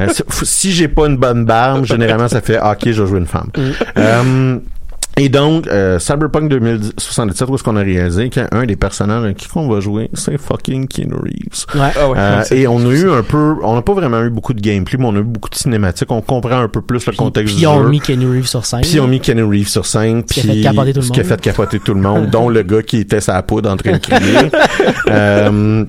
Euh, 0.00 0.08
si- 0.42 0.72
j'ai 0.72 0.88
pas 0.88 1.06
une 1.06 1.16
bonne 1.16 1.44
barbe, 1.44 1.84
généralement, 1.84 2.28
ça 2.28 2.40
fait 2.40 2.58
ah, 2.60 2.72
OK, 2.72 2.90
je 2.90 3.02
vais 3.02 3.08
jouer 3.08 3.18
une 3.20 3.26
femme. 3.26 3.50
Euh, 3.96 4.58
et 5.18 5.28
donc, 5.28 5.66
euh, 5.66 5.98
Cyberpunk 5.98 6.48
2077, 6.48 7.48
où 7.48 7.54
est-ce 7.54 7.62
qu'on 7.62 7.76
a 7.76 7.80
réalisé 7.82 8.28
qu'un 8.30 8.64
des 8.66 8.76
personnages 8.76 9.34
qui 9.34 9.48
qu'on 9.48 9.68
va 9.68 9.80
jouer, 9.80 10.10
c'est 10.14 10.38
fucking 10.38 10.86
Keanu 10.88 11.14
Reeves. 11.14 11.66
Ouais. 11.74 11.90
Ah 11.98 12.08
ouais. 12.08 12.16
Euh, 12.18 12.42
et 12.52 12.66
on 12.66 12.78
a 12.80 12.90
eu 12.92 13.10
un 13.10 13.22
peu, 13.22 13.56
on 13.62 13.74
n'a 13.74 13.82
pas 13.82 13.94
vraiment 13.94 14.22
eu 14.22 14.30
beaucoup 14.30 14.54
de 14.54 14.60
gameplay, 14.60 14.98
mais 14.98 15.06
on 15.06 15.16
a 15.16 15.18
eu 15.18 15.24
beaucoup 15.24 15.48
de 15.50 15.54
cinématiques. 15.54 16.10
On 16.10 16.20
comprend 16.20 16.60
un 16.60 16.68
peu 16.68 16.80
plus 16.82 17.04
le 17.06 17.12
contexte 17.12 17.54
Puis 17.54 17.56
du 17.56 17.62
ils 17.62 17.66
ont 17.66 17.82
jeu. 17.82 17.88
mis 17.88 18.00
Kenny 18.00 18.26
Reeves 18.26 18.46
sur 18.46 18.64
scène. 18.64 18.80
Puis 18.82 18.92
ils 18.92 19.00
ont 19.00 19.08
mis 19.08 19.20
Keanu 19.20 19.44
Reeves 19.44 19.68
sur 19.68 19.86
scène, 19.86 20.22
Ce 20.28 20.34
qui 20.34 20.40
a 20.40 20.42
puis 20.44 20.52
fait 20.62 20.62
capoter 20.62 20.92
tout 20.92 21.00
le 21.00 21.06
ce 21.06 21.12
qui 21.12 21.20
a 21.20 21.22
monde. 21.22 21.32
fait 21.32 21.40
capoter 21.40 21.80
tout 21.80 21.94
le 21.94 22.00
monde, 22.00 22.30
dont 22.30 22.48
le 22.48 22.62
gars 22.62 22.82
qui 22.82 22.98
était 22.98 23.20
sa 23.20 23.42
poudre 23.42 23.70
en 23.70 23.76
train 23.76 23.92
de 23.92 23.98
crier. 23.98 24.50
Euh, 25.10 25.84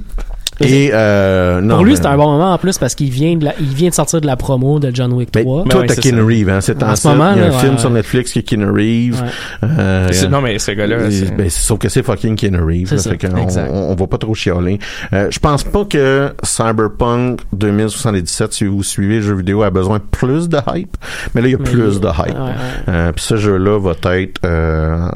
et 0.62 0.91
euh, 0.93 1.62
non, 1.62 1.76
Pour 1.76 1.86
lui, 1.86 1.95
c'est 1.95 2.05
un 2.05 2.18
bon 2.18 2.32
moment 2.32 2.53
en 2.53 2.57
plus 2.57 2.78
parce 2.78 2.95
qu'il 2.95 3.10
vient 3.10 3.36
de 3.38 3.45
la- 3.45 3.53
il 3.60 3.68
vient 3.74 3.89
de 3.89 3.93
sortir 3.93 4.22
de 4.22 4.26
la 4.26 4.36
promo 4.36 4.80
de 4.80 4.91
John 4.93 5.14
Wick 5.14 5.32
Ben, 5.34 5.43
3. 5.43 5.64
Ben 5.64 5.70
toi, 5.70 5.82
ouais, 5.82 5.88
Keanu. 5.88 6.22
Reeves, 6.22 6.49
hein, 6.49 6.62
c'est 6.62 6.82
En 6.84 6.95
ce 6.95 7.07
moment, 7.07 7.32
Il 7.36 7.41
y 7.41 7.45
a 7.45 7.47
un 7.47 7.51
film 7.51 7.74
ouais. 7.74 7.80
sur 7.80 7.89
Netflix 7.89 8.32
qui 8.34 8.39
est 8.39 8.43
Keanu 8.43 8.66
Reeves. 8.72 9.22
Ouais. 9.22 9.70
Euh, 9.78 10.10
Non, 10.30 10.41
mais 10.41 10.60
ce 10.60 10.72
gars-là, 10.72 10.97
ben, 10.97 11.12
c'est- 11.12 11.49
sauf 11.49 11.80
que 11.80 11.89
c'est 11.89 12.03
fucking 12.03 12.36
Keanu 12.36 12.62
Reeves. 12.62 12.91
Là, 12.91 12.97
ça, 12.97 13.12
fait 13.12 13.18
qu'on- 13.18 13.38
exact. 13.38 13.70
on, 13.74 13.91
on 13.91 13.95
va 13.95 14.07
pas 14.07 14.18
trop 14.18 14.34
chialer. 14.36 14.80
Euh, 15.14 15.28
je 15.32 15.39
pense 15.39 15.64
pas 15.64 15.86
que 15.86 16.32
Cyberpunk 16.43 17.39
2077, 17.53 18.53
si 18.53 18.66
vous 18.66 18.84
suivez 18.84 19.16
le 19.18 19.22
jeu 19.22 19.36
vidéo, 19.36 19.64
a 19.64 19.70
besoin 19.70 19.97
de 19.97 20.03
plus 20.03 20.49
de 20.49 20.57
hype. 20.74 20.95
Mais 21.34 21.41
là, 21.41 21.47
il 21.47 21.51
y 21.51 21.55
a 21.55 21.57
Mais 21.57 21.64
plus 21.70 21.99
de 21.99 22.07
hype. 22.07 22.28
ouais. 22.38 22.53
Euh, 22.89 23.12
Puis 23.14 23.24
ce 23.26 23.36
jeu-là 23.38 23.80
va 23.80 23.91
être... 24.18 24.39
Euh, 24.45 25.07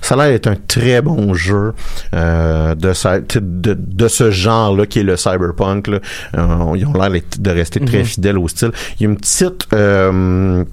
ça 0.00 0.14
a 0.14 0.18
l'air 0.18 0.28
d'être 0.28 0.46
un 0.48 0.56
très 0.68 1.00
bon 1.02 1.34
jeu 1.34 1.72
euh, 2.14 2.74
de, 2.74 2.92
cy- 2.92 3.22
tu 3.28 3.38
sais, 3.38 3.40
de, 3.42 3.76
de 3.78 4.08
ce 4.08 4.30
genre-là 4.30 4.85
qui 4.86 5.00
est 5.00 5.02
le 5.02 5.16
cyberpunk. 5.16 5.88
Là. 5.88 5.98
Euh, 6.36 6.72
ils 6.76 6.86
ont 6.86 6.92
l'air 6.94 7.10
de 7.38 7.50
rester 7.50 7.80
très 7.80 7.98
Mhm. 7.98 8.04
fidèles 8.04 8.38
au 8.38 8.48
style. 8.48 8.72
Il 8.98 9.02
y 9.04 9.06
a 9.06 9.10
une 9.10 9.16
petite... 9.16 9.66
Euh, 9.72 10.64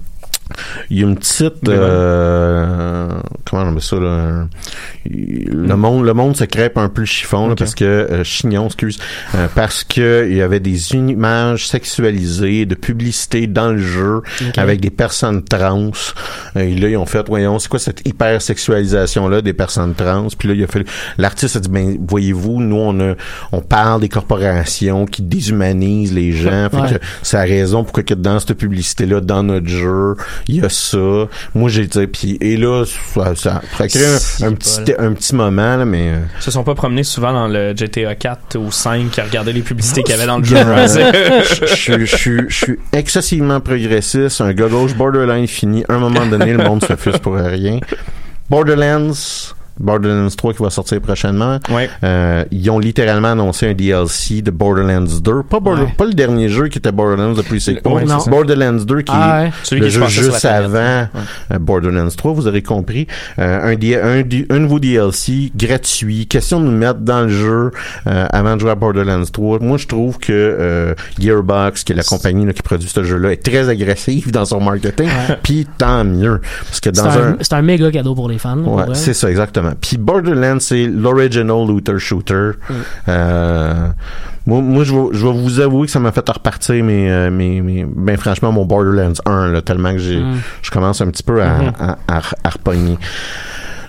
Il 0.90 0.98
y 0.98 1.02
a 1.04 1.06
une 1.06 1.16
petite 1.16 1.68
euh, 1.68 3.08
comment 3.48 3.62
on 3.62 3.68
appelle 3.68 3.82
ça 3.82 3.96
là 3.96 4.46
le 5.06 5.74
monde 5.76 6.04
le 6.04 6.14
monde 6.14 6.36
se 6.36 6.44
crêpe 6.44 6.78
un 6.78 6.88
peu 6.88 7.02
le 7.02 7.06
chiffon 7.06 7.48
là, 7.48 7.54
parce 7.56 7.74
que 7.74 7.84
euh, 7.84 8.24
chignon 8.24 8.66
excuse 8.66 8.98
euh, 9.34 9.46
parce 9.54 9.84
que 9.84 10.26
il 10.28 10.36
y 10.36 10.42
avait 10.42 10.60
des 10.60 10.94
images 10.94 11.68
sexualisées 11.68 12.66
de 12.66 12.74
publicité 12.74 13.46
dans 13.46 13.72
le 13.72 13.78
jeu 13.78 14.22
avec 14.56 14.80
des 14.80 14.90
personnes 14.90 15.42
trans. 15.44 15.90
Et 16.56 16.74
là 16.74 16.88
ils 16.88 16.96
ont 16.96 17.06
fait 17.06 17.26
voyons 17.28 17.58
c'est 17.58 17.68
quoi 17.68 17.78
cette 17.78 18.06
hyper 18.06 18.40
sexualisation 18.40 19.28
là 19.28 19.42
des 19.42 19.52
personnes 19.52 19.94
trans? 19.94 20.28
Puis 20.38 20.48
là 20.48 20.54
il 20.54 20.64
a 20.64 20.66
fait 20.66 20.86
l'artiste 21.18 21.56
a 21.56 21.60
dit 21.60 21.68
ben 21.68 21.98
voyez-vous 22.06 22.60
nous 22.60 22.76
on 22.76 23.00
a 23.00 23.14
on 23.52 23.60
parle 23.60 24.00
des 24.00 24.08
corporations 24.08 25.06
qui 25.06 25.22
déshumanisent 25.22 26.12
les 26.14 26.32
gens. 26.32 26.68
Fait 26.70 26.74
Ouais. 26.74 26.90
que 26.98 27.04
c'est 27.22 27.36
la 27.36 27.44
raison 27.44 27.84
pourquoi 27.84 28.02
que 28.02 28.14
dans 28.14 28.38
cette 28.38 28.54
publicité 28.54 29.06
là 29.06 29.20
dans 29.20 29.42
notre 29.42 29.68
jeu 29.68 30.16
il 30.48 30.56
y 30.56 30.64
a 30.64 30.68
ça. 30.68 30.98
Moi 31.54 31.68
j'ai 31.70 31.86
dit 31.86 32.06
puis 32.06 32.36
et 32.40 32.56
là 32.56 32.84
ça 32.86 33.34
ça, 33.34 33.62
ça 33.78 33.88
crée 33.88 34.06
un, 34.06 34.46
un 34.48 34.52
petit 34.52 34.92
un 34.98 35.12
petit 35.12 35.34
moment 35.34 35.76
là 35.76 35.84
mais 35.84 36.10
euh, 36.10 36.18
se 36.40 36.50
sont 36.50 36.64
pas 36.64 36.74
promenés 36.74 37.02
souvent 37.04 37.32
dans 37.32 37.48
le 37.48 37.74
GTA 37.76 38.14
4 38.14 38.56
ou 38.58 38.70
5 38.70 39.18
à 39.18 39.24
regarder 39.24 39.52
les 39.52 39.62
publicités 39.62 40.02
qu'il 40.02 40.14
y 40.14 40.18
avait 40.18 40.26
dans 40.26 40.38
le 40.38 40.44
jeu. 40.44 40.56
Je, 40.64 41.66
je, 41.66 42.04
je, 42.04 42.16
suis- 42.16 42.44
je 42.48 42.54
suis 42.56 42.78
excessivement 42.92 43.60
progressiste. 43.60 44.40
Un 44.40 44.52
gars 44.52 44.68
gauche 44.68 44.94
borderline 44.94 45.46
fini. 45.46 45.84
À 45.88 45.94
un 45.94 45.98
moment 45.98 46.26
donné 46.26 46.52
le 46.52 46.62
monde 46.64 46.84
se 46.84 46.94
fuse 46.96 47.18
pour 47.18 47.34
rien. 47.34 47.78
Borderlands 48.50 49.12
Borderlands 49.78 50.28
3 50.36 50.54
qui 50.54 50.62
va 50.62 50.70
sortir 50.70 51.00
prochainement 51.00 51.58
Ouais. 51.70 51.88
Euh, 52.02 52.44
ils 52.50 52.70
ont 52.70 52.78
littéralement 52.78 53.32
annoncé 53.32 53.68
un 53.68 53.74
DLC 53.74 54.42
de 54.42 54.50
Borderlands 54.50 55.02
2 55.20 55.42
pas, 55.42 55.60
Border- 55.60 55.82
Ouais. 55.82 55.94
pas 55.96 56.04
le 56.04 56.12
dernier 56.14 56.48
jeu 56.48 56.68
qui 56.68 56.78
était 56.78 56.92
Borderlands 56.92 57.32
depuis 57.34 57.60
c'est. 57.60 57.82
Borderlands 57.82 58.84
2 58.84 59.02
qui 59.02 59.12
Ah 59.14 59.46
est 59.46 59.74
le 59.74 59.84
qui 59.86 59.90
jeu 59.90 60.06
juste 60.08 60.44
avant 60.44 61.06
euh, 61.52 61.58
Borderlands 61.58 62.08
3, 62.16 62.32
vous 62.32 62.46
aurez 62.46 62.62
compris. 62.62 63.06
Euh, 63.38 63.74
un, 64.50 64.58
nouveau 64.58 64.78
DLC 64.78 65.50
gratuit. 65.56 66.26
Question 66.26 66.60
de 66.60 66.66
nous 66.66 66.76
mettre 66.76 67.00
dans 67.00 67.22
le 67.22 67.28
jeu 67.28 67.70
euh, 68.06 68.26
avant 68.30 68.54
de 68.56 68.60
jouer 68.60 68.70
à 68.70 68.74
Borderlands 68.74 69.24
3. 69.30 69.58
Moi, 69.60 69.78
je 69.78 69.86
trouve 69.86 70.18
que 70.18 70.32
euh, 70.32 70.94
Gearbox, 71.18 71.84
qui 71.84 71.92
est 71.92 71.96
la 71.96 72.02
compagnie 72.02 72.46
là, 72.46 72.52
qui 72.52 72.62
produit 72.62 72.88
ce 72.88 73.02
jeu-là, 73.02 73.32
est 73.32 73.42
très 73.42 73.68
agressive 73.68 74.30
dans 74.30 74.44
son 74.44 74.60
marketing. 74.60 75.08
Puis 75.42 75.66
tant 75.78 76.04
mieux. 76.04 76.40
Parce 76.64 76.80
que 76.80 76.90
C'est 76.94 77.02
dans 77.02 77.08
un, 77.08 77.28
un... 77.32 77.36
c'est 77.40 77.52
un 77.54 77.62
méga 77.62 77.90
cadeau 77.90 78.14
pour 78.14 78.28
les 78.28 78.38
fans. 78.38 78.58
Ouais, 78.58 78.84
c'est 78.94 79.14
ça, 79.14 79.30
exactement. 79.30 79.63
Puis 79.80 79.96
Borderlands, 79.96 80.60
c'est 80.60 80.86
l'original 80.86 81.66
looter 81.66 81.98
shooter. 81.98 82.50
Euh, 83.08 83.88
moi, 84.46 84.60
moi 84.60 84.84
je, 84.84 84.92
vais, 84.94 85.06
je 85.12 85.26
vais 85.26 85.32
vous 85.32 85.60
avouer 85.60 85.86
que 85.86 85.92
ça 85.92 86.00
m'a 86.00 86.12
fait 86.12 86.28
repartir 86.28 86.84
mes, 86.84 87.10
euh, 87.10 87.30
mes, 87.30 87.60
mes, 87.62 87.84
ben 87.84 88.16
franchement, 88.16 88.52
mon 88.52 88.64
Borderlands 88.66 89.14
1, 89.26 89.48
là, 89.52 89.62
tellement 89.62 89.92
que 89.92 89.98
j'ai, 89.98 90.20
Mm. 90.20 90.36
je 90.62 90.70
commence 90.70 91.00
un 91.00 91.06
petit 91.08 91.22
peu 91.22 91.42
à, 91.42 91.56
à, 91.78 91.98
à, 92.08 92.20
à 92.44 92.50
repogner. 92.50 92.98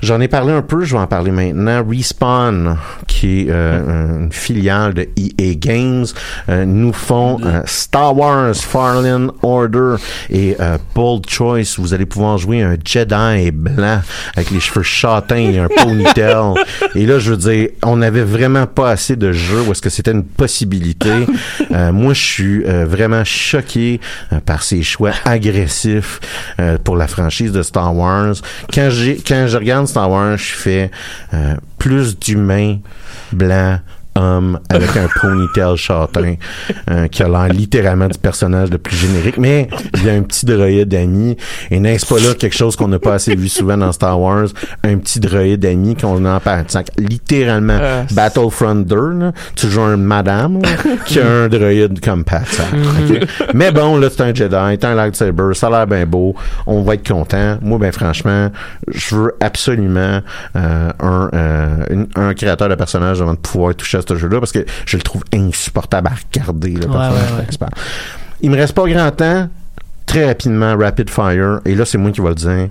J'en 0.05 0.21
ai 0.21 0.27
parlé 0.27 0.53
un 0.53 0.61
peu, 0.61 0.83
je 0.83 0.95
vais 0.95 1.01
en 1.01 1.07
parler 1.07 1.31
maintenant. 1.31 1.83
Respawn, 1.83 2.77
qui 3.07 3.39
est 3.39 3.47
euh, 3.49 4.19
une 4.19 4.31
filiale 4.31 4.93
de 4.93 5.09
EA 5.17 5.55
Games, 5.55 6.05
euh, 6.47 6.63
nous 6.63 6.93
font 6.93 7.39
euh, 7.43 7.63
Star 7.65 8.15
Wars 8.15 8.53
Fallen 8.53 9.31
Order 9.41 9.95
et 10.29 10.57
Bold 10.93 11.27
Choice. 11.27 11.79
Vous 11.79 11.95
allez 11.95 12.05
pouvoir 12.05 12.37
jouer 12.37 12.61
un 12.61 12.77
Jedi 12.85 13.49
blanc 13.49 13.99
avec 14.35 14.51
les 14.51 14.59
cheveux 14.59 14.83
châtains 14.83 15.37
et 15.37 15.57
un 15.57 15.67
ponytail. 15.75 16.53
et 16.93 17.07
là, 17.07 17.17
je 17.17 17.31
veux 17.31 17.37
dire, 17.37 17.69
on 17.81 17.97
n'avait 17.97 18.23
vraiment 18.23 18.67
pas 18.67 18.91
assez 18.91 19.15
de 19.15 19.31
jeux 19.31 19.63
où 19.67 19.71
est-ce 19.71 19.81
que 19.81 19.89
c'était 19.89 20.11
une 20.11 20.23
possibilité. 20.23 21.25
Moi, 21.71 22.13
je 22.13 22.23
suis 22.23 22.63
vraiment 22.63 23.23
choqué 23.23 23.99
par 24.45 24.61
ces 24.61 24.83
choix 24.83 25.13
agressifs 25.25 26.19
pour 26.83 26.95
la 26.95 27.07
franchise 27.07 27.51
de 27.51 27.63
Star 27.63 27.95
Wars. 27.95 28.35
Quand 28.71 28.89
j'ai 28.91 29.15
quand 29.15 29.47
je 29.47 29.57
regarde 29.57 29.94
Je 30.37 30.53
fais 30.53 30.91
euh, 31.33 31.55
plus 31.77 32.17
d'humains 32.19 32.77
blancs 33.31 33.79
homme 34.17 34.59
avec 34.69 34.89
un 34.97 35.07
ponytail 35.21 35.75
châtain 35.77 36.35
euh, 36.89 37.07
qui 37.07 37.23
a 37.23 37.27
l'air 37.27 37.47
littéralement 37.49 38.07
du 38.07 38.17
personnage 38.17 38.69
le 38.71 38.77
plus 38.77 38.95
générique. 38.95 39.37
Mais 39.37 39.67
il 39.95 40.05
y 40.05 40.09
a 40.09 40.13
un 40.13 40.21
petit 40.21 40.45
droïde 40.45 40.93
ami. 40.93 41.37
Et 41.71 41.79
n'est-ce 41.79 42.05
pas 42.05 42.19
là 42.19 42.33
quelque 42.33 42.55
chose 42.55 42.75
qu'on 42.75 42.87
n'a 42.87 42.99
pas 42.99 43.15
assez 43.15 43.35
vu 43.35 43.49
souvent 43.49 43.77
dans 43.77 43.91
Star 43.91 44.19
Wars? 44.19 44.47
Un 44.83 44.97
petit 44.97 45.19
droïde 45.19 45.65
ami 45.65 45.95
qu'on 45.95 46.23
a 46.25 46.35
en 46.35 46.39
partant 46.39 46.81
littéralement 46.97 47.77
Euh, 47.81 48.03
Battlefront 48.13 48.75
2 48.75 48.95
là, 49.19 49.31
tu 49.55 49.67
joues 49.69 49.81
un 49.81 49.97
madame 49.97 50.61
là, 50.61 50.69
qui 51.05 51.19
a 51.19 51.27
un 51.27 51.47
droïde 51.49 51.99
comme 52.03 52.23
Pat 52.23 52.43
ok? 52.73 53.27
mais 53.53 53.71
bon 53.71 53.97
là 53.97 54.07
c'est 54.09 54.21
un 54.21 54.33
Jedi 54.33 54.55
c'est 54.71 54.85
un 54.85 54.95
lightsaber 54.95 55.53
ça 55.53 55.67
a 55.67 55.69
l'air 55.71 55.87
bien 55.87 56.05
beau. 56.05 56.35
On 56.65 56.81
va 56.81 56.93
être 56.95 57.07
content. 57.07 57.57
Moi 57.61 57.77
ben 57.79 57.91
franchement 57.91 58.49
je 58.87 59.15
veux 59.15 59.35
absolument 59.41 60.21
euh, 60.55 60.89
un, 60.99 61.29
euh, 61.33 61.75
une- 61.89 62.07
un 62.15 62.33
créateur 62.33 62.69
de 62.69 62.75
personnage 62.75 63.21
avant 63.21 63.33
de 63.33 63.39
pouvoir 63.39 63.75
toucher 63.75 63.97
à 63.97 64.01
ce 64.07 64.15
jeu-là 64.17 64.39
parce 64.39 64.51
que 64.51 64.65
je 64.85 64.97
le 64.97 65.03
trouve 65.03 65.23
insupportable 65.33 66.07
à 66.07 66.13
regarder 66.13 66.71
le 66.71 66.87
Ouais. 66.87 67.45
Il 68.41 68.51
me 68.51 68.57
reste 68.57 68.73
pas 68.73 68.87
grand 68.87 69.11
temps. 69.11 69.49
Très 70.05 70.25
rapidement, 70.27 70.77
Rapid 70.77 71.09
Fire, 71.09 71.61
et 71.65 71.73
là 71.73 71.83
c'est 71.83 71.97
moi 71.97 72.11
qui 72.11 72.21
vais 72.21 72.29
le 72.29 72.35
dire. 72.35 72.69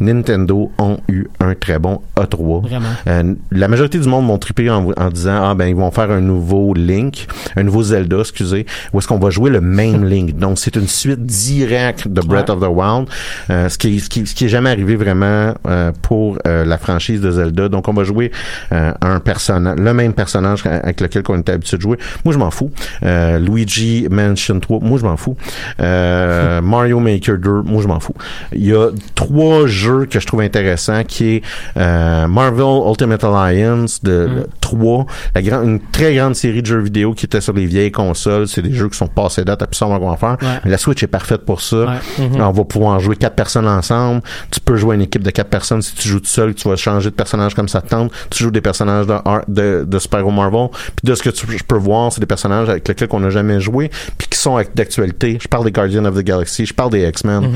Nintendo 0.00 0.70
ont 0.78 0.98
eu 1.08 1.26
un 1.40 1.54
très 1.54 1.78
bon 1.78 2.00
A3. 2.16 2.62
Vraiment. 2.62 2.86
Euh, 3.06 3.34
la 3.50 3.68
majorité 3.68 3.98
du 3.98 4.08
monde 4.08 4.26
m'ont 4.26 4.38
trippé 4.38 4.68
en, 4.70 4.90
en 4.96 5.08
disant 5.10 5.40
ah 5.42 5.54
ben 5.54 5.66
ils 5.66 5.76
vont 5.76 5.90
faire 5.90 6.10
un 6.10 6.20
nouveau 6.20 6.74
Link, 6.74 7.26
un 7.56 7.62
nouveau 7.62 7.82
Zelda, 7.82 8.18
excusez, 8.20 8.66
où 8.92 8.98
est-ce 8.98 9.06
qu'on 9.08 9.18
va 9.18 9.30
jouer 9.30 9.50
le 9.50 9.60
même 9.60 10.04
Link. 10.08 10.36
Donc 10.38 10.58
c'est 10.58 10.76
une 10.76 10.88
suite 10.88 11.24
directe 11.24 12.08
de 12.08 12.20
Breath 12.20 12.48
Ouais. 12.48 12.56
of 12.56 12.60
the 12.60 12.68
Wild, 12.74 13.08
euh, 13.50 13.68
ce 13.68 13.76
qui 13.78 14.00
ce 14.00 14.08
qui, 14.08 14.26
ce 14.26 14.34
qui 14.34 14.46
est 14.46 14.48
jamais 14.48 14.70
arrivé 14.70 14.96
vraiment 14.96 15.54
euh, 15.68 15.92
pour 16.02 16.38
la 16.44 16.78
franchise 16.78 17.20
de 17.20 17.30
Zelda. 17.30 17.68
Donc 17.68 17.86
on 17.88 17.92
va 17.92 18.04
jouer 18.04 18.30
un 18.70 19.20
personnage, 19.20 19.78
le 19.78 19.92
même 19.94 20.12
personnage 20.14 20.64
avec 20.66 21.00
lequel 21.00 21.22
on 21.28 21.38
était 21.38 21.52
habitué 21.52 21.76
de 21.76 21.82
jouer. 21.82 21.98
Moi 22.24 22.32
je 22.34 22.38
m'en 22.38 22.50
fous. 22.50 22.70
Luigi 23.02 24.06
Mansion 24.10 24.58
3, 24.60 24.80
moi 24.80 24.98
je 24.98 25.04
m'en 25.04 25.16
fous. 25.16 25.36
Mario 25.78 27.00
Maker 27.00 27.38
2, 27.38 27.62
moi 27.62 27.82
je 27.82 27.88
m'en 27.88 28.00
fous. 28.00 28.14
Il 28.52 28.66
y 28.66 28.74
a 28.74 28.88
trois 29.14 29.66
jeux 29.66 29.89
que 30.08 30.20
je 30.20 30.26
trouve 30.26 30.40
intéressants 30.40 31.04
qui 31.04 31.36
est 31.36 31.42
euh, 31.76 32.26
Marvel 32.26 32.88
Ultimate 32.88 33.22
Alliance 33.24 34.02
de 34.02 34.28
le 34.30 34.46
3, 34.60 35.06
la 35.34 35.42
grande, 35.42 35.68
une 35.68 35.80
très 35.80 36.14
grande 36.14 36.34
série 36.34 36.62
de 36.62 36.66
jeux 36.66 36.80
vidéo 36.80 37.12
qui 37.14 37.26
était 37.26 37.40
sur 37.40 37.52
les 37.52 37.66
vieilles 37.66 37.92
consoles. 37.92 38.48
C'est 38.48 38.62
des 38.62 38.72
jeux 38.72 38.88
qui 38.88 38.96
sont 38.96 39.06
passés 39.08 39.44
date 39.44 39.62
à 39.62 39.66
plus 39.66 39.76
savoir 39.76 39.98
comment 39.98 40.16
faire. 40.16 40.36
Ouais. 40.40 40.60
Mais 40.64 40.70
la 40.70 40.78
Switch 40.78 41.02
est 41.02 41.08
parfaite 41.08 41.44
pour 41.44 41.60
ça. 41.60 41.76
Ouais. 42.18 42.30
On 42.38 42.50
va 42.50 42.64
pouvoir 42.64 43.00
jouer 43.00 43.16
quatre 43.16 43.36
personnes 43.36 43.68
ensemble. 43.68 44.22
Tu 44.50 44.60
peux 44.60 44.76
jouer 44.76 44.94
une 44.94 45.02
équipe 45.02 45.22
de 45.22 45.30
quatre 45.30 45.50
personnes. 45.50 45.82
Si 45.82 45.94
tu 45.94 46.08
joues 46.08 46.20
tout 46.20 46.26
seul, 46.26 46.54
tu 46.54 46.68
vas 46.68 46.76
changer 46.76 47.10
de 47.10 47.14
personnage 47.14 47.54
comme 47.54 47.68
ça 47.68 47.80
te 47.80 47.88
tente. 47.88 48.12
Tu 48.30 48.42
joues 48.44 48.50
des 48.50 48.60
personnages 48.60 49.06
de, 49.06 49.14
de, 49.48 49.84
de 49.84 49.98
Super-Héros 49.98 50.30
Marvel. 50.30 50.68
Puis 50.70 51.04
de 51.04 51.14
ce 51.14 51.22
que 51.22 51.30
tu 51.30 51.46
je 51.50 51.64
peux 51.64 51.76
voir, 51.76 52.12
c'est 52.12 52.20
des 52.20 52.26
personnages 52.26 52.68
avec 52.68 52.86
lesquels 52.86 53.08
on 53.12 53.20
n'a 53.20 53.30
jamais 53.30 53.60
joué, 53.60 53.90
puis 54.18 54.28
qui 54.28 54.38
sont 54.38 54.60
d'actualité. 54.74 55.38
Je 55.40 55.48
parle 55.48 55.64
des 55.64 55.72
Guardians 55.72 56.04
of 56.04 56.14
the 56.14 56.22
Galaxy, 56.22 56.66
je 56.66 56.74
parle 56.74 56.90
des 56.90 57.06
X-Men. 57.08 57.50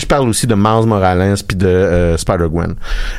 Je 0.00 0.06
parle 0.06 0.28
aussi 0.28 0.46
de 0.46 0.54
Miles 0.54 0.86
Morales 0.86 1.34
puis 1.46 1.56
de 1.56 1.66
euh, 1.66 2.16
Spider-Gwen. 2.16 2.74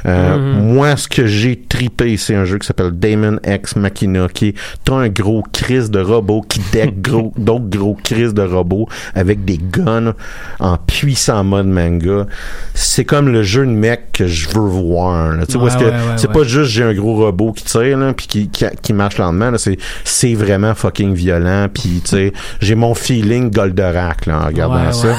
Euh, 0.05 0.37
Moi, 0.37 0.95
ce 0.97 1.07
que 1.07 1.27
j'ai 1.27 1.55
tripé, 1.69 2.17
c'est 2.17 2.35
un 2.35 2.45
jeu 2.45 2.57
qui 2.57 2.65
s'appelle 2.65 2.91
Damon 2.91 3.37
X 3.45 3.75
Machina, 3.75 4.27
qui 4.33 4.47
est 4.49 4.89
un 4.89 5.07
gros 5.07 5.43
crise 5.53 5.91
de 5.91 6.01
robot 6.01 6.41
qui 6.41 6.59
deck 6.71 7.01
gros, 7.01 7.33
d'autres 7.37 7.69
gros 7.69 7.95
crises 8.03 8.33
de 8.33 8.41
robots 8.41 8.87
avec 9.13 9.45
des 9.45 9.57
guns 9.57 10.13
en 10.59 10.77
puissant 10.77 11.43
mode 11.43 11.67
manga. 11.67 12.25
C'est 12.73 13.05
comme 13.05 13.29
le 13.29 13.43
jeu 13.43 13.65
de 13.65 13.71
mec 13.71 14.11
que 14.13 14.27
je 14.27 14.49
veux 14.49 14.61
voir. 14.61 15.37
Tu 15.45 15.51
sais, 15.53 15.57
Ouais, 15.57 15.69
que 15.69 15.85
ouais, 15.85 15.93
c'est 16.17 16.31
pas 16.31 16.43
juste 16.43 16.71
j'ai 16.71 16.83
un 16.83 16.93
gros 16.93 17.15
robot 17.15 17.51
qui 17.53 17.63
tire 17.63 17.97
là, 17.97 18.13
puis 18.13 18.25
qui, 18.27 18.49
qui, 18.49 18.65
qui 18.81 18.93
marche 18.93 19.17
lentement. 19.19 19.51
C'est 19.57 19.77
c'est 20.03 20.33
vraiment 20.33 20.73
fucking 20.73 21.13
violent. 21.13 21.67
Puis 21.73 22.01
tu 22.03 22.09
sais, 22.09 22.33
j'ai 22.59 22.75
mon 22.75 22.95
feeling 22.95 23.51
Goldorak 23.51 24.25
là 24.25 24.41
en 24.41 24.47
regardant 24.47 24.91
ça. 24.91 25.15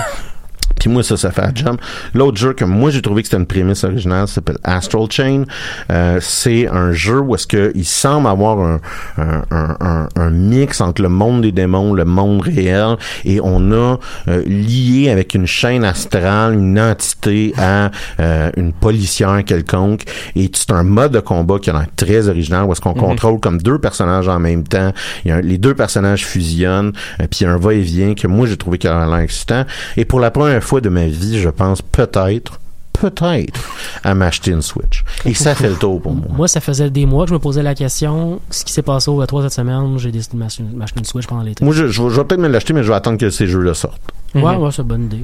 Puis 0.83 0.91
moi, 0.91 1.05
ça, 1.05 1.17
ça 1.17 1.31
fait 1.31 1.43
un 1.43 1.53
jump. 1.55 1.81
L'autre 2.13 2.39
jeu 2.39 2.55
que 2.55 2.65
moi, 2.65 2.91
j'ai 2.91 3.03
trouvé 3.03 3.23
que 3.23 3.29
c'était 3.29 3.37
une 3.41 3.47
prémisse 3.47 3.85
originale, 3.85 4.27
ça 4.27 4.35
s'appelle 4.35 4.59
Astral 4.65 5.07
Chain. 5.11 5.45
Euh, 5.93 6.19
c'est 6.21 6.67
un 6.67 6.91
jeu 6.91 7.21
où 7.21 7.37
est-ce 7.37 7.47
que 7.47 7.71
il 7.77 7.85
semble 7.85 8.27
avoir 8.27 8.59
un, 8.59 8.81
un, 9.17 9.43
un, 9.53 10.09
un- 10.17 10.31
mix 10.31 10.81
entre 10.81 11.03
le 11.03 11.09
monde 11.09 11.43
des 11.43 11.53
démons, 11.53 11.93
le 11.95 12.05
monde 12.05 12.43
réel, 12.43 12.97
et 13.25 13.39
on 13.41 13.71
a 13.71 13.99
euh, 14.27 14.43
lié 14.45 15.09
avec 15.11 15.35
une 15.35 15.47
chaîne 15.47 15.85
astrale, 15.85 16.55
une 16.55 16.81
entité 16.81 17.55
à 17.59 17.91
euh, 18.19 18.51
une 18.57 18.73
policière 18.73 19.45
quelconque. 19.45 20.03
Et 20.35 20.51
c'est 20.53 20.73
un 20.73 20.83
mode 20.83 21.13
de 21.13 21.21
combat 21.21 21.59
qui 21.61 21.71
a 21.71 21.75
l'air 21.75 21.87
très 21.95 22.29
original, 22.29 22.65
où 22.65 22.73
est-ce 22.73 22.81
qu'on 22.81 22.95
contrôle 22.95 23.39
comme 23.39 23.59
deux 23.63 23.79
personnages 23.79 24.27
en 24.29 24.41
même 24.41 24.65
temps. 24.65 24.93
Il 25.25 25.29
y 25.29 25.31
a 25.33 25.37
un- 25.37 25.41
les 25.43 25.59
deux 25.59 25.75
personnages 25.75 26.27
fusionnent, 26.27 26.93
euh, 27.21 27.27
puis 27.31 27.41
il 27.41 27.45
y 27.45 27.47
a 27.47 27.53
un 27.53 27.57
va-et-vient 27.59 28.15
que 28.15 28.27
moi, 28.27 28.47
j'ai 28.49 28.57
trouvé 28.57 28.79
qui 28.79 28.89
a 28.89 29.07
l'air 29.07 29.19
excitant. 29.19 29.65
Et 29.97 30.05
pour 30.05 30.19
la 30.19 30.31
première 30.33 30.65
fois 30.65 30.72
de 30.81 30.89
ma 30.89 31.07
vie, 31.07 31.39
je 31.39 31.49
pense 31.49 31.83
peut-être, 31.83 32.59
peut-être, 32.93 33.61
à 34.05 34.15
m'acheter 34.15 34.53
une 34.53 34.63
Switch. 34.63 35.05
Et 35.25 35.35
ça 35.35 35.55
fait 35.55 35.69
le 35.69 35.75
tour 35.77 36.01
pour 36.01 36.15
moi. 36.15 36.27
Moi, 36.31 36.49
ça 36.49 36.61
faisait 36.61 36.91
des 36.91 37.07
mois 37.07 37.25
que 37.25 37.31
je 37.31 37.35
me 37.35 37.39
posais 37.41 37.63
la 37.63 37.75
question 37.75 38.41
ce 38.51 38.65
qui 38.65 38.73
s'est 38.73 38.83
passé 38.83 39.11
au 39.11 39.23
E3 39.23 39.43
cette 39.43 39.53
semaine. 39.53 39.99
J'ai 39.99 40.11
décidé 40.13 40.37
de 40.37 40.43
m'acheter 40.77 40.99
une 40.99 41.05
Switch 41.05 41.27
pendant 41.27 41.43
l'été. 41.43 41.65
Moi, 41.65 41.75
je, 41.75 41.87
je 41.89 42.03
vais 42.03 42.25
peut-être 42.25 42.41
me 42.41 42.49
l'acheter, 42.49 42.73
mais 42.73 42.83
je 42.83 42.89
vais 42.89 42.95
attendre 42.95 43.19
que 43.19 43.31
ces 43.31 43.47
jeux-là 43.47 43.75
sortent. 43.75 44.13
Ouais, 44.35 44.41
Mhm. 44.57 44.63
ouais, 44.63 44.71
c'est 44.73 44.83
une 44.83 44.89
bonne 44.89 45.05
idée. 45.05 45.21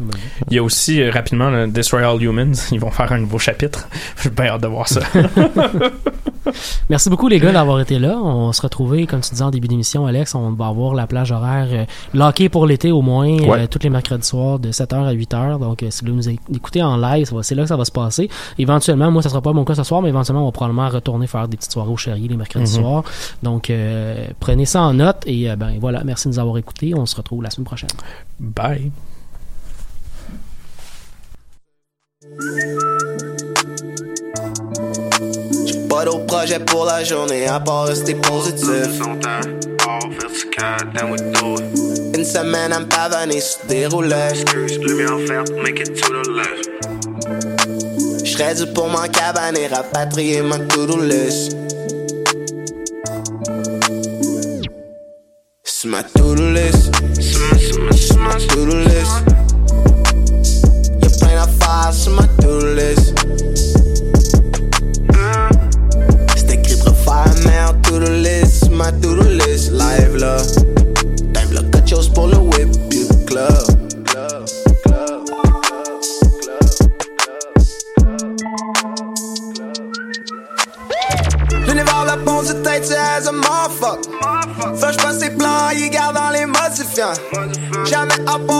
Il 0.50 0.56
y 0.56 0.58
a 0.58 0.62
aussi 0.62 1.00
euh, 1.00 1.10
rapidement 1.10 1.48
le 1.50 1.66
Destroy 1.68 2.02
All 2.04 2.22
Humans. 2.22 2.52
Ils 2.72 2.80
vont 2.80 2.90
faire 2.90 3.10
un 3.12 3.18
nouveau 3.18 3.38
chapitre. 3.38 3.88
J'ai 4.22 4.30
bien 4.30 4.46
hâte 4.46 4.62
de 4.62 4.66
voir 4.68 4.86
ça. 4.88 5.00
Merci 6.88 7.10
beaucoup, 7.10 7.28
les 7.28 7.38
gars, 7.40 7.52
d'avoir 7.52 7.78
été 7.80 7.98
là. 7.98 8.16
On 8.22 8.46
va 8.46 8.52
se 8.54 8.62
retrouver, 8.62 9.06
comme 9.06 9.20
tu 9.20 9.30
disais 9.30 9.42
en 9.44 9.50
début 9.50 9.68
d'émission, 9.68 10.06
Alex. 10.06 10.34
On 10.34 10.50
va 10.52 10.68
avoir 10.68 10.94
la 10.94 11.06
plage 11.06 11.30
horaire 11.30 11.68
euh, 11.70 11.84
lockée 12.14 12.48
pour 12.48 12.66
l'été 12.66 12.90
au 12.90 13.02
moins, 13.02 13.26
Ouais. 13.28 13.60
euh, 13.62 13.66
tous 13.66 13.80
les 13.82 13.90
mercredis 13.90 14.26
soirs 14.26 14.58
de 14.58 14.70
7h 14.72 15.04
à 15.06 15.12
8h. 15.12 15.58
Donc, 15.58 15.82
euh, 15.82 15.90
si 15.90 16.04
vous 16.06 16.12
nous 16.12 16.26
écoutez 16.28 16.82
en 16.82 16.96
live, 16.96 17.30
c'est 17.42 17.54
là 17.54 17.62
que 17.64 17.68
ça 17.68 17.76
va 17.76 17.84
se 17.84 17.92
passer. 17.92 18.30
Éventuellement, 18.58 19.10
moi, 19.10 19.20
ça 19.22 19.28
sera 19.28 19.42
pas 19.42 19.52
mon 19.52 19.64
cas 19.64 19.74
ce 19.74 19.82
soir, 19.82 20.00
mais 20.00 20.08
éventuellement, 20.08 20.42
on 20.42 20.46
va 20.46 20.52
probablement 20.52 20.88
retourner 20.88 21.26
faire 21.26 21.48
des 21.48 21.58
petites 21.58 21.72
soirées 21.72 21.90
au 21.90 21.96
chéri 21.98 22.26
les 22.28 22.36
mercredis 22.36 22.76
Mhm. 22.78 22.82
soirs. 22.82 23.04
Donc, 23.42 23.70
prenez 24.40 24.64
ça 24.64 24.82
en 24.82 24.94
note. 24.94 25.22
Et 25.26 25.54
ben 25.56 25.72
voilà, 25.80 26.02
merci 26.04 26.28
de 26.28 26.32
nous 26.32 26.38
avoir 26.38 26.56
écoutés. 26.56 26.94
On 26.96 27.04
se 27.04 27.16
retrouve 27.16 27.42
la 27.42 27.50
semaine 27.50 27.66
prochaine. 27.66 27.90
Bye. 28.40 28.90
Pas 35.88 36.04
d'autre 36.04 36.26
projet 36.26 36.60
pour 36.60 36.84
la 36.84 37.02
journée 37.02 37.48
à 37.48 37.58
part 37.58 37.86
rester 37.86 38.14
positif. 38.14 38.68
Une 42.14 42.24
semaine 42.24 42.72
à 42.72 42.78
me 42.78 42.86
pavaner 42.86 43.40
sur 43.40 43.66
des 43.66 43.86
roulettes. 43.86 44.44
J'serais 48.22 48.54
dû 48.54 48.72
pour 48.72 48.88
m'en 48.88 49.08
cabaner, 49.08 49.66
rapatrier 49.66 50.40
ma 50.42 50.60
to-do 50.60 51.02
list. 51.02 51.56
C'est 55.64 55.88
ma 55.88 56.04
to-do 56.04 56.52
list. 56.52 56.92
C'est 57.20 58.16
ma 58.16 58.34
to-do 58.34 58.76
list. 58.76 59.37
Plein 61.38 61.46
d'affaires 61.46 61.92
sur 61.92 62.12
ma 62.12 62.22
list. 62.74 63.14
C'est 66.34 66.50
écrit 66.52 66.76
Ma 68.72 68.90
to-do 68.92 69.22
list 69.22 69.70
live 69.70 70.16
là. 70.16 70.38
Time 71.32 72.10
pour 72.14 72.26
le 72.26 72.38
whip, 72.38 72.68
le 72.90 73.24
club. 73.26 73.78
As 82.90 83.26
a 83.26 83.32
motherfucker. 83.32 84.08
Fais 84.76 84.92
j'passe 84.92 85.18
ses 85.18 85.30
plans, 85.30 85.70
il 85.74 85.90
garde 85.90 86.14
dans 86.14 86.30
les 86.30 86.46
modifiants. 86.46 87.12
Jamais 87.84 88.14
à 88.26 88.38
part 88.38 88.58